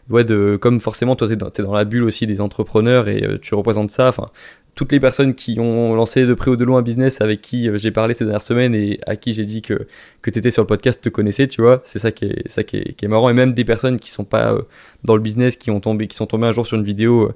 ouais, 0.08 0.24
de 0.24 0.56
comme 0.58 0.80
forcément, 0.80 1.16
toi, 1.16 1.28
tu 1.28 1.34
es, 1.34 1.62
dans 1.62 1.74
la 1.74 1.84
bulle 1.84 2.04
aussi 2.04 2.26
des 2.26 2.40
entrepreneurs 2.40 3.08
et 3.08 3.22
tu 3.42 3.54
représentes 3.54 3.90
ça. 3.90 4.08
Enfin, 4.08 4.30
toutes 4.74 4.92
les 4.92 5.00
personnes 5.00 5.34
qui 5.34 5.58
ont 5.60 5.94
lancé 5.94 6.26
de 6.26 6.34
près 6.34 6.50
ou 6.50 6.56
de 6.56 6.64
loin 6.64 6.78
un 6.78 6.82
business 6.82 7.20
avec 7.20 7.40
qui 7.40 7.68
euh, 7.68 7.78
j'ai 7.78 7.90
parlé 7.90 8.14
ces 8.14 8.24
dernières 8.24 8.42
semaines 8.42 8.74
et 8.74 8.98
à 9.06 9.16
qui 9.16 9.32
j'ai 9.32 9.44
dit 9.44 9.62
que, 9.62 9.86
que 10.22 10.30
tu 10.30 10.38
étais 10.38 10.50
sur 10.50 10.62
le 10.62 10.66
podcast 10.66 11.02
te 11.02 11.08
connaissaient, 11.08 11.48
tu 11.48 11.60
vois. 11.60 11.80
C'est 11.84 11.98
ça, 11.98 12.12
qui 12.12 12.26
est, 12.26 12.48
ça 12.48 12.62
qui 12.62 12.76
est, 12.76 13.08
marrant. 13.08 13.30
Et 13.30 13.32
même 13.32 13.52
des 13.52 13.64
personnes 13.64 13.98
qui 13.98 14.10
sont 14.10 14.24
pas 14.24 14.52
euh, 14.52 14.62
dans 15.04 15.16
le 15.16 15.22
business, 15.22 15.56
qui, 15.56 15.70
ont 15.70 15.80
tombé, 15.80 16.06
qui 16.06 16.16
sont 16.16 16.26
tombées 16.26 16.46
un 16.46 16.52
jour 16.52 16.66
sur 16.66 16.76
une 16.76 16.84
vidéo 16.84 17.32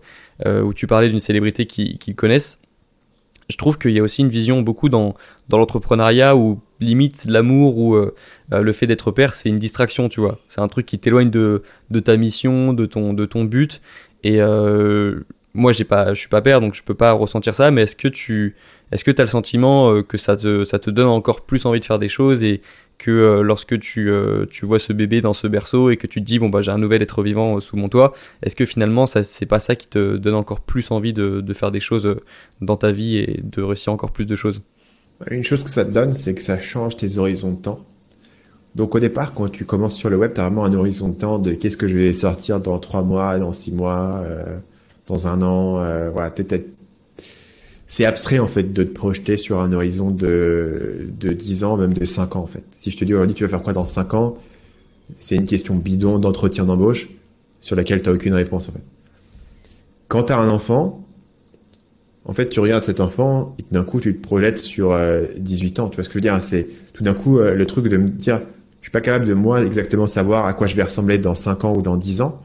euh, 0.47 0.63
où 0.63 0.73
tu 0.73 0.87
parlais 0.87 1.09
d'une 1.09 1.21
célébrité 1.21 1.67
qu'ils 1.67 1.99
qui 1.99 2.15
connaissent. 2.15 2.59
Je 3.51 3.57
trouve 3.59 3.79
qu'il 3.79 3.91
y 3.91 3.99
a 3.99 4.03
aussi 4.03 4.23
une 4.23 4.31
vision 4.31 4.63
beaucoup 4.63 4.89
dans, 4.89 5.15
dans 5.51 5.59
l'entrepreneuriat 5.59 6.35
où 6.35 6.63
limite 6.81 7.27
l'amour 7.27 7.77
ou 7.77 7.95
le 8.51 8.73
fait 8.73 8.87
d'être 8.87 9.11
père, 9.11 9.35
c'est 9.35 9.51
une 9.51 9.57
distraction, 9.57 10.09
tu 10.09 10.21
vois. 10.21 10.39
C'est 10.49 10.63
un 10.63 10.69
truc 10.69 10.87
qui 10.87 10.99
t'éloigne 10.99 11.29
de, 11.29 11.63
de 11.91 12.01
ta 12.01 12.17
mission, 12.17 12.73
de 12.73 12.87
ton, 12.87 13.13
de 13.13 13.27
ton 13.27 13.45
but. 13.45 13.83
Et 14.23 14.41
moi 15.55 15.73
j'ai 15.73 15.85
pas 15.85 16.13
je 16.13 16.19
suis 16.21 16.29
pas 16.29 16.43
père 16.43 16.61
donc 16.61 16.75
je 16.75 16.83
peux 16.83 16.95
pas 16.95 17.13
ressentir 17.13 17.55
ça 17.55 17.71
mais 17.71 17.83
est-ce 17.83 17.97
que 17.97 18.09
tu 18.09 18.57
est-ce 18.93 19.05
que 19.05 19.11
tu 19.11 19.21
as 19.21 19.25
le 19.25 19.31
sentiment 19.31 19.93
euh, 19.93 20.03
que 20.03 20.19
ça 20.19 20.37
te 20.37 20.65
ça 20.65 20.79
te 20.79 20.91
donne 20.91 21.07
encore 21.07 21.43
plus 21.43 21.65
envie 21.65 21.81
de 21.81 21.85
faire 21.85 22.01
des 22.01 22.09
choses 22.09 22.43
et 22.43 22.61
que 22.99 23.11
euh, 23.11 23.43
lorsque 23.43 23.79
tu, 23.81 24.09
euh, 24.09 24.47
tu 24.49 24.67
vois 24.67 24.79
ce 24.79 24.93
bébé 24.93 25.21
dans 25.21 25.33
ce 25.33 25.49
berceau 25.49 25.91
et 25.91 25.97
que 25.97 26.07
tu 26.07 26.21
te 26.21 26.25
dis 26.25 26.39
bon 26.39 26.49
bah 26.49 26.61
j'ai 26.61 26.71
un 26.71 26.79
nouvel 26.79 27.03
être 27.03 27.23
vivant 27.23 27.61
sous 27.61 27.77
mon 27.77 27.89
toit 27.89 28.15
est-ce 28.43 28.57
que 28.57 28.67
finalement 28.67 29.07
ça 29.07 29.23
c'est 29.23 29.47
pas 29.47 29.61
ça 29.61 29.77
qui 29.77 29.89
te 29.89 30.17
donne 30.17 30.35
encore 30.35 30.61
plus 30.61 30.91
envie 30.91 31.13
de, 31.13 31.41
de 31.41 31.55
faire 31.55 31.71
des 31.71 31.81
choses 31.81 32.17
dans 32.61 32.77
ta 32.77 32.91
vie 32.91 33.19
et 33.19 33.41
de 33.43 33.63
réussir 33.63 33.93
encore 33.93 34.11
plus 34.11 34.27
de 34.27 34.35
choses? 34.35 34.61
Une 35.31 35.45
chose 35.45 35.63
que 35.63 35.71
ça 35.71 35.85
te 35.85 35.91
donne 35.91 36.15
c'est 36.15 36.35
que 36.35 36.43
ça 36.43 36.61
change 36.61 36.97
tes 36.97 37.19
horizons 37.19 37.53
de 37.53 37.63
temps. 37.63 37.81
Donc 38.75 38.97
au 38.97 38.99
départ, 38.99 39.35
quand 39.35 39.49
tu 39.49 39.65
commences 39.65 39.95
sur 39.95 40.11
le 40.11 40.17
web, 40.17 40.33
tu 40.35 40.41
as 40.41 40.45
vraiment 40.45 40.65
un 40.65 40.75
horizon 40.75 41.09
de 41.09 41.15
temps 41.15 41.39
de 41.39 41.53
qu'est-ce 41.53 41.77
que 41.77 41.87
je 41.87 41.95
vais 41.95 42.13
sortir 42.13 42.59
dans 42.59 42.81
trois 42.81 43.03
mois, 43.03 43.39
dans 43.39 43.53
six 43.53 43.71
mois, 43.71 44.25
dans 45.07 45.27
un 45.27 45.43
an. 45.43 45.79
Euh, 45.79 46.11
voilà, 46.11 46.33
c'est 47.87 48.05
abstrait 48.05 48.39
en 48.39 48.49
fait 48.49 48.73
de 48.73 48.83
te 48.83 48.93
projeter 48.93 49.37
sur 49.37 49.61
un 49.61 49.73
horizon 49.73 50.11
de, 50.11 51.07
de 51.19 51.33
10 51.33 51.65
ans, 51.65 51.77
même 51.77 51.93
de 51.93 52.05
5 52.05 52.37
ans 52.37 52.41
en 52.41 52.47
fait. 52.47 52.65
Si 52.75 52.91
je 52.91 52.97
te 52.97 53.05
dis 53.05 53.15
aujourd'hui 53.15 53.35
tu 53.35 53.45
vas 53.45 53.51
faire 53.51 53.63
quoi 53.63 53.73
dans 53.73 53.87
5 53.87 54.15
ans, 54.15 54.37
c'est 55.21 55.37
une 55.37 55.45
question 55.45 55.77
bidon 55.77 56.19
d'entretien 56.19 56.65
d'embauche 56.65 57.09
sur 57.61 57.77
laquelle 57.77 58.03
tu 58.03 58.09
n'as 58.09 58.15
aucune 58.15 58.35
réponse 58.35 58.69
en 58.69 58.73
fait. 58.73 58.83
Quand 60.09 60.25
tu 60.25 60.33
as 60.33 60.39
un 60.39 60.49
enfant, 60.49 61.05
en 62.25 62.33
fait 62.33 62.49
tu 62.49 62.61
regardes 62.61 62.85
cet 62.85 63.01
enfant 63.01 63.55
et 63.59 63.65
d'un 63.71 63.85
coup 63.85 64.01
tu 64.01 64.17
te 64.17 64.21
projettes 64.21 64.59
sur 64.59 64.99
18 65.37 65.79
euh, 65.79 65.83
ans. 65.83 65.89
Tu 65.89 65.97
vois 65.97 66.05
ce 66.05 66.09
que 66.09 66.15
je 66.15 66.19
veux 66.19 66.23
dire 66.23 66.43
C'est 66.43 66.67
tout 66.95 67.05
d'un 67.05 67.15
coup 67.15 67.39
euh, 67.39 67.55
le 67.55 67.67
truc 67.67 67.89
de 67.89 67.97
me 67.97 68.09
dire 68.09 68.41
je 68.81 68.87
suis 68.87 68.93
pas 68.93 69.01
capable 69.01 69.27
de 69.27 69.35
moi 69.35 69.63
exactement 69.65 70.07
savoir 70.07 70.47
à 70.47 70.53
quoi 70.53 70.67
je 70.67 70.77
vais 70.77 70.83
ressembler 70.83 71.19
dans 71.19 71.35
5 71.35 71.65
ans 71.65 71.75
ou 71.75 71.81
dans 71.81 71.97
10 71.97 72.21
ans, 72.21 72.43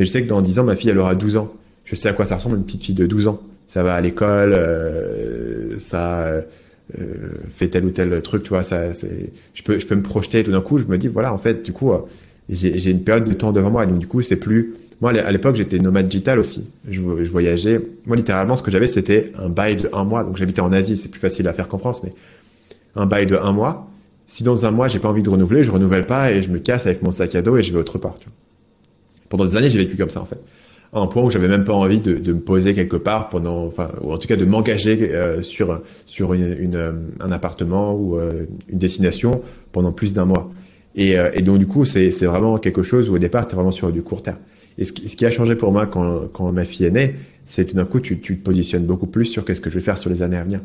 mais 0.00 0.04
je 0.04 0.10
sais 0.10 0.22
que 0.22 0.28
dans 0.28 0.40
10 0.40 0.58
ans 0.58 0.64
ma 0.64 0.74
fille 0.74 0.90
elle 0.90 0.98
aura 0.98 1.14
12 1.14 1.36
ans 1.36 1.54
je 1.90 1.96
sais 1.96 2.08
à 2.08 2.12
quoi 2.12 2.24
ça 2.24 2.36
ressemble 2.36 2.56
une 2.56 2.64
petite 2.64 2.84
fille 2.84 2.94
de 2.94 3.06
12 3.06 3.26
ans. 3.28 3.40
Ça 3.66 3.82
va 3.82 3.94
à 3.94 4.00
l'école, 4.00 4.54
euh, 4.56 5.78
ça 5.80 6.24
euh, 6.28 6.44
fait 7.48 7.68
tel 7.68 7.84
ou 7.84 7.90
tel 7.90 8.22
truc, 8.22 8.44
tu 8.44 8.50
vois. 8.50 8.62
Ça, 8.62 8.92
je 8.92 9.62
peux, 9.62 9.78
je 9.78 9.86
peux 9.86 9.96
me 9.96 10.02
projeter. 10.02 10.44
Tout 10.44 10.52
d'un 10.52 10.60
coup, 10.60 10.78
je 10.78 10.84
me 10.84 10.98
dis, 10.98 11.08
voilà, 11.08 11.34
en 11.34 11.38
fait, 11.38 11.64
du 11.64 11.72
coup, 11.72 11.92
euh, 11.92 11.98
j'ai, 12.48 12.78
j'ai 12.78 12.90
une 12.90 13.02
période 13.02 13.28
de 13.28 13.32
temps 13.32 13.52
devant 13.52 13.70
moi. 13.70 13.84
Et 13.84 13.86
donc, 13.88 13.98
du 13.98 14.06
coup, 14.06 14.22
c'est 14.22 14.36
plus. 14.36 14.74
Moi, 15.00 15.12
à 15.12 15.32
l'époque, 15.32 15.56
j'étais 15.56 15.78
nomade 15.78 16.06
digital 16.08 16.38
aussi. 16.38 16.64
Je, 16.88 17.00
je 17.00 17.30
voyageais. 17.30 17.80
Moi, 18.06 18.16
littéralement, 18.16 18.54
ce 18.54 18.62
que 18.62 18.70
j'avais, 18.70 18.86
c'était 18.86 19.32
un 19.36 19.48
bail 19.48 19.76
de 19.76 19.90
un 19.92 20.04
mois. 20.04 20.24
Donc, 20.24 20.36
j'habitais 20.36 20.60
en 20.60 20.72
Asie. 20.72 20.96
C'est 20.96 21.08
plus 21.08 21.20
facile 21.20 21.48
à 21.48 21.52
faire 21.52 21.66
qu'en 21.66 21.78
France, 21.78 22.02
mais 22.04 22.12
un 22.94 23.06
bail 23.06 23.26
de 23.26 23.36
un 23.36 23.52
mois. 23.52 23.88
Si 24.26 24.44
dans 24.44 24.64
un 24.64 24.70
mois, 24.70 24.86
j'ai 24.88 25.00
pas 25.00 25.08
envie 25.08 25.22
de 25.22 25.30
renouveler, 25.30 25.64
je 25.64 25.70
renouvelle 25.72 26.06
pas 26.06 26.30
et 26.30 26.42
je 26.42 26.50
me 26.50 26.58
casse 26.58 26.86
avec 26.86 27.02
mon 27.02 27.10
sac 27.10 27.34
à 27.34 27.42
dos 27.42 27.56
et 27.56 27.64
je 27.64 27.72
vais 27.72 27.78
autre 27.78 27.98
part. 27.98 28.16
Tu 28.20 28.26
vois. 28.26 28.34
Pendant 29.30 29.46
des 29.46 29.56
années, 29.56 29.70
j'ai 29.70 29.78
vécu 29.78 29.96
comme 29.96 30.10
ça, 30.10 30.20
en 30.20 30.26
fait 30.26 30.40
un 30.92 31.06
point 31.06 31.22
où 31.22 31.30
j'avais 31.30 31.48
même 31.48 31.64
pas 31.64 31.72
envie 31.72 32.00
de, 32.00 32.14
de, 32.14 32.32
me 32.32 32.40
poser 32.40 32.74
quelque 32.74 32.96
part 32.96 33.28
pendant, 33.28 33.64
enfin, 33.66 33.90
ou 34.02 34.12
en 34.12 34.18
tout 34.18 34.26
cas 34.26 34.36
de 34.36 34.44
m'engager 34.44 34.98
euh, 35.12 35.40
sur 35.42 35.80
sur 36.06 36.34
une, 36.34 36.56
une, 36.58 36.74
euh, 36.74 36.92
un 37.20 37.30
appartement 37.30 37.94
ou 37.94 38.18
euh, 38.18 38.46
une 38.68 38.78
destination 38.78 39.42
pendant 39.72 39.92
plus 39.92 40.12
d'un 40.12 40.24
mois. 40.24 40.50
Et, 40.96 41.14
et, 41.34 41.42
donc 41.42 41.58
du 41.58 41.68
coup, 41.68 41.84
c'est 41.84 42.10
c'est 42.10 42.26
vraiment 42.26 42.58
quelque 42.58 42.82
chose 42.82 43.08
où 43.08 43.14
au 43.14 43.18
départ, 43.18 43.46
tu 43.46 43.52
es 43.52 43.54
vraiment 43.54 43.70
sur 43.70 43.92
du 43.92 44.02
court 44.02 44.22
terme. 44.22 44.38
Et 44.76 44.84
ce 44.84 44.92
qui, 44.92 45.08
ce 45.08 45.14
qui 45.14 45.24
a 45.24 45.30
changé 45.30 45.54
pour 45.54 45.70
moi 45.70 45.86
quand, 45.86 46.26
quand 46.32 46.50
ma 46.50 46.64
fille 46.64 46.86
est 46.86 46.90
née, 46.90 47.14
c'est 47.46 47.64
tout 47.64 47.76
d'un 47.76 47.84
coup, 47.84 48.00
tu, 48.00 48.18
tu 48.18 48.36
te 48.36 48.44
positionnes 48.44 48.86
beaucoup 48.86 49.06
plus 49.06 49.26
sur 49.26 49.44
qu'est-ce 49.44 49.60
que 49.60 49.70
je 49.70 49.76
vais 49.76 49.84
faire 49.84 49.98
sur 49.98 50.10
les 50.10 50.22
années 50.22 50.36
à 50.36 50.42
venir. 50.42 50.60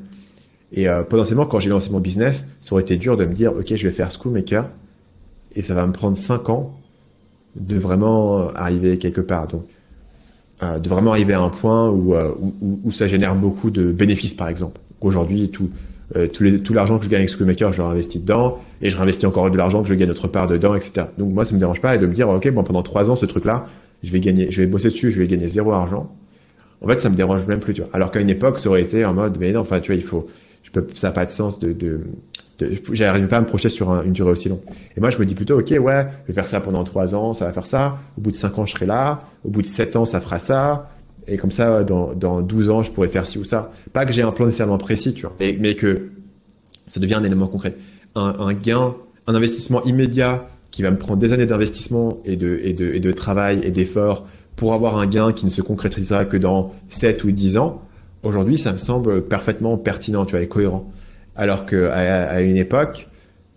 Et 0.74 0.88
potentiellement, 1.08 1.46
quand 1.46 1.60
j'ai 1.60 1.70
lancé 1.70 1.92
mon 1.92 2.00
business, 2.00 2.48
ça 2.60 2.74
aurait 2.74 2.82
été 2.82 2.98
dur 2.98 3.18
de 3.18 3.26
me 3.26 3.34
dire, 3.34 3.54
ok, 3.54 3.76
je 3.76 3.88
vais 3.88 3.94
faire 3.94 4.10
Schoolmaker, 4.10 4.68
et 5.56 5.62
ça 5.62 5.76
va 5.76 5.86
me 5.86 5.94
prendre 5.94 6.18
cinq 6.18 6.50
ans 6.50 6.76
de 7.56 7.78
vraiment 7.78 8.50
arriver 8.56 8.98
quelque 8.98 9.22
part. 9.22 9.48
Donc 9.48 9.66
euh, 10.64 10.80
de 10.80 10.88
vraiment 10.88 11.12
arriver 11.12 11.34
à 11.34 11.42
un 11.42 11.50
point 11.50 11.90
où, 11.90 12.16
euh, 12.16 12.32
où, 12.40 12.80
où, 12.86 12.92
ça 12.92 13.08
génère 13.08 13.36
beaucoup 13.36 13.72
de 13.72 13.92
bénéfices, 13.92 14.36
par 14.36 14.48
exemple. 14.48 14.80
Aujourd'hui, 15.02 15.50
tout, 15.50 15.70
euh, 16.16 16.28
tout, 16.28 16.74
l'argent 16.74 16.98
que 16.98 17.04
je 17.04 17.10
gagne 17.10 17.20
avec 17.20 17.30
Schoolmaker, 17.30 17.74
je 17.74 17.80
le 17.80 17.84
réinvestis 17.84 18.20
dedans, 18.20 18.60
et 18.82 18.90
je 18.90 18.96
réinvestis 18.96 19.26
encore 19.26 19.52
de 19.52 19.58
l'argent 19.58 19.82
que 19.82 19.90
je 19.90 19.94
gagne 19.96 20.10
autre 20.10 20.30
part 20.30 20.48
dedans, 20.48 20.74
etc. 20.74 21.08
Donc 21.18 21.34
moi, 21.34 21.44
ça 21.44 21.54
me 21.54 21.60
dérange 21.60 21.82
pas 21.82 21.96
et 21.96 21.98
de 21.98 22.08
me 22.08 22.14
dire, 22.14 22.30
ok, 22.30 22.50
bon, 22.52 22.64
pendant 22.64 22.84
trois 22.84 23.10
ans, 23.10 23.18
ce 23.18 23.26
truc-là, 23.26 23.66
je 24.02 24.14
vais 24.14 24.22
gagner, 24.22 24.50
je 24.50 24.62
vais 24.62 24.66
bosser 24.66 24.92
dessus, 24.92 25.12
je 25.12 25.20
vais 25.20 25.28
gagner 25.28 25.50
zéro 25.50 25.74
argent. 25.74 26.10
En 26.82 26.88
fait, 26.88 27.02
ça 27.02 27.10
me 27.10 27.18
dérange 27.18 27.46
même 27.48 27.60
plus, 27.60 27.74
tu 27.74 27.82
vois. 27.82 27.90
Alors 27.92 28.10
qu'à 28.10 28.22
une 28.22 28.30
époque, 28.30 28.60
ça 28.60 28.70
aurait 28.70 28.82
été 28.82 29.04
en 29.04 29.14
mode, 29.14 29.38
mais 29.42 29.52
non, 29.52 29.60
enfin, 29.60 29.82
tu 29.82 29.92
vois, 29.92 29.98
il 29.98 30.06
faut, 30.06 30.26
ça 30.94 31.08
n'a 31.08 31.14
pas 31.14 31.26
de 31.26 31.32
sens 31.32 31.60
de, 31.60 31.74
de, 31.74 32.02
j'arrive 32.92 33.28
pas 33.28 33.38
à 33.38 33.42
me 33.42 33.46
projeter 33.46 33.70
sur 33.70 33.92
une 34.02 34.14
durée 34.14 34.32
aussi 34.32 34.50
longue. 34.50 34.62
Et 34.96 35.00
moi, 35.00 35.10
je 35.10 35.18
me 35.18 35.26
dis 35.26 35.36
plutôt, 35.36 35.60
ok, 35.60 35.70
ouais, 35.80 36.08
je 36.24 36.28
vais 36.28 36.34
faire 36.34 36.48
ça 36.48 36.62
pendant 36.62 36.84
trois 36.84 37.16
ans, 37.16 37.34
ça 37.34 37.46
va 37.46 37.54
faire 37.54 37.68
ça. 37.68 37.98
Au 38.18 38.22
bout 38.22 38.32
de 38.32 38.36
cinq 38.36 38.58
ans, 38.58 38.66
je 38.66 38.74
serai 38.74 38.86
là. 38.86 39.24
Au 39.44 39.50
bout 39.50 39.62
de 39.62 39.68
sept 39.68 39.96
ans, 39.96 40.06
ça 40.06 40.22
fera 40.22 40.40
ça. 40.40 40.90
Et 41.28 41.38
comme 41.38 41.52
ça, 41.52 41.84
dans, 41.84 42.14
dans 42.14 42.42
12 42.42 42.70
ans, 42.70 42.84
je 42.84 42.92
pourrais 42.92 43.08
faire 43.08 43.26
ci 43.26 43.40
ou 43.40 43.44
ça. 43.44 43.72
Pas 43.94 44.06
que 44.06 44.12
j'ai 44.12 44.22
un 44.22 44.32
plan 44.32 44.46
nécessairement 44.46 44.78
précis, 44.78 45.14
tu 45.14 45.24
vois, 45.24 45.36
mais, 45.40 45.76
que 45.76 46.10
ça 46.88 47.00
devient 47.00 47.16
un 47.16 47.24
élément 47.24 47.48
concret. 47.48 47.76
Un, 48.14 48.36
un, 48.40 48.54
gain, 48.54 48.94
un 49.28 49.36
investissement 49.36 49.84
immédiat 49.84 50.48
qui 50.70 50.84
va 50.84 50.92
me 50.92 50.98
prendre 50.98 51.20
des 51.20 51.34
années 51.34 51.48
d'investissement 51.48 52.20
et 52.26 52.36
de, 52.36 52.60
et, 52.64 52.74
de, 52.74 52.94
et 52.94 53.00
de 53.00 53.12
travail 53.12 53.62
et 53.64 53.72
d'effort 53.72 54.28
pour 54.56 54.74
avoir 54.74 54.98
un 54.98 55.08
gain 55.08 55.34
qui 55.34 55.46
ne 55.46 55.50
se 55.50 55.62
concrétisera 55.62 56.26
que 56.26 56.38
dans 56.38 56.74
7 56.90 57.24
ou 57.24 57.32
10 57.32 57.58
ans. 57.58 57.82
Aujourd'hui, 58.26 58.58
ça 58.58 58.74
me 58.74 58.78
semble 58.78 59.24
parfaitement 59.24 59.78
pertinent, 59.78 60.26
tu 60.26 60.32
vois, 60.32 60.44
et 60.44 60.48
cohérent 60.48 60.92
alors 61.36 61.66
que 61.66 61.90
à, 61.90 62.42
une 62.42 62.58
époque, 62.58 63.08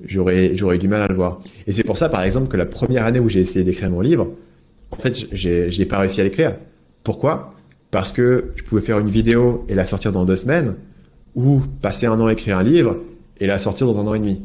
j'aurais 0.05 0.57
j'aurais 0.57 0.79
du 0.79 0.89
mal 0.89 1.03
à 1.03 1.09
le 1.09 1.15
voir. 1.15 1.41
Et 1.67 1.73
c'est 1.73 1.85
pour 1.85 1.97
ça, 1.97 2.09
par 2.09 2.23
exemple, 2.23 2.49
que 2.49 2.57
la 2.57 2.67
première 2.67 3.05
année 3.05 3.21
où 3.21 3.29
j'ai 3.29 3.41
essayé 3.41 3.65
d'écrire 3.65 3.91
mon 3.91 4.01
livre, 4.01 4.33
en 4.91 4.97
fait, 4.97 5.27
j'ai 5.33 5.71
j'ai 5.71 5.87
pas 5.87 5.99
réussi 5.99 6.21
à 6.21 6.25
l'écrire. 6.25 6.57
Pourquoi? 7.05 7.55
Parce 7.91 8.13
que 8.13 8.53
je 8.57 8.63
pouvais 8.65 8.83
faire 8.83 8.99
une 8.99 9.09
vidéo 9.09 9.65
et 9.69 9.75
la 9.75 9.85
sortir 9.85 10.13
dans 10.13 10.25
deux 10.25 10.37
semaines, 10.37 10.77
ou 11.35 11.61
passer 11.81 12.07
un 12.07 12.21
an 12.21 12.27
à 12.27 12.33
écrire 12.33 12.59
un 12.59 12.63
livre 12.63 12.99
et 13.41 13.47
la 13.47 13.59
sortir 13.59 13.87
dans 13.87 13.99
un 14.01 14.07
an 14.07 14.15
et 14.15 14.19
demi. 14.19 14.43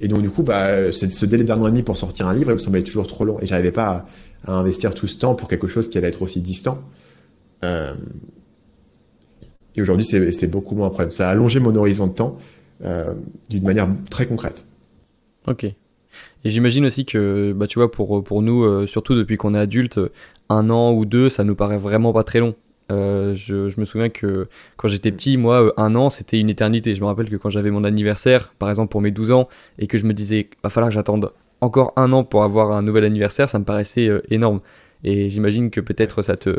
Et 0.00 0.08
donc 0.08 0.22
du 0.22 0.30
coup, 0.30 0.42
bah, 0.42 0.90
ce 0.90 1.26
délai 1.26 1.44
d'un 1.44 1.60
an 1.60 1.66
et 1.66 1.70
demi 1.70 1.82
pour 1.82 1.98
sortir 1.98 2.26
un 2.26 2.34
livre, 2.34 2.50
il 2.50 2.54
me 2.54 2.58
semblait 2.58 2.82
toujours 2.82 3.06
trop 3.06 3.24
long, 3.24 3.38
et 3.40 3.46
j'arrivais 3.46 3.72
pas 3.72 4.06
à, 4.46 4.54
investir 4.54 4.94
tout 4.94 5.06
ce 5.06 5.18
temps 5.18 5.34
pour 5.34 5.48
quelque 5.48 5.68
chose 5.68 5.90
qui 5.90 5.98
allait 5.98 6.08
être 6.08 6.22
aussi 6.22 6.40
distant. 6.40 6.78
Euh, 7.62 7.92
et 9.76 9.82
aujourd'hui, 9.82 10.04
c'est 10.04 10.50
beaucoup 10.50 10.74
moins 10.74 10.88
problème. 10.88 11.10
Ça 11.10 11.28
a 11.28 11.30
allongé 11.30 11.60
mon 11.60 11.74
horizon 11.74 12.06
de 12.06 12.12
temps, 12.12 12.38
euh, 12.84 13.14
d'une 13.48 13.64
manière 13.64 13.88
très 14.10 14.26
concrète. 14.26 14.64
Ok. 15.46 15.64
Et 15.64 15.74
j'imagine 16.44 16.86
aussi 16.86 17.04
que, 17.04 17.52
bah, 17.54 17.66
tu 17.66 17.78
vois, 17.78 17.90
pour, 17.90 18.24
pour 18.24 18.42
nous, 18.42 18.64
euh, 18.64 18.86
surtout 18.86 19.14
depuis 19.14 19.36
qu'on 19.36 19.54
est 19.54 19.58
adulte, 19.58 20.00
un 20.48 20.70
an 20.70 20.92
ou 20.92 21.04
deux, 21.04 21.28
ça 21.28 21.44
nous 21.44 21.54
paraît 21.54 21.78
vraiment 21.78 22.12
pas 22.12 22.24
très 22.24 22.40
long. 22.40 22.54
Euh, 22.90 23.34
je, 23.34 23.68
je, 23.68 23.78
me 23.78 23.84
souviens 23.84 24.08
que 24.08 24.48
quand 24.76 24.88
j'étais 24.88 25.12
petit, 25.12 25.36
moi, 25.36 25.72
un 25.76 25.94
an, 25.94 26.10
c'était 26.10 26.40
une 26.40 26.50
éternité. 26.50 26.94
Je 26.94 27.00
me 27.00 27.06
rappelle 27.06 27.30
que 27.30 27.36
quand 27.36 27.50
j'avais 27.50 27.70
mon 27.70 27.84
anniversaire, 27.84 28.52
par 28.58 28.68
exemple 28.68 28.90
pour 28.90 29.00
mes 29.00 29.12
12 29.12 29.30
ans, 29.30 29.48
et 29.78 29.86
que 29.86 29.96
je 29.96 30.04
me 30.04 30.12
disais, 30.12 30.50
va 30.64 30.70
falloir 30.70 30.88
que 30.88 30.94
j'attende 30.94 31.32
encore 31.60 31.92
un 31.96 32.12
an 32.12 32.24
pour 32.24 32.42
avoir 32.42 32.72
un 32.72 32.82
nouvel 32.82 33.04
anniversaire, 33.04 33.48
ça 33.48 33.58
me 33.60 33.64
paraissait 33.64 34.10
énorme. 34.30 34.60
Et 35.04 35.28
j'imagine 35.28 35.70
que 35.70 35.80
peut-être 35.80 36.22
ça 36.22 36.36
te, 36.36 36.58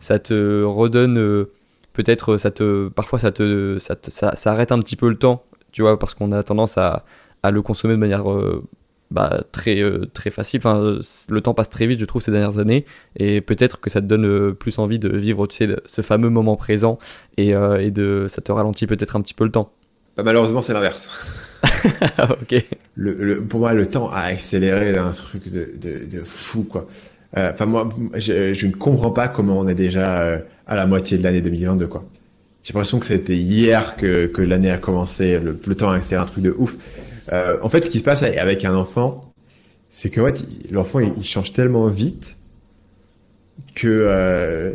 ça 0.00 0.18
te 0.18 0.62
redonne, 0.62 1.46
peut-être 1.96 2.36
ça 2.36 2.50
te, 2.50 2.88
parfois 2.88 3.18
ça 3.18 3.32
te, 3.32 3.78
ça, 3.78 3.96
ça, 4.08 4.36
ça, 4.36 4.52
arrête 4.52 4.72
un 4.72 4.78
petit 4.78 4.96
peu 4.96 5.08
le 5.08 5.16
temps, 5.16 5.42
tu 5.72 5.82
vois, 5.82 5.98
parce 5.98 6.14
qu'on 6.14 6.32
a 6.32 6.42
tendance 6.42 6.78
à, 6.78 7.04
à 7.42 7.50
le 7.50 7.62
consommer 7.62 7.94
de 7.94 7.98
manière 7.98 8.24
bah, 9.10 9.42
très, 9.52 9.80
euh, 9.80 10.06
très 10.12 10.30
facile. 10.30 10.58
Enfin, 10.58 10.98
le 11.30 11.40
temps 11.40 11.54
passe 11.54 11.70
très 11.70 11.86
vite, 11.86 12.00
je 12.00 12.04
trouve, 12.04 12.22
ces 12.22 12.32
dernières 12.32 12.58
années. 12.58 12.84
Et 13.16 13.40
peut-être 13.40 13.80
que 13.80 13.90
ça 13.90 14.00
te 14.00 14.06
donne 14.06 14.26
euh, 14.26 14.52
plus 14.52 14.78
envie 14.78 14.98
de 14.98 15.14
vivre, 15.16 15.46
tu 15.46 15.56
sais, 15.56 15.76
ce 15.84 16.02
fameux 16.02 16.28
moment 16.28 16.56
présent. 16.56 16.98
Et, 17.36 17.54
euh, 17.54 17.82
et 17.82 17.90
de, 17.90 18.26
ça 18.28 18.42
te 18.42 18.50
ralentit 18.52 18.86
peut-être 18.86 19.16
un 19.16 19.20
petit 19.20 19.34
peu 19.34 19.44
le 19.44 19.50
temps. 19.50 19.70
Bah, 20.16 20.22
malheureusement, 20.24 20.62
c'est 20.62 20.72
l'inverse. 20.72 21.08
ok. 22.18 22.64
Le, 22.94 23.42
pour 23.42 23.60
moi, 23.60 23.74
le 23.74 23.86
temps 23.86 24.10
a 24.10 24.22
accéléré 24.22 24.92
d'un 24.92 25.10
truc 25.10 25.50
de, 25.50 25.70
de, 25.80 26.04
de, 26.06 26.24
fou, 26.24 26.64
quoi. 26.64 26.86
Enfin, 27.36 27.66
moi, 27.66 27.88
je, 28.14 28.54
je, 28.54 28.66
ne 28.66 28.72
comprends 28.72 29.10
pas 29.10 29.28
comment 29.28 29.58
on 29.58 29.68
est 29.68 29.74
déjà 29.74 30.40
à 30.66 30.76
la 30.76 30.86
moitié 30.86 31.18
de 31.18 31.22
l'année 31.22 31.40
2022, 31.40 31.86
quoi. 31.86 32.04
J'ai 32.62 32.72
l'impression 32.72 32.98
que 32.98 33.06
c'était 33.06 33.36
hier 33.36 33.96
que, 33.96 34.26
que 34.26 34.42
l'année 34.42 34.70
a 34.70 34.78
commencé. 34.78 35.38
Le, 35.38 35.56
temps 35.76 35.90
a 35.90 35.96
accéléré 35.96 36.22
un 36.22 36.26
truc 36.26 36.42
de 36.42 36.54
ouf. 36.58 36.74
Euh, 37.32 37.58
en 37.62 37.68
fait, 37.68 37.84
ce 37.84 37.90
qui 37.90 38.00
se 38.00 38.04
passe 38.04 38.24
avec 38.24 38.64
un 38.64 38.74
enfant, 38.74 39.20
c'est 39.90 40.10
que 40.10 40.20
l'enfant 40.72 40.98
il, 40.98 41.24
change 41.24 41.52
tellement 41.52 41.86
vite 41.86 42.36
que 43.74 43.86
euh, 43.86 44.74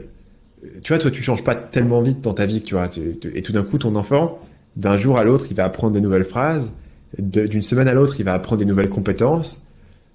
tu 0.83 0.93
vois, 0.93 0.99
toi 0.99 1.11
tu 1.11 1.21
changes 1.21 1.43
pas 1.43 1.55
tellement 1.55 2.01
vite 2.01 2.21
dans 2.21 2.33
ta 2.33 2.45
vie, 2.45 2.61
tu 2.61 2.75
vois, 2.75 2.89
et 3.33 3.41
tout 3.41 3.51
d'un 3.51 3.63
coup 3.63 3.77
ton 3.77 3.95
enfant, 3.95 4.39
d'un 4.75 4.97
jour 4.97 5.17
à 5.17 5.23
l'autre, 5.23 5.45
il 5.49 5.55
va 5.55 5.65
apprendre 5.65 5.93
des 5.93 6.01
nouvelles 6.01 6.23
phrases, 6.23 6.73
d'une 7.17 7.61
semaine 7.61 7.87
à 7.87 7.93
l'autre, 7.93 8.15
il 8.19 8.25
va 8.25 8.33
apprendre 8.33 8.59
des 8.59 8.65
nouvelles 8.65 8.89
compétences, 8.89 9.61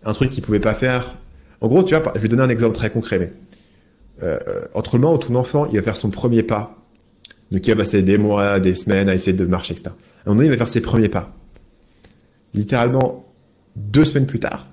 un 0.05 0.13
truc 0.13 0.31
qu'il 0.31 0.43
pouvait 0.43 0.61
pas 0.61 0.75
faire. 0.75 1.17
En 1.61 1.69
gros, 1.69 1.83
tu 1.83 1.95
vois, 1.95 2.13
je 2.15 2.21
vais 2.21 2.29
donner 2.29 2.43
un 2.43 2.49
exemple 2.49 2.75
très 2.75 2.91
concret, 2.91 3.19
mais 3.19 3.33
entre 4.75 4.97
le 4.97 5.03
moment 5.03 5.15
où 5.15 5.19
ton 5.19 5.35
enfant 5.35 5.67
il 5.67 5.77
va 5.77 5.83
faire 5.83 5.97
son 5.97 6.11
premier 6.11 6.43
pas, 6.43 6.77
donc 7.51 7.67
il 7.67 7.71
va 7.71 7.77
passer 7.77 8.03
des 8.03 8.19
mois, 8.19 8.61
des 8.61 8.75
semaines 8.75 9.09
à 9.09 9.15
essayer 9.15 9.37
de 9.37 9.45
marcher, 9.45 9.75
etc. 9.75 9.91
À 9.91 9.91
un 9.91 10.31
moment 10.31 10.39
donné, 10.39 10.47
il 10.49 10.51
va 10.51 10.57
faire 10.57 10.69
ses 10.69 10.81
premiers 10.81 11.09
pas 11.09 11.37
littéralement 12.57 13.27
deux 13.77 14.05
semaines 14.05 14.27
plus 14.27 14.41
tard, 14.41 14.67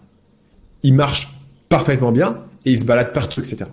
il 0.82 0.94
marche 0.94 1.36
parfaitement 1.70 2.12
bien 2.12 2.40
et 2.66 2.72
il 2.72 2.80
se 2.80 2.86
balade 2.86 3.14
partout, 3.14 3.42
etc. 3.42 3.66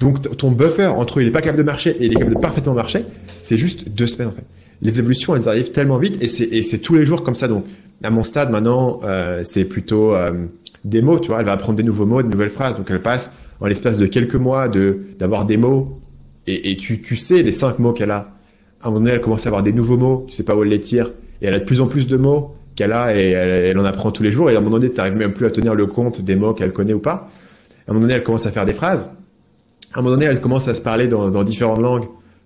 Donc 0.00 0.36
ton 0.36 0.50
buffer 0.50 0.86
entre 0.86 1.22
il 1.22 1.28
est 1.28 1.30
pas 1.30 1.40
capable 1.40 1.58
de 1.58 1.62
marcher 1.62 1.90
et 1.90 2.06
il 2.06 2.12
est 2.12 2.16
capable 2.16 2.34
de 2.34 2.40
parfaitement 2.40 2.74
marcher, 2.74 3.04
c'est 3.42 3.56
juste 3.56 3.88
deux 3.88 4.06
semaines 4.06 4.28
en 4.28 4.32
fait. 4.32 4.44
Les 4.82 4.98
évolutions 4.98 5.34
elles 5.34 5.48
arrivent 5.48 5.70
tellement 5.70 5.96
vite 5.96 6.18
et 6.20 6.26
c'est 6.62 6.78
tous 6.78 6.94
les 6.96 7.06
jours 7.06 7.22
comme 7.22 7.34
ça. 7.34 7.48
Donc 7.48 7.64
à 8.02 8.10
mon 8.10 8.24
stade 8.24 8.50
maintenant 8.50 9.00
euh, 9.04 9.40
c'est 9.44 9.64
plutôt 9.64 10.14
euh, 10.14 10.32
des 10.84 11.00
mots, 11.00 11.18
tu 11.18 11.28
vois. 11.28 11.40
Elle 11.40 11.46
va 11.46 11.52
apprendre 11.52 11.76
des 11.76 11.82
nouveaux 11.82 12.04
mots, 12.04 12.22
de 12.22 12.28
nouvelles 12.28 12.50
phrases. 12.50 12.76
Donc 12.76 12.90
elle 12.90 13.00
passe 13.00 13.32
en 13.60 13.66
l'espace 13.66 13.98
de 13.98 14.06
quelques 14.06 14.34
mois 14.34 14.68
de 14.68 15.00
d'avoir 15.18 15.46
des 15.46 15.56
mots 15.56 15.98
et, 16.48 16.76
tu, 16.76 17.02
tu 17.02 17.16
sais 17.16 17.42
les 17.42 17.50
cinq 17.50 17.80
mots 17.80 17.92
qu'elle 17.92 18.12
a. 18.12 18.36
À 18.80 18.86
un 18.86 18.90
moment 18.90 19.00
donné 19.00 19.12
elle 19.12 19.20
commence 19.20 19.46
à 19.46 19.48
avoir 19.48 19.64
des 19.64 19.72
nouveaux 19.72 19.96
mots, 19.96 20.24
tu 20.28 20.34
sais 20.34 20.44
pas 20.44 20.54
où 20.54 20.62
elle 20.62 20.68
les 20.68 20.80
tire 20.80 21.10
et 21.42 21.46
elle 21.46 21.54
a 21.54 21.58
de 21.58 21.64
plus 21.64 21.80
en 21.80 21.86
plus 21.86 22.06
de 22.06 22.16
mots 22.16 22.54
qu'elle 22.76 22.92
a 22.92 23.16
et 23.16 23.30
elle, 23.30 23.78
en 23.78 23.84
apprend 23.84 24.10
tous 24.10 24.22
les 24.22 24.30
jours. 24.30 24.50
Et 24.50 24.54
à 24.54 24.58
un 24.58 24.60
moment 24.60 24.78
donné, 24.78 24.90
tu 24.90 24.98
n'arrives 24.98 25.16
même 25.16 25.32
plus 25.32 25.46
à 25.46 25.50
tenir 25.50 25.74
le 25.74 25.86
compte 25.86 26.20
des 26.20 26.36
mots 26.36 26.52
qu'elle 26.52 26.72
connaît 26.72 26.92
ou 26.92 27.00
pas. 27.00 27.30
À 27.86 27.90
un 27.90 27.94
moment 27.94 28.02
donné, 28.02 28.14
elle 28.14 28.22
commence 28.22 28.46
à 28.46 28.52
faire 28.52 28.66
des 28.66 28.74
phrases. 28.74 29.08
À 29.94 29.98
un 29.98 30.02
moment 30.02 30.14
donné, 30.14 30.26
elle 30.26 30.40
commence 30.40 30.68
à 30.68 30.74
se 30.74 30.80
parler 30.80 31.08
dans, 31.08 31.42
différentes 31.42 31.80
langues. 31.80 32.04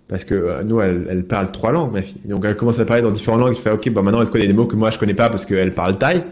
Parce 0.09 0.25
que 0.25 0.35
euh, 0.35 0.63
nous, 0.65 0.81
elle, 0.81 1.07
elle, 1.09 1.25
parle 1.25 1.51
trois 1.53 1.73
langues, 1.73 1.93
ma 1.93 2.03
fille. 2.03 2.21
Donc 2.25 2.45
elle 2.45 2.57
commence 2.57 2.79
à 2.81 2.85
parler 2.85 3.03
dans 3.03 3.11
différentes 3.11 3.41
langues. 3.41 3.55
Je 3.55 3.61
fais, 3.61 3.71
ok, 3.71 3.91
bon, 3.91 4.03
maintenant 4.03 4.23
elle 4.23 4.31
connaît 4.31 4.47
des 4.47 4.53
mots 4.53 4.67
que 4.67 4.77
moi 4.77 4.91
je 4.91 4.99
connais 4.99 5.15
pas 5.15 5.31
parce 5.31 5.47
qu'elle 5.47 5.75
parle 5.75 5.99
thaï. 5.99 6.25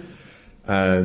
Euh, 0.70 1.04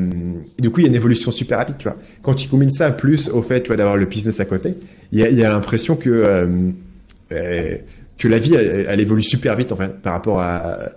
du 0.59 0.69
coup, 0.69 0.81
il 0.81 0.83
y 0.83 0.85
a 0.87 0.89
une 0.89 0.95
évolution 0.95 1.31
super 1.31 1.57
rapide, 1.57 1.75
tu 1.77 1.87
vois. 1.87 1.97
Quand 2.21 2.33
tu 2.33 2.49
combines 2.49 2.69
ça 2.69 2.91
plus 2.91 3.29
au 3.29 3.41
fait, 3.41 3.61
tu 3.61 3.67
vois, 3.67 3.77
d'avoir 3.77 3.97
le 3.97 4.05
business 4.05 4.39
à 4.39 4.45
côté, 4.45 4.75
il 5.13 5.19
y 5.19 5.43
a, 5.43 5.49
l'impression 5.49 5.95
que 5.95 6.09
euh, 6.09 6.47
euh, 7.31 7.77
que 8.17 8.27
la 8.27 8.39
vie, 8.39 8.55
elle, 8.55 8.99
évolue 8.99 9.23
super 9.23 9.55
vite 9.55 9.71
en 9.71 9.75
par 9.75 10.13
rapport 10.13 10.41
à 10.41 10.89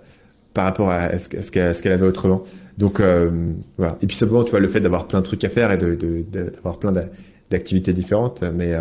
par 0.53 0.65
rapport 0.65 0.89
à 0.89 1.19
ce, 1.19 1.51
qu'elle 1.51 1.91
avait 1.91 2.05
autrement. 2.05 2.43
Donc 2.79 2.99
euh, 2.99 3.29
voilà. 3.77 3.97
Et 4.01 4.07
puis 4.07 4.17
simplement, 4.17 4.43
tu 4.43 4.51
vois, 4.51 4.59
le 4.59 4.67
fait 4.67 4.81
d'avoir 4.81 5.07
plein 5.07 5.19
de 5.19 5.25
trucs 5.25 5.43
à 5.43 5.49
faire 5.49 5.71
et 5.71 5.77
d'avoir 5.77 6.79
plein 6.79 6.91
d'activités 7.51 7.93
différentes, 7.93 8.43
mais 8.55 8.73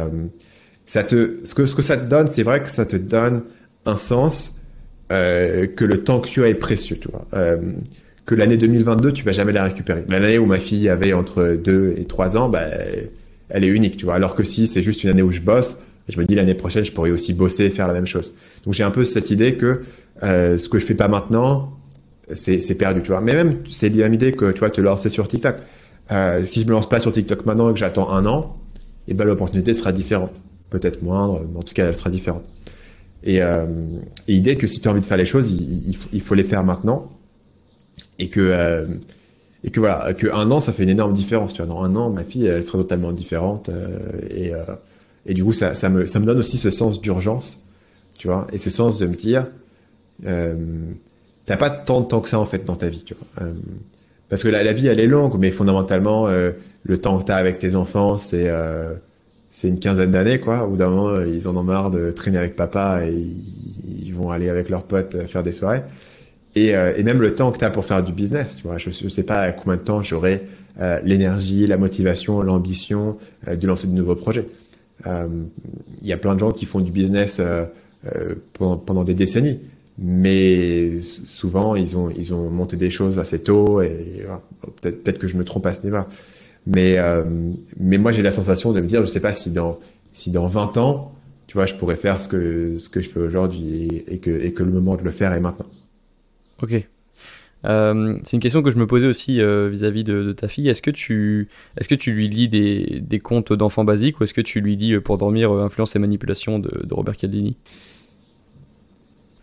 ça 0.87 1.05
te, 1.05 1.37
ce 1.45 1.55
que 1.55 1.67
ce 1.67 1.75
que 1.75 1.83
ça 1.83 1.99
te 1.99 2.09
donne, 2.09 2.29
c'est 2.29 2.43
vrai 2.43 2.63
que 2.63 2.71
ça 2.71 2.87
te 2.87 2.97
donne 2.97 3.43
un 3.85 3.99
sens 3.99 4.59
que 5.11 5.85
le 5.85 6.03
temps 6.03 6.21
que 6.21 6.29
tu 6.29 6.43
as 6.45 6.49
est 6.49 6.55
précieux, 6.55 6.99
tu 6.99 7.09
vois. 7.09 7.27
Que 8.27 8.35
l'année 8.35 8.57
2022, 8.57 9.13
tu 9.13 9.25
vas 9.25 9.33
jamais 9.33 9.53
la 9.53 9.65
récupérer. 9.65 10.05
L'année 10.09 10.39
où 10.39 10.47
ma 10.47 10.59
fille 10.59 10.89
avait 10.89 11.13
entre 11.13 11.57
2 11.63 11.95
et 11.97 12.05
3 12.05 12.37
ans, 12.37 12.49
bah, 12.49 12.67
elle 13.49 13.65
est 13.65 13.69
unique, 13.69 13.97
tu 13.97 14.05
vois. 14.05 14.15
Alors 14.15 14.35
que 14.35 14.45
si 14.45 14.67
c'est 14.67 14.83
juste 14.83 15.05
une 15.05 15.11
année 15.11 15.23
où 15.23 15.31
je 15.31 15.41
bosse, 15.41 15.81
je 16.09 16.19
me 16.19 16.25
dis 16.25 16.35
l'année 16.35 16.55
prochaine, 16.55 16.85
je 16.85 16.93
pourrais 16.93 17.11
aussi 17.11 17.35
bosser 17.35 17.67
et 17.67 17.71
faire 17.71 17.87
la 17.87 17.95
même 17.95 18.07
chose. 18.07 18.33
Donc 18.65 18.75
j'ai 18.75 18.83
un 18.83 18.91
peu 18.91 19.05
cette 19.05 19.31
idée 19.31 19.55
que 19.55 19.83
euh, 20.23 20.59
ce 20.59 20.69
que 20.69 20.79
je 20.79 20.85
fais 20.85 20.95
pas 20.95 21.09
maintenant, 21.09 21.73
c'est 22.33 22.77
perdu, 22.77 23.03
tu 23.03 23.09
vois. 23.09 23.21
Mais 23.21 23.35
même, 23.35 23.59
c'est 23.71 23.89
la 23.91 24.05
même 24.05 24.15
idée 24.15 24.33
que, 24.33 24.51
tu 24.51 24.59
vois, 24.59 24.71
te 24.71 24.81
lancer 24.81 25.09
sur 25.09 25.29
TikTok. 25.29 25.57
Euh, 26.11 26.45
si 26.47 26.63
je 26.63 26.67
me 26.67 26.73
lance 26.73 26.89
pas 26.89 27.01
sur 27.01 27.13
TikTok 27.13 27.47
maintenant 27.47 27.71
et 27.71 27.73
que 27.73 27.79
j'attends 27.79 28.11
un 28.11 28.27
an, 28.27 28.57
eh 29.09 29.15
ben 29.15 29.25
l'opportunité 29.25 29.75
sera 29.75 29.93
différente. 29.93 30.41
Peut-être 30.71 31.03
moindre, 31.03 31.45
mais 31.53 31.59
en 31.59 31.63
tout 31.63 31.75
cas, 31.75 31.87
elle 31.87 31.97
sera 31.97 32.11
différente. 32.11 32.45
Et, 33.23 33.43
euh, 33.43 33.67
et 34.29 34.33
l'idée 34.33 34.57
que 34.57 34.67
si 34.67 34.81
tu 34.81 34.89
as 34.89 34.91
envie 34.91 35.01
de 35.01 35.07
faire 35.07 35.17
les 35.17 35.27
choses, 35.27 35.51
il, 35.51 35.91
il, 35.91 35.97
il 36.13 36.21
faut, 36.21 36.35
les 36.35 36.45
faire 36.45 36.65
maintenant. 36.65 37.11
Et 38.19 38.29
que, 38.29 38.41
euh, 38.41 38.87
et 39.65 39.71
que 39.71 39.81
voilà, 39.81 40.15
que 40.15 40.27
un 40.29 40.51
an, 40.51 40.61
ça 40.61 40.73
fait 40.73 40.85
une 40.85 40.89
énorme 40.89 41.13
différence. 41.13 41.53
Tu 41.53 41.63
vois, 41.63 41.67
dans 41.67 41.83
un 41.83 41.95
an, 41.97 42.11
ma 42.11 42.25
fille, 42.25 42.47
elle 42.47 42.67
sera 42.67 42.79
totalement 42.79 43.13
différente. 43.13 43.69
Euh, 43.69 43.99
et, 44.31 44.55
euh, 44.55 44.65
et 45.27 45.35
du 45.35 45.45
coup, 45.45 45.53
ça, 45.53 45.75
ça, 45.75 45.89
me, 45.89 46.07
ça 46.07 46.21
me 46.21 46.25
donne 46.27 46.39
aussi 46.39 46.57
ce 46.57 46.71
sens 46.71 47.01
d'urgence, 47.01 47.61
tu 48.17 48.29
vois, 48.29 48.47
et 48.53 48.59
ce 48.59 48.71
sens 48.71 48.99
de 48.99 49.07
me 49.07 49.15
dire, 49.15 49.47
euh, 50.25 50.55
t'as 51.45 51.57
pas 51.57 51.71
tant 51.71 52.01
de 52.01 52.07
temps 52.07 52.21
que 52.21 52.29
ça 52.29 52.39
en 52.39 52.45
fait 52.47 52.65
dans 52.65 52.77
ta 52.77 52.89
vie, 52.89 53.03
tu 53.05 53.15
vois. 53.15 53.47
Euh, 53.47 53.53
parce 54.29 54.43
que 54.43 54.49
la, 54.49 54.63
la, 54.63 54.73
vie 54.73 54.87
elle 54.87 55.01
est 55.01 55.07
longue, 55.07 55.37
mais 55.39 55.51
fondamentalement 55.51 56.29
euh, 56.29 56.53
le 56.85 56.99
temps 56.99 57.19
que 57.19 57.25
t'as 57.25 57.37
avec 57.37 57.59
tes 57.59 57.75
enfants 57.77 58.19
c'est 58.19 58.49
euh, 58.49 58.95
c'est 59.51 59.69
une 59.69 59.79
quinzaine 59.79 60.11
d'années 60.11 60.41
quoi. 60.41 60.65
Au 60.65 60.71
bout 60.71 60.77
d'un 60.77 60.91
moment 60.91 61.21
ils 61.21 61.47
en 61.47 61.57
ont 61.57 61.63
marre 61.63 61.91
de 61.91 62.11
traîner 62.11 62.39
avec 62.39 62.57
papa 62.57 63.07
et 63.07 63.13
ils, 63.13 64.07
ils 64.07 64.15
vont 64.15 64.31
aller 64.31 64.49
avec 64.49 64.69
leurs 64.69 64.83
potes 64.83 65.27
faire 65.27 65.43
des 65.43 65.53
soirées. 65.53 65.83
Et, 66.57 66.75
euh, 66.75 66.95
et 66.97 67.05
même 67.05 67.21
le 67.21 67.35
temps 67.35 67.53
que 67.53 67.59
t'as 67.59 67.71
pour 67.71 67.85
faire 67.85 68.03
du 68.03 68.13
business, 68.13 68.57
tu 68.57 68.65
vois. 68.65 68.79
Je, 68.79 68.91
je 68.91 69.09
sais 69.09 69.23
pas 69.23 69.41
à 69.43 69.53
combien 69.53 69.77
de 69.77 69.83
temps 69.83 70.03
j'aurai 70.03 70.43
l'énergie, 71.05 71.67
la 71.67 71.79
motivation, 71.79 72.43
l'ambition 72.43 73.17
de 73.47 73.67
lancer 73.67 73.87
de 73.87 73.93
nouveaux 73.93 74.15
projets. 74.15 74.47
Il 75.07 76.07
y 76.07 76.13
a 76.13 76.19
plein 76.19 76.35
de 76.35 76.41
gens 76.41 76.51
qui 76.51 76.67
font 76.67 76.81
du 76.81 76.91
business 76.91 77.41
pendant, 78.53 78.77
pendant 78.77 79.03
des 79.03 79.15
décennies 79.15 79.59
mais 79.99 81.01
souvent 81.01 81.75
ils 81.75 81.97
ont 81.97 82.11
ils 82.11 82.35
ont 82.35 82.51
monté 82.51 82.77
des 82.77 82.91
choses 82.91 83.19
assez 83.19 83.43
tôt 83.43 83.81
et 83.81 84.27
peut-être 84.81 85.03
peut-être 85.03 85.19
que 85.19 85.27
je 85.27 85.37
me 85.37 85.45
trompe 85.45 85.67
à 85.67 85.75
ce 85.75 85.83
niveau. 85.83 85.99
Mais 86.67 86.99
euh, 86.99 87.25
mais 87.79 87.99
moi 87.99 88.13
j'ai 88.13 88.23
la 88.23 88.33
sensation 88.33 88.73
de 88.73 88.81
me 88.81 88.87
dire 88.87 89.03
je 89.03 89.09
sais 89.09 89.21
pas 89.21 89.33
si 89.33 89.51
dans 89.51 89.79
si 90.13 90.31
dans 90.31 90.49
20 90.49 90.77
ans 90.77 91.13
tu 91.47 91.57
vois 91.57 91.67
je 91.67 91.75
pourrais 91.75 91.97
faire 91.97 92.21
ce 92.21 92.29
que 92.29 92.77
ce 92.77 92.89
que 92.89 93.01
je 93.01 93.09
fais 93.09 93.21
aujourd'hui 93.21 94.05
et, 94.09 94.19
que 94.19 94.31
et 94.31 94.53
que 94.53 94.63
le 94.63 94.71
moment 94.71 94.97
de 94.97 95.03
le 95.03 95.13
faire 95.13 95.33
est 95.33 95.41
maintenant. 95.41 95.67
Ok. 96.63 96.87
Euh, 97.65 98.19
c'est 98.23 98.37
une 98.37 98.43
question 98.43 98.63
que 98.63 98.71
je 98.71 98.77
me 98.77 98.87
posais 98.87 99.07
aussi 99.07 99.41
euh, 99.41 99.69
vis-à-vis 99.69 100.05
de, 100.05 100.23
de, 100.23 100.33
ta 100.33 100.47
fille. 100.47 100.69
Est-ce 100.69 100.83
que 100.83 100.91
tu, 100.91 101.49
est-ce 101.77 101.89
que 101.89 101.95
tu 101.95 102.13
lui 102.13 102.29
lis 102.29 102.49
des, 102.49 103.01
des 103.01 103.19
contes 103.19 103.53
d'enfants 103.53 103.85
basiques 103.85 104.21
ou 104.21 104.25
est-ce 104.25 104.35
que 104.35 104.41
tu 104.41 104.61
lui 104.61 104.77
lis 104.77 105.01
pour 105.01 105.19
dormir 105.19 105.51
Influence 105.51 105.97
et 105.97 105.99
manipulation 105.99 106.59
de, 106.59 106.87
de 106.87 106.95
Robert 106.95 107.17
Cialdini? 107.17 107.57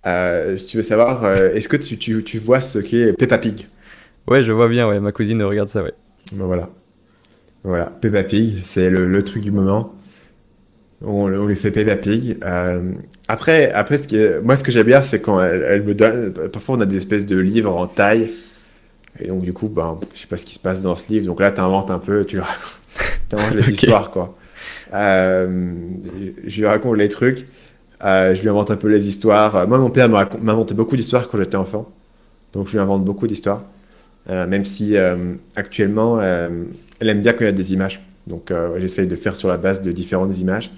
Euh, 0.05 0.57
si 0.57 0.67
tu 0.67 0.77
veux 0.77 0.83
savoir, 0.83 1.23
euh, 1.23 1.53
est-ce 1.53 1.69
que 1.69 1.77
tu, 1.77 1.97
tu, 1.97 2.23
tu, 2.23 2.39
vois 2.39 2.61
ce 2.61 2.79
qu'est 2.79 3.13
Peppa 3.13 3.37
Pig? 3.37 3.67
Ouais, 4.27 4.43
je 4.43 4.51
vois 4.51 4.67
bien, 4.67 4.87
ouais. 4.87 4.99
Ma 4.99 5.11
cousine 5.11 5.41
regarde 5.43 5.69
ça, 5.69 5.83
ouais. 5.83 5.93
Ben 6.33 6.45
voilà. 6.45 6.69
Voilà, 7.63 7.85
Peppa 7.85 8.23
Pig, 8.23 8.59
c'est 8.63 8.89
le, 8.89 9.07
le, 9.07 9.23
truc 9.23 9.43
du 9.43 9.51
moment. 9.51 9.95
On, 11.03 11.25
on 11.25 11.45
lui 11.45 11.55
fait 11.55 11.71
Peppa 11.71 11.97
Pig. 11.97 12.37
Euh, 12.43 12.93
après, 13.27 13.71
après 13.71 13.97
ce 13.97 14.07
qui 14.07 14.17
est, 14.17 14.41
moi, 14.41 14.55
ce 14.55 14.63
que 14.63 14.71
j'aime 14.71 14.87
bien, 14.87 15.01
c'est 15.01 15.19
quand 15.19 15.41
elle, 15.41 15.65
elle, 15.67 15.83
me 15.83 15.93
donne. 15.93 16.33
Parfois, 16.51 16.77
on 16.77 16.81
a 16.81 16.85
des 16.85 16.97
espèces 16.97 17.25
de 17.25 17.37
livres 17.37 17.75
en 17.75 17.87
taille. 17.87 18.31
Et 19.19 19.27
donc, 19.27 19.41
du 19.41 19.53
coup, 19.53 19.67
ben, 19.67 19.99
je 20.15 20.21
sais 20.21 20.27
pas 20.27 20.37
ce 20.37 20.45
qui 20.45 20.55
se 20.55 20.59
passe 20.59 20.81
dans 20.81 20.95
ce 20.95 21.09
livre. 21.09 21.25
Donc 21.25 21.41
là, 21.41 21.51
tu 21.51 21.59
inventes 21.59 21.91
un 21.91 21.99
peu, 21.99 22.25
tu 22.25 22.39
inventes 23.31 23.53
les 23.53 23.63
okay. 23.63 23.71
histoires, 23.71 24.11
quoi. 24.11 24.37
Euh, 24.93 25.73
je 26.45 26.59
lui 26.59 26.67
raconte 26.67 26.97
les 26.97 27.09
trucs. 27.09 27.45
Euh, 28.03 28.33
je 28.33 28.41
lui 28.41 28.49
invente 28.49 28.71
un 28.71 28.75
peu 28.77 28.87
les 28.87 29.09
histoires. 29.09 29.67
Moi, 29.67 29.77
mon 29.77 29.89
père 29.89 30.07
m'a 30.09 30.29
inventé 30.47 30.73
beaucoup 30.73 30.95
d'histoires 30.95 31.29
quand 31.29 31.37
j'étais 31.37 31.57
enfant. 31.57 31.91
Donc, 32.53 32.67
je 32.67 32.73
lui 32.73 32.79
invente 32.79 33.03
beaucoup 33.03 33.27
d'histoires. 33.27 33.63
même 34.27 34.65
si 34.65 34.95
actuellement, 35.55 36.21
elle 36.21 37.09
aime 37.09 37.21
bien 37.21 37.33
quand 37.33 37.41
il 37.41 37.45
y 37.45 37.49
a 37.49 37.53
des 37.53 37.73
images. 37.73 38.01
Donc 38.27 38.53
j'essaye 38.77 39.07
de 39.07 39.15
faire 39.15 39.35
sur 39.35 39.49
la 39.49 39.57
base 39.57 39.81
de 39.81 39.91
différentes 39.91 40.37
images. 40.37 40.71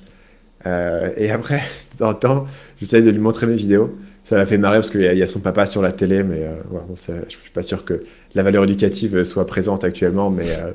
Et 0.65 1.31
après, 1.31 1.61
de 1.93 1.97
temps 1.99 2.09
en 2.09 2.13
temps, 2.13 2.45
j'essaye 2.77 3.03
de 3.03 3.09
lui 3.09 3.19
montrer 3.19 3.47
mes 3.47 3.55
vidéos 3.55 3.95
ça 4.25 4.37
m'a 4.37 4.45
fait 4.47 4.57
marrer 4.57 4.77
parce 4.77 4.89
qu'il 4.89 5.01
y, 5.01 5.23
a 5.23 5.27
son 5.27 5.39
papa 5.39 5.67
sur 5.67 5.83
la 5.83 5.91
télé, 5.91 6.23
mais 6.23 6.41
euh, 6.41 6.55
voilà, 6.69 6.87
je 6.95 7.35
suis 7.35 7.51
pas 7.53 7.61
sûr 7.61 7.85
que 7.85 8.03
la 8.33 8.41
valeur 8.41 8.63
éducative 8.63 9.23
soit 9.23 9.45
présente 9.45 9.83
actuellement, 9.83 10.31
mais 10.31 10.49
euh, 10.49 10.71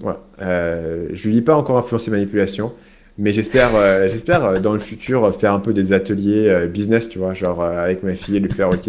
voilà. 0.00 0.22
Euh, 0.40 1.08
je 1.12 1.28
lui 1.28 1.34
dis 1.34 1.42
pas 1.42 1.54
encore 1.54 1.76
influencer 1.76 2.10
manipulation, 2.10 2.72
mais 3.18 3.30
j'espère, 3.30 3.74
euh, 3.74 4.08
j'espère 4.08 4.58
dans 4.62 4.72
le 4.72 4.80
futur 4.80 5.38
faire 5.38 5.52
un 5.52 5.60
peu 5.60 5.74
des 5.74 5.92
ateliers 5.92 6.66
business, 6.66 7.10
tu 7.10 7.18
vois, 7.18 7.34
genre 7.34 7.62
avec 7.62 8.02
ma 8.02 8.14
fille, 8.14 8.40
lui 8.40 8.50
faire 8.50 8.70
ok, 8.70 8.88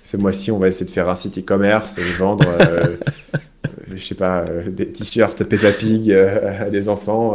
ce 0.00 0.16
mois-ci 0.16 0.52
on 0.52 0.58
va 0.58 0.68
essayer 0.68 0.86
de 0.86 0.90
faire 0.92 1.08
un 1.08 1.16
site 1.16 1.38
e-commerce 1.38 1.98
et 1.98 2.18
vendre, 2.20 2.46
je 3.92 4.02
sais 4.02 4.14
pas, 4.14 4.44
des 4.68 4.92
t-shirts 4.92 5.42
Peppa 5.42 5.72
Pig 5.72 6.12
à 6.12 6.70
des 6.70 6.88
enfants. 6.88 7.34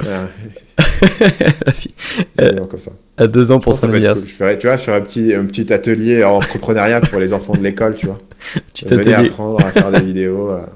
la 1.66 1.72
fille. 1.72 1.94
Euh, 2.40 2.64
comme 2.64 2.78
ça. 2.78 2.92
À 3.16 3.26
deux 3.26 3.50
ans 3.50 3.60
pour 3.60 3.74
son 3.74 3.88
anniversaire. 3.90 4.26
Je 4.26 4.32
ferais, 4.32 4.58
tu 4.58 4.66
vois, 4.66 4.76
je 4.76 4.82
ferais 4.82 4.96
un 4.96 5.00
petit, 5.00 5.34
un 5.34 5.44
petit 5.44 5.72
atelier 5.72 6.24
en 6.24 6.36
entrepreneuriat 6.36 7.00
pour 7.00 7.20
les 7.20 7.32
enfants 7.32 7.54
de 7.54 7.62
l'école, 7.62 7.96
tu 7.96 8.06
vois. 8.06 8.20
Petit 8.74 8.92
atelier. 8.92 9.14
apprendre 9.14 9.64
à 9.64 9.70
faire 9.70 9.90
des 9.90 10.00
vidéos. 10.04 10.50
Euh. 10.50 10.66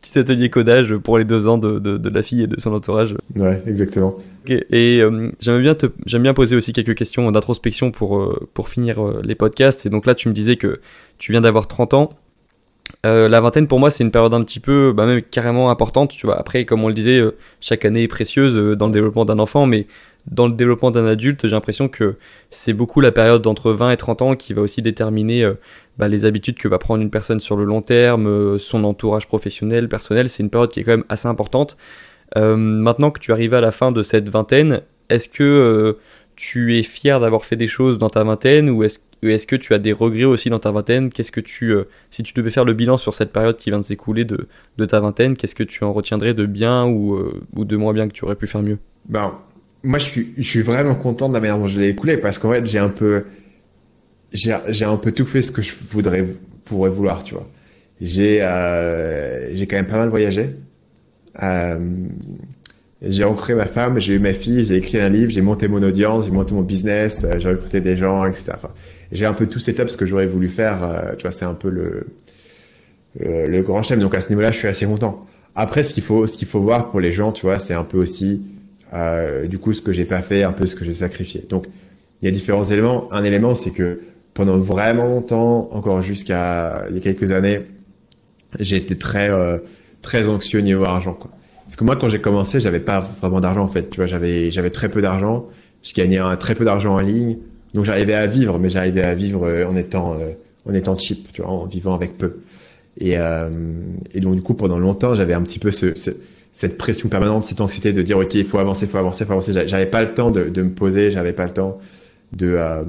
Petit 0.00 0.18
atelier 0.18 0.48
codage 0.50 0.96
pour 0.96 1.18
les 1.18 1.24
deux 1.24 1.46
ans 1.46 1.58
de, 1.58 1.78
de, 1.78 2.08
la 2.08 2.22
fille 2.22 2.42
et 2.42 2.46
de 2.46 2.58
son 2.58 2.72
entourage. 2.72 3.16
Ouais, 3.36 3.62
exactement. 3.66 4.16
Et 4.48 5.00
euh, 5.00 5.30
j'aime 5.40 5.60
bien, 5.60 5.74
te, 5.74 5.86
bien 6.18 6.34
poser 6.34 6.56
aussi 6.56 6.72
quelques 6.72 6.94
questions 6.94 7.30
d'introspection 7.30 7.90
pour, 7.90 8.40
pour 8.54 8.68
finir 8.68 9.04
les 9.22 9.34
podcasts. 9.34 9.84
Et 9.84 9.90
donc 9.90 10.06
là, 10.06 10.14
tu 10.14 10.28
me 10.28 10.34
disais 10.34 10.56
que 10.56 10.80
tu 11.18 11.32
viens 11.32 11.42
d'avoir 11.42 11.66
30 11.66 11.94
ans. 11.94 12.10
Euh, 13.04 13.28
la 13.28 13.40
vingtaine 13.40 13.66
pour 13.66 13.80
moi 13.80 13.90
c'est 13.90 14.04
une 14.04 14.10
période 14.10 14.32
un 14.32 14.44
petit 14.44 14.60
peu 14.60 14.92
bah, 14.92 15.06
même 15.06 15.22
carrément 15.22 15.70
importante 15.70 16.10
tu 16.10 16.26
vois. 16.26 16.38
Après 16.38 16.64
comme 16.64 16.84
on 16.84 16.88
le 16.88 16.94
disait 16.94 17.18
euh, 17.18 17.36
chaque 17.60 17.84
année 17.84 18.02
est 18.02 18.08
précieuse 18.08 18.56
euh, 18.56 18.76
dans 18.76 18.86
le 18.86 18.92
développement 18.92 19.24
d'un 19.24 19.38
enfant 19.38 19.66
mais 19.66 19.86
dans 20.30 20.46
le 20.46 20.52
développement 20.52 20.92
d'un 20.92 21.04
adulte 21.06 21.46
j'ai 21.46 21.52
l'impression 21.52 21.88
que 21.88 22.16
c'est 22.50 22.72
beaucoup 22.72 23.00
la 23.00 23.10
période 23.10 23.42
d'entre 23.42 23.72
20 23.72 23.90
et 23.90 23.96
30 23.96 24.22
ans 24.22 24.36
qui 24.36 24.54
va 24.54 24.62
aussi 24.62 24.80
déterminer 24.82 25.50
bah, 25.98 26.06
les 26.06 26.24
habitudes 26.24 26.58
que 26.58 26.68
va 26.68 26.78
prendre 26.78 27.02
une 27.02 27.10
personne 27.10 27.40
sur 27.40 27.56
le 27.56 27.64
long 27.64 27.82
terme 27.82 28.58
son 28.58 28.84
entourage 28.84 29.26
professionnel 29.26 29.88
personnel. 29.88 30.30
C'est 30.30 30.44
une 30.44 30.50
période 30.50 30.70
qui 30.70 30.78
est 30.78 30.84
quand 30.84 30.92
même 30.92 31.04
assez 31.08 31.26
importante. 31.26 31.76
Maintenant 32.36 33.10
que 33.10 33.18
tu 33.18 33.32
arrives 33.32 33.52
à 33.52 33.60
la 33.60 33.72
fin 33.72 33.90
de 33.90 34.04
cette 34.04 34.28
vingtaine 34.28 34.82
est-ce 35.08 35.28
que 35.28 35.98
tu 36.36 36.78
es 36.78 36.82
fier 36.82 37.20
d'avoir 37.20 37.44
fait 37.44 37.56
des 37.56 37.66
choses 37.66 37.98
dans 37.98 38.10
ta 38.10 38.24
vingtaine 38.24 38.70
ou 38.70 38.82
est-ce 38.82 39.46
que 39.46 39.56
tu 39.56 39.74
as 39.74 39.78
des 39.78 39.92
regrets 39.92 40.24
aussi 40.24 40.50
dans 40.50 40.58
ta 40.58 40.70
vingtaine? 40.70 41.10
Qu'est-ce 41.10 41.32
que 41.32 41.40
tu, 41.40 41.70
euh, 41.70 41.84
si 42.10 42.22
tu 42.22 42.32
devais 42.34 42.50
faire 42.50 42.64
le 42.64 42.72
bilan 42.72 42.96
sur 42.96 43.14
cette 43.14 43.32
période 43.32 43.56
qui 43.56 43.70
vient 43.70 43.78
de 43.78 43.84
s'écouler 43.84 44.24
de, 44.24 44.48
de, 44.78 44.84
ta 44.84 45.00
vingtaine, 45.00 45.36
qu'est-ce 45.36 45.54
que 45.54 45.62
tu 45.62 45.84
en 45.84 45.92
retiendrais 45.92 46.34
de 46.34 46.46
bien 46.46 46.86
ou, 46.86 47.14
euh, 47.14 47.40
ou 47.54 47.64
de 47.64 47.76
moins 47.76 47.92
bien 47.92 48.08
que 48.08 48.12
tu 48.12 48.24
aurais 48.24 48.36
pu 48.36 48.46
faire 48.46 48.62
mieux? 48.62 48.78
Ben, 49.08 49.38
moi, 49.82 49.98
je 49.98 50.04
suis, 50.04 50.34
je 50.36 50.42
suis 50.42 50.62
vraiment 50.62 50.94
content 50.94 51.28
de 51.28 51.34
la 51.34 51.40
manière 51.40 51.58
dont 51.58 51.66
je 51.66 51.80
l'ai 51.80 51.88
écoulé 51.88 52.16
parce 52.16 52.38
qu'en 52.38 52.52
fait, 52.52 52.66
j'ai 52.66 52.78
un 52.78 52.88
peu, 52.88 53.24
j'ai 54.32 54.84
un 54.84 54.96
peu 54.96 55.12
tout 55.12 55.26
fait 55.26 55.42
ce 55.42 55.52
que 55.52 55.62
je 55.62 55.72
voudrais, 55.88 56.26
pourrais 56.64 56.90
vouloir, 56.90 57.22
tu 57.22 57.34
vois. 57.34 57.48
J'ai, 58.00 58.42
euh, 58.42 59.54
j'ai 59.54 59.66
quand 59.66 59.76
même 59.76 59.86
pas 59.86 59.98
mal 59.98 60.08
voyagé. 60.08 60.56
Euh, 63.02 63.06
j'ai 63.08 63.24
rencontré 63.24 63.54
ma 63.54 63.66
femme, 63.66 63.98
j'ai 64.00 64.14
eu 64.14 64.18
ma 64.18 64.34
fille, 64.34 64.64
j'ai 64.64 64.76
écrit 64.76 65.00
un 65.00 65.08
livre, 65.08 65.30
j'ai 65.30 65.42
monté 65.42 65.68
mon 65.68 65.82
audience, 65.82 66.24
j'ai 66.26 66.30
monté 66.30 66.54
mon 66.54 66.62
business, 66.62 67.26
j'ai 67.38 67.48
recruté 67.48 67.80
des 67.80 67.96
gens, 67.96 68.24
etc. 68.26 68.52
J'ai 69.10 69.26
un 69.26 69.34
peu 69.34 69.46
tout 69.46 69.58
setup 69.58 69.88
ce 69.88 69.96
que 69.96 70.06
j'aurais 70.06 70.26
voulu 70.26 70.48
faire. 70.48 70.82
Euh, 70.82 71.14
tu 71.16 71.22
vois, 71.22 71.32
c'est 71.32 71.44
un 71.44 71.54
peu 71.54 71.68
le, 71.68 72.06
le, 73.20 73.62
grand 73.62 73.82
chelem. 73.82 74.00
Donc 74.00 74.14
à 74.14 74.20
ce 74.20 74.30
niveau-là, 74.30 74.52
je 74.52 74.58
suis 74.58 74.68
assez 74.68 74.86
content. 74.86 75.26
Après, 75.54 75.84
ce 75.84 75.92
qu'il 75.92 76.02
faut, 76.02 76.26
ce 76.26 76.38
qu'il 76.38 76.48
faut 76.48 76.60
voir 76.60 76.90
pour 76.90 77.00
les 77.00 77.12
gens, 77.12 77.32
tu 77.32 77.44
vois, 77.44 77.58
c'est 77.58 77.74
un 77.74 77.84
peu 77.84 77.98
aussi, 77.98 78.42
euh, 78.94 79.46
du 79.46 79.58
coup, 79.58 79.72
ce 79.72 79.82
que 79.82 79.92
j'ai 79.92 80.06
pas 80.06 80.22
fait, 80.22 80.44
un 80.44 80.52
peu 80.52 80.66
ce 80.66 80.74
que 80.74 80.84
j'ai 80.84 80.94
sacrifié. 80.94 81.44
Donc, 81.48 81.66
il 82.20 82.24
y 82.26 82.28
a 82.28 82.30
différents 82.30 82.64
éléments. 82.64 83.12
Un 83.12 83.24
élément, 83.24 83.54
c'est 83.54 83.70
que 83.70 84.00
pendant 84.32 84.58
vraiment 84.58 85.06
longtemps, 85.06 85.68
encore 85.72 86.00
jusqu'à 86.00 86.86
il 86.88 86.94
y 86.96 86.98
a 86.98 87.02
quelques 87.02 87.32
années, 87.32 87.60
j'ai 88.58 88.76
été 88.76 88.96
très, 88.96 89.30
euh, 89.30 89.58
très 90.00 90.28
anxieux 90.28 90.60
niveau 90.60 90.84
argent, 90.84 91.14
quoi. 91.14 91.30
Parce 91.64 91.76
que 91.76 91.84
moi, 91.84 91.96
quand 91.96 92.08
j'ai 92.08 92.20
commencé, 92.20 92.60
j'avais 92.60 92.80
pas 92.80 93.00
vraiment 93.20 93.40
d'argent, 93.40 93.62
en 93.62 93.68
fait. 93.68 93.90
Tu 93.90 93.96
vois, 93.96 94.06
j'avais, 94.06 94.50
j'avais 94.50 94.70
très 94.70 94.88
peu 94.88 95.00
d'argent. 95.00 95.48
Je 95.82 95.94
gagnais 95.94 96.18
un, 96.18 96.36
très 96.36 96.54
peu 96.54 96.64
d'argent 96.64 96.94
en 96.94 97.00
ligne. 97.00 97.38
Donc 97.74 97.84
j'arrivais 97.84 98.14
à 98.14 98.26
vivre, 98.26 98.58
mais 98.58 98.68
j'arrivais 98.68 99.02
à 99.02 99.14
vivre 99.14 99.46
euh, 99.46 99.66
en 99.66 99.76
étant 99.76 100.12
euh, 100.12 100.32
en 100.68 100.74
étant 100.74 100.96
cheap, 100.96 101.32
tu 101.32 101.42
vois, 101.42 101.50
en 101.50 101.64
vivant 101.64 101.94
avec 101.94 102.16
peu. 102.16 102.36
Et, 102.98 103.16
euh, 103.16 103.48
et 104.12 104.20
donc 104.20 104.34
du 104.34 104.42
coup 104.42 104.54
pendant 104.54 104.78
longtemps 104.78 105.14
j'avais 105.14 105.32
un 105.32 105.40
petit 105.42 105.58
peu 105.58 105.70
ce, 105.70 105.94
ce, 105.94 106.10
cette 106.50 106.76
pression 106.76 107.08
permanente, 107.08 107.44
cette 107.44 107.62
anxiété 107.62 107.92
de 107.92 108.02
dire 108.02 108.18
ok 108.18 108.34
il 108.34 108.44
faut 108.44 108.58
avancer, 108.58 108.84
il 108.84 108.90
faut 108.90 108.98
avancer, 108.98 109.24
il 109.24 109.26
faut 109.26 109.32
avancer. 109.32 109.52
J'avais 109.66 109.86
pas 109.86 110.02
le 110.02 110.12
temps 110.12 110.30
de, 110.30 110.62
me 110.62 110.70
poser, 110.70 111.10
j'avais 111.10 111.32
pas 111.32 111.46
le 111.46 111.52
temps 111.52 111.78
de 112.32 112.54
euh, 112.58 112.82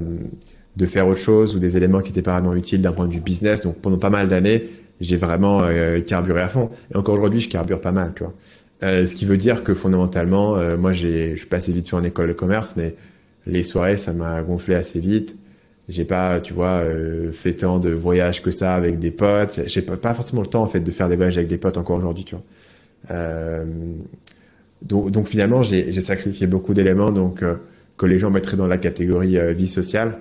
de 0.76 0.86
faire 0.86 1.06
autre 1.06 1.20
chose 1.20 1.54
ou 1.54 1.58
des 1.58 1.76
éléments 1.76 2.00
qui 2.00 2.10
étaient 2.10 2.22
pas 2.22 2.38
vraiment 2.38 2.54
utiles 2.54 2.82
d'un 2.82 2.92
point 2.92 3.06
de 3.06 3.12
vue 3.12 3.20
business. 3.20 3.62
Donc 3.62 3.76
pendant 3.76 3.98
pas 3.98 4.10
mal 4.10 4.28
d'années 4.28 4.68
j'ai 5.00 5.16
vraiment 5.16 5.62
euh, 5.62 6.00
carburé 6.00 6.42
à 6.42 6.48
fond. 6.48 6.70
Et 6.92 6.96
encore 6.96 7.14
aujourd'hui 7.14 7.40
je 7.40 7.48
carbure 7.48 7.80
pas 7.80 7.92
mal, 7.92 8.12
tu 8.14 8.24
vois. 8.24 8.34
Ce 8.84 9.14
qui 9.14 9.24
veut 9.24 9.36
dire 9.36 9.64
que 9.64 9.74
fondamentalement 9.74 10.56
moi 10.76 10.92
j'ai 10.92 11.32
je 11.32 11.36
suis 11.36 11.46
passé 11.46 11.72
vite 11.72 11.86
sur 11.86 11.96
en 11.96 12.04
école 12.04 12.28
de 12.28 12.32
commerce, 12.32 12.76
mais 12.76 12.94
les 13.46 13.62
soirées, 13.62 13.96
ça 13.96 14.12
m'a 14.12 14.42
gonflé 14.42 14.74
assez 14.74 15.00
vite. 15.00 15.36
J'ai 15.88 16.04
pas, 16.04 16.40
tu 16.40 16.54
vois, 16.54 16.82
euh, 16.82 17.30
fait 17.32 17.52
tant 17.54 17.78
de 17.78 17.90
voyages 17.90 18.42
que 18.42 18.50
ça 18.50 18.74
avec 18.74 18.98
des 18.98 19.10
potes. 19.10 19.60
J'ai 19.66 19.82
pas, 19.82 19.96
pas 19.96 20.14
forcément 20.14 20.40
le 20.40 20.46
temps 20.46 20.62
en 20.62 20.66
fait 20.66 20.80
de 20.80 20.90
faire 20.90 21.08
des 21.08 21.16
voyages 21.16 21.36
avec 21.36 21.48
des 21.48 21.58
potes 21.58 21.76
encore 21.76 21.98
aujourd'hui, 21.98 22.24
tu 22.24 22.34
vois. 22.34 22.44
Euh, 23.10 23.66
donc, 24.82 25.28
finalement, 25.28 25.62
j'ai 25.62 26.00
sacrifié 26.00 26.46
beaucoup 26.46 26.74
d'éléments 26.74 27.10
donc 27.10 27.42
euh, 27.42 27.54
que 27.96 28.04
les 28.04 28.18
gens 28.18 28.30
mettraient 28.30 28.56
dans 28.56 28.66
la 28.66 28.76
catégorie 28.76 29.38
euh, 29.38 29.52
vie 29.52 29.68
sociale. 29.68 30.18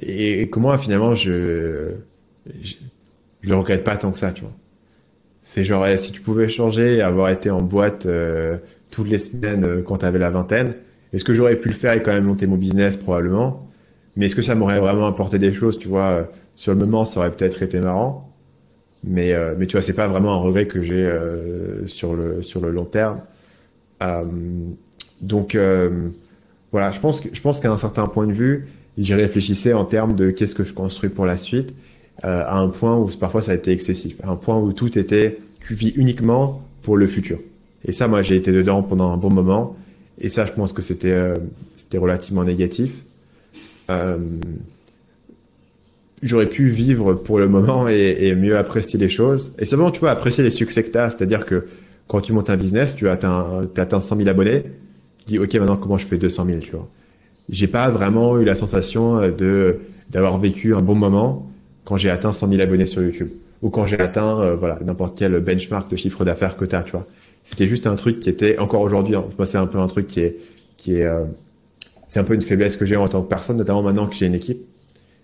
Et, 0.00 0.42
et, 0.42 0.50
comment 0.50 0.76
finalement 0.78 1.14
je, 1.14 1.92
je 2.62 2.74
je 3.42 3.50
le 3.50 3.56
regrette 3.56 3.84
pas 3.84 3.96
tant 3.96 4.12
que 4.12 4.18
ça, 4.18 4.32
tu 4.32 4.42
vois. 4.42 4.52
C'est 5.48 5.62
genre 5.62 5.86
eh, 5.86 5.96
si 5.96 6.10
tu 6.10 6.20
pouvais 6.20 6.48
changer, 6.48 7.00
avoir 7.00 7.30
été 7.30 7.50
en 7.50 7.62
boîte 7.62 8.06
toutes 8.96 9.08
les 9.08 9.18
semaines 9.18 9.64
euh, 9.64 9.82
quand 9.82 9.98
tu 9.98 10.06
avais 10.06 10.18
la 10.18 10.30
vingtaine. 10.30 10.74
Est-ce 11.12 11.24
que 11.24 11.34
j'aurais 11.34 11.56
pu 11.56 11.68
le 11.68 11.74
faire 11.74 11.92
et 11.92 12.02
quand 12.02 12.12
même 12.12 12.24
monter 12.24 12.46
mon 12.46 12.56
business 12.56 12.96
probablement? 12.96 13.70
Mais 14.16 14.26
est-ce 14.26 14.36
que 14.36 14.42
ça 14.42 14.54
m'aurait 14.54 14.80
vraiment 14.80 15.06
apporté 15.06 15.38
des 15.38 15.52
choses 15.52 15.78
Tu 15.78 15.86
vois, 15.88 16.10
euh, 16.10 16.22
sur 16.56 16.72
le 16.72 16.78
moment, 16.78 17.04
ça 17.04 17.20
aurait 17.20 17.30
peut-être 17.30 17.62
été 17.62 17.78
marrant. 17.78 18.32
Mais, 19.04 19.34
euh, 19.34 19.54
mais 19.56 19.66
tu 19.66 19.72
vois, 19.72 19.82
c'est 19.82 19.92
pas 19.92 20.08
vraiment 20.08 20.32
un 20.32 20.38
regret 20.38 20.66
que 20.66 20.82
j'ai 20.82 21.08
sur, 21.86 22.14
le, 22.14 22.42
sur 22.42 22.60
le 22.60 22.70
long 22.70 22.86
terme. 22.86 23.20
donc, 25.20 25.56
voilà, 26.72 26.90
je 26.90 27.00
pense, 27.00 27.20
que, 27.20 27.28
je 27.32 27.40
pense 27.40 27.60
qu'à 27.60 27.70
un 27.70 27.78
certain 27.78 28.06
point 28.06 28.26
de 28.26 28.32
vue, 28.32 28.68
j'y 28.98 29.14
réfléchissais 29.14 29.74
en 29.74 29.84
termes 29.84 30.16
de 30.16 30.30
qu'est-ce 30.30 30.54
que 30.54 30.64
je 30.64 30.72
construis 30.72 31.10
pour 31.10 31.26
la 31.26 31.36
suite, 31.36 31.74
à 32.22 32.58
un 32.58 32.68
point 32.68 32.96
où 32.96 33.08
parfois 33.20 33.42
ça 33.42 33.52
a 33.52 33.54
été 33.54 33.70
excessif, 33.72 34.16
à 34.22 34.30
un 34.30 34.36
point 34.36 34.58
où 34.58 34.72
tout 34.72 34.98
était, 34.98 35.38
vis 35.70 35.92
uniquement 35.96 36.62
pour 36.82 36.96
le 36.96 37.06
futur. 37.06 37.38
Et 37.84 37.92
ça, 37.92 38.08
moi, 38.08 38.22
j'ai 38.22 38.36
été 38.36 38.52
dedans 38.52 38.82
pendant 38.82 39.10
un 39.12 39.16
bon 39.16 39.30
moment. 39.30 39.76
Et 40.20 40.28
ça, 40.28 40.46
je 40.46 40.52
pense 40.52 40.72
que 40.72 40.82
c'était 40.82 41.12
euh, 41.12 41.34
c'était 41.76 41.98
relativement 41.98 42.44
négatif. 42.44 43.02
Euh, 43.90 44.18
J'aurais 46.22 46.48
pu 46.48 46.70
vivre 46.70 47.12
pour 47.12 47.38
le 47.38 47.46
moment 47.46 47.88
et, 47.88 48.16
et, 48.20 48.34
mieux 48.34 48.56
apprécier 48.56 48.98
les 48.98 49.10
choses. 49.10 49.54
Et 49.58 49.76
bon, 49.76 49.90
tu 49.90 50.00
vois, 50.00 50.10
apprécier 50.10 50.42
les 50.42 50.50
succès 50.50 50.82
que 50.82 50.90
tu 50.90 50.96
as. 50.96 51.10
C'est-à-dire 51.10 51.44
que 51.44 51.66
quand 52.08 52.22
tu 52.22 52.32
montes 52.32 52.48
un 52.48 52.56
business, 52.56 52.96
tu 52.96 53.06
as 53.06 53.12
atteint 53.12 54.00
100 54.00 54.16
000 54.16 54.28
abonnés. 54.28 54.62
Tu 55.18 55.26
dis, 55.26 55.38
OK, 55.38 55.54
maintenant, 55.54 55.76
comment 55.76 55.98
je 55.98 56.06
fais 56.06 56.16
200 56.16 56.46
000, 56.46 56.58
tu 56.60 56.70
vois? 56.70 56.88
J'ai 57.50 57.66
pas 57.66 57.90
vraiment 57.90 58.40
eu 58.40 58.44
la 58.44 58.56
sensation 58.56 59.20
de 59.28 59.80
d'avoir 60.10 60.38
vécu 60.38 60.74
un 60.74 60.80
bon 60.80 60.94
moment 60.94 61.50
quand 61.86 61.96
j'ai 61.96 62.10
atteint 62.10 62.32
100 62.32 62.48
000 62.48 62.60
abonnés 62.60 62.84
sur 62.84 63.00
YouTube 63.00 63.30
ou 63.62 63.70
quand 63.70 63.86
j'ai 63.86 63.98
atteint 63.98 64.40
euh, 64.40 64.56
voilà 64.56 64.78
n'importe 64.84 65.16
quel 65.18 65.40
benchmark 65.40 65.90
de 65.90 65.96
chiffre 65.96 66.26
d'affaires 66.26 66.58
que 66.58 66.66
tu 66.66 66.76
as, 66.76 66.82
tu 66.82 66.92
vois. 66.92 67.06
C'était 67.46 67.68
juste 67.68 67.86
un 67.86 67.94
truc 67.94 68.18
qui 68.18 68.28
était 68.28 68.58
encore 68.58 68.80
aujourd'hui. 68.80 69.14
Hein, 69.14 69.24
moi, 69.38 69.46
c'est 69.46 69.56
un 69.56 69.68
peu 69.68 69.78
un 69.78 69.86
truc 69.86 70.08
qui 70.08 70.20
est 70.20 70.36
qui 70.76 70.96
est 70.96 71.04
euh, 71.04 71.24
c'est 72.08 72.20
un 72.20 72.24
peu 72.24 72.34
une 72.34 72.42
faiblesse 72.42 72.76
que 72.76 72.84
j'ai 72.84 72.96
en 72.96 73.08
tant 73.08 73.22
que 73.22 73.28
personne, 73.28 73.56
notamment 73.56 73.82
maintenant 73.82 74.08
que 74.08 74.16
j'ai 74.16 74.26
une 74.26 74.34
équipe. 74.34 74.66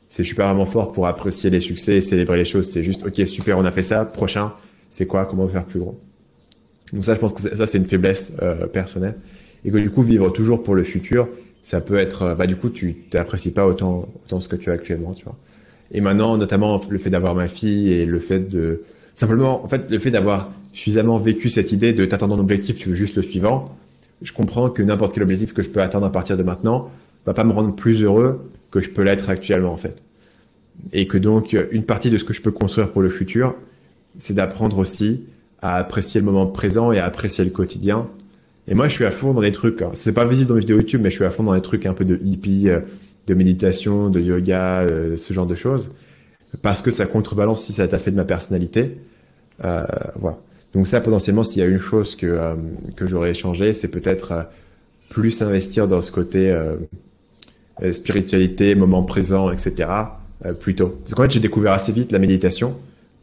C'est 0.09 0.23
je 0.23 0.29
suis 0.29 0.37
pas 0.37 0.47
vraiment 0.47 0.67
fort 0.67 0.93
pour 0.93 1.07
apprécier 1.09 1.51
les 1.51 1.61
succès 1.61 1.97
et 1.97 2.01
célébrer 2.01 2.37
les 2.37 2.45
choses. 2.45 2.71
C'est 2.71 2.85
juste 2.85 3.05
ok 3.05 3.27
super, 3.27 3.59
on 3.59 3.65
a 3.65 3.73
fait 3.73 3.83
ça. 3.83 4.05
Prochain, 4.05 4.53
c'est 4.89 5.07
quoi 5.07 5.27
Comment 5.27 5.49
faire 5.49 5.65
plus 5.65 5.81
gros? 5.81 5.99
Donc 6.93 7.05
ça, 7.05 7.15
je 7.15 7.21
pense 7.21 7.33
que 7.33 7.57
ça 7.57 7.67
c'est 7.67 7.79
une 7.79 7.87
faiblesse 7.87 8.33
euh, 8.41 8.67
personnelle 8.69 9.17
et 9.65 9.71
que 9.71 9.79
du 9.79 9.91
coup 9.91 10.03
vivre 10.03 10.31
toujours 10.31 10.63
pour 10.63 10.77
le 10.77 10.85
futur, 10.85 11.29
ça 11.65 11.81
peut 11.81 11.97
être 11.97 12.23
euh, 12.23 12.35
bah 12.37 12.47
du 12.47 12.55
coup 12.55 12.71
tu 12.71 12.95
t'apprécies 13.11 13.51
pas 13.53 13.67
autant 13.67 14.09
autant 14.25 14.39
ce 14.39 14.47
que 14.47 14.57
tu 14.57 14.71
as 14.71 14.75
actuellement, 14.75 15.13
tu 15.15 15.25
vois. 15.25 15.37
Et 15.93 16.01
maintenant, 16.01 16.37
notamment 16.37 16.81
le 16.89 16.99
fait 16.99 17.11
d'avoir 17.11 17.35
ma 17.35 17.49
fille 17.49 17.93
et 17.93 18.07
le 18.07 18.19
fait 18.19 18.41
de 18.41 18.83
simplement 19.15 19.63
en 19.65 19.69
fait 19.69 19.91
le 19.91 19.99
fait 19.99 20.11
d'avoir 20.11 20.51
suffisamment 20.73 21.19
vécu 21.19 21.51
cette 21.51 21.71
idée 21.73 21.93
de 21.93 22.05
t'attendre 22.07 22.35
un 22.35 22.39
objectif, 22.39 22.79
tu 22.79 22.89
veux 22.89 22.95
juste 22.95 23.17
le 23.17 23.23
suivant, 23.23 23.77
je 24.23 24.33
comprends 24.33 24.71
que 24.71 24.83
n'importe 24.83 25.15
quel 25.15 25.23
objectif 25.23 25.53
que 25.53 25.63
je 25.63 25.69
peux 25.69 25.83
atteindre 25.83 26.07
à 26.07 26.13
partir 26.13 26.37
de 26.39 26.43
maintenant 26.43 26.91
va 27.27 27.35
pas 27.35 27.45
me 27.45 27.53
rendre 27.53 27.75
plus 27.75 28.03
heureux 28.03 28.51
que 28.71 28.81
je 28.81 28.89
peux 28.89 29.03
l'être 29.03 29.29
actuellement 29.29 29.73
en 29.73 29.77
fait. 29.77 30.03
et 30.95 31.07
que 31.07 31.19
donc 31.19 31.55
une 31.71 31.85
partie 31.85 32.09
de 32.09 32.17
ce 32.17 32.25
que 32.25 32.33
je 32.33 32.41
peux 32.41 32.51
construire 32.51 32.91
pour 32.91 33.03
le 33.03 33.11
futur, 33.11 33.55
c'est 34.19 34.35
d'apprendre 34.35 34.79
aussi 34.79 35.23
à 35.61 35.77
apprécier 35.77 36.21
le 36.21 36.27
moment 36.27 36.47
présent 36.47 36.91
et 36.93 36.99
à 36.99 37.05
apprécier 37.05 37.45
le 37.45 37.51
quotidien. 37.51 38.09
Et 38.69 38.75
moi, 38.75 38.89
je 38.89 38.95
suis 38.95 39.05
à 39.05 39.11
fond 39.11 39.33
dans 39.33 39.41
des 39.41 39.53
trucs. 39.53 39.81
Hein. 39.81 39.91
C'est 39.95 40.13
pas 40.13 40.25
visible 40.25 40.49
dans 40.49 40.55
les 40.55 40.61
vidéos 40.61 40.77
YouTube, 40.77 41.01
mais 41.03 41.11
je 41.11 41.17
suis 41.17 41.25
à 41.25 41.31
fond 41.31 41.45
dans 41.45 41.55
des 41.55 41.63
trucs 41.63 41.87
un 41.87 41.95
peu 41.95 42.05
de 42.05 42.19
hippie, 42.23 42.69
euh, 42.69 42.81
de 43.27 43.35
méditation, 43.35 44.09
de 44.11 44.21
yoga, 44.21 44.81
euh, 44.81 45.17
ce 45.17 45.33
genre 45.33 45.47
de 45.47 45.55
choses, 45.55 45.95
parce 46.63 46.83
que 46.83 46.91
ça 46.91 47.07
contrebalance 47.07 47.61
aussi 47.61 47.73
cet 47.73 47.95
aspect 47.95 48.11
de 48.11 48.17
ma 48.17 48.25
personnalité. 48.25 48.99
Euh, 49.65 49.85
voilà. 50.17 50.39
Donc 50.75 50.87
ça, 50.87 51.01
potentiellement, 51.01 51.45
s'il 51.45 51.63
y 51.63 51.65
a 51.65 51.69
une 51.69 51.79
chose 51.79 52.17
que 52.17 52.27
euh, 52.27 52.55
que 52.97 53.07
j'aurais 53.07 53.35
changé, 53.35 53.73
c'est 53.73 53.89
peut-être 53.89 54.47
plus 55.11 55.43
investir 55.43 55.87
dans 55.87 56.01
ce 56.01 56.11
côté 56.11 56.57
spiritualité, 57.93 58.75
moment 58.75 59.03
présent, 59.03 59.51
etc. 59.53 59.91
plus 60.61 60.75
tôt. 60.75 60.99
Parce 61.03 61.15
qu'en 61.15 61.23
fait, 61.25 61.33
j'ai 61.33 61.41
découvert 61.41 61.73
assez 61.73 61.93
vite 61.93 62.13
la 62.13 62.19
méditation 62.19 62.77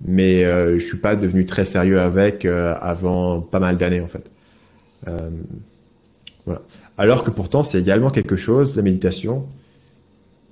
mais 0.05 0.45
euh, 0.45 0.79
je 0.79 0.85
suis 0.85 0.97
pas 0.97 1.15
devenu 1.15 1.45
très 1.45 1.65
sérieux 1.65 1.99
avec 1.99 2.45
euh, 2.45 2.73
avant 2.79 3.41
pas 3.41 3.59
mal 3.59 3.77
d'années 3.77 4.01
en 4.01 4.07
fait. 4.07 4.31
Euh, 5.07 5.29
voilà. 6.45 6.61
Alors 6.97 7.23
que 7.23 7.31
pourtant 7.31 7.63
c'est 7.63 7.79
également 7.79 8.11
quelque 8.11 8.35
chose, 8.35 8.75
la 8.75 8.81
méditation, 8.81 9.45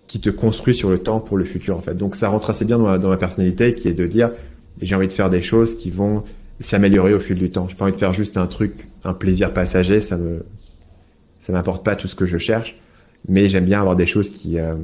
qui 0.07 0.19
te 0.19 0.29
construit 0.29 0.73
sur 0.73 0.89
le 0.89 0.99
temps 0.99 1.19
pour 1.19 1.37
le 1.37 1.43
futur 1.43 1.77
en 1.77 1.81
fait. 1.81 1.95
Donc 1.95 2.15
ça 2.15 2.29
rentre 2.29 2.49
assez 2.49 2.65
bien 2.65 2.77
dans 2.77 2.85
ma, 2.85 2.97
dans 2.97 3.09
ma 3.09 3.17
personnalité, 3.17 3.75
qui 3.75 3.87
est 3.87 3.93
de 3.93 4.07
dire 4.07 4.31
j'ai 4.81 4.95
envie 4.95 5.07
de 5.07 5.13
faire 5.13 5.29
des 5.29 5.41
choses 5.41 5.75
qui 5.75 5.89
vont 5.89 6.23
s'améliorer 6.59 7.13
au 7.13 7.19
fil 7.19 7.37
du 7.37 7.49
temps. 7.49 7.67
J'ai 7.67 7.75
pas 7.75 7.85
envie 7.85 7.93
de 7.93 7.97
faire 7.97 8.13
juste 8.13 8.37
un 8.37 8.47
truc, 8.47 8.87
un 9.03 9.13
plaisir 9.13 9.53
passager, 9.53 10.01
ça 10.01 10.17
me 10.17 10.45
ça 11.39 11.53
m'apporte 11.53 11.85
pas 11.85 11.95
tout 11.95 12.07
ce 12.07 12.15
que 12.15 12.25
je 12.25 12.37
cherche, 12.37 12.77
mais 13.27 13.47
j'aime 13.47 13.65
bien 13.65 13.79
avoir 13.79 13.95
des 13.95 14.05
choses 14.05 14.29
qui 14.29 14.59
euh, 14.59 14.75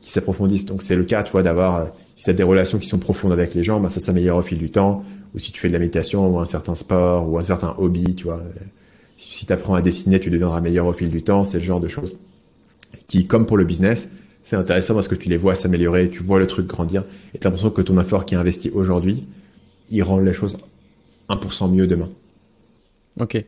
qui 0.00 0.10
s'approfondissent. 0.10 0.66
Donc 0.66 0.82
c'est 0.82 0.96
le 0.96 1.04
cas, 1.04 1.22
tu 1.22 1.32
vois, 1.32 1.42
d'avoir 1.42 1.88
si 2.16 2.24
tu 2.24 2.30
as 2.30 2.34
des 2.34 2.42
relations 2.42 2.78
qui 2.78 2.88
sont 2.88 2.98
profondes 2.98 3.32
avec 3.32 3.54
les 3.54 3.62
gens, 3.62 3.80
ben 3.80 3.88
ça 3.88 4.00
s'améliore 4.00 4.38
au 4.38 4.42
fil 4.42 4.58
du 4.58 4.70
temps. 4.70 5.04
Ou 5.34 5.38
si 5.38 5.50
tu 5.50 5.60
fais 5.60 5.68
de 5.68 5.72
la 5.72 5.78
méditation 5.78 6.28
ou 6.28 6.38
un 6.38 6.44
certain 6.44 6.74
sport 6.74 7.28
ou 7.28 7.38
un 7.38 7.44
certain 7.44 7.74
hobby, 7.78 8.14
tu 8.14 8.24
vois. 8.24 8.42
Si 9.16 9.46
tu 9.46 9.52
apprends 9.52 9.74
à 9.74 9.80
dessiner, 9.80 10.20
tu 10.20 10.30
deviendras 10.30 10.60
meilleur 10.60 10.86
au 10.86 10.92
fil 10.92 11.08
du 11.08 11.22
temps. 11.22 11.44
C'est 11.44 11.58
le 11.58 11.64
genre 11.64 11.80
de 11.80 11.88
choses 11.88 12.16
qui, 13.08 13.26
comme 13.26 13.46
pour 13.46 13.56
le 13.56 13.64
business, 13.64 14.10
c'est 14.42 14.56
intéressant 14.56 14.94
parce 14.94 15.08
que 15.08 15.14
tu 15.14 15.28
les 15.28 15.36
vois 15.36 15.54
s'améliorer, 15.54 16.10
tu 16.10 16.22
vois 16.22 16.38
le 16.38 16.46
truc 16.46 16.66
grandir 16.66 17.04
et 17.34 17.38
tu 17.38 17.46
as 17.46 17.50
l'impression 17.50 17.70
que 17.70 17.82
ton 17.82 17.98
effort 18.00 18.24
qui 18.24 18.34
est 18.34 18.38
investi 18.38 18.70
aujourd'hui, 18.70 19.26
il 19.90 20.02
rend 20.02 20.18
les 20.18 20.32
choses 20.32 20.56
1% 21.28 21.70
mieux 21.70 21.86
demain. 21.86 22.08
Ok. 23.20 23.44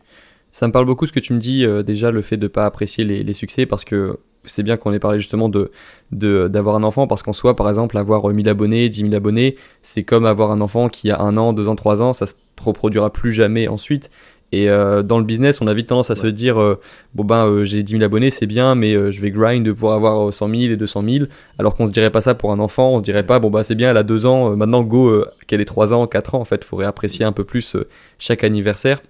Ça 0.52 0.68
me 0.68 0.72
parle 0.72 0.86
beaucoup 0.86 1.06
ce 1.06 1.12
que 1.12 1.20
tu 1.20 1.32
me 1.32 1.40
dis, 1.40 1.64
euh, 1.64 1.82
déjà 1.82 2.12
le 2.12 2.22
fait 2.22 2.36
de 2.36 2.44
ne 2.44 2.48
pas 2.48 2.64
apprécier 2.64 3.04
les, 3.04 3.34
succès 3.34 3.66
parce 3.66 3.84
que 3.84 4.18
c'est 4.44 4.62
bien 4.62 4.76
qu'on 4.76 4.92
ait 4.92 5.00
parlé 5.00 5.18
justement 5.18 5.48
de 5.48 5.72
d'avoir 6.12 6.76
un 6.76 6.84
enfant 6.84 7.08
parce 7.08 7.24
qu'en 7.24 7.32
soi, 7.32 7.56
par 7.56 7.68
exemple, 7.68 7.98
avoir 7.98 8.28
1000 8.28 8.48
abonnés, 8.48 8.88
10 8.88 9.00
000 9.00 9.14
abonnés, 9.14 9.56
c'est 9.82 10.04
comme 10.04 10.26
avoir 10.26 10.52
un 10.52 10.60
enfant 10.60 10.88
qui 10.88 11.10
a 11.10 11.20
un 11.20 11.36
an, 11.38 11.52
deux 11.52 11.66
ans, 11.68 11.74
trois 11.74 12.02
ans, 12.02 12.12
ça 12.12 12.26
se 12.26 12.34
reproduira 12.62 13.12
plus 13.12 13.32
jamais 13.32 13.66
ensuite. 13.66 14.10
Et 14.54 14.68
euh, 14.68 15.02
dans 15.02 15.18
le 15.18 15.24
business, 15.24 15.60
on 15.60 15.66
a 15.66 15.74
vite 15.74 15.88
tendance 15.88 16.12
à 16.12 16.14
se 16.14 16.28
dire 16.28 16.60
euh, 16.60 16.80
bon 17.16 17.24
ben 17.24 17.44
euh, 17.44 17.64
j'ai 17.64 17.82
10 17.82 17.94
000 17.94 18.04
abonnés, 18.04 18.30
c'est 18.30 18.46
bien, 18.46 18.76
mais 18.76 18.92
je 19.10 19.20
vais 19.20 19.32
grind 19.32 19.72
pour 19.72 19.92
avoir 19.92 20.32
100 20.32 20.48
000 20.48 20.60
et 20.72 20.76
200 20.76 21.02
000. 21.02 21.24
Alors 21.58 21.74
qu'on 21.74 21.86
se 21.86 21.90
dirait 21.90 22.10
pas 22.10 22.20
ça 22.20 22.36
pour 22.36 22.52
un 22.52 22.60
enfant, 22.60 22.90
on 22.90 23.00
se 23.00 23.02
dirait 23.02 23.24
pas 23.24 23.40
bon 23.40 23.50
bah 23.50 23.64
c'est 23.64 23.74
bien, 23.74 23.90
elle 23.90 23.96
a 23.96 24.04
deux 24.04 24.26
ans, 24.26 24.54
maintenant 24.54 24.82
go 24.84 25.24
qu'elle 25.48 25.60
ait 25.60 25.64
trois 25.64 25.92
ans, 25.92 26.06
quatre 26.06 26.36
ans. 26.36 26.40
En 26.40 26.44
fait, 26.44 26.60
il 26.62 26.64
faudrait 26.64 26.86
apprécier 26.86 27.24
un 27.24 27.32
peu 27.32 27.42
plus 27.42 27.76
chaque 28.20 28.44
anniversaire. 28.44 29.02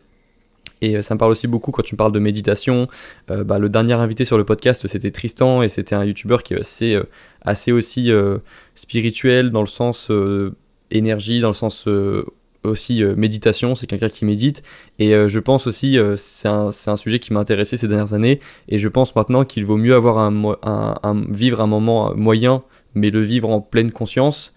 Et 0.80 1.02
ça 1.02 1.14
me 1.14 1.18
parle 1.18 1.32
aussi 1.32 1.46
beaucoup 1.46 1.72
quand 1.72 1.82
tu 1.82 1.94
parles 1.94 2.12
de 2.12 2.18
méditation. 2.18 2.88
Euh, 3.30 3.44
bah, 3.44 3.58
le 3.58 3.68
dernier 3.68 3.92
invité 3.92 4.24
sur 4.24 4.38
le 4.38 4.44
podcast, 4.44 4.86
c'était 4.86 5.10
Tristan, 5.10 5.62
et 5.62 5.68
c'était 5.68 5.94
un 5.94 6.04
YouTuber 6.04 6.38
qui 6.42 6.54
est 6.54 6.60
assez, 6.60 6.94
euh, 6.94 7.04
assez 7.42 7.70
aussi 7.70 8.10
spirituel 8.74 9.50
dans 9.50 9.60
le 9.60 9.66
sens 9.66 10.10
énergie, 10.90 11.40
dans 11.40 11.48
le 11.48 11.54
sens 11.54 11.86
aussi 12.64 13.04
méditation, 13.16 13.74
c'est 13.74 13.86
quelqu'un 13.86 14.08
qui 14.08 14.24
médite. 14.24 14.62
Et 14.98 15.12
je 15.12 15.38
pense 15.38 15.66
aussi, 15.66 15.98
c'est 16.16 16.48
un, 16.48 16.96
sujet 16.96 17.18
qui 17.18 17.32
m'a 17.32 17.40
intéressé 17.40 17.76
ces 17.76 17.88
dernières 17.88 18.14
années, 18.14 18.40
et 18.68 18.78
je 18.78 18.88
pense 18.88 19.14
maintenant 19.14 19.44
qu'il 19.44 19.64
vaut 19.64 19.76
mieux 19.76 19.94
avoir 19.94 20.18
un, 20.18 21.24
vivre 21.30 21.60
un 21.60 21.66
moment 21.66 22.14
moyen, 22.14 22.62
mais 22.94 23.10
le 23.10 23.20
vivre 23.20 23.48
en 23.50 23.60
pleine 23.60 23.90
conscience, 23.90 24.54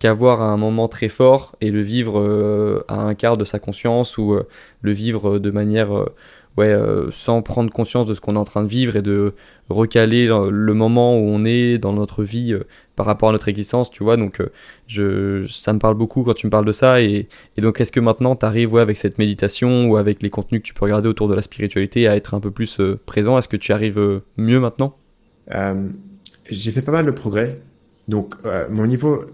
qu'avoir 0.00 0.40
un 0.40 0.56
moment 0.56 0.88
très 0.88 1.08
fort 1.08 1.54
et 1.60 1.70
le 1.70 1.82
vivre 1.82 2.18
euh, 2.18 2.84
à 2.88 3.02
un 3.02 3.14
quart 3.14 3.36
de 3.36 3.44
sa 3.44 3.58
conscience 3.58 4.18
ou 4.18 4.32
euh, 4.32 4.48
le 4.80 4.92
vivre 4.92 5.38
de 5.38 5.50
manière 5.50 5.94
euh, 5.94 6.14
ouais 6.56 6.76
sans 7.12 7.42
prendre 7.42 7.72
conscience 7.72 8.06
de 8.06 8.14
ce 8.14 8.20
qu'on 8.20 8.34
est 8.34 8.38
en 8.38 8.44
train 8.44 8.64
de 8.64 8.68
vivre 8.68 8.96
et 8.96 9.02
de 9.02 9.34
recaler 9.68 10.26
le 10.26 10.74
moment 10.74 11.16
où 11.16 11.22
on 11.22 11.44
est 11.44 11.78
dans 11.78 11.92
notre 11.92 12.24
vie 12.24 12.56
par 12.96 13.06
rapport 13.06 13.28
à 13.28 13.32
notre 13.32 13.48
existence 13.48 13.90
tu 13.90 14.02
vois. 14.02 14.16
Donc 14.16 14.42
je 14.86 15.46
ça 15.48 15.72
me 15.72 15.78
parle 15.78 15.94
beaucoup 15.94 16.22
quand 16.22 16.34
tu 16.34 16.46
me 16.46 16.50
parles 16.50 16.64
de 16.64 16.72
ça. 16.72 17.00
Et, 17.00 17.28
donc 17.58 17.80
est-ce 17.80 17.92
que 17.92 18.00
maintenant 18.00 18.36
tu 18.36 18.44
arrives 18.44 18.72
ouais, 18.72 18.82
avec 18.82 18.96
cette 18.96 19.18
méditation 19.18 19.88
ou 19.88 19.96
avec 19.96 20.22
les 20.22 20.30
contenus 20.30 20.60
que 20.62 20.66
tu 20.66 20.74
peux 20.74 20.84
regarder 20.84 21.08
autour 21.08 21.28
de 21.28 21.34
la 21.34 21.42
spiritualité 21.42 22.08
à 22.08 22.16
être 22.16 22.34
un 22.34 22.40
peu 22.40 22.50
plus 22.50 22.80
présent? 23.06 23.38
Est-ce 23.38 23.48
que 23.48 23.56
tu 23.56 23.72
arrives 23.72 24.20
mieux 24.36 24.60
maintenant? 24.60 24.96
J'ai 26.50 26.72
fait 26.72 26.82
pas 26.82 26.92
mal 26.92 27.06
de 27.06 27.12
progrès. 27.12 27.60
Donc 28.08 28.34
mon 28.70 28.86
niveau 28.86 29.24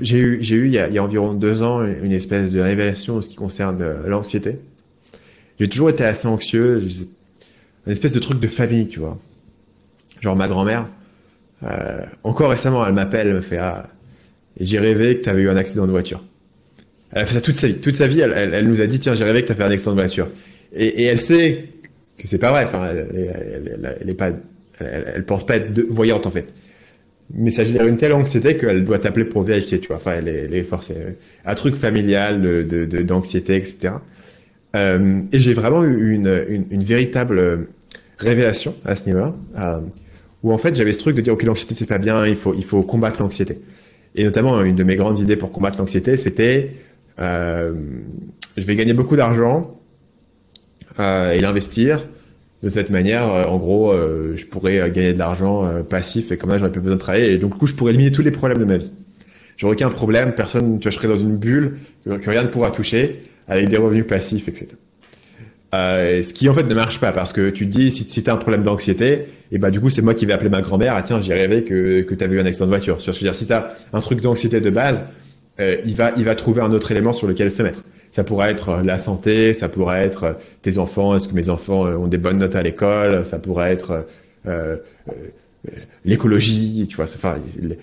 j'ai 0.00 0.18
eu, 0.18 0.38
j'ai 0.42 0.56
eu 0.56 0.66
il 0.66 0.72
y, 0.72 0.78
a, 0.78 1.02
environ 1.02 1.34
deux 1.34 1.62
ans 1.62 1.84
une 1.84 2.12
espèce 2.12 2.52
de 2.52 2.60
révélation 2.60 3.16
en 3.16 3.22
ce 3.22 3.28
qui 3.28 3.36
concerne 3.36 3.80
euh, 3.82 4.06
l'anxiété. 4.06 4.58
J'ai 5.58 5.68
toujours 5.68 5.90
été 5.90 6.04
assez 6.04 6.26
anxieux, 6.26 6.82
une 7.86 7.92
espèce 7.92 8.12
de 8.12 8.20
truc 8.20 8.40
de 8.40 8.48
famille, 8.48 8.88
tu 8.88 9.00
vois. 9.00 9.18
Genre 10.20 10.36
ma 10.36 10.48
grand-mère, 10.48 10.88
euh, 11.62 12.04
encore 12.22 12.50
récemment, 12.50 12.86
elle 12.86 12.94
m'appelle, 12.94 13.28
elle 13.28 13.34
me 13.34 13.40
fait 13.40 13.58
ah, 13.58 13.88
j'ai 14.58 14.78
rêvé 14.78 15.18
que 15.18 15.24
tu 15.24 15.28
avais 15.28 15.42
eu 15.42 15.48
un 15.48 15.56
accident 15.56 15.86
de 15.86 15.90
voiture. 15.90 16.22
Elle 17.12 17.22
a 17.22 17.26
fait 17.26 17.34
ça 17.34 17.40
toute 17.40 17.56
sa 17.56 17.68
vie. 17.68 17.76
Toute 17.76 17.96
sa 17.96 18.06
vie, 18.06 18.20
elle, 18.20 18.66
nous 18.66 18.80
a 18.80 18.86
dit 18.86 18.98
tiens, 18.98 19.14
j'ai 19.14 19.24
rêvé 19.24 19.42
que 19.42 19.46
tu 19.46 19.52
as 19.52 19.54
fait 19.54 19.62
un 19.62 19.70
accident 19.70 19.92
de 19.92 20.00
voiture. 20.00 20.28
Et, 20.72 21.04
elle 21.04 21.18
sait 21.18 21.66
que 22.18 22.26
c'est 22.26 22.38
pas 22.38 22.50
vrai. 22.50 22.64
Enfin, 22.64 22.88
elle, 22.90 23.96
elle, 24.00 24.10
est 24.10 24.14
pas, 24.14 24.30
elle, 24.80 25.24
pense 25.24 25.46
pas 25.46 25.56
être 25.56 25.80
voyante 25.88 26.26
en 26.26 26.30
fait 26.30 26.52
mais 27.32 27.50
ça 27.50 27.64
génère 27.64 27.86
une 27.86 27.96
telle 27.96 28.12
anxiété 28.12 28.56
qu'elle 28.56 28.84
doit 28.84 28.98
t'appeler 28.98 29.24
pour 29.24 29.42
vérifier, 29.42 29.80
tu 29.80 29.88
vois. 29.88 29.96
Enfin, 29.96 30.16
elle 30.18 30.28
est, 30.28 30.58
est 30.58 30.62
forcée. 30.62 30.94
Un 31.44 31.54
truc 31.54 31.74
familial 31.74 32.42
de, 32.42 32.84
d'anxiété, 33.02 33.56
etc. 33.56 33.94
Euh, 34.74 35.22
et 35.32 35.40
j'ai 35.40 35.52
vraiment 35.52 35.84
eu 35.84 36.12
une, 36.12 36.44
une, 36.48 36.64
une, 36.70 36.82
véritable 36.82 37.68
révélation 38.18 38.74
à 38.84 38.96
ce 38.96 39.06
niveau-là, 39.06 39.34
euh, 39.58 39.80
où 40.42 40.52
en 40.52 40.58
fait 40.58 40.74
j'avais 40.74 40.92
ce 40.92 40.98
truc 40.98 41.14
de 41.16 41.20
dire 41.20 41.32
ok 41.32 41.44
l'anxiété 41.44 41.74
c'est 41.74 41.86
pas 41.86 41.98
bien, 41.98 42.26
il 42.26 42.36
faut 42.36 42.54
il 42.54 42.64
faut 42.64 42.82
combattre 42.82 43.22
l'anxiété. 43.22 43.60
Et 44.16 44.24
notamment 44.24 44.62
une 44.62 44.74
de 44.74 44.84
mes 44.84 44.96
grandes 44.96 45.18
idées 45.18 45.36
pour 45.36 45.52
combattre 45.52 45.78
l'anxiété, 45.78 46.16
c'était 46.16 46.72
euh, 47.20 47.72
je 48.56 48.62
vais 48.64 48.74
gagner 48.74 48.94
beaucoup 48.94 49.16
d'argent 49.16 49.80
euh, 50.98 51.32
et 51.32 51.40
l'investir 51.40 52.06
de 52.64 52.70
cette 52.70 52.88
manière, 52.88 53.28
euh, 53.28 53.44
en 53.44 53.58
gros, 53.58 53.92
euh, 53.92 54.34
je 54.36 54.46
pourrais 54.46 54.80
euh, 54.80 54.88
gagner 54.88 55.12
de 55.12 55.18
l'argent 55.18 55.70
passif 55.88 56.32
et 56.32 56.38
comme 56.38 56.50
là, 56.50 56.56
j'aurais 56.56 56.72
plus 56.72 56.80
besoin 56.80 56.96
de 56.96 57.00
travailler. 57.00 57.32
Et 57.32 57.38
donc, 57.38 57.52
du 57.52 57.58
coup, 57.58 57.66
je 57.66 57.74
pourrais 57.74 57.92
éliminer 57.92 58.10
tous 58.10 58.22
les 58.22 58.30
problèmes 58.30 58.58
de 58.58 58.64
ma 58.64 58.78
vie. 58.78 58.90
J'aurais 59.58 59.74
aucun 59.74 59.90
problème, 59.90 60.32
personne, 60.32 60.78
tu 60.78 60.84
vois, 60.84 60.90
je 60.90 60.96
serais 60.96 61.08
dans 61.08 61.18
une 61.18 61.36
bulle 61.36 61.76
que, 62.04 62.30
rien 62.30 62.42
ne 62.42 62.48
pourra 62.48 62.70
toucher 62.70 63.20
avec 63.48 63.68
des 63.68 63.76
revenus 63.76 64.06
passifs, 64.06 64.48
etc. 64.48 64.68
Euh, 65.74 66.22
ce 66.22 66.32
qui 66.32 66.48
en 66.48 66.54
fait 66.54 66.62
ne 66.62 66.74
marche 66.74 67.00
pas 67.00 67.10
parce 67.10 67.32
que 67.32 67.50
tu 67.50 67.66
te 67.66 67.72
dis 67.72 67.90
si, 67.90 68.04
si 68.04 68.22
tu 68.22 68.30
as 68.30 68.34
un 68.34 68.36
problème 68.36 68.62
d'anxiété 68.62 69.24
et 69.50 69.58
bah 69.58 69.72
du 69.72 69.80
coup 69.80 69.90
c'est 69.90 70.02
moi 70.02 70.14
qui 70.14 70.24
vais 70.24 70.32
appeler 70.32 70.50
ma 70.50 70.62
grand-mère 70.62 70.94
ah 70.94 71.02
tiens 71.02 71.20
j'ai 71.20 71.34
rêvé 71.34 71.64
que 71.64 72.02
que 72.02 72.14
tu 72.14 72.22
avais 72.22 72.36
eu 72.36 72.40
un 72.40 72.46
accident 72.46 72.66
de 72.66 72.70
voiture. 72.70 73.00
Je 73.00 73.10
veux 73.10 73.18
dire 73.18 73.34
si 73.34 73.46
tu 73.46 73.52
as 73.52 73.74
un 73.92 74.00
truc 74.00 74.20
d'anxiété 74.20 74.60
de 74.60 74.70
base, 74.70 75.02
euh, 75.58 75.76
il 75.84 75.96
va 75.96 76.12
il 76.16 76.24
va 76.24 76.36
trouver 76.36 76.60
un 76.60 76.70
autre 76.72 76.92
élément 76.92 77.12
sur 77.12 77.26
lequel 77.26 77.50
se 77.50 77.62
mettre. 77.62 77.82
Ça 78.12 78.22
pourrait 78.22 78.52
être 78.52 78.68
euh, 78.68 78.82
la 78.84 78.98
santé, 78.98 79.52
ça 79.52 79.68
pourrait 79.68 80.04
être 80.04 80.38
tes 80.62 80.78
enfants, 80.78 81.16
est-ce 81.16 81.26
que 81.26 81.34
mes 81.34 81.48
enfants 81.48 81.86
ont 81.86 82.06
des 82.06 82.18
bonnes 82.18 82.38
notes 82.38 82.54
à 82.54 82.62
l'école, 82.62 83.26
ça 83.26 83.38
pourrait 83.38 83.72
être 83.72 84.06
l'écologie, 86.04 86.86
tu 86.88 86.96
vois, 86.96 87.06
enfin, 87.06 87.36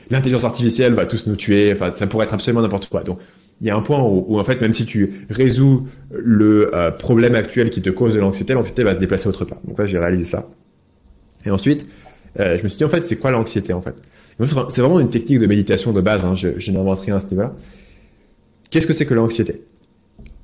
l'intelligence 0.09 0.43
artificielle 0.43 0.93
va 0.93 1.05
tous 1.05 1.25
nous 1.27 1.35
tuer, 1.35 1.73
enfin, 1.73 1.91
ça 1.93 2.07
pourrait 2.07 2.25
être 2.25 2.33
absolument 2.33 2.61
n'importe 2.61 2.87
quoi. 2.87 3.03
Donc, 3.03 3.19
il 3.61 3.67
y 3.67 3.69
a 3.69 3.75
un 3.75 3.81
point 3.81 4.01
où, 4.01 4.37
en 4.37 4.43
fait, 4.43 4.59
même 4.59 4.73
si 4.73 4.85
tu 4.85 5.25
résous 5.29 5.87
le 6.11 6.71
problème 6.97 7.35
actuel 7.35 7.69
qui 7.69 7.81
te 7.81 7.89
cause 7.89 8.13
de 8.13 8.19
l'anxiété, 8.19 8.53
l'anxiété 8.53 8.83
va 8.83 8.95
se 8.95 8.99
déplacer 8.99 9.29
autre 9.29 9.45
part. 9.45 9.59
Donc 9.65 9.77
là, 9.77 9.85
j'ai 9.85 9.99
réalisé 9.99 10.25
ça. 10.25 10.49
Et 11.45 11.51
ensuite, 11.51 11.85
je 12.37 12.61
me 12.63 12.67
suis 12.67 12.79
dit, 12.79 12.83
en 12.83 12.89
fait, 12.89 13.01
c'est 13.01 13.17
quoi 13.17 13.31
l'anxiété, 13.31 13.71
en 13.73 13.81
fait? 13.81 13.95
C'est 14.69 14.81
vraiment 14.81 14.99
une 14.99 15.09
technique 15.09 15.39
de 15.39 15.45
méditation 15.45 15.93
de 15.93 16.01
base, 16.01 16.25
hein, 16.25 16.33
je, 16.33 16.57
je 16.57 16.71
n'invente 16.71 17.01
rien 17.01 17.17
à 17.17 17.19
ce 17.19 17.27
niveau-là. 17.27 17.53
Qu'est-ce 18.71 18.87
que 18.87 18.93
c'est 18.93 19.05
que 19.05 19.13
l'anxiété? 19.13 19.61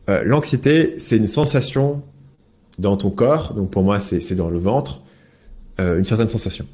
Euh, 0.09 0.21
l'anxiété, 0.23 0.95
c'est 0.99 1.17
une 1.17 1.27
sensation 1.27 2.03
dans 2.77 2.95
ton 2.97 3.09
corps, 3.09 3.53
donc 3.55 3.71
pour 3.71 3.83
moi 3.83 3.99
c'est 3.99 4.35
dans 4.35 4.49
le 4.49 4.59
ventre, 4.59 5.01
euh, 5.79 5.97
une 5.97 6.05
certaine 6.05 6.29
sensation. 6.29 6.65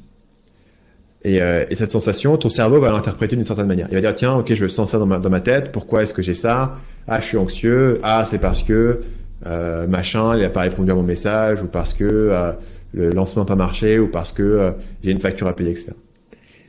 Et, 1.24 1.40
euh, 1.40 1.64
et, 1.70 1.74
cette 1.74 1.90
sensation, 1.90 2.36
ton 2.36 2.50
cerveau 2.50 2.80
va 2.80 2.90
l'interpréter 2.90 3.34
d'une 3.34 3.44
certaine 3.44 3.66
manière. 3.66 3.88
Il 3.90 3.94
va 3.94 4.00
dire 4.00 4.14
tiens, 4.14 4.34
ok, 4.34 4.52
je 4.52 4.66
sens 4.66 4.90
ça 4.90 4.98
dans 4.98 5.06
ma, 5.06 5.40
tête. 5.40 5.72
Pourquoi 5.72 6.02
est-ce 6.02 6.12
que 6.12 6.22
j'ai 6.22 6.34
ça? 6.34 6.76
Ah, 7.08 7.20
je 7.20 7.26
suis 7.26 7.38
anxieux. 7.38 7.98
Ah, 8.02 8.26
c'est 8.28 8.38
parce 8.38 8.62
que 8.62 9.00
euh, 9.46 9.86
machin, 9.86 10.36
il 10.36 10.42
n'a 10.42 10.50
pas 10.50 10.62
répondu 10.62 10.90
à 10.90 10.94
mon 10.94 11.02
message, 11.02 11.62
ou 11.62 11.66
parce 11.66 11.94
que 11.94 12.54
le 12.92 13.10
lancement 13.10 13.42
n'a 13.42 13.46
pas 13.46 13.56
marché, 13.56 13.98
ou 13.98 14.08
parce 14.08 14.32
que 14.32 14.72
j'ai 15.02 15.10
une 15.10 15.20
facture 15.20 15.46
à 15.46 15.56
payer, 15.56 15.70
etc. 15.70 15.92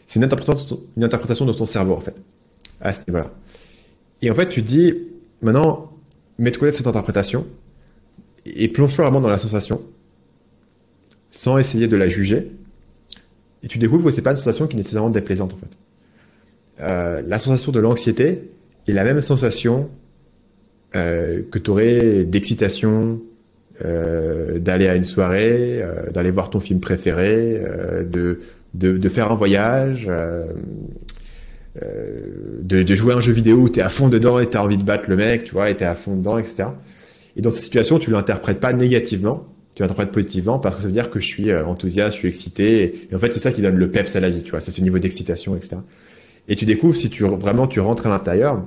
C'est 0.08 0.20
une 0.20 0.24
interprétation, 0.24 1.46
de 1.46 1.54
ton 1.54 1.66
cerveau, 1.66 1.94
en 1.94 2.02
fait, 2.02 2.16
à 2.80 2.94
ce 2.94 3.02
niveau-là. 3.08 3.32
Et 4.22 4.32
en 4.32 4.36
fait, 4.36 4.48
tu 4.50 4.62
dis, 4.62 4.94
maintenant, 5.42 5.92
mets-toi 6.38 6.72
cette 6.72 6.88
interprétation 6.88 7.46
et 8.46 8.68
plonge-toi 8.68 9.06
vraiment 9.06 9.22
dans 9.22 9.30
la 9.30 9.38
sensation 9.38 9.82
sans 11.32 11.58
essayer 11.58 11.88
de 11.88 11.98
la 11.98 12.08
juger. 12.08 12.52
Et 13.66 13.68
tu 13.68 13.80
découvres 13.80 14.06
que 14.06 14.12
c'est 14.12 14.22
pas 14.22 14.32
une 14.32 14.38
sensation 14.38 14.68
qui 14.68 14.76
est 14.76 14.78
nécessairement 14.78 15.10
déplaisante, 15.10 15.54
en 15.54 15.58
fait. 15.58 15.66
Euh, 16.82 17.22
la 17.26 17.40
sensation 17.40 17.72
de 17.72 17.80
l'anxiété 17.80 18.52
est 18.88 18.92
la 18.92 19.04
même 19.04 19.22
sensation 19.22 19.90
euh, 20.96 21.42
que 21.52 21.58
tu 21.58 21.72
aurais 21.72 22.26
d'excitation, 22.26 23.20
euh, 23.84 24.60
d'aller 24.60 24.88
à 24.88 24.96
une 24.96 25.04
soirée, 25.04 25.84
d'aller 26.14 26.30
voir 26.32 26.52
ton 26.52 26.60
film 26.60 26.80
préféré, 26.80 27.60
de, 28.06 28.40
faire 29.10 29.32
un 29.32 29.36
voyage, 29.36 30.12
de, 32.62 32.96
jouer 32.96 33.14
à 33.14 33.18
un 33.18 33.22
jeu 33.22 33.34
vidéo 33.34 33.58
où 33.58 33.70
tu 33.70 33.80
es 33.80 33.84
à 33.84 33.90
fond 33.90 34.10
dedans 34.10 34.40
et 34.40 34.48
tu 34.48 34.58
as 34.58 34.64
envie 34.64 34.78
de 34.78 34.84
battre 34.84 35.10
le 35.10 35.16
mec, 35.16 35.46
tu 35.46 35.54
vois, 35.54 35.72
et 35.72 35.76
tu 35.76 35.84
es 35.84 35.88
à 35.88 35.96
fond 35.96 36.16
dedans, 36.16 36.38
etc. 36.38 36.66
Et 37.36 37.42
dans 37.42 37.52
cette 37.52 37.64
situation, 37.64 37.98
tu 37.98 38.12
l'interprètes 38.12 38.60
pas 38.60 38.74
négativement, 38.74 39.48
tu 39.76 39.82
l'interprètes 39.82 40.12
positivement 40.12 40.58
parce 40.58 40.76
que 40.76 40.82
ça 40.82 40.88
veut 40.88 40.94
dire 40.94 41.10
que 41.10 41.20
je 41.20 41.26
suis 41.26 41.54
enthousiaste, 41.54 42.14
je 42.14 42.20
suis 42.20 42.28
excité. 42.30 43.08
Et, 43.12 43.16
en 43.16 43.20
fait, 43.20 43.32
c'est 43.34 43.40
ça 43.40 43.52
qui 43.52 43.62
donne 43.62 43.76
le 43.76 43.92
peps 43.92 44.16
à 44.16 44.20
la 44.22 44.30
vie, 44.30 44.42
tu 44.42 44.52
vois, 44.52 44.62
c'est 44.62 44.72
ce 44.72 44.82
niveau 44.82 45.00
d'excitation, 45.00 45.56
etc. 45.56 45.78
Et 46.48 46.56
tu 46.56 46.66
découvres, 46.66 46.96
si 46.96 47.10
tu 47.10 47.24
vraiment 47.24 47.68
tu 47.68 47.80
rentres 47.82 48.08
à 48.08 48.10
l'intérieur, 48.10 48.64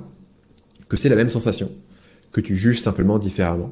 que 0.87 0.97
c'est 0.97 1.09
la 1.09 1.15
même 1.15 1.29
sensation, 1.29 1.71
que 2.31 2.41
tu 2.41 2.55
juges 2.55 2.79
simplement 2.79 3.17
différemment. 3.17 3.71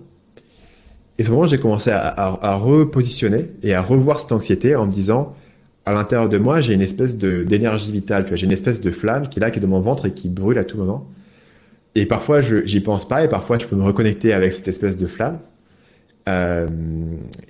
Et 1.20 1.24
ce 1.24 1.32
moment, 1.32 1.48
j'ai 1.48 1.58
commencé 1.58 1.90
à, 1.90 2.08
à, 2.08 2.54
à, 2.54 2.56
repositionner 2.56 3.48
et 3.64 3.74
à 3.74 3.82
revoir 3.82 4.20
cette 4.20 4.32
anxiété 4.32 4.76
en 4.76 4.86
me 4.86 4.92
disant, 4.92 5.36
à 5.86 5.94
l'intérieur 5.94 6.30
de 6.30 6.38
moi, 6.38 6.62
j'ai 6.62 6.74
une 6.74 6.82
espèce 6.82 7.18
de 7.18 7.44
d'énergie 7.44 7.92
vitale, 7.92 8.24
tu 8.24 8.30
vois, 8.30 8.38
j'ai 8.38 8.46
une 8.46 8.52
espèce 8.52 8.82
de 8.82 8.92
flamme 8.92 9.30
qui 9.30 9.40
est 9.40 9.42
là, 9.42 9.52
qui 9.52 9.60
est 9.60 9.62
dans 9.62 9.68
mon 9.68 9.80
ventre 9.80 10.06
et 10.06 10.12
qui 10.12 10.30
brûle 10.30 10.58
à 10.58 10.64
tout 10.64 10.78
moment. 10.78 11.08
Et 11.96 12.06
parfois, 12.06 12.42
je 12.42 12.66
j'y 12.66 12.82
pense 12.82 13.08
pas, 13.08 13.24
et 13.24 13.28
parfois, 13.28 13.58
je 13.58 13.66
peux 13.66 13.76
me 13.76 13.84
reconnecter 13.84 14.34
avec 14.34 14.54
cette 14.54 14.68
espèce 14.68 14.98
de 14.98 15.08
flamme. 15.08 15.40
Euh, 16.28 16.68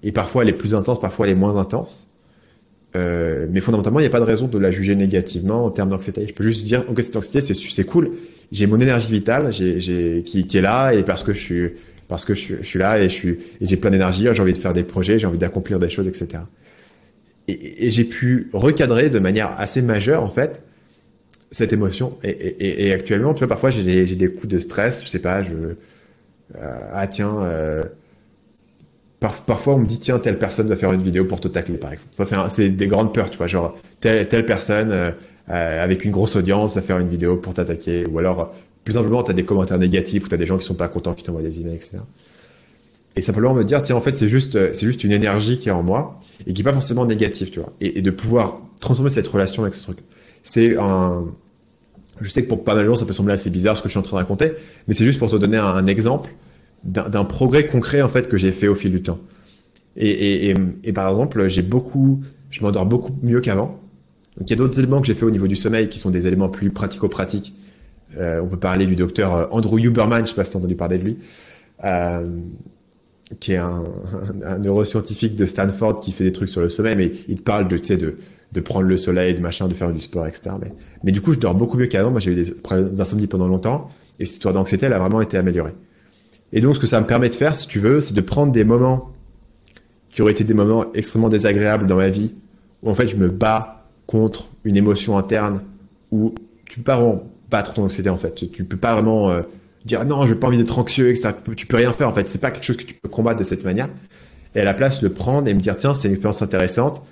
et 0.04 0.12
parfois, 0.12 0.44
elle 0.44 0.49
est 0.49 0.54
plus 0.54 0.76
intense, 0.76 0.99
parfois, 0.99 1.26
elle 1.26 1.34
est 1.34 1.36
moins 1.36 1.58
intense. 1.58 2.14
Euh, 2.95 3.48
mais 3.49 3.60
fondamentalement, 3.60 3.99
il 3.99 4.04
n'y 4.04 4.08
a 4.08 4.12
pas 4.12 4.20
de 4.20 4.26
raison 4.26 4.48
de 4.48 4.58
la 4.58 4.72
juger 4.72 4.95
négativement 4.95 5.66
en 5.66 5.72
termes 5.72 5.90
d'anxiété. 5.90 6.26
Je 6.28 6.34
peux 6.34 6.44
juste 6.44 6.64
dire, 6.64 6.84
ok, 6.88 7.02
cette 7.02 7.16
anxiété, 7.16 7.41
c'est 7.41 7.84
cool. 7.84 8.12
J'ai 8.52 8.66
mon 8.66 8.80
énergie 8.80 9.12
vitale, 9.12 9.52
j'ai 9.52 9.82
j'ai 9.82 10.24
qui, 10.24 10.48
est 10.58 10.62
là, 10.62 10.94
et 10.94 11.04
parce 11.04 11.24
que 11.24 11.34
je 11.34 11.40
suis 11.40 11.72
parce 12.08 12.24
que 12.24 12.34
je, 12.34 12.62
suis 12.62 12.80
là 12.80 12.99
et 12.99 13.10
je 13.10 13.28
et 13.28 13.38
j'ai 13.62 13.76
plein 13.76 13.91
d'énergie, 13.91 14.26
j'ai 14.32 14.41
envie 14.41 14.54
de 14.54 14.58
faire 14.58 14.72
des 14.72 14.84
projets, 14.86 15.20
j'ai 15.20 15.28
envie 15.28 15.38
d'accomplir 15.38 15.80
des 15.80 15.90
choses, 15.90 16.08
etc. 16.08 16.44
Et, 17.49 17.88
et 17.88 17.91
j'ai 17.91 18.06
pu 18.06 18.49
recadrer 18.54 19.10
de 19.10 19.20
manière 19.20 19.54
assez 19.60 19.82
majeure 19.82 20.24
en 20.24 20.30
fait 20.30 20.64
cette 21.52 21.74
émotion. 21.74 22.18
Et, 22.24 22.30
et, 22.30 22.88
et 22.88 22.94
actuellement, 22.94 23.34
tu 23.34 23.40
vois, 23.40 23.49
parfois 23.49 23.72
j'ai 23.72 23.84
des, 23.84 24.16
des 24.16 24.30
coups 24.30 24.48
de 24.48 24.60
stress, 24.60 25.04
je 25.04 25.10
sais 25.10 25.20
pas, 25.20 25.44
je 25.44 25.76
euh, 26.56 26.90
ah 26.94 27.08
tiens. 27.08 27.44
Euh, 27.44 27.84
par, 29.19 29.41
parfois, 29.41 29.76
on 29.76 29.80
me 29.80 29.85
dit 29.85 29.99
tiens 29.99 30.19
telle 30.19 30.38
personne 30.38 30.68
va 30.68 30.76
faire 30.76 30.94
une 30.94 31.02
vidéo 31.02 31.26
pour 31.26 31.39
te 31.39 31.48
tacler 31.48 31.77
par 31.77 31.91
exemple. 31.91 32.14
Ça 32.14 32.49
c'est 32.49 32.69
des 32.69 32.88
grandes 32.88 33.14
peurs, 33.14 33.30
tu 33.30 33.38
vois, 33.38 33.48
genre 33.48 33.76
telle 33.99 34.27
telle 34.27 34.45
personne 34.45 34.91
euh, 34.91 35.11
euh, 35.49 35.84
avec 35.84 36.06
une 36.06 36.11
grosse 36.11 36.35
audience 36.35 36.76
va 36.76 36.81
faire 36.81 36.99
une 36.99 37.10
vidéo 37.10 37.38
pour 37.38 37.53
t'attaquer, 37.53 38.06
ou 38.07 38.19
alors 38.19 38.53
plus 38.84 38.94
simplement, 38.94 39.23
tu 39.23 39.31
as 39.31 39.34
des 39.34 39.44
commentaires 39.44 39.80
négatifs 39.80 40.26
ou 40.26 40.27
tu 40.30 40.35
as 40.35 40.38
des 40.38 40.45
gens 40.45 40.57
qui 40.57 40.65
sont 40.65 40.76
pas 40.76 40.88
contents 40.88 41.14
qui 41.14 41.23
t'envoient 41.23 41.41
des 41.41 41.60
emails, 41.60 41.76
etc. 41.76 41.98
Et 43.18 43.22
simplement 43.22 43.53
me 43.53 43.64
dire, 43.64 43.81
tiens, 43.81 43.95
en 43.95 44.02
fait, 44.02 44.15
c'est 44.15 44.30
juste, 44.30 44.72
c'est 44.73 44.85
juste 44.85 45.03
une 45.03 45.11
énergie 45.11 45.60
qui 45.60 45.68
est 45.69 45.73
en 45.73 45.84
moi 45.84 46.19
et 46.45 46.53
qui 46.53 46.61
est 46.61 46.64
pas 46.64 46.72
forcément 46.72 47.06
négative, 47.06 47.49
tu 47.49 47.60
vois. 47.60 47.73
Et, 47.81 48.02
de 48.02 48.11
pouvoir 48.11 48.61
transformer 48.80 49.10
cette 49.10 49.27
relation 49.27 49.64
avec 49.64 49.73
ce 49.73 49.81
truc. 49.81 49.98
C'est 50.44 50.77
un, 50.77 51.26
je 52.22 52.30
sais 52.30 52.44
que 52.44 52.48
pour 52.48 52.64
pas 52.64 52.76
mal 52.76 52.85
de 52.85 52.89
gens, 52.89 52.95
ça 52.95 53.06
peut 53.06 53.14
sembler 53.14 53.34
assez 53.34 53.49
bizarre 53.49 53.76
ce 53.76 53.81
que 53.81 53.89
je 53.89 53.91
suis 53.91 53.99
en 53.99 54.03
train 54.03 54.18
de 54.18 54.22
raconter, 54.22 54.53
mais 54.88 54.94
c'est 54.94 55.03
juste 55.03 55.19
pour 55.19 55.30
te 55.30 55.35
donner 55.35 55.57
un 55.57 55.85
exemple 55.88 56.30
d'un 56.88 57.26
progrès 57.26 57.68
concret, 57.68 58.02
en 58.02 58.10
fait, 58.10 58.28
que 58.28 58.38
j'ai 58.38 58.52
fait 58.52 58.68
au 58.68 58.76
fil 58.76 58.92
du 58.92 59.02
temps. 59.02 59.20
Et, 59.96 60.10
et, 60.10 60.50
et, 60.50 60.56
et 60.84 60.94
par 60.94 61.10
exemple, 61.10 61.48
j'ai 61.50 61.62
beaucoup, 61.62 62.22
je 62.50 62.62
m'endors 62.62 62.86
beaucoup 62.86 63.14
mieux 63.22 63.42
qu'avant. 63.42 63.80
Donc 64.38 64.48
il 64.48 64.52
y 64.52 64.54
a 64.54 64.56
d'autres 64.56 64.80
éléments 64.80 65.02
que 65.02 65.08
j'ai 65.08 65.16
fait 65.16 65.26
au 65.26 65.32
niveau 65.32 65.48
du 65.48 65.56
sommeil 65.56 65.90
qui 65.90 66.00
sont 66.00 66.12
des 66.12 66.28
éléments 66.28 66.50
plus 66.50 66.70
pratico-pratiques 66.70 67.54
euh, 68.16 68.42
on 68.42 68.48
peut 68.48 68.58
parler 68.58 68.86
du 68.86 68.96
docteur 68.96 69.36
euh, 69.36 69.46
Andrew 69.52 69.80
Huberman, 69.80 70.26
je 70.26 70.30
sais 70.30 70.36
pas 70.36 70.46
si 70.46 70.52
tu 70.52 70.58
as 70.58 70.60
entendu 70.60 70.76
parler 70.76 70.98
de 70.98 71.04
lui, 71.04 71.18
euh, 71.84 72.26
qui 73.40 73.54
est 73.54 73.58
un, 73.58 73.84
un, 74.44 74.58
neuroscientifique 74.60 75.36
de 75.36 75.46
Stanford 75.46 76.00
qui 76.00 76.12
fait 76.12 76.24
des 76.24 76.32
trucs 76.32 76.50
sur 76.50 76.62
le 76.62 76.70
sommeil, 76.70 76.96
mais 76.96 77.12
il 77.28 77.38
te 77.38 77.42
parle 77.42 77.68
de, 77.68 77.78
tu 77.78 77.86
sais, 77.86 77.98
de, 77.98 78.18
de 78.54 78.60
prendre 78.62 78.88
le 78.88 78.98
soleil, 78.98 79.34
de 79.34 79.42
machin, 79.42 79.68
de 79.68 79.74
faire 79.74 79.92
du 79.92 80.00
sport, 80.00 80.26
etc. 80.26 80.52
Mais, 80.62 80.72
mais 81.04 81.12
du 81.12 81.22
coup, 81.22 81.34
je 81.34 81.40
dors 81.40 81.54
beaucoup 81.54 81.78
mieux 81.78 81.88
qu'avant. 81.88 82.12
Moi, 82.12 82.22
j'ai 82.22 82.32
eu 82.32 82.44
des 82.44 82.52
problèmes 82.52 82.94
d'insomnie 82.94 83.28
pendant 83.28 83.48
longtemps, 83.48 83.90
et 84.20 84.26
cette 84.26 84.36
histoire 84.36 84.54
d'anxiété, 84.54 84.86
elle 84.86 84.94
a 84.94 85.00
vraiment 85.00 85.22
été 85.22 85.38
améliorée. 85.38 85.74
Et 86.53 86.61
donc, 86.61 86.76
ce 86.76 86.80
que 86.80 86.88
ça 86.88 87.02
me 87.02 87.06
permet 87.06 87.30
de 87.30 87.36
faire, 87.36 87.56
si 87.56 87.68
tu 87.68 87.80
veux, 87.80 88.02
c'est 88.02 88.14
de 88.14 88.22
prendre 88.22 88.52
des 88.52 88.64
moments 88.64 89.11
qui 90.10 90.22
auraient 90.22 90.32
été 90.32 90.44
des 90.44 90.53
moments 90.53 90.86
extrêmement 90.94 91.30
désagréables 91.30 91.88
dans 91.88 91.98
ma 91.98 92.10
vie, 92.10 92.34
où 92.84 92.90
en 92.90 92.95
fait, 92.95 93.07
je 93.07 93.15
me 93.15 93.30
bats 93.30 93.88
contre 94.07 94.49
une 94.64 94.78
émotion 94.78 95.18
interne, 95.18 95.61
où 96.11 96.34
tu 96.65 96.78
peux 96.80 96.84
pas 96.84 96.99
battre 97.49 97.74
ton 97.74 97.84
anxiété 97.84 98.10
en 98.10 98.18
fait. 98.18 98.34
Tu 98.52 98.64
peux 98.64 98.78
pas 98.78 98.94
vraiment 98.94 99.30
euh, 99.30 99.41
dire 99.86 100.03
non, 100.06 100.26
j'ai 100.26 100.36
pas 100.36 100.48
envie 100.48 100.57
d'être 100.57 100.78
anxieux, 100.78 101.10
etc. 101.10 101.30
Tu 101.56 101.65
peux 101.65 101.78
rien 101.78 101.91
faire 101.94 102.10
en 102.10 102.14
fait. 102.14 102.30
C'est 102.30 102.40
pas 102.40 102.52
quelque 102.52 102.64
chose 102.64 102.78
que 102.78 102.84
tu 102.84 102.94
peux 102.94 103.10
combattre 103.10 103.40
de 103.40 103.44
cette 103.44 103.64
manière. 103.64 103.90
Et 104.56 104.60
à 104.61 104.64
la 104.64 104.74
place, 104.74 105.02
le 105.02 105.10
prendre 105.10 105.48
et 105.48 105.53
me 105.53 105.61
dire 105.61 105.78
tiens, 105.78 105.94
c'est 105.94 106.07
une 106.07 106.14
expérience 106.14 106.41
intéressante. 106.41 107.03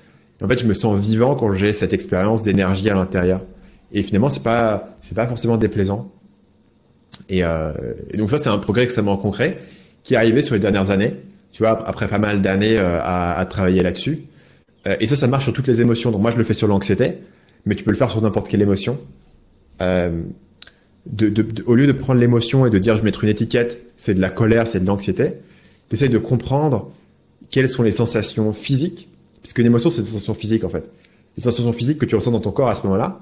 en 0.41 0.47
fait, 0.47 0.59
je 0.59 0.65
me 0.65 0.73
sens 0.73 0.99
vivant 0.99 1.35
quand 1.35 1.53
j'ai 1.53 1.73
cette 1.73 1.93
expérience 1.93 2.43
d'énergie 2.43 2.89
à 2.89 2.95
l'intérieur. 2.95 3.41
Et 3.91 4.03
finalement, 4.03 4.29
c'est 4.29 4.43
pas 4.43 4.97
pas 5.13 5.27
forcément 5.27 5.57
déplaisant. 5.57 6.11
Et, 7.29 7.43
euh, 7.43 7.71
donc 8.15 8.29
ça, 8.29 8.37
c'est 8.37 8.49
un 8.49 8.57
progrès 8.57 8.83
extrêmement 8.83 9.17
concret 9.17 9.57
qui 10.03 10.13
est 10.13 10.17
arrivé 10.17 10.41
sur 10.41 10.53
les 10.53 10.61
dernières 10.61 10.91
années. 10.91 11.15
Tu 11.51 11.63
vois, 11.63 11.87
après 11.87 12.07
pas 12.07 12.19
mal 12.19 12.41
d'années 12.41 12.77
euh, 12.77 12.99
à, 13.01 13.39
à, 13.39 13.45
travailler 13.45 13.81
là-dessus. 13.81 14.23
Euh, 14.87 14.95
et 14.99 15.07
ça, 15.07 15.15
ça 15.15 15.27
marche 15.27 15.45
sur 15.45 15.53
toutes 15.53 15.67
les 15.67 15.81
émotions. 15.81 16.11
Donc 16.11 16.21
moi, 16.21 16.31
je 16.31 16.37
le 16.37 16.43
fais 16.43 16.53
sur 16.53 16.67
l'anxiété, 16.67 17.13
mais 17.65 17.75
tu 17.75 17.83
peux 17.83 17.91
le 17.91 17.97
faire 17.97 18.09
sur 18.09 18.21
n'importe 18.21 18.49
quelle 18.49 18.61
émotion. 18.61 18.99
Euh, 19.81 20.21
de, 21.05 21.29
de, 21.29 21.63
au 21.65 21.75
lieu 21.75 21.87
de 21.87 21.91
prendre 21.91 22.19
l'émotion 22.19 22.65
et 22.65 22.69
de 22.69 22.77
dire 22.79 22.95
je 22.95 23.01
vais 23.01 23.05
mettre 23.05 23.23
une 23.23 23.29
étiquette, 23.29 23.81
c'est 23.95 24.15
de 24.15 24.21
la 24.21 24.29
colère, 24.29 24.67
c'est 24.67 24.79
de 24.79 24.85
l'anxiété, 24.85 25.33
tu 25.89 26.09
de 26.09 26.17
comprendre 26.17 26.91
quelles 27.51 27.69
sont 27.69 27.83
les 27.83 27.91
sensations 27.91 28.53
physiques, 28.53 29.07
puisque 29.41 29.59
une 29.59 29.67
émotion 29.67 29.89
c'est 29.89 30.01
des 30.01 30.07
sensations 30.07 30.33
physiques 30.33 30.63
en 30.63 30.69
fait. 30.69 30.89
Les 31.37 31.43
sensations 31.43 31.71
physiques 31.73 31.99
que 31.99 32.05
tu 32.05 32.15
ressens 32.15 32.31
dans 32.31 32.39
ton 32.39 32.51
corps 32.51 32.69
à 32.69 32.75
ce 32.75 32.83
moment-là, 32.83 33.19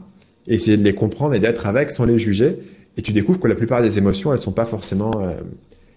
et 0.47 0.55
essayer 0.55 0.77
de 0.77 0.83
les 0.83 0.95
comprendre 0.95 1.33
et 1.33 1.39
d'être 1.39 1.67
avec 1.67 1.91
sans 1.91 2.05
les 2.05 2.17
juger, 2.17 2.57
et 2.97 3.01
tu 3.01 3.11
découvres 3.11 3.39
que 3.39 3.47
la 3.47 3.55
plupart 3.55 3.81
des 3.81 3.97
émotions 3.97 4.33
elles 4.33 4.39
sont 4.39 4.51
pas 4.51 4.65
forcément, 4.65 5.11
euh, 5.19 5.33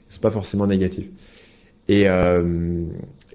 sont 0.08 0.20
pas 0.20 0.30
forcément 0.30 0.66
négatives. 0.66 1.06
Et, 1.88 2.08
euh, 2.08 2.82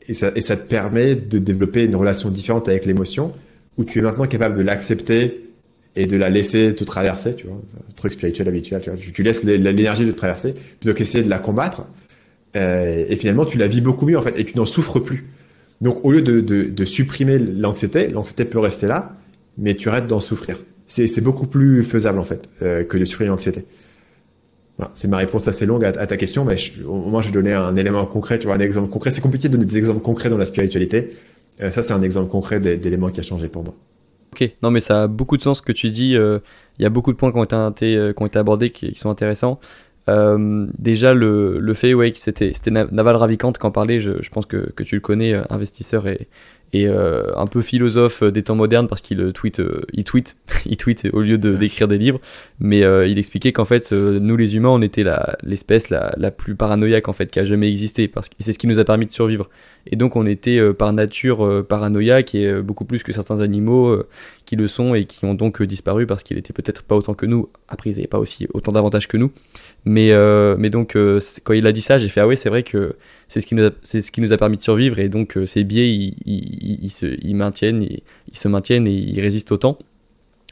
et, 0.08 0.14
ça, 0.14 0.32
et 0.36 0.42
ça 0.42 0.58
te 0.58 0.68
permet 0.68 1.16
de 1.16 1.40
développer 1.40 1.84
une 1.84 1.96
relation 1.96 2.30
différente 2.30 2.68
avec 2.68 2.86
l'émotion, 2.86 3.34
où 3.78 3.84
tu 3.84 4.00
es 4.00 4.02
maintenant 4.02 4.28
capable 4.28 4.58
de 4.58 4.64
l'accepter 4.64 5.50
et 5.96 6.06
de 6.06 6.18
la 6.18 6.30
laisser 6.30 6.74
te 6.74 6.84
traverser, 6.84 7.36
tu 7.36 7.48
vois, 7.48 7.56
un 7.58 7.94
truc 7.94 8.14
spirituel 8.14 8.48
habituel, 8.48 8.82
tu, 9.14 9.24
laisses 9.24 9.44
l'énergie 9.44 10.06
de 10.06 10.12
te 10.12 10.18
traverser 10.18 10.54
plutôt 10.80 10.96
qu'essayer 10.96 11.24
de 11.24 11.30
la 11.30 11.40
combattre. 11.40 11.86
Euh, 12.56 13.06
et 13.08 13.16
finalement, 13.16 13.46
tu 13.46 13.58
la 13.58 13.68
vis 13.68 13.82
beaucoup 13.82 14.06
mieux 14.06 14.18
en 14.18 14.22
fait, 14.22 14.38
et 14.40 14.46
tu 14.46 14.58
n'en 14.58 14.66
souffres 14.66 15.00
plus. 15.00 15.26
Donc, 15.82 16.04
au 16.04 16.12
lieu 16.12 16.22
de, 16.22 16.42
de 16.42 16.86
supprimer 16.86 17.40
l'anxiété, 17.40 18.08
l'anxiété 18.08 18.46
peut 18.46 18.60
rester 18.60 18.88
là, 18.88 19.18
mais 19.58 19.76
tu 19.76 19.90
arrêtes 19.90 20.08
d'en 20.08 20.20
souffrir. 20.20 20.60
C'est 20.92 21.22
beaucoup 21.22 21.48
plus 21.48 21.86
faisable 21.86 22.20
en 22.20 22.26
fait 22.26 22.50
euh, 22.62 22.84
que 22.84 22.98
de 22.98 23.06
supprimer 23.06 23.30
l'anxiété. 23.30 23.64
Voilà, 24.78 24.92
c'est 24.94 25.08
ma 25.08 25.18
réponse 25.18 25.48
assez 25.48 25.66
longue 25.66 25.86
à, 25.86 25.94
ta 25.94 26.18
question, 26.18 26.44
mais 26.44 26.58
je, 26.58 26.84
au 26.84 26.96
moins 26.96 27.22
j'ai 27.22 27.32
donné 27.32 27.54
un 27.54 27.78
élément 27.78 28.06
concret, 28.06 28.40
tu 28.40 28.48
vois, 28.48 28.56
un 28.56 28.60
exemple 28.60 28.90
concret. 28.90 29.10
C'est 29.10 29.22
compliqué 29.22 29.48
de 29.48 29.54
donner 29.54 29.66
des 29.66 29.78
exemples 29.78 30.02
concrets 30.02 30.30
dans 30.30 30.38
la 30.38 30.46
spiritualité. 30.46 31.14
Euh, 31.62 31.72
ça, 31.72 31.82
c'est 31.82 31.94
un 31.94 32.02
exemple 32.02 32.30
concret 32.30 32.60
d'éléments 32.60 33.10
qui 33.10 33.22
a 33.22 33.24
changé 33.24 33.48
pour 33.48 33.64
moi. 33.64 33.74
Ok, 34.34 34.52
non 34.64 34.72
mais 34.72 34.82
ça 34.82 35.04
a 35.04 35.08
beaucoup 35.08 35.38
de 35.38 35.42
sens 35.42 35.60
ce 35.60 35.62
que 35.62 35.72
tu 35.72 35.90
dis. 35.90 36.16
Euh, 36.18 36.40
il 36.78 36.84
y 36.84 36.86
a 36.86 36.90
beaucoup 36.90 37.14
de 37.14 37.18
points 37.18 37.32
qui 37.32 37.38
ont 37.38 37.70
été, 37.70 38.38
abordés 38.38 38.72
qui, 38.72 38.94
sont 38.96 39.10
intéressants. 39.10 39.62
Déjà 40.08 41.14
le, 41.14 41.74
fait 41.74 41.94
ouais, 41.94 42.12
c'était 42.16 42.52
Naval 42.70 43.16
Ravikant 43.16 43.54
qui 43.54 43.66
en 43.66 43.72
parlait, 43.72 44.02
je, 44.02 44.22
je 44.22 44.30
pense 44.30 44.46
que, 44.46 44.72
que, 44.72 44.84
tu 44.84 44.96
le 44.96 45.02
connais, 45.02 45.34
investisseur 45.50 46.08
et, 46.08 46.28
et 46.74 46.88
euh, 46.88 47.36
un 47.36 47.48
peu 47.48 47.62
philosophe 47.62 48.24
des 48.24 48.44
temps 48.44 48.56
modernes 48.56 48.88
parce 48.88 49.02
qu'il 49.02 49.34
tweet, 49.34 49.60
euh, 49.60 49.82
il 49.92 50.06
tweet, 50.06 50.38
il 50.66 50.78
tweet 50.78 51.08
au 51.12 51.22
lieu 51.22 51.38
de 51.38 51.56
d'écrire 51.56 51.88
des 51.88 51.98
livres. 51.98 52.20
Mais 52.60 52.84
euh, 52.84 53.08
il 53.08 53.20
expliquait 53.20 53.52
qu'en 53.52 53.66
fait, 53.66 53.92
nous 53.92 54.38
les 54.38 54.56
humains, 54.56 54.70
on 54.70 54.82
était 54.82 55.04
l'espèce 55.44 55.90
la, 55.90 56.14
la, 56.18 56.32
plus 56.32 56.56
paranoïaque 56.56 57.10
en 57.10 57.14
fait 57.14 57.30
qui 57.30 57.40
a 57.40 57.46
jamais 57.46 57.68
existé 57.68 58.08
parce 58.08 58.30
que 58.30 58.36
c'est 58.40 58.54
ce 58.54 58.60
qui 58.60 58.68
nous 58.68 58.80
a 58.80 58.86
permis 58.86 59.06
de 59.06 59.12
survivre. 59.12 59.50
Et 59.88 59.96
donc 59.96 60.16
on 60.16 60.26
était 60.26 60.74
par 60.74 60.94
nature 60.94 61.66
paranoïaque 61.68 62.36
et 62.36 62.62
beaucoup 62.62 62.86
plus 62.86 63.04
que 63.04 63.12
certains 63.12 63.42
animaux 63.42 64.04
qui 64.46 64.56
le 64.56 64.68
sont 64.68 64.96
et 64.96 65.06
qui 65.06 65.26
ont 65.26 65.34
donc 65.34 65.62
disparu 65.64 66.06
parce 66.06 66.24
qu'il 66.24 66.38
était 66.38 66.54
peut-être 66.54 66.84
pas 66.84 66.96
autant 66.96 67.16
que 67.16 67.26
nous. 67.26 67.50
Après, 67.68 67.90
ils 67.90 67.96
n'avaient 67.96 68.08
pas 68.08 68.20
aussi 68.20 68.48
autant 68.54 68.72
d'avantages 68.72 69.08
que 69.08 69.18
nous. 69.18 69.32
Mais, 69.86 70.12
mais 70.58 70.70
donc 70.70 70.96
quand 71.44 71.54
il 71.54 71.68
a 71.68 71.72
dit 71.72 71.82
ça, 71.82 71.98
j'ai 71.98 72.10
fait 72.10 72.22
ah 72.22 72.28
oui, 72.28 72.38
c'est 72.38 72.50
vrai 72.50 72.64
que 72.64 72.96
c'est 73.32 73.40
ce 73.40 73.46
qui 73.46 73.56
nous 73.56 73.66
a, 73.66 73.70
c'est 73.82 74.02
ce 74.02 74.12
qui 74.12 74.20
nous 74.20 74.34
a 74.34 74.38
permis 74.38 74.58
de 74.58 74.62
survivre 74.62 75.00
et 75.00 75.08
donc 75.08 75.40
ces 75.46 75.64
biais 75.64 75.90
ils, 75.90 76.16
ils, 76.26 76.90
se, 76.90 77.06
ils 77.24 77.34
maintiennent, 77.34 77.82
ils, 77.82 78.02
se 78.38 78.50
maintiennent 78.50 78.88
et 78.88 78.94
ils 78.94 79.22
résistent 79.22 79.54
autant. 79.54 79.80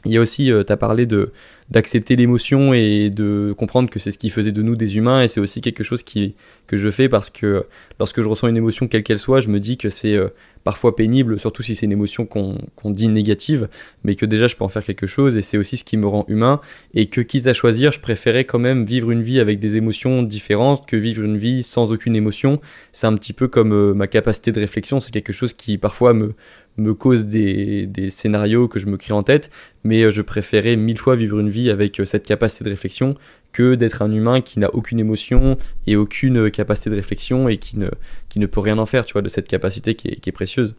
Il 0.06 0.12
y 0.12 0.16
a 0.16 0.20
aussi, 0.22 0.46
tu 0.46 0.72
as 0.72 0.76
parlé 0.78 1.04
de 1.04 1.30
d'accepter 1.70 2.16
l'émotion 2.16 2.74
et 2.74 3.10
de 3.10 3.54
comprendre 3.56 3.90
que 3.90 3.98
c'est 3.98 4.10
ce 4.10 4.18
qui 4.18 4.30
faisait 4.30 4.52
de 4.52 4.62
nous 4.62 4.76
des 4.76 4.96
humains 4.96 5.22
et 5.22 5.28
c'est 5.28 5.40
aussi 5.40 5.60
quelque 5.60 5.84
chose 5.84 6.02
qui, 6.02 6.34
que 6.66 6.76
je 6.76 6.90
fais 6.90 7.08
parce 7.08 7.30
que 7.30 7.64
lorsque 7.98 8.20
je 8.22 8.28
ressens 8.28 8.48
une 8.48 8.56
émotion 8.56 8.88
quelle 8.88 9.02
qu'elle 9.02 9.18
soit, 9.18 9.40
je 9.40 9.48
me 9.48 9.60
dis 9.60 9.76
que 9.76 9.88
c'est 9.88 10.16
euh, 10.16 10.28
parfois 10.64 10.96
pénible, 10.96 11.38
surtout 11.38 11.62
si 11.62 11.74
c'est 11.74 11.86
une 11.86 11.92
émotion 11.92 12.26
qu'on 12.26 12.58
dit 12.90 13.08
négative, 13.08 13.68
mais 14.04 14.14
que 14.14 14.26
déjà 14.26 14.46
je 14.46 14.56
peux 14.56 14.64
en 14.64 14.68
faire 14.68 14.84
quelque 14.84 15.06
chose 15.06 15.36
et 15.36 15.42
c'est 15.42 15.58
aussi 15.58 15.76
ce 15.76 15.84
qui 15.84 15.96
me 15.96 16.06
rend 16.06 16.24
humain 16.28 16.60
et 16.94 17.06
que 17.06 17.20
quitte 17.20 17.46
à 17.46 17.54
choisir, 17.54 17.92
je 17.92 18.00
préférais 18.00 18.44
quand 18.44 18.58
même 18.58 18.84
vivre 18.84 19.10
une 19.10 19.22
vie 19.22 19.40
avec 19.40 19.58
des 19.58 19.76
émotions 19.76 20.22
différentes 20.22 20.86
que 20.86 20.96
vivre 20.96 21.22
une 21.22 21.38
vie 21.38 21.62
sans 21.62 21.92
aucune 21.92 22.16
émotion. 22.16 22.60
C'est 22.92 23.06
un 23.06 23.14
petit 23.14 23.32
peu 23.32 23.48
comme 23.48 23.72
euh, 23.72 23.94
ma 23.94 24.08
capacité 24.08 24.50
de 24.52 24.60
réflexion, 24.60 24.98
c'est 24.98 25.12
quelque 25.12 25.32
chose 25.32 25.52
qui 25.52 25.78
parfois 25.78 26.14
me, 26.14 26.34
me 26.80 26.94
cause 26.94 27.26
des, 27.26 27.86
des, 27.86 28.10
scénarios 28.10 28.68
que 28.68 28.78
je 28.78 28.86
me 28.86 28.96
crée 28.96 29.12
en 29.12 29.22
tête, 29.22 29.50
mais 29.84 30.02
euh, 30.02 30.10
je 30.10 30.22
préférais 30.22 30.76
mille 30.76 30.98
fois 30.98 31.14
vivre 31.14 31.38
une 31.38 31.48
vie 31.48 31.70
avec 31.70 32.00
euh, 32.00 32.04
cette 32.04 32.26
capacité 32.26 32.64
de 32.64 32.70
réflexion 32.70 33.14
que 33.52 33.74
d'être 33.74 34.02
un 34.02 34.12
humain 34.12 34.40
qui 34.40 34.58
n'a 34.58 34.74
aucune 34.74 34.98
émotion 34.98 35.58
et 35.86 35.96
aucune 35.96 36.38
euh, 36.38 36.50
capacité 36.50 36.90
de 36.90 36.96
réflexion 36.96 37.48
et 37.48 37.58
qui 37.58 37.78
ne, 37.78 37.88
qui 38.28 38.38
ne 38.38 38.46
peut 38.46 38.60
rien 38.60 38.78
en 38.78 38.86
faire, 38.86 39.04
tu 39.04 39.12
vois, 39.12 39.22
de 39.22 39.28
cette 39.28 39.48
capacité 39.48 39.94
qui 39.94 40.08
est, 40.08 40.16
qui 40.16 40.30
est 40.30 40.32
précieuse. 40.32 40.74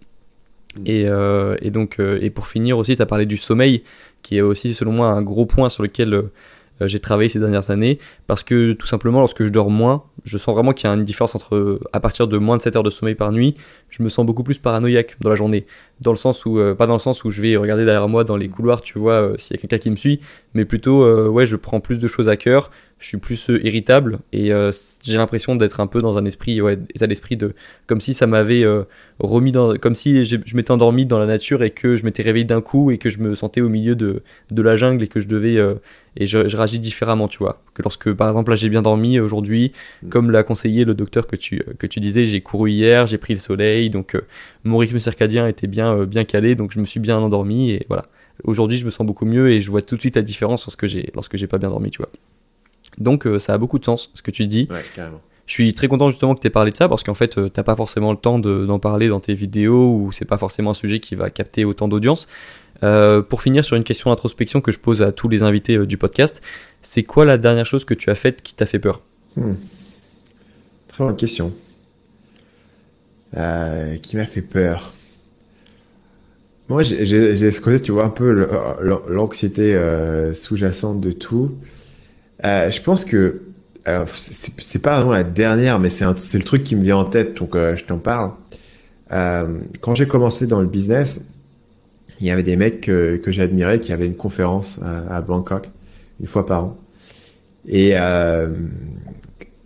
Mm. 0.78 0.84
Et, 0.86 1.68
et, 1.68 1.69
donc, 1.69 1.99
et 1.99 2.30
pour 2.30 2.48
finir 2.48 2.78
aussi, 2.78 2.95
tu 2.95 3.02
as 3.02 3.06
parlé 3.06 3.26
du 3.26 3.38
sommeil, 3.38 3.84
qui 4.23 4.38
est 4.38 4.41
aussi 4.41 4.73
selon 4.73 4.94
moi 4.94 5.07
un 5.07 5.22
gros 5.22 5.45
point 5.45 5.68
sur 5.68 5.84
lequel 5.84 6.30
j'ai 6.88 6.99
travaillé 6.99 7.30
ces 7.30 7.40
dernières 7.40 7.70
années 7.72 7.99
parce 8.28 8.44
que 8.44 8.74
tout 8.74 8.88
simplement 8.88 9.20
lorsque 9.20 9.44
je 9.44 9.49
dors 9.49 9.70
moins, 9.70 10.03
je 10.24 10.38
sens 10.38 10.53
vraiment 10.53 10.74
qu'il 10.74 10.90
y 10.90 10.91
a 10.91 10.95
une 10.95 11.06
différence 11.06 11.36
entre 11.36 11.80
à 11.94 11.99
partir 11.99 12.28
de 12.28 12.38
moins 12.38 12.58
de 12.58 12.62
7 12.62 12.76
heures 12.76 12.84
de 12.84 12.90
sommeil 12.90 13.16
par 13.16 13.32
nuit, 13.32 13.56
je 13.90 14.03
me 14.03 14.10
sens 14.10 14.26
beaucoup 14.26 14.44
plus 14.44 14.58
paranoïaque 14.58 15.18
dans 15.20 15.30
la 15.30 15.36
journée. 15.36 15.66
Dans 15.99 16.12
le 16.12 16.18
sens 16.18 16.45
où, 16.45 16.60
euh, 16.60 16.76
pas 16.76 16.88
dans 16.88 16.94
le 16.94 16.99
sens 16.99 17.24
où 17.24 17.30
je 17.30 17.41
vais 17.41 17.56
regarder 17.58 17.86
derrière 17.86 18.08
moi 18.08 18.24
dans 18.24 18.38
les 18.38 18.49
couloirs, 18.49 18.82
tu 18.82 18.99
vois, 18.99 19.14
euh, 19.14 19.34
s'il 19.38 19.56
y 19.56 19.60
a 19.60 19.62
quelqu'un 19.62 19.78
qui 19.78 19.90
me 19.90 19.95
suit, 19.95 20.20
mais 20.53 20.66
plutôt, 20.66 21.30
ouais, 21.30 21.45
je 21.45 21.56
prends 21.56 21.80
plus 21.80 21.99
de 21.99 22.08
choses 22.08 22.30
à 22.30 22.38
cœur, 22.38 22.72
je 22.99 23.08
suis 23.08 23.18
plus 23.18 23.48
irritable 23.64 24.20
et 24.32 24.52
j'ai 25.03 25.18
l'impression 25.18 25.56
d'être 25.56 25.80
un 25.80 25.88
peu 25.88 26.02
dans 26.02 26.18
un 26.18 26.26
esprit, 26.26 26.62
ouais, 26.62 26.78
état 26.94 27.08
d'esprit 27.08 27.38
de, 27.38 27.53
comme 27.88 28.02
si 28.02 28.14
ça 28.14 28.28
m'avait 28.28 28.66
remis 29.20 29.52
dans, 29.52 29.76
comme 29.78 29.95
si 29.95 30.26
je 30.26 30.56
m'étais 30.56 30.72
endormi 30.72 31.06
dans 31.06 31.20
la 31.20 31.26
nature 31.26 31.64
et 31.64 31.72
que 31.72 31.95
je 31.95 32.03
m'étais 32.03 32.22
réveillé 32.22 32.45
d'un 32.45 32.62
coup 32.62 32.91
et 32.91 32.98
que 32.98 33.10
je 33.10 33.20
me 33.20 33.34
sentais 33.34 33.62
au 33.62 33.70
milieu 33.70 33.95
de, 33.95 34.24
de 34.52 34.62
la 34.62 34.76
jungle 34.76 35.03
et 35.03 35.08
que 35.08 35.22
je 35.22 35.28
devais 35.28 35.58
et 36.18 36.26
je, 36.26 36.48
je, 36.48 36.58
réagis 36.58 36.80
différemment, 36.80 37.28
tu 37.28 37.38
vois. 37.38 37.62
Que 37.74 37.82
lorsque, 37.82 38.12
par 38.14 38.28
exemple, 38.28 38.52
là, 38.52 38.56
j'ai 38.56 38.70
bien 38.70 38.82
dormi 38.82 39.20
aujourd'hui, 39.20 39.72
mm. 40.04 40.10
comme 40.10 40.32
l'a 40.32 40.44
conseillé 40.44 40.84
le 40.84 40.94
docteur 40.94 41.28
que 41.28 41.36
tu, 41.36 41.64
que 41.80 41.88
tu 41.88 42.00
disais, 42.00 42.26
j'ai 42.26 42.42
couru 42.42 42.72
hier, 42.72 43.08
j'ai 43.08 43.18
pris 43.18 43.34
le 43.34 43.40
soleil, 43.40 43.90
donc 43.90 44.16
euh, 44.16 44.22
mon 44.64 44.78
rythme 44.78 45.00
circadien 45.00 45.48
était 45.48 45.68
bien, 45.68 45.96
euh, 45.96 46.06
bien 46.06 46.26
calé, 46.26 46.56
donc 46.56 46.72
je 46.72 46.80
me 46.80 46.86
suis 46.86 47.00
bien 47.00 47.18
endormi, 47.18 47.72
et 47.72 47.86
voilà. 47.88 48.06
Aujourd'hui, 48.44 48.78
je 48.78 48.86
me 48.86 48.90
sens 48.90 49.06
beaucoup 49.06 49.26
mieux 49.26 49.52
et 49.52 49.62
je 49.62 49.70
vois 49.70 49.84
tout 49.84 49.96
de 49.96 50.02
suite 50.02 50.16
la 50.16 50.24
différence 50.24 50.66
lorsque 50.66 50.88
j'ai, 50.88 51.12
lorsque 51.14 51.38
j'ai 51.38 51.48
pas 51.48 51.60
bien 51.60 51.70
dormi, 51.70 51.92
tu 51.92 52.00
vois. 52.00 52.10
Donc, 52.98 53.28
euh, 53.28 53.40
ça 53.40 53.54
a 53.54 53.58
beaucoup 53.58 53.80
de 53.80 53.86
sens, 53.86 54.10
ce 54.14 54.22
que 54.22 54.32
tu 54.32 54.48
dis. 54.48 54.68
Ouais, 54.70 54.84
carrément. 54.96 55.22
Je 55.46 55.56
suis 55.56 55.74
très 55.74 55.90
content 55.90 56.10
justement 56.10 56.34
que 56.34 56.40
tu 56.40 56.48
aies 56.48 56.52
parlé 56.52 56.72
de 56.72 56.78
ça 56.78 56.88
parce 56.88 57.04
qu'en 57.04 57.14
fait, 57.14 57.36
tu 57.36 57.50
t'as 57.52 57.64
pas 57.64 57.76
forcément 57.76 58.12
le 58.12 58.18
temps 58.18 58.40
d'en 58.40 58.80
parler 58.80 59.10
dans 59.10 59.20
tes 59.20 59.34
vidéos 59.34 59.96
ou 59.96 60.12
c'est 60.14 60.24
pas 60.24 60.38
forcément 60.38 60.72
un 60.72 60.74
sujet 60.74 61.02
qui 61.02 61.14
va 61.16 61.30
capter 61.30 61.66
autant 61.66 61.90
d'audience. 61.90 62.28
Euh, 62.84 63.22
pour 63.22 63.41
finir 63.41 63.64
sur 63.64 63.76
une 63.76 63.84
question 63.84 64.10
d'introspection 64.10 64.60
que 64.60 64.72
je 64.72 64.80
pose 64.80 65.02
à 65.02 65.12
tous 65.12 65.30
les 65.30 65.44
invités 65.44 65.78
euh, 65.78 65.86
du 65.86 65.98
podcast, 65.98 66.41
c'est 66.82 67.03
quoi 67.03 67.26
la 67.26 67.38
dernière 67.38 67.66
chose 67.66 67.86
que 67.86 67.94
tu 67.94 68.10
as 68.10 68.16
faite 68.16 68.41
qui 68.41 68.56
t'a 68.56 68.66
fait 68.66 68.80
peur? 68.80 69.02
Hmm. 69.36 69.53
Très 70.88 71.03
bonne 71.03 71.16
question. 71.16 71.53
Euh, 73.38 73.98
qui 73.98 74.18
m'a 74.18 74.26
fait 74.26 74.41
peur? 74.41 74.94
Moi, 76.70 76.84
j'ai 76.84 77.52
ce 77.52 77.62
côté, 77.62 77.82
tu 77.82 77.91
vois, 77.91 78.06
un 78.06 78.10
peu 78.10 78.48
l'anxiété 79.10 79.78
sous-jacente 80.34 81.02
de 81.02 81.12
tout. 81.12 81.52
je 82.41 82.82
pense 82.82 83.03
que 83.03 83.41
c'est 84.16 84.82
pas 84.82 84.95
vraiment 84.95 85.12
la 85.12 85.26
dernière, 85.26 85.80
mais 85.80 85.90
c'est 85.90 86.06
le 86.38 86.44
truc 86.45 86.64
qui 86.64 86.78
me 86.78 86.84
vient 86.84 86.95
en 86.95 87.03
tête, 87.03 87.36
donc 87.36 87.58
je 87.58 87.84
t'en 87.84 87.98
parle. 87.98 88.32
quand 89.10 89.95
j'ai 89.95 90.08
commencé 90.08 90.48
dans 90.48 90.62
le 90.62 90.68
business, 90.68 91.26
il 92.22 92.27
y 92.27 92.31
avait 92.31 92.43
des 92.43 92.56
mecs 92.56 92.81
que, 92.81 93.18
que 93.18 93.31
j'admirais 93.31 93.80
qui 93.80 93.91
avaient 93.91 94.06
une 94.06 94.15
conférence 94.15 94.80
à, 94.84 95.22
Bangkok 95.22 95.69
une 96.19 96.27
fois 96.27 96.45
par 96.45 96.65
an. 96.65 96.77
Et, 97.68 97.91
euh, 97.95 98.49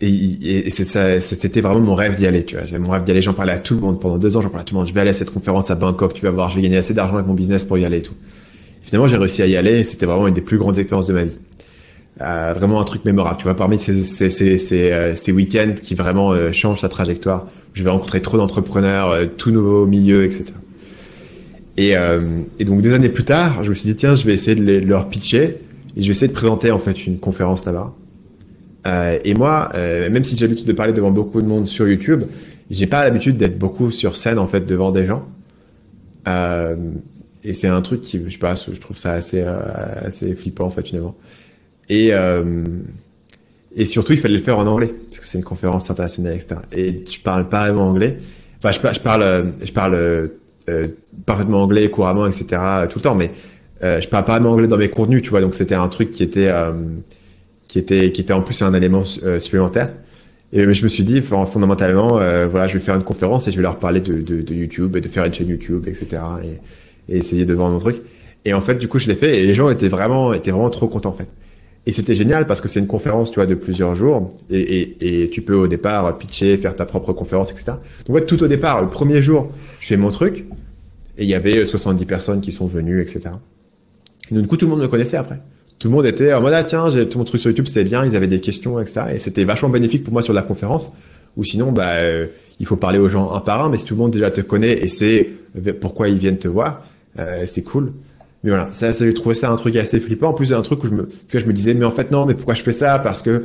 et, 0.00 0.66
et 0.66 0.70
c'était 0.70 1.60
vraiment 1.60 1.80
mon 1.80 1.94
rêve 1.94 2.16
d'y 2.16 2.26
aller, 2.26 2.44
tu 2.44 2.56
vois. 2.56 2.78
Mon 2.78 2.90
rêve 2.90 3.04
d'y 3.04 3.10
aller, 3.10 3.22
j'en 3.22 3.34
parlais 3.34 3.52
à 3.52 3.58
tout 3.58 3.74
le 3.74 3.80
monde 3.80 4.00
pendant 4.00 4.18
deux 4.18 4.36
ans, 4.36 4.40
j'en 4.40 4.48
parlais 4.48 4.62
à 4.62 4.64
tout 4.64 4.74
le 4.74 4.80
monde. 4.80 4.88
Je 4.88 4.94
vais 4.94 5.00
aller 5.00 5.10
à 5.10 5.14
cette 5.14 5.30
conférence 5.30 5.70
à 5.70 5.74
Bangkok, 5.74 6.14
tu 6.14 6.22
vas 6.22 6.30
voir, 6.30 6.50
je 6.50 6.56
vais 6.56 6.62
gagner 6.62 6.78
assez 6.78 6.94
d'argent 6.94 7.14
avec 7.14 7.26
mon 7.26 7.34
business 7.34 7.64
pour 7.64 7.78
y 7.78 7.84
aller 7.84 7.98
et 7.98 8.02
tout. 8.02 8.14
finalement, 8.82 9.08
j'ai 9.08 9.16
réussi 9.16 9.42
à 9.42 9.46
y 9.46 9.56
aller 9.56 9.80
et 9.80 9.84
c'était 9.84 10.06
vraiment 10.06 10.26
une 10.26 10.34
des 10.34 10.40
plus 10.40 10.58
grandes 10.58 10.78
expériences 10.78 11.06
de 11.06 11.14
ma 11.14 11.24
vie. 11.24 11.38
Euh, 12.22 12.54
vraiment 12.54 12.80
un 12.80 12.84
truc 12.84 13.04
mémorable, 13.04 13.36
tu 13.36 13.44
vois, 13.44 13.54
parmi 13.54 13.78
ces, 13.78 14.02
ces, 14.02 14.30
ces, 14.30 14.58
ces, 14.58 14.90
euh, 14.92 15.16
ces 15.16 15.32
week-ends 15.32 15.74
qui 15.82 15.94
vraiment 15.94 16.32
euh, 16.32 16.50
changent 16.52 16.80
sa 16.80 16.88
trajectoire. 16.88 17.46
Je 17.74 17.82
vais 17.82 17.90
rencontrer 17.90 18.22
trop 18.22 18.38
d'entrepreneurs, 18.38 19.10
euh, 19.10 19.26
tout 19.26 19.50
nouveau 19.50 19.84
milieu, 19.84 20.24
etc. 20.24 20.46
Et, 21.76 21.96
euh, 21.96 22.40
et, 22.58 22.64
donc 22.64 22.80
des 22.80 22.94
années 22.94 23.08
plus 23.08 23.24
tard, 23.24 23.62
je 23.62 23.68
me 23.68 23.74
suis 23.74 23.88
dit 23.88 23.96
tiens, 23.96 24.14
je 24.14 24.24
vais 24.24 24.32
essayer 24.32 24.54
de, 24.54 24.86
leur 24.86 25.08
pitcher 25.08 25.58
et 25.96 26.02
je 26.02 26.06
vais 26.06 26.10
essayer 26.10 26.28
de 26.28 26.32
présenter 26.32 26.70
en 26.70 26.78
fait 26.78 27.06
une 27.06 27.18
conférence 27.18 27.66
là-bas. 27.66 27.94
Euh, 28.86 29.18
et 29.24 29.34
moi, 29.34 29.70
euh, 29.74 30.08
même 30.10 30.24
si 30.24 30.36
j'ai 30.36 30.46
l'habitude 30.46 30.66
de 30.66 30.72
parler 30.72 30.92
devant 30.92 31.10
beaucoup 31.10 31.42
de 31.42 31.46
monde 31.46 31.66
sur 31.66 31.88
YouTube, 31.88 32.22
j'ai 32.70 32.86
pas 32.86 33.04
l'habitude 33.04 33.36
d'être 33.36 33.58
beaucoup 33.58 33.90
sur 33.90 34.16
scène 34.16 34.38
en 34.38 34.46
fait 34.46 34.64
devant 34.66 34.90
des 34.90 35.06
gens. 35.06 35.26
Euh, 36.28 36.76
et 37.44 37.54
c'est 37.54 37.68
un 37.68 37.80
truc 37.82 38.00
qui, 38.00 38.20
je 38.24 38.30
sais 38.30 38.38
pas, 38.38 38.54
je 38.54 38.78
trouve 38.80 38.96
ça 38.96 39.12
assez 39.12 39.40
euh, 39.40 39.58
assez 40.04 40.34
flippant 40.34 40.66
en 40.66 40.70
fait 40.70 40.86
finalement. 40.86 41.14
Et 41.88 42.08
euh, 42.12 42.64
et 43.76 43.84
surtout, 43.84 44.14
il 44.14 44.18
fallait 44.18 44.38
le 44.38 44.42
faire 44.42 44.58
en 44.58 44.66
anglais 44.66 44.92
parce 45.10 45.20
que 45.20 45.26
c'est 45.26 45.38
une 45.38 45.44
conférence 45.44 45.90
internationale, 45.90 46.34
etc. 46.34 46.56
Et 46.72 47.04
je 47.08 47.20
parle 47.20 47.48
pas 47.48 47.66
vraiment 47.66 47.88
anglais. 47.88 48.18
Enfin, 48.58 48.72
je, 48.72 48.94
je 48.94 49.00
parle, 49.00 49.52
je 49.62 49.72
parle 49.72 50.30
euh, 50.68 50.88
parfaitement 51.24 51.62
anglais 51.62 51.88
couramment, 51.90 52.26
etc. 52.26 52.60
tout 52.90 52.98
le 52.98 53.02
temps, 53.02 53.14
mais 53.14 53.30
euh, 53.82 54.00
je 54.00 54.08
parle 54.08 54.24
pas 54.24 54.40
anglais 54.40 54.66
dans 54.66 54.76
mes 54.76 54.88
contenus, 54.88 55.22
tu 55.22 55.30
vois. 55.30 55.40
Donc 55.40 55.54
c'était 55.54 55.74
un 55.74 55.88
truc 55.88 56.10
qui 56.10 56.22
était 56.22 56.48
euh, 56.48 56.72
qui 57.68 57.78
était 57.78 58.10
qui 58.12 58.20
était 58.20 58.32
en 58.32 58.42
plus 58.42 58.60
un 58.62 58.74
élément 58.74 59.04
supplémentaire. 59.04 59.90
Et 60.52 60.72
je 60.72 60.82
me 60.82 60.88
suis 60.88 61.04
dit 61.04 61.20
fondamentalement, 61.20 62.20
voilà, 62.48 62.66
je 62.68 62.74
vais 62.74 62.80
faire 62.80 62.94
une 62.94 63.02
conférence 63.02 63.48
et 63.48 63.50
je 63.50 63.56
vais 63.56 63.62
leur 63.62 63.78
parler 63.78 64.00
de, 64.00 64.22
de, 64.22 64.42
de 64.42 64.54
YouTube 64.54 64.96
et 64.96 65.00
de 65.00 65.08
faire 65.08 65.24
une 65.24 65.34
chaîne 65.34 65.48
YouTube, 65.48 65.86
etc. 65.88 66.22
Et, 67.08 67.14
et, 67.14 67.18
essayer 67.18 67.44
de 67.44 67.52
vendre 67.52 67.72
mon 67.72 67.80
truc. 67.80 67.96
Et 68.44 68.54
en 68.54 68.60
fait, 68.60 68.76
du 68.76 68.86
coup, 68.86 68.98
je 68.98 69.08
l'ai 69.08 69.16
fait 69.16 69.42
et 69.42 69.46
les 69.46 69.54
gens 69.54 69.68
étaient 69.70 69.88
vraiment 69.88 70.32
étaient 70.32 70.52
vraiment 70.52 70.70
trop 70.70 70.86
contents 70.86 71.10
en 71.10 71.14
fait. 71.14 71.28
Et 71.88 71.92
c'était 71.92 72.16
génial 72.16 72.46
parce 72.46 72.60
que 72.60 72.68
c'est 72.68 72.80
une 72.80 72.88
conférence, 72.88 73.30
tu 73.30 73.36
vois, 73.36 73.46
de 73.46 73.54
plusieurs 73.54 73.94
jours. 73.94 74.28
Et, 74.50 74.58
et, 74.58 75.22
et, 75.22 75.30
tu 75.30 75.40
peux 75.40 75.54
au 75.54 75.68
départ 75.68 76.18
pitcher, 76.18 76.56
faire 76.58 76.74
ta 76.74 76.84
propre 76.84 77.12
conférence, 77.12 77.52
etc. 77.52 77.72
Donc, 78.06 78.16
ouais, 78.16 78.24
tout 78.24 78.42
au 78.42 78.48
départ, 78.48 78.82
le 78.82 78.88
premier 78.88 79.22
jour, 79.22 79.52
je 79.80 79.86
fais 79.86 79.96
mon 79.96 80.10
truc. 80.10 80.46
Et 81.16 81.24
il 81.24 81.28
y 81.28 81.34
avait 81.34 81.64
70 81.64 82.04
personnes 82.04 82.40
qui 82.40 82.50
sont 82.50 82.66
venues, 82.66 83.00
etc. 83.00 83.20
Et 84.30 84.34
donc, 84.34 84.42
du 84.42 84.48
coup, 84.48 84.56
tout 84.56 84.66
le 84.66 84.72
monde 84.72 84.80
me 84.80 84.88
connaissait 84.88 85.16
après. 85.16 85.40
Tout 85.78 85.88
le 85.88 85.94
monde 85.94 86.06
était 86.06 86.32
en 86.32 86.40
mode, 86.40 86.54
ah 86.54 86.64
tiens, 86.64 86.90
j'ai 86.90 87.08
tout 87.08 87.18
mon 87.18 87.24
truc 87.24 87.40
sur 87.40 87.50
YouTube, 87.50 87.66
c'était 87.66 87.84
bien, 87.84 88.04
ils 88.04 88.16
avaient 88.16 88.26
des 88.26 88.40
questions, 88.40 88.80
etc. 88.80 89.02
Et 89.14 89.18
c'était 89.18 89.44
vachement 89.44 89.68
bénéfique 89.68 90.02
pour 90.02 90.12
moi 90.12 90.22
sur 90.22 90.32
la 90.32 90.42
conférence. 90.42 90.90
Ou 91.36 91.44
sinon, 91.44 91.70
bah, 91.70 91.96
euh, 91.96 92.26
il 92.58 92.66
faut 92.66 92.76
parler 92.76 92.98
aux 92.98 93.08
gens 93.08 93.32
un 93.32 93.40
par 93.40 93.64
un, 93.64 93.68
mais 93.68 93.76
si 93.76 93.84
tout 93.84 93.94
le 93.94 94.00
monde 94.00 94.10
déjà 94.10 94.30
te 94.30 94.40
connaît 94.40 94.72
et 94.82 94.88
sait 94.88 95.30
pourquoi 95.80 96.08
ils 96.08 96.18
viennent 96.18 96.38
te 96.38 96.48
voir, 96.48 96.82
euh, 97.18 97.44
c'est 97.46 97.62
cool. 97.62 97.92
Mais 98.44 98.50
voilà, 98.50 98.68
ça, 98.72 98.92
ça 98.92 99.04
j'ai 99.04 99.14
trouvé 99.14 99.34
ça 99.34 99.50
un 99.50 99.56
truc 99.56 99.76
assez 99.76 100.00
flippant. 100.00 100.28
En 100.28 100.34
plus, 100.34 100.52
un 100.52 100.62
truc 100.62 100.84
où 100.84 100.86
je 100.86 100.92
me, 100.92 101.08
tu 101.08 101.32
vois, 101.32 101.40
je 101.40 101.46
me 101.46 101.52
disais, 101.52 101.74
mais 101.74 101.84
en 101.84 101.90
fait 101.90 102.10
non, 102.10 102.26
mais 102.26 102.34
pourquoi 102.34 102.54
je 102.54 102.62
fais 102.62 102.72
ça? 102.72 102.98
Parce 102.98 103.22
que 103.22 103.44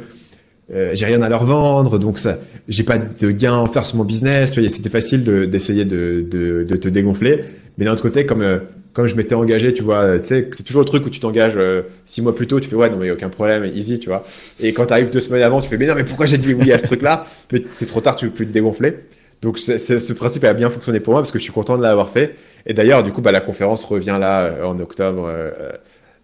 euh, 0.73 0.91
j'ai 0.93 1.05
rien 1.05 1.21
à 1.21 1.29
leur 1.29 1.43
vendre, 1.43 1.99
donc 1.99 2.17
ça, 2.17 2.37
j'ai 2.69 2.83
pas 2.83 2.97
de 2.97 3.31
gain 3.31 3.63
à 3.63 3.67
faire 3.67 3.83
sur 3.83 3.97
mon 3.97 4.05
business. 4.05 4.51
Tu 4.51 4.61
vois, 4.61 4.69
c'était 4.69 4.89
facile 4.89 5.23
d'essayer 5.49 5.85
de, 5.85 6.25
de, 6.29 6.63
de, 6.63 6.75
te 6.77 6.87
dégonfler. 6.87 7.43
Mais 7.77 7.85
d'un 7.85 7.93
autre 7.93 8.03
côté, 8.03 8.25
comme 8.25 8.41
euh, 8.41 8.59
comme 8.93 9.07
je 9.07 9.15
m'étais 9.15 9.35
engagé, 9.35 9.73
tu 9.73 9.83
vois, 9.83 10.21
sais, 10.23 10.49
c'est 10.51 10.63
toujours 10.63 10.81
le 10.81 10.85
truc 10.87 11.05
où 11.05 11.09
tu 11.09 11.19
t'engages 11.19 11.53
euh, 11.57 11.83
six 12.05 12.21
mois 12.21 12.35
plus 12.35 12.47
tôt, 12.47 12.59
tu 12.59 12.69
fais 12.69 12.75
ouais, 12.75 12.89
non 12.89 12.97
mais 12.97 13.11
aucun 13.11 13.29
problème, 13.29 13.65
easy, 13.73 13.99
tu 13.99 14.09
vois. 14.09 14.23
Et 14.59 14.73
quand 14.73 14.85
tu 14.85 14.93
arrives 14.93 15.09
deux 15.09 15.21
semaines 15.21 15.43
avant, 15.43 15.61
tu 15.61 15.69
fais 15.69 15.77
mais 15.77 15.87
non 15.87 15.95
mais 15.95 16.03
pourquoi 16.03 16.25
j'ai 16.25 16.37
dit 16.37 16.53
oui 16.53 16.71
à 16.71 16.79
ce 16.79 16.87
truc-là? 16.87 17.25
Mais 17.51 17.63
c'est 17.77 17.85
trop 17.85 18.01
tard, 18.01 18.15
tu 18.15 18.25
veux 18.25 18.31
plus 18.31 18.45
te 18.45 18.51
dégonfler. 18.51 18.95
Donc 19.41 19.57
ce 19.57 20.13
principe 20.13 20.43
a 20.43 20.53
bien 20.53 20.69
fonctionné 20.69 20.99
pour 20.99 21.13
moi 21.13 21.21
parce 21.21 21.31
que 21.31 21.39
je 21.39 21.43
suis 21.43 21.53
content 21.53 21.77
de 21.77 21.83
l'avoir 21.83 22.09
fait. 22.09 22.35
Et 22.65 22.73
d'ailleurs, 22.73 23.03
du 23.03 23.11
coup, 23.11 23.21
bah, 23.21 23.31
la 23.31 23.41
conférence 23.41 23.83
revient 23.83 24.17
là 24.19 24.43
euh, 24.43 24.63
en 24.63 24.77
octobre, 24.79 25.25
euh, 25.27 25.51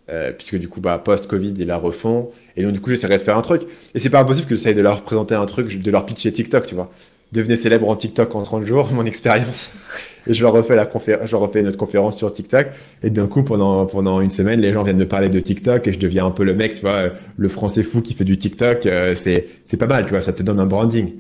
euh, 0.10 0.32
puisque 0.32 0.58
du 0.58 0.68
coup, 0.68 0.82
bah, 0.82 1.02
post-Covid, 1.04 1.54
ils 1.58 1.68
la 1.68 1.78
refont. 1.78 2.32
Et 2.56 2.64
donc, 2.64 2.74
du 2.74 2.80
coup, 2.80 2.90
j'essaierai 2.90 3.18
de 3.18 3.24
faire 3.24 3.38
un 3.38 3.42
truc. 3.42 3.64
Et 3.94 4.00
c'est 4.00 4.10
pas 4.10 4.20
impossible 4.20 4.48
que 4.48 4.56
j'essaye 4.56 4.76
de 4.76 4.82
leur 4.82 5.02
présenter 5.04 5.36
un 5.36 5.46
truc, 5.46 5.82
de 5.82 5.92
leur 5.92 6.06
pitcher 6.06 6.32
TikTok, 6.32 6.66
tu 6.66 6.76
vois. 6.76 6.92
Devenez 7.34 7.58
célèbre 7.58 7.90
en 7.90 7.96
TikTok 7.96 8.34
en 8.36 8.44
30 8.44 8.64
jours, 8.64 8.90
mon 8.94 9.06
expérience. 9.06 9.72
Et 10.28 10.34
je 10.34 10.42
leur 10.44 10.52
refais 10.52 10.76
la 10.76 10.84
refais 10.86 11.62
notre 11.62 11.78
conférence 11.78 12.18
sur 12.18 12.32
TikTok. 12.34 12.68
Et 13.02 13.10
d'un 13.10 13.28
coup, 13.28 13.44
pendant, 13.44 14.22
une 14.22 14.30
semaine, 14.30 14.60
les 14.60 14.74
gens 14.74 14.84
viennent 14.84 14.98
me 14.98 15.08
parler 15.08 15.30
de 15.30 15.40
TikTok 15.40 15.88
et 15.88 15.94
je 15.94 16.00
deviens 16.00 16.26
un 16.26 16.32
peu 16.32 16.44
le 16.44 16.54
mec, 16.54 16.76
tu 16.76 16.82
vois, 16.82 17.12
le 17.38 17.50
français 17.50 17.82
fou 17.82 18.02
qui 18.02 18.14
fait 18.14 18.26
du 18.26 18.38
TikTok. 18.38 18.88
c'est 19.16 19.78
pas 19.80 19.88
mal, 19.88 20.04
tu 20.04 20.10
vois, 20.10 20.20
ça 20.20 20.34
te 20.34 20.44
donne 20.44 20.60
un 20.60 20.66
branding. 20.66 21.14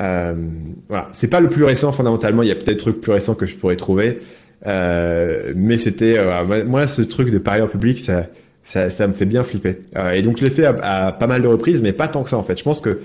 Euh, 0.00 0.34
voilà. 0.88 1.08
C'est 1.12 1.28
pas 1.28 1.40
le 1.40 1.48
plus 1.48 1.64
récent 1.64 1.92
fondamentalement. 1.92 2.42
Il 2.42 2.48
y 2.48 2.52
a 2.52 2.54
peut-être 2.54 2.68
des 2.68 2.76
trucs 2.76 3.00
plus 3.00 3.12
récents 3.12 3.34
que 3.34 3.46
je 3.46 3.56
pourrais 3.56 3.76
trouver. 3.76 4.20
Euh, 4.66 5.52
mais 5.54 5.78
c'était 5.78 6.18
euh, 6.18 6.64
moi 6.64 6.86
ce 6.86 7.02
truc 7.02 7.30
de 7.30 7.38
parler 7.38 7.62
en 7.62 7.68
public, 7.68 8.00
ça, 8.00 8.26
ça, 8.62 8.90
ça 8.90 9.06
me 9.06 9.12
fait 9.12 9.24
bien 9.24 9.44
flipper. 9.44 9.80
Euh, 9.96 10.10
et 10.10 10.22
donc 10.22 10.38
je 10.38 10.44
l'ai 10.44 10.50
fait 10.50 10.64
à, 10.64 11.12
pas 11.12 11.26
mal 11.26 11.42
de 11.42 11.46
reprises, 11.46 11.82
mais 11.82 11.92
pas 11.92 12.08
tant 12.08 12.22
que 12.22 12.30
ça 12.30 12.36
en 12.36 12.42
fait. 12.42 12.58
Je 12.58 12.64
pense 12.64 12.80
que 12.80 13.00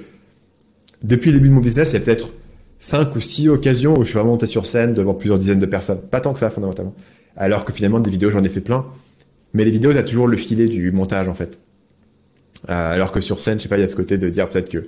depuis 1.04 1.32
le 1.32 1.38
début 1.38 1.50
de 1.50 1.54
mon 1.54 1.62
business, 1.62 1.92
il 1.92 1.94
y 1.94 1.98
a 1.98 2.00
peut-être 2.00 2.34
cinq 2.80 3.16
ou 3.16 3.22
six 3.22 3.50
occasions 3.50 3.98
où 3.98 4.04
je 4.04 4.10
suis 4.10 4.14
vraiment 4.16 4.32
monté 4.32 4.46
sur 4.46 4.66
scène 4.66 4.94
devant 4.94 5.14
plusieurs 5.14 5.40
dizaines 5.40 5.60
de 5.60 5.66
personnes. 5.66 6.02
Pas 6.02 6.22
tant 6.22 6.34
que 6.34 6.40
ça 6.40 6.50
fondamentalement. 6.50 6.96
Alors 7.36 7.66
que 7.66 7.74
finalement 7.74 8.00
des 8.00 8.10
vidéos, 8.10 8.30
j'en 8.30 8.44
ai 8.44 8.50
fait 8.50 8.62
plein. 8.62 8.86
Mais 9.54 9.66
les 9.66 9.72
vidéos, 9.72 9.94
t'as 9.94 10.04
toujours 10.04 10.28
le 10.28 10.38
filet 10.38 10.68
du 10.68 10.92
montage 10.92 11.28
en 11.28 11.36
fait. 11.36 11.60
Euh, 12.70 12.94
alors 12.94 13.12
que 13.12 13.22
sur 13.22 13.40
scène, 13.40 13.58
je 13.58 13.64
sais 13.64 13.70
pas, 13.70 13.78
il 13.78 13.82
y 13.82 13.84
a 13.84 13.88
ce 13.88 13.96
côté 13.96 14.18
de 14.18 14.30
dire 14.30 14.50
peut-être 14.50 14.70
que 14.70 14.80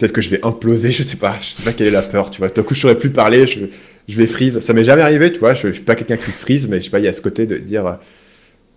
peut-être 0.00 0.12
que 0.12 0.20
je 0.22 0.30
vais 0.30 0.44
imploser, 0.44 0.92
je 0.92 1.02
sais 1.02 1.16
pas, 1.16 1.36
je 1.40 1.50
sais 1.50 1.62
pas 1.62 1.72
quelle 1.72 1.88
est 1.88 1.92
la 1.92 2.02
peur, 2.02 2.30
tu 2.30 2.38
vois. 2.38 2.50
Tout 2.50 2.62
coup, 2.62 2.74
je 2.74 2.80
saurais 2.80 2.98
plus 2.98 3.10
parler, 3.10 3.46
je, 3.46 3.66
je 4.10 4.16
vais 4.16 4.26
freeze. 4.26 4.60
Ça 4.60 4.72
m'est 4.72 4.84
jamais 4.84 5.02
arrivé, 5.02 5.32
tu 5.32 5.38
vois. 5.38 5.54
Je, 5.54 5.68
je 5.68 5.72
suis 5.74 5.82
pas 5.82 5.94
quelqu'un 5.94 6.16
qui 6.16 6.30
freeze, 6.30 6.68
mais 6.68 6.78
je 6.78 6.84
sais 6.84 6.90
pas, 6.90 6.98
il 6.98 7.04
y 7.04 7.08
a 7.08 7.12
ce 7.12 7.20
côté 7.22 7.46
de 7.46 7.56
dire, 7.56 7.98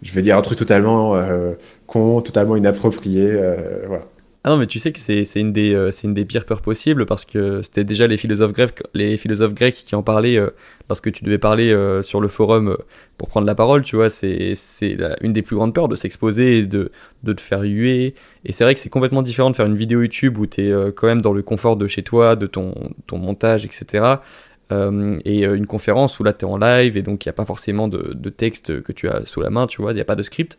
je 0.02 0.12
vais 0.14 0.22
dire 0.22 0.38
un 0.38 0.42
truc 0.42 0.58
totalement 0.58 1.16
euh, 1.16 1.54
con, 1.88 2.22
totalement 2.22 2.56
inapproprié, 2.56 3.30
euh, 3.32 3.86
voilà. 3.88 4.06
Ah 4.46 4.50
non, 4.50 4.58
mais 4.58 4.68
tu 4.68 4.78
sais 4.78 4.92
que 4.92 5.00
c'est 5.00 5.24
une, 5.40 5.54
des, 5.54 5.74
euh, 5.74 5.90
une 6.04 6.14
des 6.14 6.26
pires 6.26 6.46
peurs 6.46 6.62
possibles 6.62 7.06
parce 7.06 7.24
que 7.24 7.62
c'était 7.62 7.86
déjà 7.86 8.08
les 8.08 8.18
philosophes 8.18 8.52
grecs, 8.52 8.84
les 8.94 9.16
philosophes 9.16 9.54
grecs 9.54 9.76
qui 9.86 9.96
en 9.96 10.04
parlaient 10.04 10.36
euh, 10.36 10.50
lorsque 10.90 11.14
tu 11.14 11.24
devais 11.24 11.38
parler 11.38 11.72
euh, 11.72 12.02
sur 12.02 12.20
le 12.20 12.28
forum 12.28 12.76
pour 13.18 13.30
prendre 13.30 13.48
la 13.48 13.56
parole, 13.56 13.84
tu 13.84 13.96
vois. 13.96 14.10
C'est 14.10 14.54
une 15.22 15.32
des 15.32 15.44
plus 15.44 15.56
grandes 15.56 15.74
peurs 15.74 15.88
de 15.88 15.96
s'exposer 15.96 16.58
et 16.58 16.64
de, 16.64 16.92
de 17.24 17.32
te 17.32 17.40
faire 17.40 17.62
huer. 17.62 18.16
Et 18.44 18.52
c'est 18.52 18.66
vrai 18.66 18.74
que 18.74 18.82
c'est 18.82 18.90
complètement 18.90 19.22
différent 19.22 19.50
de 19.50 19.56
faire 19.56 19.66
une 19.66 19.78
vidéo 19.78 20.02
YouTube 20.02 20.38
où 20.38 20.46
tu 20.46 20.68
es 20.68 20.92
quand 20.92 21.08
même 21.08 21.22
dans 21.22 21.32
le 21.32 21.42
confort 21.42 21.78
de 21.78 21.88
chez 21.88 22.04
toi, 22.04 22.36
de 22.36 22.46
ton, 22.46 22.74
ton 23.08 23.20
montage, 23.20 23.64
etc. 23.64 24.16
et 25.26 25.44
une 25.44 25.68
conférence 25.68 26.20
où 26.20 26.24
là 26.24 26.34
tu 26.34 26.46
es 26.46 26.48
en 26.48 26.58
live 26.58 26.98
et 26.98 27.02
donc 27.02 27.26
il 27.26 27.28
n'y 27.28 27.32
a 27.32 27.34
pas 27.34 27.46
forcément 27.46 27.88
de, 27.88 28.30
texte 28.30 28.82
que 28.82 28.92
tu 28.92 29.08
as 29.10 29.26
sous 29.26 29.42
la 29.42 29.50
main, 29.50 29.68
tu 29.68 29.82
vois, 29.82 29.92
il 29.92 29.96
n'y 29.96 30.02
a 30.02 30.06
pas 30.06 30.16
de 30.16 30.24
script. 30.24 30.58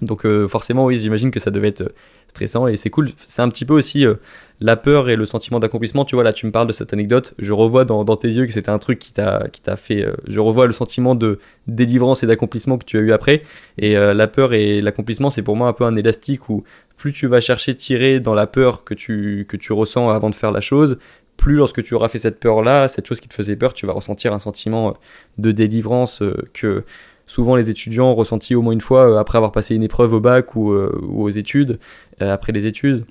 Donc 0.00 0.26
forcément, 0.48 0.86
oui, 0.86 0.98
j'imagine 0.98 1.30
que 1.30 1.38
ça 1.38 1.50
devait 1.50 1.68
être 1.68 1.92
stressant 2.32 2.66
et 2.66 2.76
c'est 2.76 2.90
cool. 2.90 3.10
C'est 3.16 3.42
un 3.42 3.48
petit 3.48 3.64
peu 3.64 3.74
aussi 3.74 4.06
euh, 4.06 4.14
la 4.60 4.76
peur 4.76 5.08
et 5.08 5.16
le 5.16 5.26
sentiment 5.26 5.60
d'accomplissement. 5.60 6.04
Tu 6.04 6.14
vois, 6.14 6.24
là, 6.24 6.32
tu 6.32 6.46
me 6.46 6.50
parles 6.50 6.66
de 6.66 6.72
cette 6.72 6.92
anecdote. 6.92 7.34
Je 7.38 7.52
revois 7.52 7.84
dans, 7.84 8.04
tes 8.16 8.28
yeux 8.28 8.46
que 8.46 8.52
c'était 8.52 8.70
un 8.70 8.78
truc 8.78 8.98
qui 8.98 9.12
t'a, 9.12 9.50
fait. 9.76 10.04
Euh, 10.04 10.14
je 10.26 10.40
revois 10.40 10.66
le 10.66 10.72
sentiment 10.72 11.14
de 11.14 11.38
délivrance 11.66 12.22
et 12.22 12.26
d'accomplissement 12.26 12.78
que 12.78 12.84
tu 12.84 12.98
as 12.98 13.00
eu 13.00 13.12
après. 13.12 13.42
Et 13.78 13.96
euh, 13.96 14.14
la 14.14 14.26
peur 14.26 14.54
et 14.54 14.80
l'accomplissement, 14.80 15.30
c'est 15.30 15.42
pour 15.42 15.56
moi 15.56 15.68
un 15.68 15.72
peu 15.72 15.84
un 15.84 15.96
élastique 15.96 16.48
où 16.48 16.64
plus 16.96 17.12
tu 17.12 17.26
vas 17.26 17.40
chercher 17.40 17.74
tirer 17.74 18.20
dans 18.20 18.34
la 18.34 18.46
peur 18.46 18.84
que 18.84 18.94
tu, 18.94 19.46
que 19.48 19.56
tu 19.56 19.72
ressens 19.72 20.08
avant 20.08 20.30
de 20.30 20.34
faire 20.34 20.52
la 20.52 20.60
chose, 20.60 20.98
plus 21.42 21.56
lorsque 21.56 21.82
tu 21.82 21.94
auras 21.94 22.08
fait 22.08 22.18
cette 22.18 22.38
peur-là, 22.38 22.86
cette 22.86 23.06
chose 23.06 23.18
qui 23.18 23.28
te 23.28 23.34
faisait 23.34 23.56
peur, 23.56 23.74
tu 23.74 23.84
vas 23.84 23.92
ressentir 23.92 24.32
un 24.32 24.38
sentiment 24.38 24.94
de 25.38 25.50
délivrance 25.50 26.22
que 26.54 26.84
souvent 27.26 27.56
les 27.56 27.68
étudiants 27.68 28.10
ont 28.10 28.14
ressenti 28.14 28.54
au 28.54 28.62
moins 28.62 28.72
une 28.72 28.80
fois 28.80 29.18
après 29.18 29.38
avoir 29.38 29.50
passé 29.50 29.74
une 29.74 29.82
épreuve 29.82 30.12
au 30.12 30.20
bac 30.20 30.54
ou, 30.54 30.70
aux 30.70 31.30
études. 31.30 31.80
Euh, 32.22 32.32
après 32.32 32.52
les 32.52 32.66
études. 32.66 33.04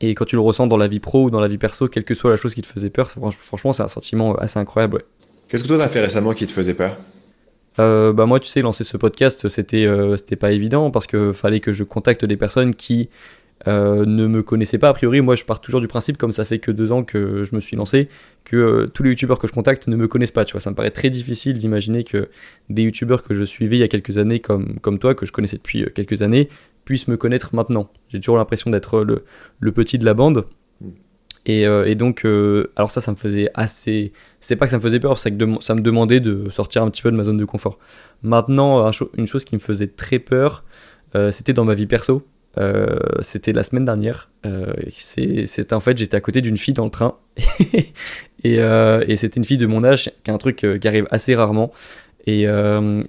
Et 0.00 0.14
quand 0.14 0.26
tu 0.26 0.36
le 0.36 0.42
ressens 0.42 0.66
dans 0.66 0.76
la 0.76 0.88
vie 0.88 1.00
pro 1.00 1.24
ou 1.24 1.30
dans 1.30 1.40
la 1.40 1.48
vie 1.48 1.58
perso, 1.58 1.88
quelle 1.88 2.04
que 2.04 2.14
soit 2.14 2.30
la 2.30 2.36
chose 2.36 2.54
qui 2.54 2.60
te 2.60 2.66
faisait 2.66 2.90
peur, 2.90 3.10
franchement, 3.10 3.72
c'est 3.72 3.82
un 3.82 3.88
sentiment 3.88 4.32
euh, 4.32 4.42
assez 4.42 4.58
incroyable. 4.58 5.04
Qu'est-ce 5.48 5.62
que 5.62 5.68
toi 5.68 5.78
t'as 5.78 5.88
fait 5.88 6.00
récemment 6.00 6.34
qui 6.34 6.46
te 6.46 6.52
faisait 6.52 6.74
peur? 6.74 6.96
Euh, 7.78 8.12
bah 8.12 8.26
moi, 8.26 8.40
tu 8.40 8.48
sais, 8.48 8.62
lancer 8.62 8.84
ce 8.84 8.96
podcast, 8.96 9.48
c'était 9.48 9.86
c'était 10.16 10.36
pas 10.36 10.52
évident 10.52 10.90
parce 10.90 11.06
que 11.06 11.32
fallait 11.32 11.60
que 11.60 11.72
je 11.72 11.84
contacte 11.84 12.24
des 12.24 12.36
personnes 12.36 12.74
qui 12.74 13.08
ne 13.66 14.26
me 14.26 14.42
connaissaient 14.42 14.78
pas 14.78 14.90
a 14.90 14.92
priori. 14.92 15.20
Moi, 15.20 15.34
je 15.34 15.44
pars 15.44 15.60
toujours 15.60 15.80
du 15.80 15.88
principe, 15.88 16.18
comme 16.18 16.32
ça 16.32 16.44
fait 16.44 16.58
que 16.58 16.70
deux 16.70 16.92
ans 16.92 17.02
que 17.02 17.44
je 17.44 17.54
me 17.54 17.60
suis 17.60 17.76
lancé, 17.76 18.08
que 18.44 18.86
tous 18.92 19.02
les 19.02 19.10
youtubeurs 19.10 19.38
que 19.38 19.48
je 19.48 19.52
contacte 19.52 19.88
ne 19.88 19.96
me 19.96 20.06
connaissent 20.08 20.30
pas. 20.30 20.44
Tu 20.44 20.52
vois, 20.52 20.60
ça 20.60 20.70
me 20.70 20.76
paraît 20.76 20.90
très 20.90 21.10
difficile 21.10 21.58
d'imaginer 21.58 22.04
que 22.04 22.28
des 22.68 22.82
youtubeurs 22.82 23.22
que 23.22 23.34
je 23.34 23.44
suivais 23.44 23.76
il 23.76 23.80
y 23.80 23.82
a 23.82 23.88
quelques 23.88 24.18
années, 24.18 24.40
comme 24.40 24.78
comme 24.80 24.98
toi, 24.98 25.14
que 25.14 25.26
je 25.26 25.32
connaissais 25.32 25.56
depuis 25.56 25.84
quelques 25.94 26.22
années, 26.22 26.48
puisse 26.86 27.08
me 27.08 27.18
connaître 27.18 27.54
maintenant. 27.54 27.90
J'ai 28.08 28.18
toujours 28.18 28.38
l'impression 28.38 28.70
d'être 28.70 29.02
le, 29.04 29.24
le, 29.60 29.72
petit 29.72 29.98
de 29.98 30.06
la 30.06 30.14
bande. 30.14 30.46
Hmm. 30.80 30.90
Et, 31.44 31.66
euh, 31.66 31.84
et 31.84 31.94
donc, 31.94 32.24
euh, 32.24 32.72
alors 32.76 32.90
ça, 32.90 33.02
ça 33.02 33.10
me 33.10 33.16
faisait 33.16 33.48
assez. 33.52 34.12
C'est 34.40 34.56
pas 34.56 34.64
que 34.64 34.70
ça 34.70 34.78
me 34.78 34.82
faisait 34.82 35.00
peur, 35.00 35.18
c'est 35.18 35.36
que 35.36 35.44
ça 35.60 35.74
me 35.74 35.80
demandait 35.82 36.20
de 36.20 36.48
sortir 36.48 36.82
un 36.82 36.90
petit 36.90 37.02
peu 37.02 37.10
de 37.10 37.16
ma 37.16 37.24
zone 37.24 37.36
de 37.36 37.44
confort. 37.44 37.78
Maintenant, 38.22 38.90
une 39.16 39.26
chose 39.26 39.44
qui 39.44 39.54
me 39.54 39.60
faisait 39.60 39.88
très 39.88 40.18
peur, 40.18 40.64
euh, 41.14 41.30
c'était 41.30 41.52
dans 41.52 41.64
ma 41.64 41.74
vie 41.74 41.86
perso. 41.86 42.26
C'était 43.20 43.52
la 43.52 43.62
semaine 43.62 43.84
dernière. 43.84 44.30
c'est 44.96 45.72
en 45.72 45.80
fait, 45.80 45.96
j'étais 45.98 46.16
à 46.16 46.20
côté 46.20 46.40
d'une 46.40 46.56
fille 46.56 46.74
dans 46.74 46.84
le 46.84 46.90
train. 46.90 47.16
et, 48.44 48.56
et 48.56 49.16
c'était 49.16 49.36
une 49.38 49.44
fille 49.44 49.58
de 49.58 49.66
mon 49.66 49.84
âge, 49.84 50.10
qui 50.24 50.30
est 50.30 50.34
un 50.34 50.38
truc 50.38 50.66
qui 50.80 50.88
arrive 50.88 51.06
assez 51.10 51.34
rarement. 51.34 51.72
Et, 52.26 52.46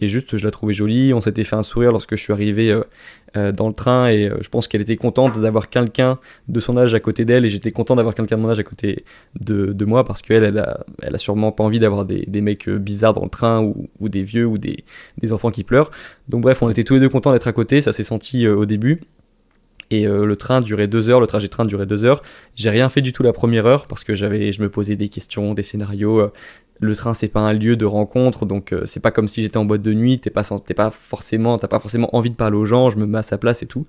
juste, 0.01 0.37
je 0.37 0.45
la 0.45 0.51
trouvais 0.51 0.73
jolie. 0.73 1.13
On 1.13 1.21
s'était 1.21 1.43
fait 1.43 1.55
un 1.55 1.63
sourire 1.63 1.91
lorsque 1.91 2.15
je 2.15 2.21
suis 2.21 2.33
arrivé 2.33 2.77
euh, 3.35 3.51
dans 3.51 3.67
le 3.67 3.73
train 3.73 4.07
et 4.07 4.29
euh, 4.29 4.37
je 4.41 4.47
pense 4.47 4.69
qu'elle 4.69 4.79
était 4.79 4.95
contente 4.95 5.37
d'avoir 5.39 5.69
quelqu'un 5.69 6.17
de 6.47 6.59
son 6.61 6.77
âge 6.77 6.95
à 6.95 7.01
côté 7.01 7.25
d'elle 7.25 7.43
et 7.43 7.49
j'étais 7.49 7.71
content 7.71 7.95
d'avoir 7.95 8.15
quelqu'un 8.15 8.37
de 8.37 8.41
mon 8.41 8.49
âge 8.49 8.59
à 8.59 8.63
côté 8.63 9.03
de, 9.39 9.85
moi 9.85 10.05
parce 10.05 10.21
qu'elle, 10.21 10.45
elle 10.45 10.59
a, 10.59 10.85
a 11.03 11.17
sûrement 11.17 11.51
pas 11.51 11.65
envie 11.65 11.79
d'avoir 11.79 12.05
des, 12.05 12.41
mecs 12.41 12.69
euh, 12.69 12.79
bizarres 12.79 13.13
dans 13.13 13.25
le 13.25 13.29
train 13.29 13.61
ou, 13.61 14.09
des 14.09 14.23
vieux 14.23 14.45
ou 14.45 14.57
des, 14.57 14.83
enfants 15.31 15.51
qui 15.51 15.65
pleurent. 15.65 15.91
Donc 16.29 16.41
bref, 16.41 16.61
on 16.61 16.69
était 16.69 16.85
tous 16.85 16.93
les 16.93 16.99
deux 17.01 17.09
contents 17.09 17.31
d'être 17.31 17.47
à 17.47 17.53
côté, 17.53 17.81
ça 17.81 17.91
s'est 17.91 18.03
senti 18.03 18.47
au 18.47 18.65
début. 18.65 19.01
Et 19.89 20.05
le 20.05 20.35
train 20.35 20.59
durait 20.59 20.87
deux 20.87 21.09
heures, 21.09 21.21
le 21.21 21.27
trajet 21.27 21.47
train 21.47 21.63
durait 21.63 21.85
deux 21.85 22.03
heures. 22.03 22.21
J'ai 22.55 22.69
rien 22.69 22.89
fait 22.89 23.01
du 23.01 23.13
tout 23.13 23.23
la 23.23 23.31
première 23.31 23.65
heure 23.65 23.87
parce 23.87 24.03
que 24.03 24.15
j'avais, 24.15 24.51
je 24.51 24.61
me 24.61 24.69
posais 24.69 24.97
des 24.97 25.07
questions, 25.07 25.53
des 25.53 25.63
scénarios 25.63 26.29
le 26.79 26.95
train 26.95 27.13
c'est 27.13 27.27
pas 27.27 27.39
un 27.39 27.53
lieu 27.53 27.75
de 27.75 27.85
rencontre 27.85 28.45
donc 28.45 28.71
euh, 28.71 28.83
c'est 28.85 28.99
pas 28.99 29.11
comme 29.11 29.27
si 29.27 29.41
j'étais 29.41 29.57
en 29.57 29.65
boîte 29.65 29.81
de 29.81 29.93
nuit 29.93 30.19
t'es 30.19 30.29
pas 30.29 30.43
t'es 30.43 30.73
pas 30.73 30.91
forcément 30.91 31.57
t'as 31.57 31.67
pas 31.67 31.79
forcément 31.79 32.15
envie 32.15 32.29
de 32.29 32.35
parler 32.35 32.57
aux 32.57 32.65
gens 32.65 32.89
je 32.89 32.97
me 32.97 33.05
mets 33.05 33.19
à 33.19 33.23
sa 33.23 33.37
place 33.37 33.63
et 33.63 33.65
tout. 33.65 33.85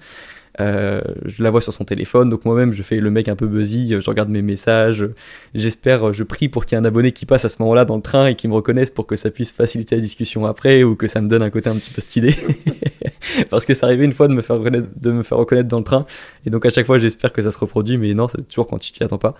Euh, 0.60 1.00
je 1.24 1.44
la 1.44 1.50
vois 1.50 1.60
sur 1.60 1.72
son 1.72 1.84
téléphone 1.84 2.30
donc 2.30 2.44
moi-même 2.44 2.72
je 2.72 2.82
fais 2.82 2.96
le 2.96 3.10
mec 3.10 3.28
un 3.28 3.36
peu 3.36 3.46
buzzy 3.46 3.94
je 4.00 4.10
regarde 4.10 4.28
mes 4.28 4.42
messages 4.42 5.06
j'espère 5.54 6.12
je 6.12 6.24
prie 6.24 6.48
pour 6.48 6.66
qu'il 6.66 6.76
y 6.76 6.78
ait 6.78 6.82
un 6.82 6.84
abonné 6.84 7.12
qui 7.12 7.26
passe 7.26 7.44
à 7.44 7.48
ce 7.48 7.62
moment-là 7.62 7.84
dans 7.84 7.94
le 7.94 8.02
train 8.02 8.26
et 8.26 8.34
qui 8.34 8.48
me 8.48 8.54
reconnaisse 8.54 8.90
pour 8.90 9.06
que 9.06 9.14
ça 9.14 9.30
puisse 9.30 9.52
faciliter 9.52 9.94
la 9.94 10.00
discussion 10.00 10.46
après 10.46 10.82
ou 10.82 10.96
que 10.96 11.06
ça 11.06 11.20
me 11.20 11.28
donne 11.28 11.42
un 11.42 11.50
côté 11.50 11.70
un 11.70 11.76
petit 11.76 11.92
peu 11.92 12.00
stylé 12.00 12.34
parce 13.50 13.66
que 13.66 13.74
ça 13.74 13.86
arrivait 13.86 14.04
une 14.04 14.12
fois 14.12 14.28
de 14.28 14.34
me 14.34 14.42
faire 14.42 14.56
reconnaître, 14.56 15.68
dans 15.68 15.78
le 15.78 15.84
train 15.84 16.06
et 16.46 16.50
donc 16.50 16.66
à 16.66 16.70
chaque 16.70 16.86
fois 16.86 16.98
j'espère 16.98 17.32
que 17.32 17.42
ça 17.42 17.50
se 17.50 17.58
reproduit 17.58 17.98
mais 17.98 18.14
non 18.14 18.28
c'est 18.28 18.46
toujours 18.46 18.66
quand 18.66 18.78
tu 18.78 18.92
t'y 18.92 19.02
attends 19.02 19.18
pas 19.18 19.34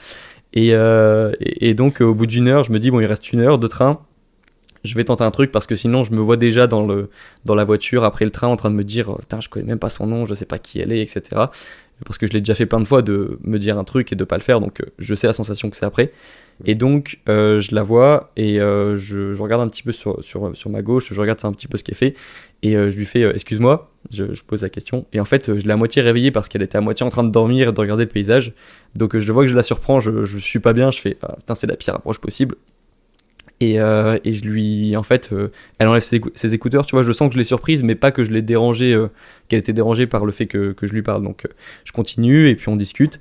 euh, 0.56 1.32
et, 1.40 1.74
donc, 1.74 2.00
au 2.00 2.14
bout 2.14 2.26
d'une 2.26 2.48
heure, 2.48 2.64
je 2.64 2.72
me 2.72 2.78
dis, 2.78 2.90
bon, 2.90 3.00
il 3.00 3.06
reste 3.06 3.32
une 3.32 3.40
heure 3.40 3.58
de 3.58 3.66
train. 3.66 4.00
Je 4.84 4.94
vais 4.94 5.04
tenter 5.04 5.24
un 5.24 5.30
truc 5.30 5.50
parce 5.50 5.66
que 5.66 5.74
sinon, 5.74 6.04
je 6.04 6.12
me 6.12 6.20
vois 6.20 6.36
déjà 6.36 6.66
dans, 6.66 6.86
le, 6.86 7.10
dans 7.44 7.54
la 7.54 7.64
voiture 7.64 8.04
après 8.04 8.24
le 8.24 8.30
train 8.30 8.46
en 8.46 8.56
train 8.56 8.70
de 8.70 8.76
me 8.76 8.84
dire, 8.84 9.16
putain, 9.18 9.40
je 9.40 9.48
connais 9.48 9.66
même 9.66 9.78
pas 9.78 9.90
son 9.90 10.06
nom, 10.06 10.24
je 10.24 10.34
sais 10.34 10.46
pas 10.46 10.58
qui 10.58 10.78
elle 10.78 10.92
est, 10.92 11.02
etc. 11.02 11.22
Parce 12.04 12.16
que 12.16 12.28
je 12.28 12.32
l'ai 12.32 12.40
déjà 12.40 12.54
fait 12.54 12.66
plein 12.66 12.78
de 12.78 12.84
fois 12.84 13.02
de 13.02 13.40
me 13.42 13.58
dire 13.58 13.76
un 13.76 13.84
truc 13.84 14.12
et 14.12 14.16
de 14.16 14.22
pas 14.22 14.36
le 14.36 14.42
faire, 14.42 14.60
donc 14.60 14.80
euh, 14.80 14.86
je 14.98 15.14
sais 15.16 15.26
la 15.26 15.32
sensation 15.32 15.68
que 15.68 15.76
c'est 15.76 15.84
après. 15.84 16.12
Et 16.64 16.74
donc, 16.74 17.20
euh, 17.28 17.60
je 17.60 17.74
la 17.74 17.82
vois 17.82 18.32
et 18.36 18.60
euh, 18.60 18.96
je, 18.96 19.40
regarde 19.40 19.62
un 19.62 19.68
petit 19.68 19.84
peu 19.84 19.92
sur, 19.92 20.22
sur, 20.24 20.56
sur, 20.56 20.70
ma 20.70 20.82
gauche, 20.82 21.12
je 21.12 21.20
regarde 21.20 21.38
un 21.44 21.52
petit 21.52 21.68
peu 21.68 21.78
ce 21.78 21.84
qu'elle 21.84 21.94
fait 21.94 22.14
et 22.62 22.76
euh, 22.76 22.90
je 22.90 22.96
lui 22.96 23.06
fais 23.06 23.22
Excuse-moi, 23.22 23.92
je, 24.10 24.34
je, 24.34 24.42
pose 24.42 24.62
la 24.62 24.68
question. 24.68 25.06
Et 25.12 25.20
en 25.20 25.24
fait, 25.24 25.56
je 25.56 25.64
l'ai 25.64 25.72
à 25.72 25.76
moitié 25.76 26.02
réveillée 26.02 26.32
parce 26.32 26.48
qu'elle 26.48 26.62
était 26.62 26.78
à 26.78 26.80
moitié 26.80 27.06
en 27.06 27.10
train 27.10 27.22
de 27.22 27.30
dormir 27.30 27.68
et 27.68 27.72
de 27.72 27.80
regarder 27.80 28.04
le 28.04 28.10
paysage. 28.10 28.54
Donc, 28.96 29.16
je 29.16 29.32
vois 29.32 29.44
que 29.44 29.48
je 29.48 29.56
la 29.56 29.62
surprends, 29.62 30.00
je, 30.00 30.24
je 30.24 30.38
suis 30.38 30.58
pas 30.58 30.72
bien, 30.72 30.90
je 30.90 30.98
fais 30.98 31.16
ah, 31.22 31.36
Putain, 31.36 31.54
c'est 31.54 31.68
la 31.68 31.76
pire 31.76 31.94
approche 31.94 32.18
possible. 32.18 32.56
Et, 33.60 33.74
et 33.74 34.32
je 34.32 34.44
lui, 34.44 34.96
en 34.96 35.02
fait, 35.02 35.34
elle 35.80 35.88
enlève 35.88 36.02
ses, 36.02 36.20
ses, 36.36 36.54
écouteurs, 36.54 36.86
tu 36.86 36.94
vois, 36.94 37.02
je 37.02 37.10
sens 37.10 37.26
que 37.28 37.32
je 37.34 37.38
l'ai 37.38 37.44
surprise, 37.44 37.82
mais 37.82 37.96
pas 37.96 38.12
que 38.12 38.22
je 38.22 38.30
l'ai 38.30 38.40
dérangée, 38.40 38.96
qu'elle 39.48 39.58
était 39.58 39.72
dérangée 39.72 40.06
par 40.06 40.24
le 40.24 40.30
fait 40.30 40.46
que, 40.46 40.70
que 40.70 40.86
je 40.86 40.92
lui 40.92 41.02
parle. 41.02 41.24
Donc, 41.24 41.44
je 41.84 41.90
continue 41.90 42.48
et 42.48 42.54
puis 42.54 42.68
on 42.68 42.76
discute 42.76 43.18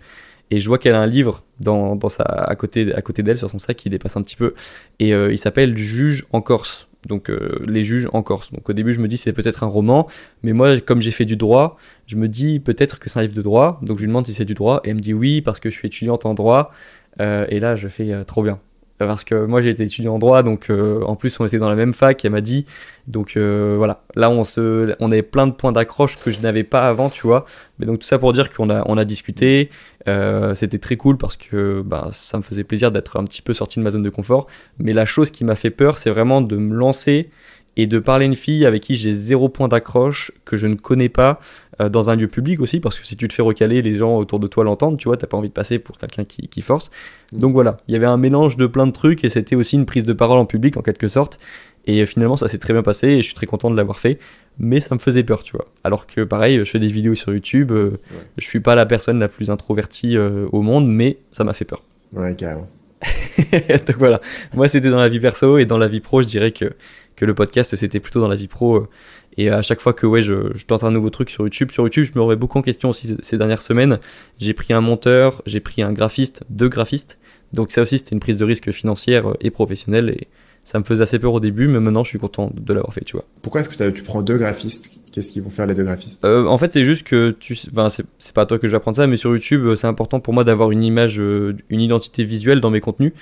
et 0.51 0.59
je 0.59 0.67
vois 0.67 0.77
qu'elle 0.77 0.95
a 0.95 0.99
un 0.99 1.07
livre 1.07 1.43
dans, 1.59 1.95
dans 1.95 2.09
sa, 2.09 2.23
à 2.23 2.55
côté, 2.55 2.93
à 2.93 3.01
côté 3.01 3.23
d'elle 3.23 3.37
sur 3.37 3.49
son 3.49 3.59
sac 3.59 3.77
qui 3.77 3.89
dépasse 3.89 4.17
un 4.17 4.21
petit 4.21 4.35
peu. 4.35 4.53
Et 4.99 5.13
euh, 5.13 5.31
il 5.31 5.37
s'appelle 5.37 5.77
Juge 5.77 6.25
en 6.31 6.41
Corse 6.41 6.87
donc 7.05 7.29
euh, 7.29 7.63
les 7.65 7.83
juges 7.83 8.09
en 8.11 8.21
Corse 8.21 8.51
donc 8.51 8.69
au 8.69 8.73
début 8.73 8.91
je 8.91 8.99
me 8.99 9.07
dis 9.07 9.17
c'est 9.17 9.33
peut-être 9.33 9.63
un 9.63 9.67
roman. 9.67 10.07
Mais 10.43 10.53
moi 10.53 10.79
comme 10.79 11.01
j'ai 11.01 11.11
fait 11.11 11.25
du 11.25 11.37
droit 11.37 11.77
je 12.05 12.15
me 12.15 12.27
dis 12.27 12.59
peut-être 12.59 12.99
que 12.99 13.09
c'est 13.09 13.19
un 13.19 13.21
livre 13.21 13.35
de 13.35 13.41
droit. 13.41 13.79
Donc 13.81 13.97
je 13.97 14.03
lui 14.03 14.07
demande 14.07 14.25
si 14.25 14.33
c'est 14.33 14.45
du 14.45 14.55
droit. 14.55 14.81
Et 14.83 14.89
elle 14.89 14.95
me 14.95 15.01
dit 15.01 15.13
oui 15.13 15.41
parce 15.41 15.59
que 15.59 15.69
je 15.69 15.75
suis 15.75 15.87
étudiante 15.87 16.25
en 16.25 16.33
droit. 16.33 16.71
Euh, 17.19 17.45
et 17.49 17.59
là 17.59 17.75
je 17.75 17.87
fais 17.87 18.23
trop 18.25 18.43
bien 18.43 18.59
parce 19.05 19.23
que 19.23 19.45
moi 19.45 19.61
j'ai 19.61 19.69
été 19.69 19.83
étudiant 19.83 20.15
en 20.15 20.19
droit, 20.19 20.43
donc 20.43 20.69
euh, 20.69 21.01
en 21.03 21.15
plus 21.15 21.39
on 21.39 21.45
était 21.45 21.59
dans 21.59 21.69
la 21.69 21.75
même 21.75 21.93
fac, 21.93 22.23
elle 22.25 22.31
m'a 22.31 22.41
dit, 22.41 22.65
donc 23.07 23.37
euh, 23.37 23.75
voilà, 23.77 24.01
là 24.15 24.29
on, 24.29 24.43
se, 24.43 24.95
on 24.99 25.11
avait 25.11 25.21
plein 25.21 25.45
de 25.47 25.51
points 25.51 25.71
d'accroche 25.71 26.17
que 26.17 26.31
je 26.31 26.39
n'avais 26.39 26.63
pas 26.63 26.81
avant, 26.81 27.09
tu 27.09 27.21
vois, 27.27 27.45
mais 27.79 27.85
donc 27.85 27.99
tout 27.99 28.07
ça 28.07 28.17
pour 28.17 28.33
dire 28.33 28.51
qu'on 28.51 28.69
a, 28.69 28.83
on 28.87 28.97
a 28.97 29.05
discuté, 29.05 29.69
euh, 30.07 30.55
c'était 30.55 30.79
très 30.79 30.95
cool 30.95 31.17
parce 31.17 31.37
que 31.37 31.81
bah, 31.85 32.09
ça 32.11 32.37
me 32.37 32.43
faisait 32.43 32.63
plaisir 32.63 32.91
d'être 32.91 33.19
un 33.19 33.25
petit 33.25 33.41
peu 33.41 33.53
sorti 33.53 33.79
de 33.79 33.83
ma 33.83 33.91
zone 33.91 34.03
de 34.03 34.09
confort, 34.09 34.47
mais 34.79 34.93
la 34.93 35.05
chose 35.05 35.29
qui 35.29 35.43
m'a 35.43 35.55
fait 35.55 35.71
peur 35.71 35.97
c'est 35.97 36.09
vraiment 36.09 36.41
de 36.41 36.57
me 36.57 36.73
lancer 36.73 37.29
et 37.77 37.87
de 37.87 37.99
parler 37.99 38.25
à 38.25 38.27
une 38.27 38.35
fille 38.35 38.65
avec 38.65 38.83
qui 38.83 38.95
j'ai 38.95 39.13
zéro 39.13 39.47
point 39.47 39.67
d'accroche, 39.67 40.31
que 40.43 40.57
je 40.57 40.67
ne 40.67 40.75
connais 40.75 41.09
pas, 41.09 41.39
euh, 41.79 41.89
dans 41.89 42.09
un 42.09 42.15
lieu 42.15 42.27
public 42.27 42.59
aussi, 42.59 42.79
parce 42.79 42.99
que 42.99 43.05
si 43.05 43.15
tu 43.15 43.27
te 43.27 43.33
fais 43.33 43.43
recaler, 43.43 43.81
les 43.81 43.95
gens 43.95 44.17
autour 44.17 44.39
de 44.39 44.47
toi 44.47 44.63
l'entendent, 44.63 44.97
tu 44.97 45.07
vois, 45.07 45.15
t'as 45.15 45.27
pas 45.27 45.37
envie 45.37 45.49
de 45.49 45.53
passer 45.53 45.77
pour 45.77 45.97
quelqu'un 45.99 46.25
qui, 46.25 46.47
qui, 46.47 46.61
force. 46.61 46.89
Donc 47.31 47.53
voilà, 47.53 47.77
il 47.87 47.93
y 47.93 47.95
avait 47.95 48.07
un 48.07 48.17
mélange 48.17 48.57
de 48.57 48.65
plein 48.65 48.87
de 48.87 48.91
trucs 48.91 49.23
et 49.23 49.29
c'était 49.29 49.55
aussi 49.55 49.75
une 49.75 49.85
prise 49.85 50.03
de 50.03 50.13
parole 50.13 50.39
en 50.39 50.45
public 50.45 50.75
en 50.75 50.81
quelque 50.81 51.07
sorte. 51.07 51.37
Et 51.85 52.05
finalement, 52.05 52.35
ça 52.35 52.49
s'est 52.49 52.57
très 52.57 52.73
bien 52.73 52.83
passé 52.83 53.07
et 53.07 53.17
je 53.17 53.21
suis 53.21 53.33
très 53.33 53.45
content 53.45 53.69
de 53.69 53.77
l'avoir 53.77 53.99
fait. 53.99 54.19
Mais 54.59 54.81
ça 54.81 54.95
me 54.95 54.99
faisait 54.99 55.23
peur, 55.23 55.43
tu 55.43 55.55
vois. 55.55 55.67
Alors 55.83 56.07
que 56.07 56.21
pareil, 56.21 56.57
je 56.57 56.63
fais 56.65 56.79
des 56.79 56.87
vidéos 56.87 57.15
sur 57.15 57.31
YouTube, 57.31 57.71
euh, 57.71 57.91
je 58.37 58.45
suis 58.45 58.59
pas 58.59 58.75
la 58.75 58.85
personne 58.85 59.19
la 59.19 59.27
plus 59.27 59.51
introvertie 59.51 60.17
euh, 60.17 60.47
au 60.51 60.61
monde, 60.63 60.87
mais 60.89 61.17
ça 61.31 61.43
m'a 61.43 61.53
fait 61.53 61.63
peur. 61.63 61.83
Ouais, 62.11 62.35
carrément. 62.35 62.67
Donc 63.87 63.97
voilà, 63.99 64.19
moi 64.55 64.67
c'était 64.67 64.89
dans 64.89 64.97
la 64.97 65.09
vie 65.09 65.19
perso 65.19 65.59
et 65.59 65.65
dans 65.65 65.77
la 65.77 65.87
vie 65.87 65.99
pro, 65.99 66.23
je 66.23 66.27
dirais 66.27 66.51
que, 66.51 66.73
que 67.18 67.26
le 67.26 67.34
podcast 67.35 67.76
c'était 67.76 67.99
plutôt 67.99 68.22
dans 68.22 68.30
la 68.30 68.38
vie 68.38 68.48
pro. 68.48 68.88
Et 69.35 69.49
à 69.49 69.61
chaque 69.61 69.81
fois 69.81 69.94
que 69.94 70.07
ouais, 70.07 70.22
je, 70.22 70.56
je, 70.56 70.65
tente 70.65 70.84
un 70.84 70.91
nouveau 70.91 71.10
truc 71.10 71.30
sur 71.30 71.44
YouTube, 71.44 71.69
sur 71.72 71.84
YouTube, 71.84 72.06
je 72.06 72.18
me 72.18 72.23
remets 72.23 72.38
beaucoup 72.38 72.57
en 72.57 72.61
question 72.61 72.89
aussi 72.89 73.15
ces 73.22 73.38
dernières 73.38 73.61
semaines. 73.61 73.99
J'ai 74.39 74.53
pris 74.53 74.73
un 74.73 74.81
monteur, 74.81 75.44
j'ai 75.45 75.60
pris 75.60 75.81
un 75.81 75.91
graphiste, 75.91 76.44
deux 76.49 76.69
graphistes. 76.69 77.19
Donc 77.53 77.72
ça 77.72 77.81
aussi, 77.81 77.98
c'était 77.98 78.14
une 78.15 78.19
prise 78.19 78.38
de 78.38 78.45
risque 78.45 78.72
financière 78.72 79.35
et 79.41 79.52
professionnelle. 79.52 80.10
Et 80.10 80.27
ça 80.68 80.80
me 80.80 80.84
faisait 80.84 81.03
assez 81.03 81.18
peur 81.18 81.31
au 81.31 81.39
début, 81.39 81.69
mais 81.69 81.80
maintenant, 81.80 82.03
je 82.03 82.10
suis 82.10 82.19
content 82.19 82.52
de 82.53 82.73
l'avoir 82.73 82.94
fait, 82.94 83.06
tu 83.06 83.14
vois. 83.14 83.23
Pourquoi 83.41 83.61
est-ce 83.61 83.69
que 83.69 83.89
tu 83.89 84.03
prends 84.03 84.22
deux 84.22 84.38
graphistes? 84.38 84.89
Qu'est-ce 85.14 85.31
qu'ils 85.31 85.41
vont 85.41 85.49
faire 85.49 85.65
les 85.65 85.73
deux 85.73 85.84
graphistes? 85.84 86.26
Euh, 86.26 86.45
En 86.45 86.57
fait, 86.57 86.73
c'est 86.73 86.84
juste 86.84 87.03
que 87.03 87.34
tu, 87.39 87.57
enfin, 87.72 87.88
c'est 87.89 88.34
pas 88.34 88.41
à 88.41 88.45
toi 88.45 88.60
que 88.60 88.68
je 88.68 88.72
vais 88.72 88.77
apprendre 88.77 88.98
ça, 88.98 89.07
mais 89.07 89.15
sur 89.15 89.31
YouTube, 89.31 89.64
euh, 89.64 89.76
c'est 89.77 89.88
important 89.88 90.19
pour 90.19 90.34
moi 90.34 90.44
d'avoir 90.44 90.72
une 90.72 90.84
image, 90.84 91.22
euh, 91.22 91.56
une 91.69 91.80
identité 91.80 92.26
visuelle 92.26 92.60
dans 92.60 92.69
mes 92.69 92.81
contenus. 92.81 93.14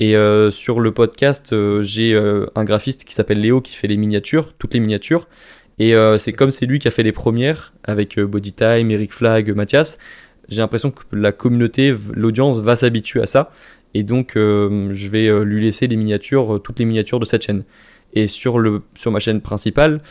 Et 0.00 0.16
euh, 0.16 0.50
sur 0.50 0.80
le 0.80 0.92
podcast, 0.92 1.52
euh, 1.52 1.82
j'ai 1.82 2.14
euh, 2.14 2.46
un 2.54 2.64
graphiste 2.64 3.04
qui 3.04 3.14
s'appelle 3.14 3.38
Léo 3.38 3.60
qui 3.60 3.76
fait 3.76 3.86
les 3.86 3.98
miniatures, 3.98 4.54
toutes 4.54 4.72
les 4.72 4.80
miniatures. 4.80 5.28
Et 5.78 5.94
c'est 6.18 6.34
comme 6.34 6.50
c'est 6.50 6.66
lui 6.66 6.78
qui 6.78 6.88
a 6.88 6.90
fait 6.90 7.02
les 7.02 7.12
premières 7.12 7.72
avec 7.84 8.20
Bodytime, 8.20 8.90
Eric 8.90 9.14
Flag, 9.14 9.50
Mathias. 9.56 9.96
J'ai 10.50 10.60
l'impression 10.60 10.90
que 10.90 11.00
la 11.10 11.32
communauté, 11.32 11.94
l'audience 12.12 12.58
va 12.58 12.76
s'habituer 12.76 13.22
à 13.22 13.26
ça. 13.26 13.50
Et 13.94 14.02
donc, 14.02 14.32
je 14.34 15.08
vais 15.08 15.42
lui 15.42 15.64
laisser 15.64 15.86
les 15.86 15.96
miniatures, 15.96 16.60
toutes 16.62 16.80
les 16.80 16.84
miniatures 16.84 17.18
de 17.18 17.24
cette 17.24 17.40
chaîne. 17.40 17.64
Et 18.12 18.26
sur, 18.26 18.58
le, 18.58 18.82
sur 18.94 19.10
ma 19.10 19.20
chaîne 19.20 19.40
principale, 19.40 20.02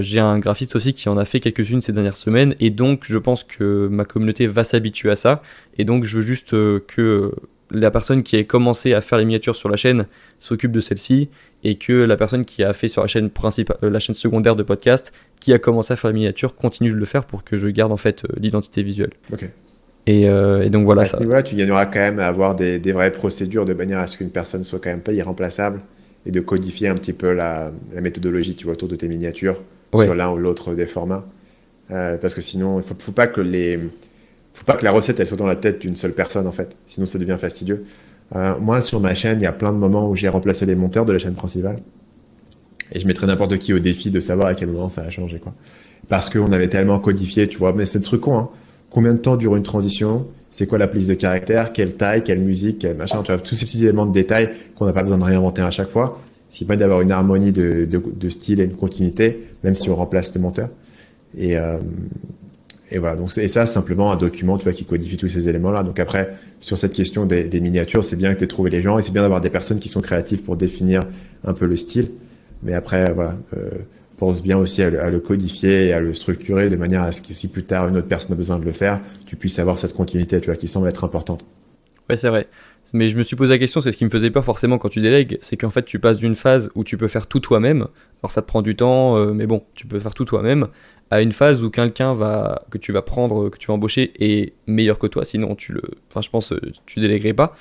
j'ai 0.00 0.18
un 0.18 0.40
graphiste 0.40 0.74
aussi 0.74 0.94
qui 0.94 1.08
en 1.08 1.16
a 1.16 1.24
fait 1.24 1.38
quelques-unes 1.38 1.80
ces 1.80 1.92
dernières 1.92 2.16
semaines 2.16 2.56
et 2.58 2.70
donc 2.70 3.04
je 3.04 3.18
pense 3.18 3.44
que 3.44 3.86
ma 3.86 4.04
communauté 4.04 4.48
va 4.48 4.64
s'habituer 4.64 5.12
à 5.12 5.16
ça 5.16 5.42
et 5.78 5.84
donc 5.84 6.02
je 6.02 6.16
veux 6.16 6.22
juste 6.22 6.50
que 6.50 7.32
la 7.74 7.90
personne 7.90 8.22
qui 8.22 8.36
a 8.36 8.44
commencé 8.44 8.94
à 8.94 9.00
faire 9.00 9.18
les 9.18 9.24
miniatures 9.24 9.56
sur 9.56 9.68
la 9.68 9.76
chaîne 9.76 10.06
s'occupe 10.38 10.72
de 10.72 10.80
celle-ci 10.80 11.28
et 11.62 11.76
que 11.76 11.92
la 11.92 12.16
personne 12.16 12.44
qui 12.44 12.62
a 12.62 12.72
fait 12.72 12.88
sur 12.88 13.02
la 13.02 13.08
chaîne 13.08 13.30
principale, 13.30 13.76
la 13.82 13.98
chaîne 13.98 14.14
secondaire 14.14 14.56
de 14.56 14.62
podcast, 14.62 15.12
qui 15.40 15.52
a 15.52 15.58
commencé 15.58 15.92
à 15.92 15.96
faire 15.96 16.10
les 16.10 16.14
miniatures, 16.14 16.54
continue 16.54 16.90
de 16.90 16.96
le 16.96 17.04
faire 17.04 17.24
pour 17.24 17.44
que 17.44 17.56
je 17.56 17.68
garde 17.68 17.92
en 17.92 17.96
fait 17.96 18.24
l'identité 18.38 18.82
visuelle. 18.82 19.10
Ok. 19.32 19.48
Et, 20.06 20.28
euh, 20.28 20.62
et, 20.62 20.70
donc 20.70 20.84
voilà. 20.84 21.02
À 21.02 21.04
ça. 21.06 21.16
ce 21.16 21.22
niveau-là, 21.22 21.42
tu 21.42 21.56
gagneras 21.56 21.86
quand 21.86 22.00
même 22.00 22.18
à 22.20 22.26
avoir 22.26 22.54
des, 22.54 22.78
des, 22.78 22.92
vraies 22.92 23.12
procédures 23.12 23.64
de 23.64 23.72
manière 23.72 23.98
à 23.98 24.06
ce 24.06 24.18
qu'une 24.18 24.30
personne 24.30 24.62
soit 24.62 24.78
quand 24.78 24.90
même 24.90 25.00
pas 25.00 25.12
irremplaçable 25.12 25.80
et 26.26 26.30
de 26.30 26.40
codifier 26.40 26.88
un 26.88 26.94
petit 26.94 27.14
peu 27.14 27.32
la, 27.32 27.72
la 27.94 28.00
méthodologie 28.00 28.54
tu 28.54 28.64
vois, 28.64 28.74
autour 28.74 28.88
de 28.88 28.96
tes 28.96 29.08
miniatures 29.08 29.62
ouais. 29.94 30.04
sur 30.04 30.14
l'un 30.14 30.30
ou 30.30 30.36
l'autre 30.36 30.74
des 30.74 30.86
formats. 30.86 31.26
Euh, 31.90 32.18
parce 32.18 32.34
que 32.34 32.40
sinon, 32.40 32.80
il 32.80 32.82
faut, 32.84 32.94
faut 32.98 33.12
pas 33.12 33.26
que 33.26 33.40
les 33.40 33.78
faut 34.54 34.64
pas 34.64 34.74
que 34.74 34.84
la 34.84 34.92
recette 34.92 35.20
elle 35.20 35.26
soit 35.26 35.36
dans 35.36 35.46
la 35.46 35.56
tête 35.56 35.80
d'une 35.80 35.96
seule 35.96 36.14
personne 36.14 36.46
en 36.46 36.52
fait, 36.52 36.76
sinon 36.86 37.06
ça 37.06 37.18
devient 37.18 37.36
fastidieux. 37.38 37.84
Euh, 38.34 38.58
moi 38.58 38.80
sur 38.80 39.00
ma 39.00 39.14
chaîne, 39.14 39.40
il 39.40 39.44
y 39.44 39.46
a 39.46 39.52
plein 39.52 39.72
de 39.72 39.78
moments 39.78 40.08
où 40.08 40.16
j'ai 40.16 40.28
remplacé 40.28 40.64
les 40.64 40.74
monteurs 40.74 41.04
de 41.04 41.12
la 41.12 41.18
chaîne 41.18 41.34
principale 41.34 41.78
et 42.92 43.00
je 43.00 43.06
mettrais 43.06 43.26
n'importe 43.26 43.58
qui 43.58 43.72
au 43.74 43.78
défi 43.78 44.10
de 44.10 44.20
savoir 44.20 44.48
à 44.48 44.54
quel 44.54 44.68
moment 44.68 44.88
ça 44.88 45.02
a 45.02 45.10
changé 45.10 45.38
quoi. 45.38 45.52
Parce 46.08 46.30
qu'on 46.30 46.52
avait 46.52 46.68
tellement 46.68 46.98
codifié, 46.98 47.48
tu 47.48 47.58
vois, 47.58 47.72
mais 47.72 47.86
c'est 47.86 47.98
le 47.98 48.04
truc 48.04 48.22
con 48.22 48.38
hein. 48.38 48.50
Combien 48.94 49.12
de 49.12 49.18
temps 49.18 49.36
dure 49.36 49.56
une 49.56 49.64
transition? 49.64 50.28
C'est 50.50 50.68
quoi 50.68 50.78
la 50.78 50.86
police 50.86 51.08
de 51.08 51.14
caractère? 51.14 51.72
Quelle 51.72 51.96
taille? 51.96 52.22
Quelle 52.22 52.38
musique? 52.38 52.78
Quel 52.78 52.96
machin? 52.96 53.24
Tu 53.24 53.32
vois, 53.32 53.40
tous 53.40 53.56
ces 53.56 53.66
petits 53.66 53.82
éléments 53.82 54.06
de 54.06 54.12
détail 54.12 54.50
qu'on 54.76 54.86
n'a 54.86 54.92
pas 54.92 55.02
besoin 55.02 55.18
de 55.18 55.24
réinventer 55.24 55.62
à 55.62 55.72
chaque 55.72 55.90
fois. 55.90 56.20
Ce 56.48 56.58
qui 56.58 56.64
permet 56.64 56.78
d'avoir 56.78 57.00
une 57.00 57.10
harmonie 57.10 57.50
de, 57.50 57.88
de, 57.90 58.00
de, 58.00 58.28
style 58.28 58.60
et 58.60 58.64
une 58.64 58.76
continuité, 58.76 59.48
même 59.64 59.74
si 59.74 59.90
on 59.90 59.96
remplace 59.96 60.32
le 60.32 60.40
monteur. 60.40 60.68
Et, 61.36 61.58
euh, 61.58 61.78
et 62.94 62.98
voilà. 62.98 63.16
Donc, 63.16 63.36
et 63.36 63.48
ça, 63.48 63.66
simplement 63.66 64.12
un 64.12 64.16
document, 64.16 64.56
tu 64.56 64.64
vois, 64.64 64.72
qui 64.72 64.84
codifie 64.84 65.16
tous 65.16 65.28
ces 65.28 65.48
éléments-là. 65.48 65.82
Donc 65.82 65.98
après, 65.98 66.36
sur 66.60 66.78
cette 66.78 66.92
question 66.92 67.26
des, 67.26 67.60
miniatures, 67.60 68.04
c'est 68.04 68.14
bien 68.14 68.32
que 68.32 68.38
tu 68.38 68.44
aies 68.44 68.48
trouvé 68.48 68.70
les 68.70 68.82
gens 68.82 69.00
et 69.00 69.02
c'est 69.02 69.12
bien 69.12 69.22
d'avoir 69.22 69.40
des 69.40 69.50
personnes 69.50 69.80
qui 69.80 69.88
sont 69.88 70.00
créatives 70.00 70.42
pour 70.42 70.56
définir 70.56 71.02
un 71.44 71.54
peu 71.54 71.66
le 71.66 71.76
style. 71.76 72.10
Mais 72.62 72.72
après, 72.72 73.12
voilà. 73.12 73.36
Euh, 73.56 73.70
pense 74.16 74.44
bien 74.44 74.56
aussi 74.56 74.80
à 74.80 74.90
le, 74.90 75.02
à 75.02 75.10
le, 75.10 75.18
codifier 75.18 75.88
et 75.88 75.92
à 75.92 75.98
le 75.98 76.14
structurer 76.14 76.70
de 76.70 76.76
manière 76.76 77.02
à 77.02 77.10
ce 77.10 77.20
que 77.20 77.34
si 77.34 77.48
plus 77.48 77.64
tard 77.64 77.88
une 77.88 77.96
autre 77.96 78.06
personne 78.06 78.30
a 78.30 78.36
besoin 78.36 78.60
de 78.60 78.64
le 78.64 78.70
faire, 78.70 79.00
tu 79.26 79.34
puisses 79.34 79.58
avoir 79.58 79.76
cette 79.76 79.92
continuité, 79.92 80.40
tu 80.40 80.46
vois, 80.46 80.56
qui 80.56 80.68
semble 80.68 80.88
être 80.88 81.02
importante. 81.02 81.44
Ouais, 82.08 82.16
c'est 82.16 82.28
vrai. 82.28 82.46
Mais 82.92 83.08
je 83.08 83.16
me 83.16 83.22
suis 83.22 83.34
posé 83.34 83.52
la 83.52 83.58
question, 83.58 83.80
c'est 83.80 83.92
ce 83.92 83.96
qui 83.96 84.04
me 84.04 84.10
faisait 84.10 84.30
peur 84.30 84.44
forcément 84.44 84.78
quand 84.78 84.90
tu 84.90 85.00
délègues, 85.00 85.38
c'est 85.40 85.56
qu'en 85.56 85.70
fait 85.70 85.84
tu 85.84 85.98
passes 85.98 86.18
d'une 86.18 86.36
phase 86.36 86.70
où 86.74 86.84
tu 86.84 86.98
peux 86.98 87.08
faire 87.08 87.26
tout 87.26 87.40
toi-même, 87.40 87.86
alors 88.22 88.30
ça 88.30 88.42
te 88.42 88.46
prend 88.46 88.60
du 88.60 88.76
temps, 88.76 89.16
euh, 89.16 89.32
mais 89.32 89.46
bon, 89.46 89.62
tu 89.74 89.86
peux 89.86 89.98
faire 89.98 90.12
tout 90.12 90.26
toi-même, 90.26 90.68
à 91.14 91.20
une 91.22 91.32
phase 91.32 91.62
où 91.62 91.70
quelqu'un 91.70 92.14
va 92.14 92.64
que 92.70 92.78
tu 92.78 92.92
vas 92.92 93.02
prendre, 93.02 93.48
que 93.48 93.58
tu 93.58 93.68
vas 93.68 93.74
embaucher 93.74 94.12
est 94.18 94.52
meilleur 94.66 94.98
que 94.98 95.06
toi, 95.06 95.24
sinon 95.24 95.54
tu 95.54 95.72
le, 95.72 95.82
enfin 96.10 96.20
je 96.20 96.30
pense 96.30 96.52
tu 96.86 97.00
délèguerais 97.00 97.34
pas. 97.34 97.54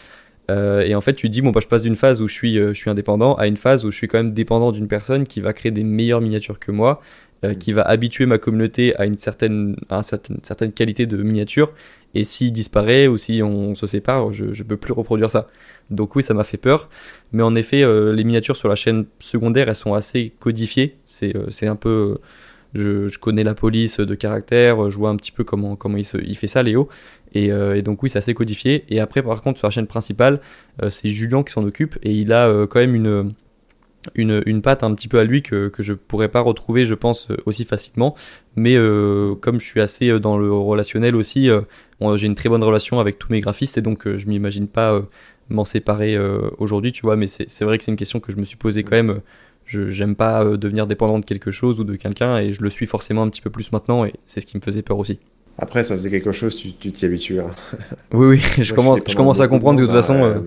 Euh, 0.52 0.82
et 0.82 0.96
en 0.96 1.02
fait, 1.02 1.14
tu 1.14 1.30
dis, 1.30 1.42
bon, 1.42 1.52
bah, 1.52 1.62
je 1.62 1.68
passe 1.68 1.84
d'une 1.84 1.96
phase 1.96 2.22
où 2.22 2.28
je 2.28 2.34
suis, 2.34 2.58
euh, 2.58 2.74
je 2.74 2.80
suis 2.80 2.90
indépendant 2.90 3.36
à 3.36 3.48
une 3.48 3.58
phase 3.58 3.86
où 3.86 3.92
je 3.92 3.98
suis 3.98 4.08
quand 4.08 4.18
même 4.18 4.34
dépendant 4.34 4.72
d'une 4.72 4.88
personne 4.88 5.26
qui 5.26 5.42
va 5.42 5.54
créer 5.54 5.72
des 5.72 5.84
meilleures 5.84 6.22
miniatures 6.22 6.60
que 6.60 6.72
moi, 6.72 7.02
euh, 7.46 7.54
qui 7.54 7.72
va 7.72 7.84
habituer 7.84 8.26
ma 8.26 8.38
communauté 8.38 8.96
à 8.98 9.06
une 9.06 9.18
certaine, 9.18 9.76
à 9.90 9.98
une 9.98 10.04
certaine, 10.04 10.38
certaine 10.44 10.74
qualité 10.74 11.06
de 11.06 11.18
miniature. 11.18 11.74
Et 12.16 12.24
s'il 12.26 12.52
disparaît 12.52 13.08
ou 13.08 13.18
si 13.18 13.42
on 13.42 13.74
se 13.74 13.88
sépare, 13.88 14.32
je 14.34 14.46
ne 14.46 14.64
peux 14.64 14.78
plus 14.78 14.94
reproduire 14.94 15.32
ça. 15.32 15.48
Donc 15.90 16.16
oui, 16.16 16.22
ça 16.22 16.34
m'a 16.34 16.44
fait 16.44 16.58
peur. 16.58 16.90
Mais 17.32 17.42
en 17.42 17.56
effet, 17.56 17.84
les 18.14 18.24
miniatures 18.24 18.56
sur 18.56 18.70
la 18.70 18.76
chaîne 18.76 19.06
secondaire, 19.20 19.68
elles 19.68 19.76
sont 19.76 19.96
assez 19.96 20.32
codifiées. 20.40 20.98
C'est 21.08 21.34
un 21.66 21.76
peu... 21.76 22.20
Je, 22.74 23.18
connais 23.20 23.44
la 23.44 23.54
police 23.54 24.00
de 24.00 24.16
caractère, 24.16 24.90
je 24.90 24.98
vois 24.98 25.10
un 25.10 25.16
petit 25.16 25.32
peu 25.32 25.44
comment, 25.44 25.78
il, 25.96 26.38
fait 26.38 26.48
ça, 26.48 26.64
Léo. 26.64 26.90
Et, 27.34 27.52
euh, 27.52 27.76
et, 27.76 27.82
donc 27.82 28.04
oui, 28.04 28.10
c'est 28.10 28.18
assez 28.18 28.34
codifié. 28.34 28.86
Et 28.90 29.00
après, 29.00 29.22
par 29.22 29.42
contre, 29.42 29.60
sur 29.60 29.68
la 29.68 29.72
chaîne 29.72 29.88
principale, 29.88 30.40
euh, 30.82 30.90
c'est 30.90 31.10
Julien 31.10 31.44
qui 31.44 31.54
s'en 31.54 31.64
occupe 31.64 31.98
et 32.04 32.12
il 32.12 32.34
a 32.34 32.48
euh, 32.48 32.68
quand 32.68 32.80
même 32.80 33.32
une 34.16 34.62
patte 34.62 34.84
un 34.84 34.94
petit 34.96 35.08
peu 35.08 35.20
à 35.20 35.24
lui 35.24 35.42
que, 35.44 35.70
que 35.70 35.84
je 35.84 35.94
pourrais 35.94 36.30
pas 36.30 36.42
retrouver, 36.42 36.86
je 36.86 36.96
pense, 36.96 37.28
aussi 37.46 37.64
facilement. 37.64 38.16
Mais 38.56 38.76
comme 39.42 39.60
je 39.60 39.66
suis 39.66 39.82
assez 39.82 40.20
dans 40.20 40.38
le 40.38 40.52
relationnel 40.52 41.16
aussi, 41.16 41.50
j'ai 42.16 42.28
une 42.28 42.36
très 42.36 42.50
bonne 42.50 42.64
relation 42.64 43.00
avec 43.00 43.20
tous 43.20 43.32
mes 43.32 43.40
graphistes 43.40 43.78
et 43.78 43.82
donc 43.82 44.08
je 44.08 44.28
m'imagine 44.28 44.68
pas 44.68 45.02
m'en 45.50 45.66
séparer 45.66 46.18
aujourd'hui, 46.58 46.92
tu 46.92 47.04
vois. 47.04 47.16
Mais 47.16 47.28
c'est 47.28 47.64
vrai 47.64 47.78
que 47.78 47.84
c'est 47.84 47.92
une 47.92 47.98
question 47.98 48.20
que 48.20 48.32
je 48.32 48.38
me 48.38 48.46
suis 48.46 48.58
posée 48.58 48.84
quand 48.84 48.96
même. 48.96 49.22
Je 49.66 49.88
j'aime 49.88 50.16
pas 50.16 50.44
devenir 50.58 50.88
dépendant 50.88 51.20
de 51.20 51.26
quelque 51.26 51.52
chose 51.52 51.80
ou 51.80 51.84
de 51.84 51.96
quelqu'un 51.96 52.38
et 52.38 52.54
je 52.54 52.62
le 52.62 52.70
suis 52.70 52.86
forcément 52.86 53.24
un 53.24 53.30
petit 53.30 53.42
peu 53.42 53.50
plus 53.50 53.72
maintenant 53.72 54.06
et 54.06 54.14
c'est 54.28 54.40
ce 54.40 54.46
qui 54.46 54.58
me 54.58 54.62
faisait 54.62 54.82
peur 54.82 54.98
aussi. 54.98 55.20
Après, 55.58 55.84
ça 55.84 55.96
faisait 55.96 56.10
quelque 56.10 56.32
chose, 56.32 56.56
tu 56.56 56.72
t'y 56.72 57.06
habitues. 57.06 57.40
Hein. 57.40 57.52
Oui, 58.14 58.28
oui, 58.28 58.64
je, 58.64 58.74
commence, 58.74 59.00
je 59.08 59.16
commence 59.16 59.40
à 59.40 59.48
comprendre 59.48 59.80
de 59.80 59.86
toute 59.86 59.94
façon. 59.94 60.24
Euh... 60.24 60.40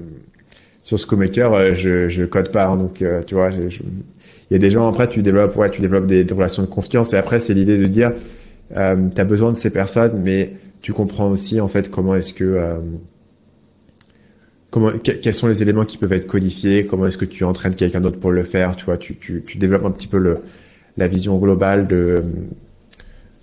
Sur 0.83 1.01
Scomaker, 1.01 1.53
euh, 1.53 1.75
je, 1.75 2.09
je 2.09 2.25
code 2.25 2.53
pas, 2.53 2.67
hein, 2.67 2.77
donc 2.77 3.03
euh, 3.03 3.23
tu 3.23 3.35
vois, 3.35 3.51
il 3.51 4.53
y 4.53 4.55
a 4.55 4.59
des 4.59 4.71
gens 4.71 4.87
après, 4.87 5.09
tu 5.09 5.21
développes, 5.23 5.57
ouais, 5.57 5.69
tu 5.69 5.81
développes 5.81 6.07
des, 6.07 6.23
des 6.23 6.35
relations 6.35 6.63
de 6.63 6.69
confiance, 6.69 7.13
et 7.13 7.17
après, 7.17 7.41
c'est 7.41 7.55
l'idée 7.55 7.77
de 7.77 7.87
dire, 7.87 8.13
euh, 8.77 9.09
tu 9.13 9.21
as 9.21 9.25
besoin 9.25 9.51
de 9.51 9.57
ces 9.57 9.71
personnes, 9.71 10.21
mais 10.23 10.53
tu 10.83 10.93
comprends 10.93 11.29
aussi 11.29 11.61
en 11.61 11.67
fait 11.67 11.91
comment 11.91 12.15
est-ce 12.15 12.33
que 12.33 12.79
quels 15.03 15.35
sont 15.35 15.47
les 15.49 15.63
éléments 15.63 15.85
qui 15.85 15.99
peuvent 15.99 16.13
être 16.13 16.27
codifiés, 16.27 16.87
comment 16.87 17.07
est-ce 17.07 17.19
que 17.19 17.25
tu 17.25 17.45
entraînes 17.45 17.75
quelqu'un 17.75 18.01
d'autre 18.01 18.19
pour 18.19 18.33
le 18.33 18.45
faire, 18.45 18.77
tu 18.77 18.85
vois, 18.85 18.97
tu, 18.97 19.17
tu, 19.17 19.43
tu 19.47 19.59
développes 19.59 19.85
un 19.85 19.91
petit 19.91 20.07
peu 20.07 20.19
le 20.19 20.39
la 20.99 21.09
vision 21.09 21.37
globale 21.37 21.87
de 21.89 22.23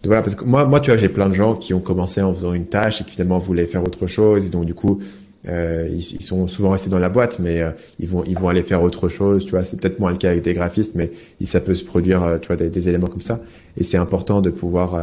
voilà, 0.05 0.21
parce 0.21 0.35
que 0.35 0.43
moi, 0.43 0.65
moi, 0.65 0.79
tu 0.79 0.91
vois, 0.91 0.99
j'ai 0.99 1.09
plein 1.09 1.29
de 1.29 1.33
gens 1.33 1.55
qui 1.55 1.73
ont 1.73 1.79
commencé 1.79 2.21
en 2.21 2.33
faisant 2.33 2.53
une 2.53 2.65
tâche 2.65 3.01
et 3.01 3.03
qui 3.05 3.11
finalement 3.11 3.39
voulaient 3.39 3.65
faire 3.65 3.83
autre 3.83 4.05
chose. 4.05 4.45
Et 4.45 4.49
donc, 4.49 4.65
du 4.65 4.73
coup, 4.73 5.01
euh, 5.47 5.87
ils, 5.89 6.03
sont 6.03 6.47
souvent 6.47 6.71
restés 6.71 6.89
dans 6.89 6.99
la 6.99 7.09
boîte, 7.09 7.39
mais 7.39 7.61
euh, 7.61 7.71
ils 7.99 8.09
vont, 8.09 8.23
ils 8.25 8.37
vont 8.37 8.49
aller 8.49 8.63
faire 8.63 8.83
autre 8.83 9.07
chose. 9.07 9.45
Tu 9.45 9.51
vois, 9.51 9.63
c'est 9.63 9.79
peut-être 9.79 9.99
moins 9.99 10.11
le 10.11 10.17
cas 10.17 10.29
avec 10.29 10.43
des 10.43 10.53
graphistes, 10.53 10.95
mais 10.95 11.11
ça 11.45 11.61
peut 11.61 11.73
se 11.73 11.85
produire, 11.85 12.21
euh, 12.23 12.37
tu 12.37 12.47
vois, 12.47 12.57
des, 12.57 12.89
éléments 12.89 13.07
comme 13.07 13.21
ça. 13.21 13.39
Et 13.77 13.85
c'est 13.85 13.97
important 13.97 14.41
de 14.41 14.49
pouvoir, 14.49 14.99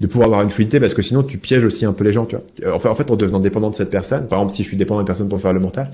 de 0.00 0.06
pouvoir 0.06 0.26
avoir 0.26 0.42
une 0.42 0.50
fluidité 0.50 0.80
parce 0.80 0.94
que 0.94 1.02
sinon, 1.02 1.22
tu 1.22 1.38
pièges 1.38 1.64
aussi 1.64 1.84
un 1.84 1.92
peu 1.92 2.04
les 2.04 2.12
gens, 2.12 2.26
tu 2.26 2.36
vois. 2.36 2.74
Enfin, 2.74 2.90
en 2.90 2.94
fait, 2.94 3.10
en 3.10 3.16
devenant 3.16 3.40
dépendant 3.40 3.70
de 3.70 3.74
cette 3.74 3.90
personne, 3.90 4.26
par 4.26 4.40
exemple, 4.40 4.54
si 4.54 4.62
je 4.62 4.68
suis 4.68 4.76
dépendant 4.76 5.00
d'une 5.00 5.06
personne 5.06 5.28
pour 5.28 5.40
faire 5.40 5.52
le 5.52 5.60
montage, 5.60 5.88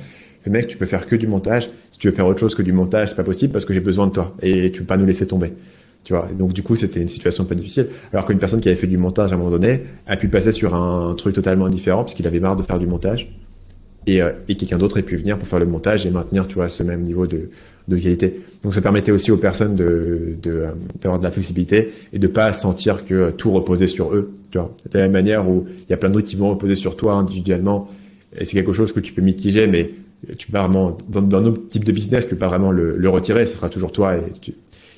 le 0.46 0.52
mec, 0.52 0.66
tu 0.68 0.76
peux 0.76 0.86
faire 0.86 1.06
que 1.06 1.16
du 1.16 1.26
montage. 1.26 1.68
Si 1.92 1.98
tu 1.98 2.08
veux 2.08 2.14
faire 2.14 2.26
autre 2.26 2.40
chose 2.40 2.54
que 2.54 2.62
du 2.62 2.72
montage, 2.72 3.10
c'est 3.10 3.16
pas 3.16 3.24
possible 3.24 3.52
parce 3.52 3.64
que 3.64 3.74
j'ai 3.74 3.80
besoin 3.80 4.06
de 4.06 4.12
toi 4.12 4.34
et 4.42 4.70
tu 4.70 4.80
peux 4.80 4.86
pas 4.86 4.96
nous 4.96 5.04
laisser 5.04 5.26
tomber. 5.26 5.52
Tu 6.02 6.14
vois, 6.14 6.28
donc 6.32 6.54
du 6.54 6.62
coup, 6.62 6.76
c'était 6.76 7.00
une 7.00 7.10
situation 7.10 7.44
pas 7.44 7.54
difficile. 7.54 7.88
Alors 8.12 8.24
qu'une 8.24 8.38
personne 8.38 8.60
qui 8.60 8.68
avait 8.68 8.78
fait 8.78 8.86
du 8.86 8.96
montage 8.96 9.32
à 9.32 9.34
un 9.34 9.38
moment 9.38 9.50
donné 9.50 9.82
a 10.06 10.16
pu 10.16 10.28
passer 10.28 10.50
sur 10.50 10.74
un 10.74 11.14
truc 11.14 11.34
totalement 11.34 11.68
différent 11.68 12.04
puisqu'il 12.04 12.26
avait 12.26 12.40
marre 12.40 12.56
de 12.56 12.62
faire 12.62 12.78
du 12.78 12.86
montage 12.86 13.30
et, 14.06 14.22
euh, 14.22 14.32
et 14.48 14.56
quelqu'un 14.56 14.78
d'autre 14.78 14.98
ait 14.98 15.02
pu 15.02 15.16
venir 15.16 15.36
pour 15.36 15.46
faire 15.46 15.58
le 15.58 15.66
montage 15.66 16.06
et 16.06 16.10
maintenir, 16.10 16.46
tu 16.46 16.54
vois, 16.54 16.68
ce 16.68 16.82
même 16.82 17.02
niveau 17.02 17.26
de, 17.26 17.50
de 17.90 17.98
qualité. 17.98 18.40
Donc 18.62 18.74
ça 18.74 18.80
permettait 18.80 19.12
aussi 19.12 19.30
aux 19.30 19.36
personnes 19.36 19.76
d'avoir 19.76 21.18
de 21.18 21.24
la 21.24 21.30
flexibilité 21.30 21.92
et 22.12 22.18
de 22.18 22.26
pas 22.26 22.52
sentir 22.52 23.04
que 23.04 23.30
tout 23.30 23.50
reposait 23.50 23.86
sur 23.86 24.14
eux, 24.14 24.32
tu. 24.50 24.58
De 24.58 24.98
la 24.98 25.00
même 25.00 25.12
manière 25.12 25.48
où 25.48 25.66
il 25.68 25.90
y 25.90 25.92
a 25.92 25.96
plein 25.96 26.10
d'autres 26.10 26.26
qui 26.26 26.36
vont 26.36 26.50
reposer 26.50 26.74
sur 26.74 26.96
toi 26.96 27.14
individuellement 27.14 27.88
et 28.38 28.44
c'est 28.44 28.54
quelque 28.54 28.72
chose 28.72 28.92
que 28.92 29.00
tu 29.00 29.12
peux 29.12 29.22
mitiger, 29.22 29.66
mais 29.66 29.90
tu 30.38 30.46
peux 30.46 30.52
pas 30.52 30.62
vraiment, 30.62 30.96
dans, 31.08 31.22
dans 31.22 31.40
notre 31.40 31.68
type 31.68 31.84
de 31.84 31.92
business, 31.92 32.24
tu 32.24 32.30
peux 32.30 32.38
pas 32.38 32.48
vraiment 32.48 32.70
le, 32.70 33.08
retirer, 33.08 33.46
ce 33.46 33.56
sera 33.56 33.68
toujours 33.68 33.92
toi 33.92 34.16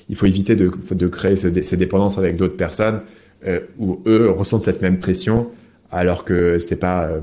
il 0.09 0.15
faut 0.15 0.25
éviter 0.25 0.55
de, 0.55 1.07
créer 1.07 1.35
ce, 1.35 1.61
ces 1.61 1.77
dépendances 1.77 2.17
avec 2.17 2.35
d'autres 2.35 2.57
personnes 2.57 3.01
euh, 3.47 3.59
où 3.79 4.01
eux 4.05 4.29
ressentent 4.29 4.63
cette 4.63 4.81
même 4.81 4.99
pression 4.99 5.49
alors 5.91 6.25
que 6.25 6.57
c'est 6.57 6.79
pas 6.79 7.07
euh, 7.07 7.19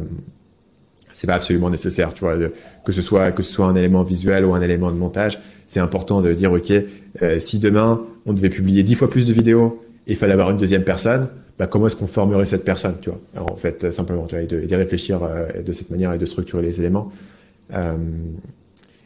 c'est 1.12 1.26
pas 1.26 1.34
absolument 1.34 1.70
nécessaire 1.70 2.14
que 2.14 2.92
ce 2.92 3.02
soit 3.02 3.32
que 3.32 3.42
ce 3.42 3.52
soit 3.52 3.66
un 3.66 3.74
élément 3.74 4.02
visuel 4.02 4.44
ou 4.44 4.54
un 4.54 4.62
élément 4.62 4.90
de 4.90 4.96
montage 4.96 5.38
c'est 5.70 5.78
important 5.78 6.20
de 6.20 6.32
dire 6.32 6.52
ok 6.52 6.72
euh, 7.22 7.38
si 7.38 7.60
demain 7.60 8.02
on 8.26 8.32
devait 8.32 8.50
publier 8.50 8.82
dix 8.82 8.96
fois 8.96 9.08
plus 9.08 9.24
de 9.24 9.32
vidéos 9.32 9.80
et 10.08 10.12
il 10.12 10.16
fallait 10.16 10.32
avoir 10.32 10.50
une 10.50 10.56
deuxième 10.56 10.82
personne 10.82 11.28
bah, 11.60 11.68
comment 11.68 11.86
est-ce 11.86 11.96
qu'on 11.96 12.08
formerait 12.08 12.46
cette 12.46 12.64
personne 12.64 12.96
tu 13.00 13.10
vois? 13.10 13.20
Alors, 13.36 13.52
en 13.52 13.56
fait 13.56 13.92
simplement 13.92 14.26
tu 14.26 14.34
vois 14.34 14.42
et 14.42 14.46
de 14.46 14.76
réfléchir 14.76 15.22
euh, 15.22 15.62
de 15.62 15.72
cette 15.72 15.90
manière 15.90 16.12
et 16.12 16.18
de 16.18 16.26
structurer 16.26 16.62
les 16.62 16.80
éléments. 16.80 17.12
Euh, 17.72 17.96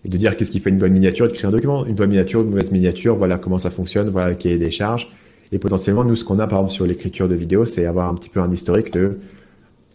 et 0.05 0.09
de 0.09 0.17
dire 0.17 0.37
qu'est-ce 0.37 0.51
qui 0.51 0.61
fait 0.61 0.71
une 0.71 0.79
bonne 0.79 0.93
miniature, 0.93 1.27
de 1.27 1.33
créer 1.33 1.47
un 1.47 1.51
document, 1.51 1.87
une 1.87 1.95
bonne 1.95 2.11
miniature, 2.11 2.43
une 2.43 2.51
mauvaise 2.51 2.71
miniature, 2.71 3.17
voilà 3.17 3.39
comment 3.39 3.59
ça 3.59 3.71
fonctionne, 3.71 4.11
voilà 4.11 4.35
qui 4.35 4.49
est 4.49 4.59
des 4.59 4.71
charges. 4.71 5.09
Et 5.51 5.59
potentiellement, 5.59 6.05
nous, 6.05 6.17
ce 6.17 6.25
qu'on 6.25 6.39
a 6.39 6.47
par 6.47 6.61
exemple 6.61 6.75
sur 6.75 6.87
l'écriture 6.87 7.29
de 7.29 7.35
vidéos, 7.35 7.65
c'est 7.65 7.87
avoir 7.87 8.09
un 8.09 8.15
petit 8.15 8.29
peu 8.29 8.41
un 8.41 8.51
historique 8.51 8.93
de 8.93 9.19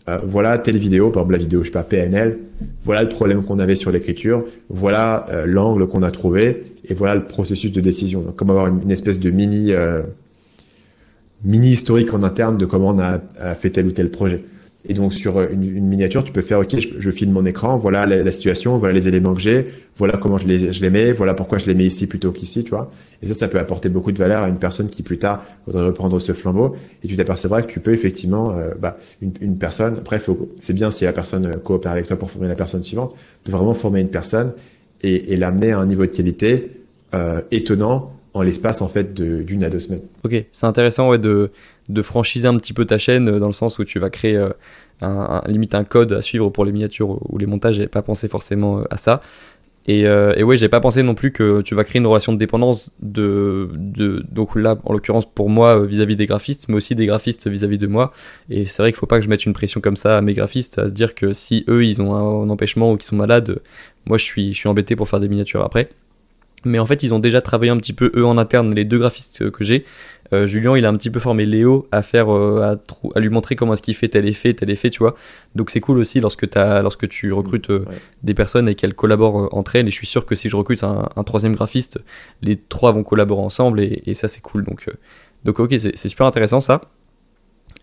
euh, 0.09 0.19
voilà 0.23 0.57
telle 0.57 0.77
vidéo, 0.77 1.09
par 1.09 1.21
exemple 1.21 1.33
la 1.33 1.37
vidéo, 1.39 1.61
je 1.61 1.67
sais 1.67 1.71
pas, 1.71 1.83
PNL, 1.83 2.39
voilà 2.83 3.03
le 3.03 3.09
problème 3.09 3.43
qu'on 3.43 3.59
avait 3.59 3.75
sur 3.75 3.91
l'écriture, 3.91 4.43
voilà 4.69 5.27
euh, 5.29 5.45
l'angle 5.45 5.87
qu'on 5.87 6.03
a 6.03 6.11
trouvé, 6.11 6.63
et 6.85 6.93
voilà 6.93 7.15
le 7.15 7.25
processus 7.25 7.71
de 7.71 7.81
décision. 7.81 8.21
Donc, 8.21 8.35
comme 8.35 8.49
avoir 8.49 8.67
une, 8.67 8.89
espèce 8.91 9.19
de 9.19 9.29
mini 9.29 9.71
euh, 9.71 10.01
mini 11.43 11.71
historique 11.71 12.13
en 12.13 12.23
interne 12.23 12.57
de 12.57 12.65
comment 12.65 12.89
on 12.89 12.99
a 12.99 13.19
fait 13.55 13.69
tel 13.69 13.87
ou 13.87 13.91
tel 13.91 14.09
projet. 14.09 14.43
Et 14.87 14.93
donc 14.93 15.13
sur 15.13 15.41
une, 15.41 15.63
une, 15.63 15.87
miniature, 15.87 16.23
tu 16.23 16.31
peux 16.31 16.41
faire, 16.41 16.59
ok, 16.59 16.79
je, 16.79 16.87
je 16.99 17.11
filme 17.11 17.33
mon 17.33 17.43
écran, 17.43 17.77
voilà 17.77 18.05
la, 18.05 18.23
la, 18.23 18.31
situation, 18.31 18.77
voilà 18.77 18.93
les 18.93 19.09
éléments 19.09 19.33
que 19.33 19.41
j'ai, 19.41 19.67
voilà 19.97 20.17
comment 20.17 20.37
je 20.37 20.47
les, 20.47 20.71
je 20.71 20.81
les 20.81 20.89
mets, 20.89 21.11
voilà 21.11 21.33
pourquoi 21.33 21.57
je 21.57 21.65
les 21.65 21.75
mets 21.75 21.85
ici 21.85 22.07
plutôt 22.07 22.31
qu'ici, 22.31 22.63
tu 22.63 22.69
vois. 22.69 22.89
Et 23.21 23.27
ça, 23.27 23.33
ça 23.33 23.47
peut 23.49 23.59
apporter 23.59 23.89
beaucoup 23.89 24.13
de 24.13 24.17
valeur 24.17 24.43
à 24.43 24.47
une 24.47 24.57
personne 24.57 24.87
qui 24.87 25.03
plus 25.03 25.17
tard 25.17 25.43
voudrait 25.65 25.85
reprendre 25.85 26.17
ce 26.19 26.31
flambeau. 26.31 26.77
Et 27.03 27.07
tu 27.07 27.17
t'apercevras 27.17 27.61
que 27.61 27.71
tu 27.71 27.81
peux 27.81 27.91
effectivement, 27.91 28.51
euh, 28.51 28.71
bah, 28.79 28.97
une, 29.21 29.33
une, 29.41 29.57
personne, 29.57 29.95
après, 29.97 30.21
c'est 30.55 30.73
bien 30.73 30.91
si 30.91 31.03
la 31.03 31.11
personne 31.11 31.57
coopère 31.57 31.91
avec 31.91 32.07
toi 32.07 32.17
pour 32.17 32.31
former 32.31 32.47
la 32.47 32.55
personne 32.55 32.83
suivante, 32.83 33.13
de 33.45 33.51
vraiment 33.51 33.73
former 33.73 33.99
une 33.99 34.09
personne 34.09 34.53
et, 35.01 35.33
et 35.33 35.35
l'amener 35.35 35.73
à 35.73 35.79
un 35.79 35.85
niveau 35.85 36.05
de 36.05 36.11
qualité 36.11 36.71
euh, 37.13 37.41
étonnant 37.51 38.13
en 38.33 38.41
l'espace 38.41 38.81
en 38.81 38.87
fait 38.87 39.13
d'une 39.13 39.63
à 39.63 39.69
deux 39.69 39.79
semaines. 39.79 40.03
Ok, 40.23 40.45
c'est 40.51 40.65
intéressant 40.65 41.09
ouais, 41.09 41.17
de, 41.17 41.51
de 41.89 42.01
franchiser 42.01 42.47
un 42.47 42.57
petit 42.57 42.73
peu 42.73 42.85
ta 42.85 42.97
chaîne 42.97 43.27
euh, 43.29 43.39
dans 43.39 43.47
le 43.47 43.53
sens 43.53 43.79
où 43.79 43.83
tu 43.83 43.99
vas 43.99 44.09
créer 44.09 44.35
euh, 44.37 44.49
un, 45.01 45.41
limite 45.47 45.75
un 45.75 45.83
code 45.83 46.13
à 46.13 46.21
suivre 46.21 46.49
pour 46.49 46.65
les 46.65 46.71
miniatures 46.71 47.19
ou 47.31 47.37
les 47.37 47.45
montages. 47.45 47.75
J'avais 47.75 47.87
pas 47.87 48.01
pensé 48.01 48.27
forcément 48.27 48.79
euh, 48.79 48.83
à 48.89 48.97
ça. 48.97 49.21
Et, 49.87 50.05
euh, 50.05 50.33
et 50.35 50.43
ouais, 50.43 50.57
j'ai 50.57 50.69
pas 50.69 50.81
pensé 50.81 51.01
non 51.01 51.15
plus 51.15 51.31
que 51.31 51.61
tu 51.61 51.73
vas 51.73 51.83
créer 51.83 51.99
une 51.99 52.05
relation 52.05 52.31
de 52.31 52.37
dépendance 52.37 52.91
de, 53.01 53.69
de 53.73 54.23
donc 54.29 54.55
là 54.55 54.77
en 54.83 54.93
l'occurrence 54.93 55.25
pour 55.25 55.49
moi 55.49 55.83
vis-à-vis 55.83 56.13
-vis 56.13 56.17
des 56.17 56.25
graphistes, 56.27 56.67
mais 56.69 56.75
aussi 56.75 56.93
des 56.93 57.07
graphistes 57.07 57.47
vis-à-vis 57.47 57.77
-vis 57.77 57.79
de 57.79 57.87
moi. 57.87 58.13
Et 58.51 58.65
c'est 58.65 58.83
vrai 58.83 58.91
qu'il 58.91 58.99
faut 58.99 59.07
pas 59.07 59.17
que 59.17 59.23
je 59.23 59.29
mette 59.29 59.45
une 59.47 59.53
pression 59.53 59.81
comme 59.81 59.95
ça 59.95 60.17
à 60.17 60.21
mes 60.21 60.35
graphistes, 60.35 60.77
à 60.77 60.89
se 60.89 60.93
dire 60.93 61.15
que 61.15 61.33
si 61.33 61.65
eux 61.69 61.83
ils 61.83 62.01
ont 62.03 62.13
un, 62.13 62.43
un 62.43 62.49
empêchement 62.51 62.91
ou 62.91 62.97
qu'ils 62.97 63.05
sont 63.05 63.15
malades, 63.15 63.61
moi 64.05 64.19
je 64.19 64.25
suis 64.25 64.53
je 64.53 64.57
suis 64.59 64.69
embêté 64.69 64.95
pour 64.95 65.07
faire 65.09 65.21
des 65.21 65.29
miniatures 65.29 65.63
après. 65.63 65.89
Mais 66.65 66.79
en 66.79 66.85
fait, 66.85 67.03
ils 67.03 67.13
ont 67.13 67.19
déjà 67.19 67.41
travaillé 67.41 67.71
un 67.71 67.77
petit 67.77 67.93
peu 67.93 68.11
eux 68.15 68.25
en 68.25 68.37
interne, 68.37 68.73
les 68.75 68.85
deux 68.85 68.99
graphistes 68.99 69.49
que 69.49 69.63
j'ai. 69.63 69.85
Euh, 70.33 70.45
Julien, 70.45 70.77
il 70.77 70.85
a 70.85 70.89
un 70.89 70.95
petit 70.95 71.09
peu 71.09 71.19
formé 71.19 71.45
Léo 71.45 71.87
à 71.91 72.01
faire, 72.01 72.33
euh, 72.33 72.61
à, 72.61 73.15
à, 73.15 73.19
lui 73.19 73.29
montrer 73.29 73.55
comment 73.55 73.73
est-ce 73.73 73.81
qu'il 73.81 73.95
fait 73.95 74.09
tel 74.09 74.27
effet, 74.27 74.53
tel 74.53 74.69
effet, 74.69 74.89
tu 74.89 74.99
vois. 74.99 75.15
Donc 75.55 75.71
c'est 75.71 75.79
cool 75.79 75.97
aussi 75.97 76.19
lorsque, 76.19 76.55
as, 76.55 76.81
lorsque 76.81 77.07
tu 77.07 77.33
recrutes 77.33 77.69
euh, 77.71 77.79
ouais. 77.79 77.95
des 78.23 78.33
personnes 78.33 78.69
et 78.69 78.75
qu'elles 78.75 78.93
collaborent 78.93 79.45
euh, 79.45 79.49
entre 79.51 79.75
elles. 79.75 79.87
Et 79.87 79.91
je 79.91 79.95
suis 79.95 80.07
sûr 80.07 80.25
que 80.25 80.35
si 80.35 80.49
je 80.49 80.55
recrute 80.55 80.83
un, 80.83 81.09
un 81.15 81.23
troisième 81.23 81.55
graphiste, 81.55 81.99
les 82.41 82.57
trois 82.57 82.91
vont 82.91 83.03
collaborer 83.03 83.41
ensemble 83.41 83.79
et, 83.79 84.03
et 84.05 84.13
ça 84.13 84.27
c'est 84.27 84.41
cool. 84.41 84.63
Donc, 84.63 84.89
donc 85.45 85.59
ok, 85.59 85.73
c'est 85.79 86.07
super 86.07 86.27
intéressant 86.27 86.61
ça. 86.61 86.81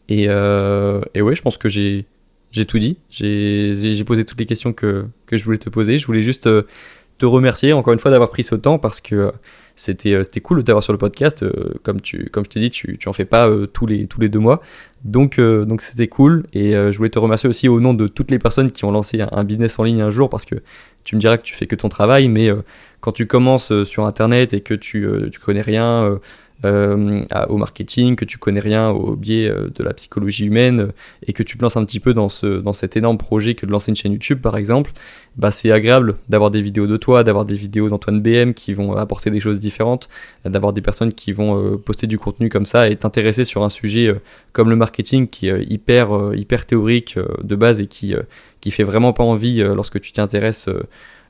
Et, 0.09 0.25
et 0.25 1.23
ouais, 1.23 1.35
je 1.35 1.43
pense 1.43 1.59
que 1.59 1.69
j'ai 1.69 2.07
j'ai 2.53 2.65
tout 2.65 2.79
dit. 2.79 2.97
J'ai 3.11 4.05
posé 4.05 4.25
toutes 4.25 4.39
les 4.39 4.47
questions 4.47 4.73
que, 4.73 5.07
que 5.27 5.37
je 5.37 5.45
voulais 5.45 5.59
te 5.59 5.69
poser. 5.69 5.99
Je 5.99 6.07
voulais 6.07 6.23
juste 6.23 6.49
te 7.19 7.27
remercier 7.27 7.73
encore 7.73 7.93
une 7.93 7.99
fois 7.99 8.11
d'avoir 8.11 8.31
pris 8.31 8.45
ce 8.45 8.55
temps 8.55 8.79
parce 8.79 9.01
que 9.01 9.33
c'était 9.75 10.23
c'était 10.25 10.41
cool 10.41 10.59
de 10.59 10.63
t'avoir 10.63 10.83
sur 10.83 10.93
le 10.93 10.99
podcast. 10.99 11.45
Comme 11.83 12.01
tu 12.01 12.29
comme 12.31 12.45
je 12.45 12.51
t'ai 12.51 12.61
dit 12.61 12.71
tu, 12.71 12.99
tu 12.99 13.09
en 13.09 13.13
fais 13.13 13.25
pas 13.25 13.49
euh, 13.49 13.67
tous 13.67 13.87
les 13.87 14.07
tous 14.07 14.21
les 14.21 14.29
deux 14.29 14.39
mois. 14.39 14.61
Donc 15.05 15.39
euh, 15.39 15.65
donc 15.65 15.83
c'était 15.83 16.09
cool. 16.09 16.47
Et 16.53 16.75
euh, 16.75 16.93
je 16.93 16.99
voulais 16.99 17.11
te 17.11 17.19
remercier 17.19 17.49
aussi 17.49 17.69
au 17.69 17.81
nom 17.81 17.95
de 17.95 18.09
toutes 18.09 18.31
les 18.31 18.39
personnes 18.39 18.71
qui 18.71 18.85
ont 18.85 18.91
lancé 18.91 19.21
un, 19.21 19.45
business 19.45 19.79
en 19.79 19.85
ligne 19.85 20.03
un 20.03 20.11
jour 20.11 20.29
parce 20.29 20.45
que 20.45 20.57
tu 21.05 21.15
me 21.15 21.21
diras 21.21 21.37
que 21.37 21.43
tu 21.43 21.55
fais 21.55 21.67
que 21.67 21.77
ton 21.77 21.89
travail. 21.89 22.29
Mais 22.29 22.51
quand 23.01 23.13
tu 23.13 23.27
commences 23.27 23.85
sur 23.85 24.07
internet 24.07 24.55
et 24.55 24.61
que 24.61 24.75
tu 24.75 25.09
tu 25.31 25.39
connais 25.41 25.63
rien 25.63 26.19
euh, 26.65 27.23
au 27.51 27.59
marketing, 27.59 28.17
que 28.17 28.25
tu 28.25 28.39
connais 28.39 28.61
rien 28.61 28.89
au 28.89 29.15
biais 29.15 29.47
euh, 29.47 29.69
de 29.75 29.85
la 29.85 29.93
psychologie 29.93 30.47
humaine 30.47 30.93
et 31.27 31.35
que 31.35 31.43
tu 31.43 31.59
te 31.59 31.63
lances 31.63 31.77
un 31.77 31.85
petit 31.85 32.01
peu 32.01 32.15
dans, 32.15 32.31
ce, 32.31 32.47
dans 32.47 32.73
cet 32.73 32.97
énorme 32.97 33.19
projet 33.19 33.55
que 33.55 33.67
de 33.67 33.71
lancer 33.71 33.91
une 33.91 33.97
chaîne 33.97 34.13
YouTube 34.13 34.41
par 34.41 34.57
exemple, 34.57 34.93
bah 35.37 35.51
c'est 35.51 35.71
agréable 35.71 36.17
d'avoir 36.31 36.51
des 36.51 36.63
vidéos 36.63 36.87
de 36.87 36.97
toi, 36.97 37.25
d'avoir 37.25 37.45
des 37.45 37.57
vidéos 37.57 37.91
d'Antoine 37.91 38.23
BM 38.23 38.55
qui 38.55 38.73
vont 38.73 38.97
apporter 38.97 39.31
des 39.31 39.39
choses 39.39 39.61
différentes, 39.61 40.09
d'avoir 40.47 40.73
des 40.73 40.81
personnes 40.81 41.13
qui 41.13 41.33
vont 41.33 41.61
euh, 41.61 41.77
poster 41.77 42.07
du 42.07 42.19
contenu 42.19 42.49
comme 42.49 42.67
ça 42.67 42.89
et 42.89 42.97
t'intéresser 42.97 43.45
sur 43.45 43.63
un 43.63 43.69
sujet 43.69 44.15
comme 44.55 44.71
le 44.71 44.77
marketing 44.77 45.29
qui 45.29 45.49
est 45.49 45.63
hyper, 45.71 46.33
hyper 46.35 46.65
théorique 46.65 47.19
de 47.43 47.55
base 47.55 47.83
et 47.83 47.87
qui, 47.87 48.15
qui 48.63 48.71
fait 48.71 48.83
vraiment 48.83 49.13
pas 49.13 49.25
envie 49.25 49.59
lorsque 49.59 50.01
tu 50.01 50.13
t'y 50.13 50.23
intéresses 50.23 50.71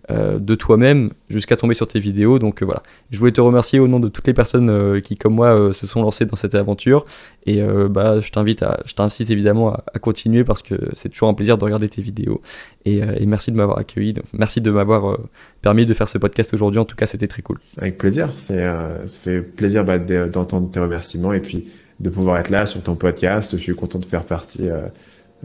euh, 0.08 0.38
de 0.38 0.54
toi-même 0.54 1.10
jusqu'à 1.28 1.56
tomber 1.56 1.74
sur 1.74 1.88
tes 1.88 1.98
vidéos. 1.98 2.38
Donc 2.38 2.62
euh, 2.62 2.64
voilà, 2.64 2.84
je 3.10 3.18
voulais 3.18 3.32
te 3.32 3.40
remercier 3.40 3.80
au 3.80 3.88
nom 3.88 3.98
de 3.98 4.08
toutes 4.08 4.28
les 4.28 4.34
personnes 4.34 4.70
euh, 4.70 5.00
qui, 5.00 5.16
comme 5.16 5.34
moi, 5.34 5.72
se 5.72 5.84
sont 5.88 6.00
lancées 6.00 6.26
dans 6.26 6.36
cette 6.36 6.54
aventure. 6.54 7.04
Et 7.44 7.60
bah, 7.90 8.20
je 8.20 8.30
t'invite 8.30 8.62
à, 8.62 8.80
je 8.86 8.94
t'incite 8.94 9.30
évidemment 9.30 9.72
à, 9.72 9.84
à, 9.94 9.98
continuer 10.00 10.42
parce 10.42 10.62
que 10.62 10.74
c'est 10.94 11.08
toujours 11.08 11.28
un 11.28 11.34
plaisir 11.34 11.58
de 11.58 11.64
regarder 11.64 11.88
tes 11.88 12.02
vidéos. 12.02 12.40
Et, 12.84 12.98
et 12.98 13.26
merci 13.26 13.52
de 13.52 13.56
m'avoir 13.56 13.78
accueilli. 13.78 14.14
Donc, 14.14 14.24
merci 14.32 14.60
de 14.60 14.70
m'avoir 14.70 15.18
permis 15.62 15.86
de 15.86 15.94
faire 15.94 16.08
ce 16.08 16.18
podcast 16.18 16.54
aujourd'hui. 16.54 16.80
En 16.80 16.84
tout 16.84 16.96
cas, 16.96 17.06
c'était 17.06 17.28
très 17.28 17.42
cool. 17.42 17.58
Avec 17.78 17.98
plaisir. 17.98 18.30
C'est, 18.34 18.64
ça 18.64 19.20
fait 19.20 19.40
plaisir 19.40 19.84
bah, 19.84 19.98
d'entendre 19.98 20.70
tes 20.70 20.80
remerciements 20.80 21.32
et 21.32 21.40
puis 21.40 21.68
de 22.00 22.10
pouvoir 22.10 22.38
être 22.38 22.50
là 22.50 22.66
sur 22.66 22.82
ton 22.82 22.96
podcast. 22.96 23.56
Je 23.56 23.62
suis 23.62 23.74
content 23.74 24.00
de 24.00 24.06
faire 24.06 24.24
partie 24.24 24.68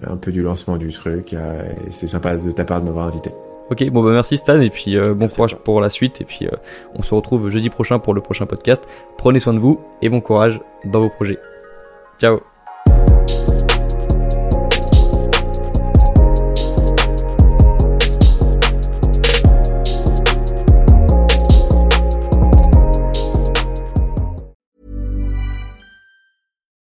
un 0.04 0.18
peu 0.18 0.32
du 0.32 0.42
lancement 0.42 0.78
du 0.78 0.92
truc. 0.92 1.34
et 1.34 1.92
c'est 1.92 2.08
sympa 2.08 2.36
de 2.36 2.52
ta 2.52 2.66
part 2.66 2.82
de 2.82 2.88
m'avoir 2.88 3.08
invité. 3.08 3.30
Ok, 3.72 3.90
bon 3.90 4.04
bah 4.04 4.12
merci 4.12 4.38
Stan 4.38 4.60
et 4.60 4.70
puis 4.70 4.98
euh, 4.98 5.14
bon 5.14 5.20
merci 5.22 5.36
courage 5.38 5.56
pour 5.56 5.80
la 5.80 5.90
suite 5.90 6.20
et 6.20 6.26
puis 6.26 6.46
euh, 6.46 6.52
on 6.94 7.04
se 7.04 7.16
retrouve 7.16 7.50
jeudi 7.50 7.70
prochain 7.70 8.00
pour 8.00 8.14
le 8.14 8.20
prochain 8.20 8.46
podcast. 8.46 8.84
Prenez 9.18 9.40
soin 9.40 9.54
de 9.54 9.60
vous 9.60 9.80
et 10.02 10.10
bon 10.10 10.20
courage 10.20 10.60
dans 10.84 11.00
vos 11.00 11.10
projets. 11.10 11.40
Ciao 12.20 12.42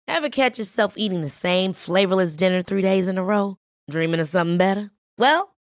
Ever 0.07 0.29
catch 0.31 0.57
yourself 0.57 0.95
eating 0.97 1.23
the 1.23 1.29
same 1.29 1.73
flavorless 1.73 2.37
dinner 2.37 2.63
three 2.63 2.81
days 2.81 3.09
in 3.09 3.19
a 3.19 3.25
row? 3.25 3.57
Dreaming 3.91 4.21
of 4.21 4.29
something 4.29 4.57
better? 4.57 4.93
Well 5.19 5.56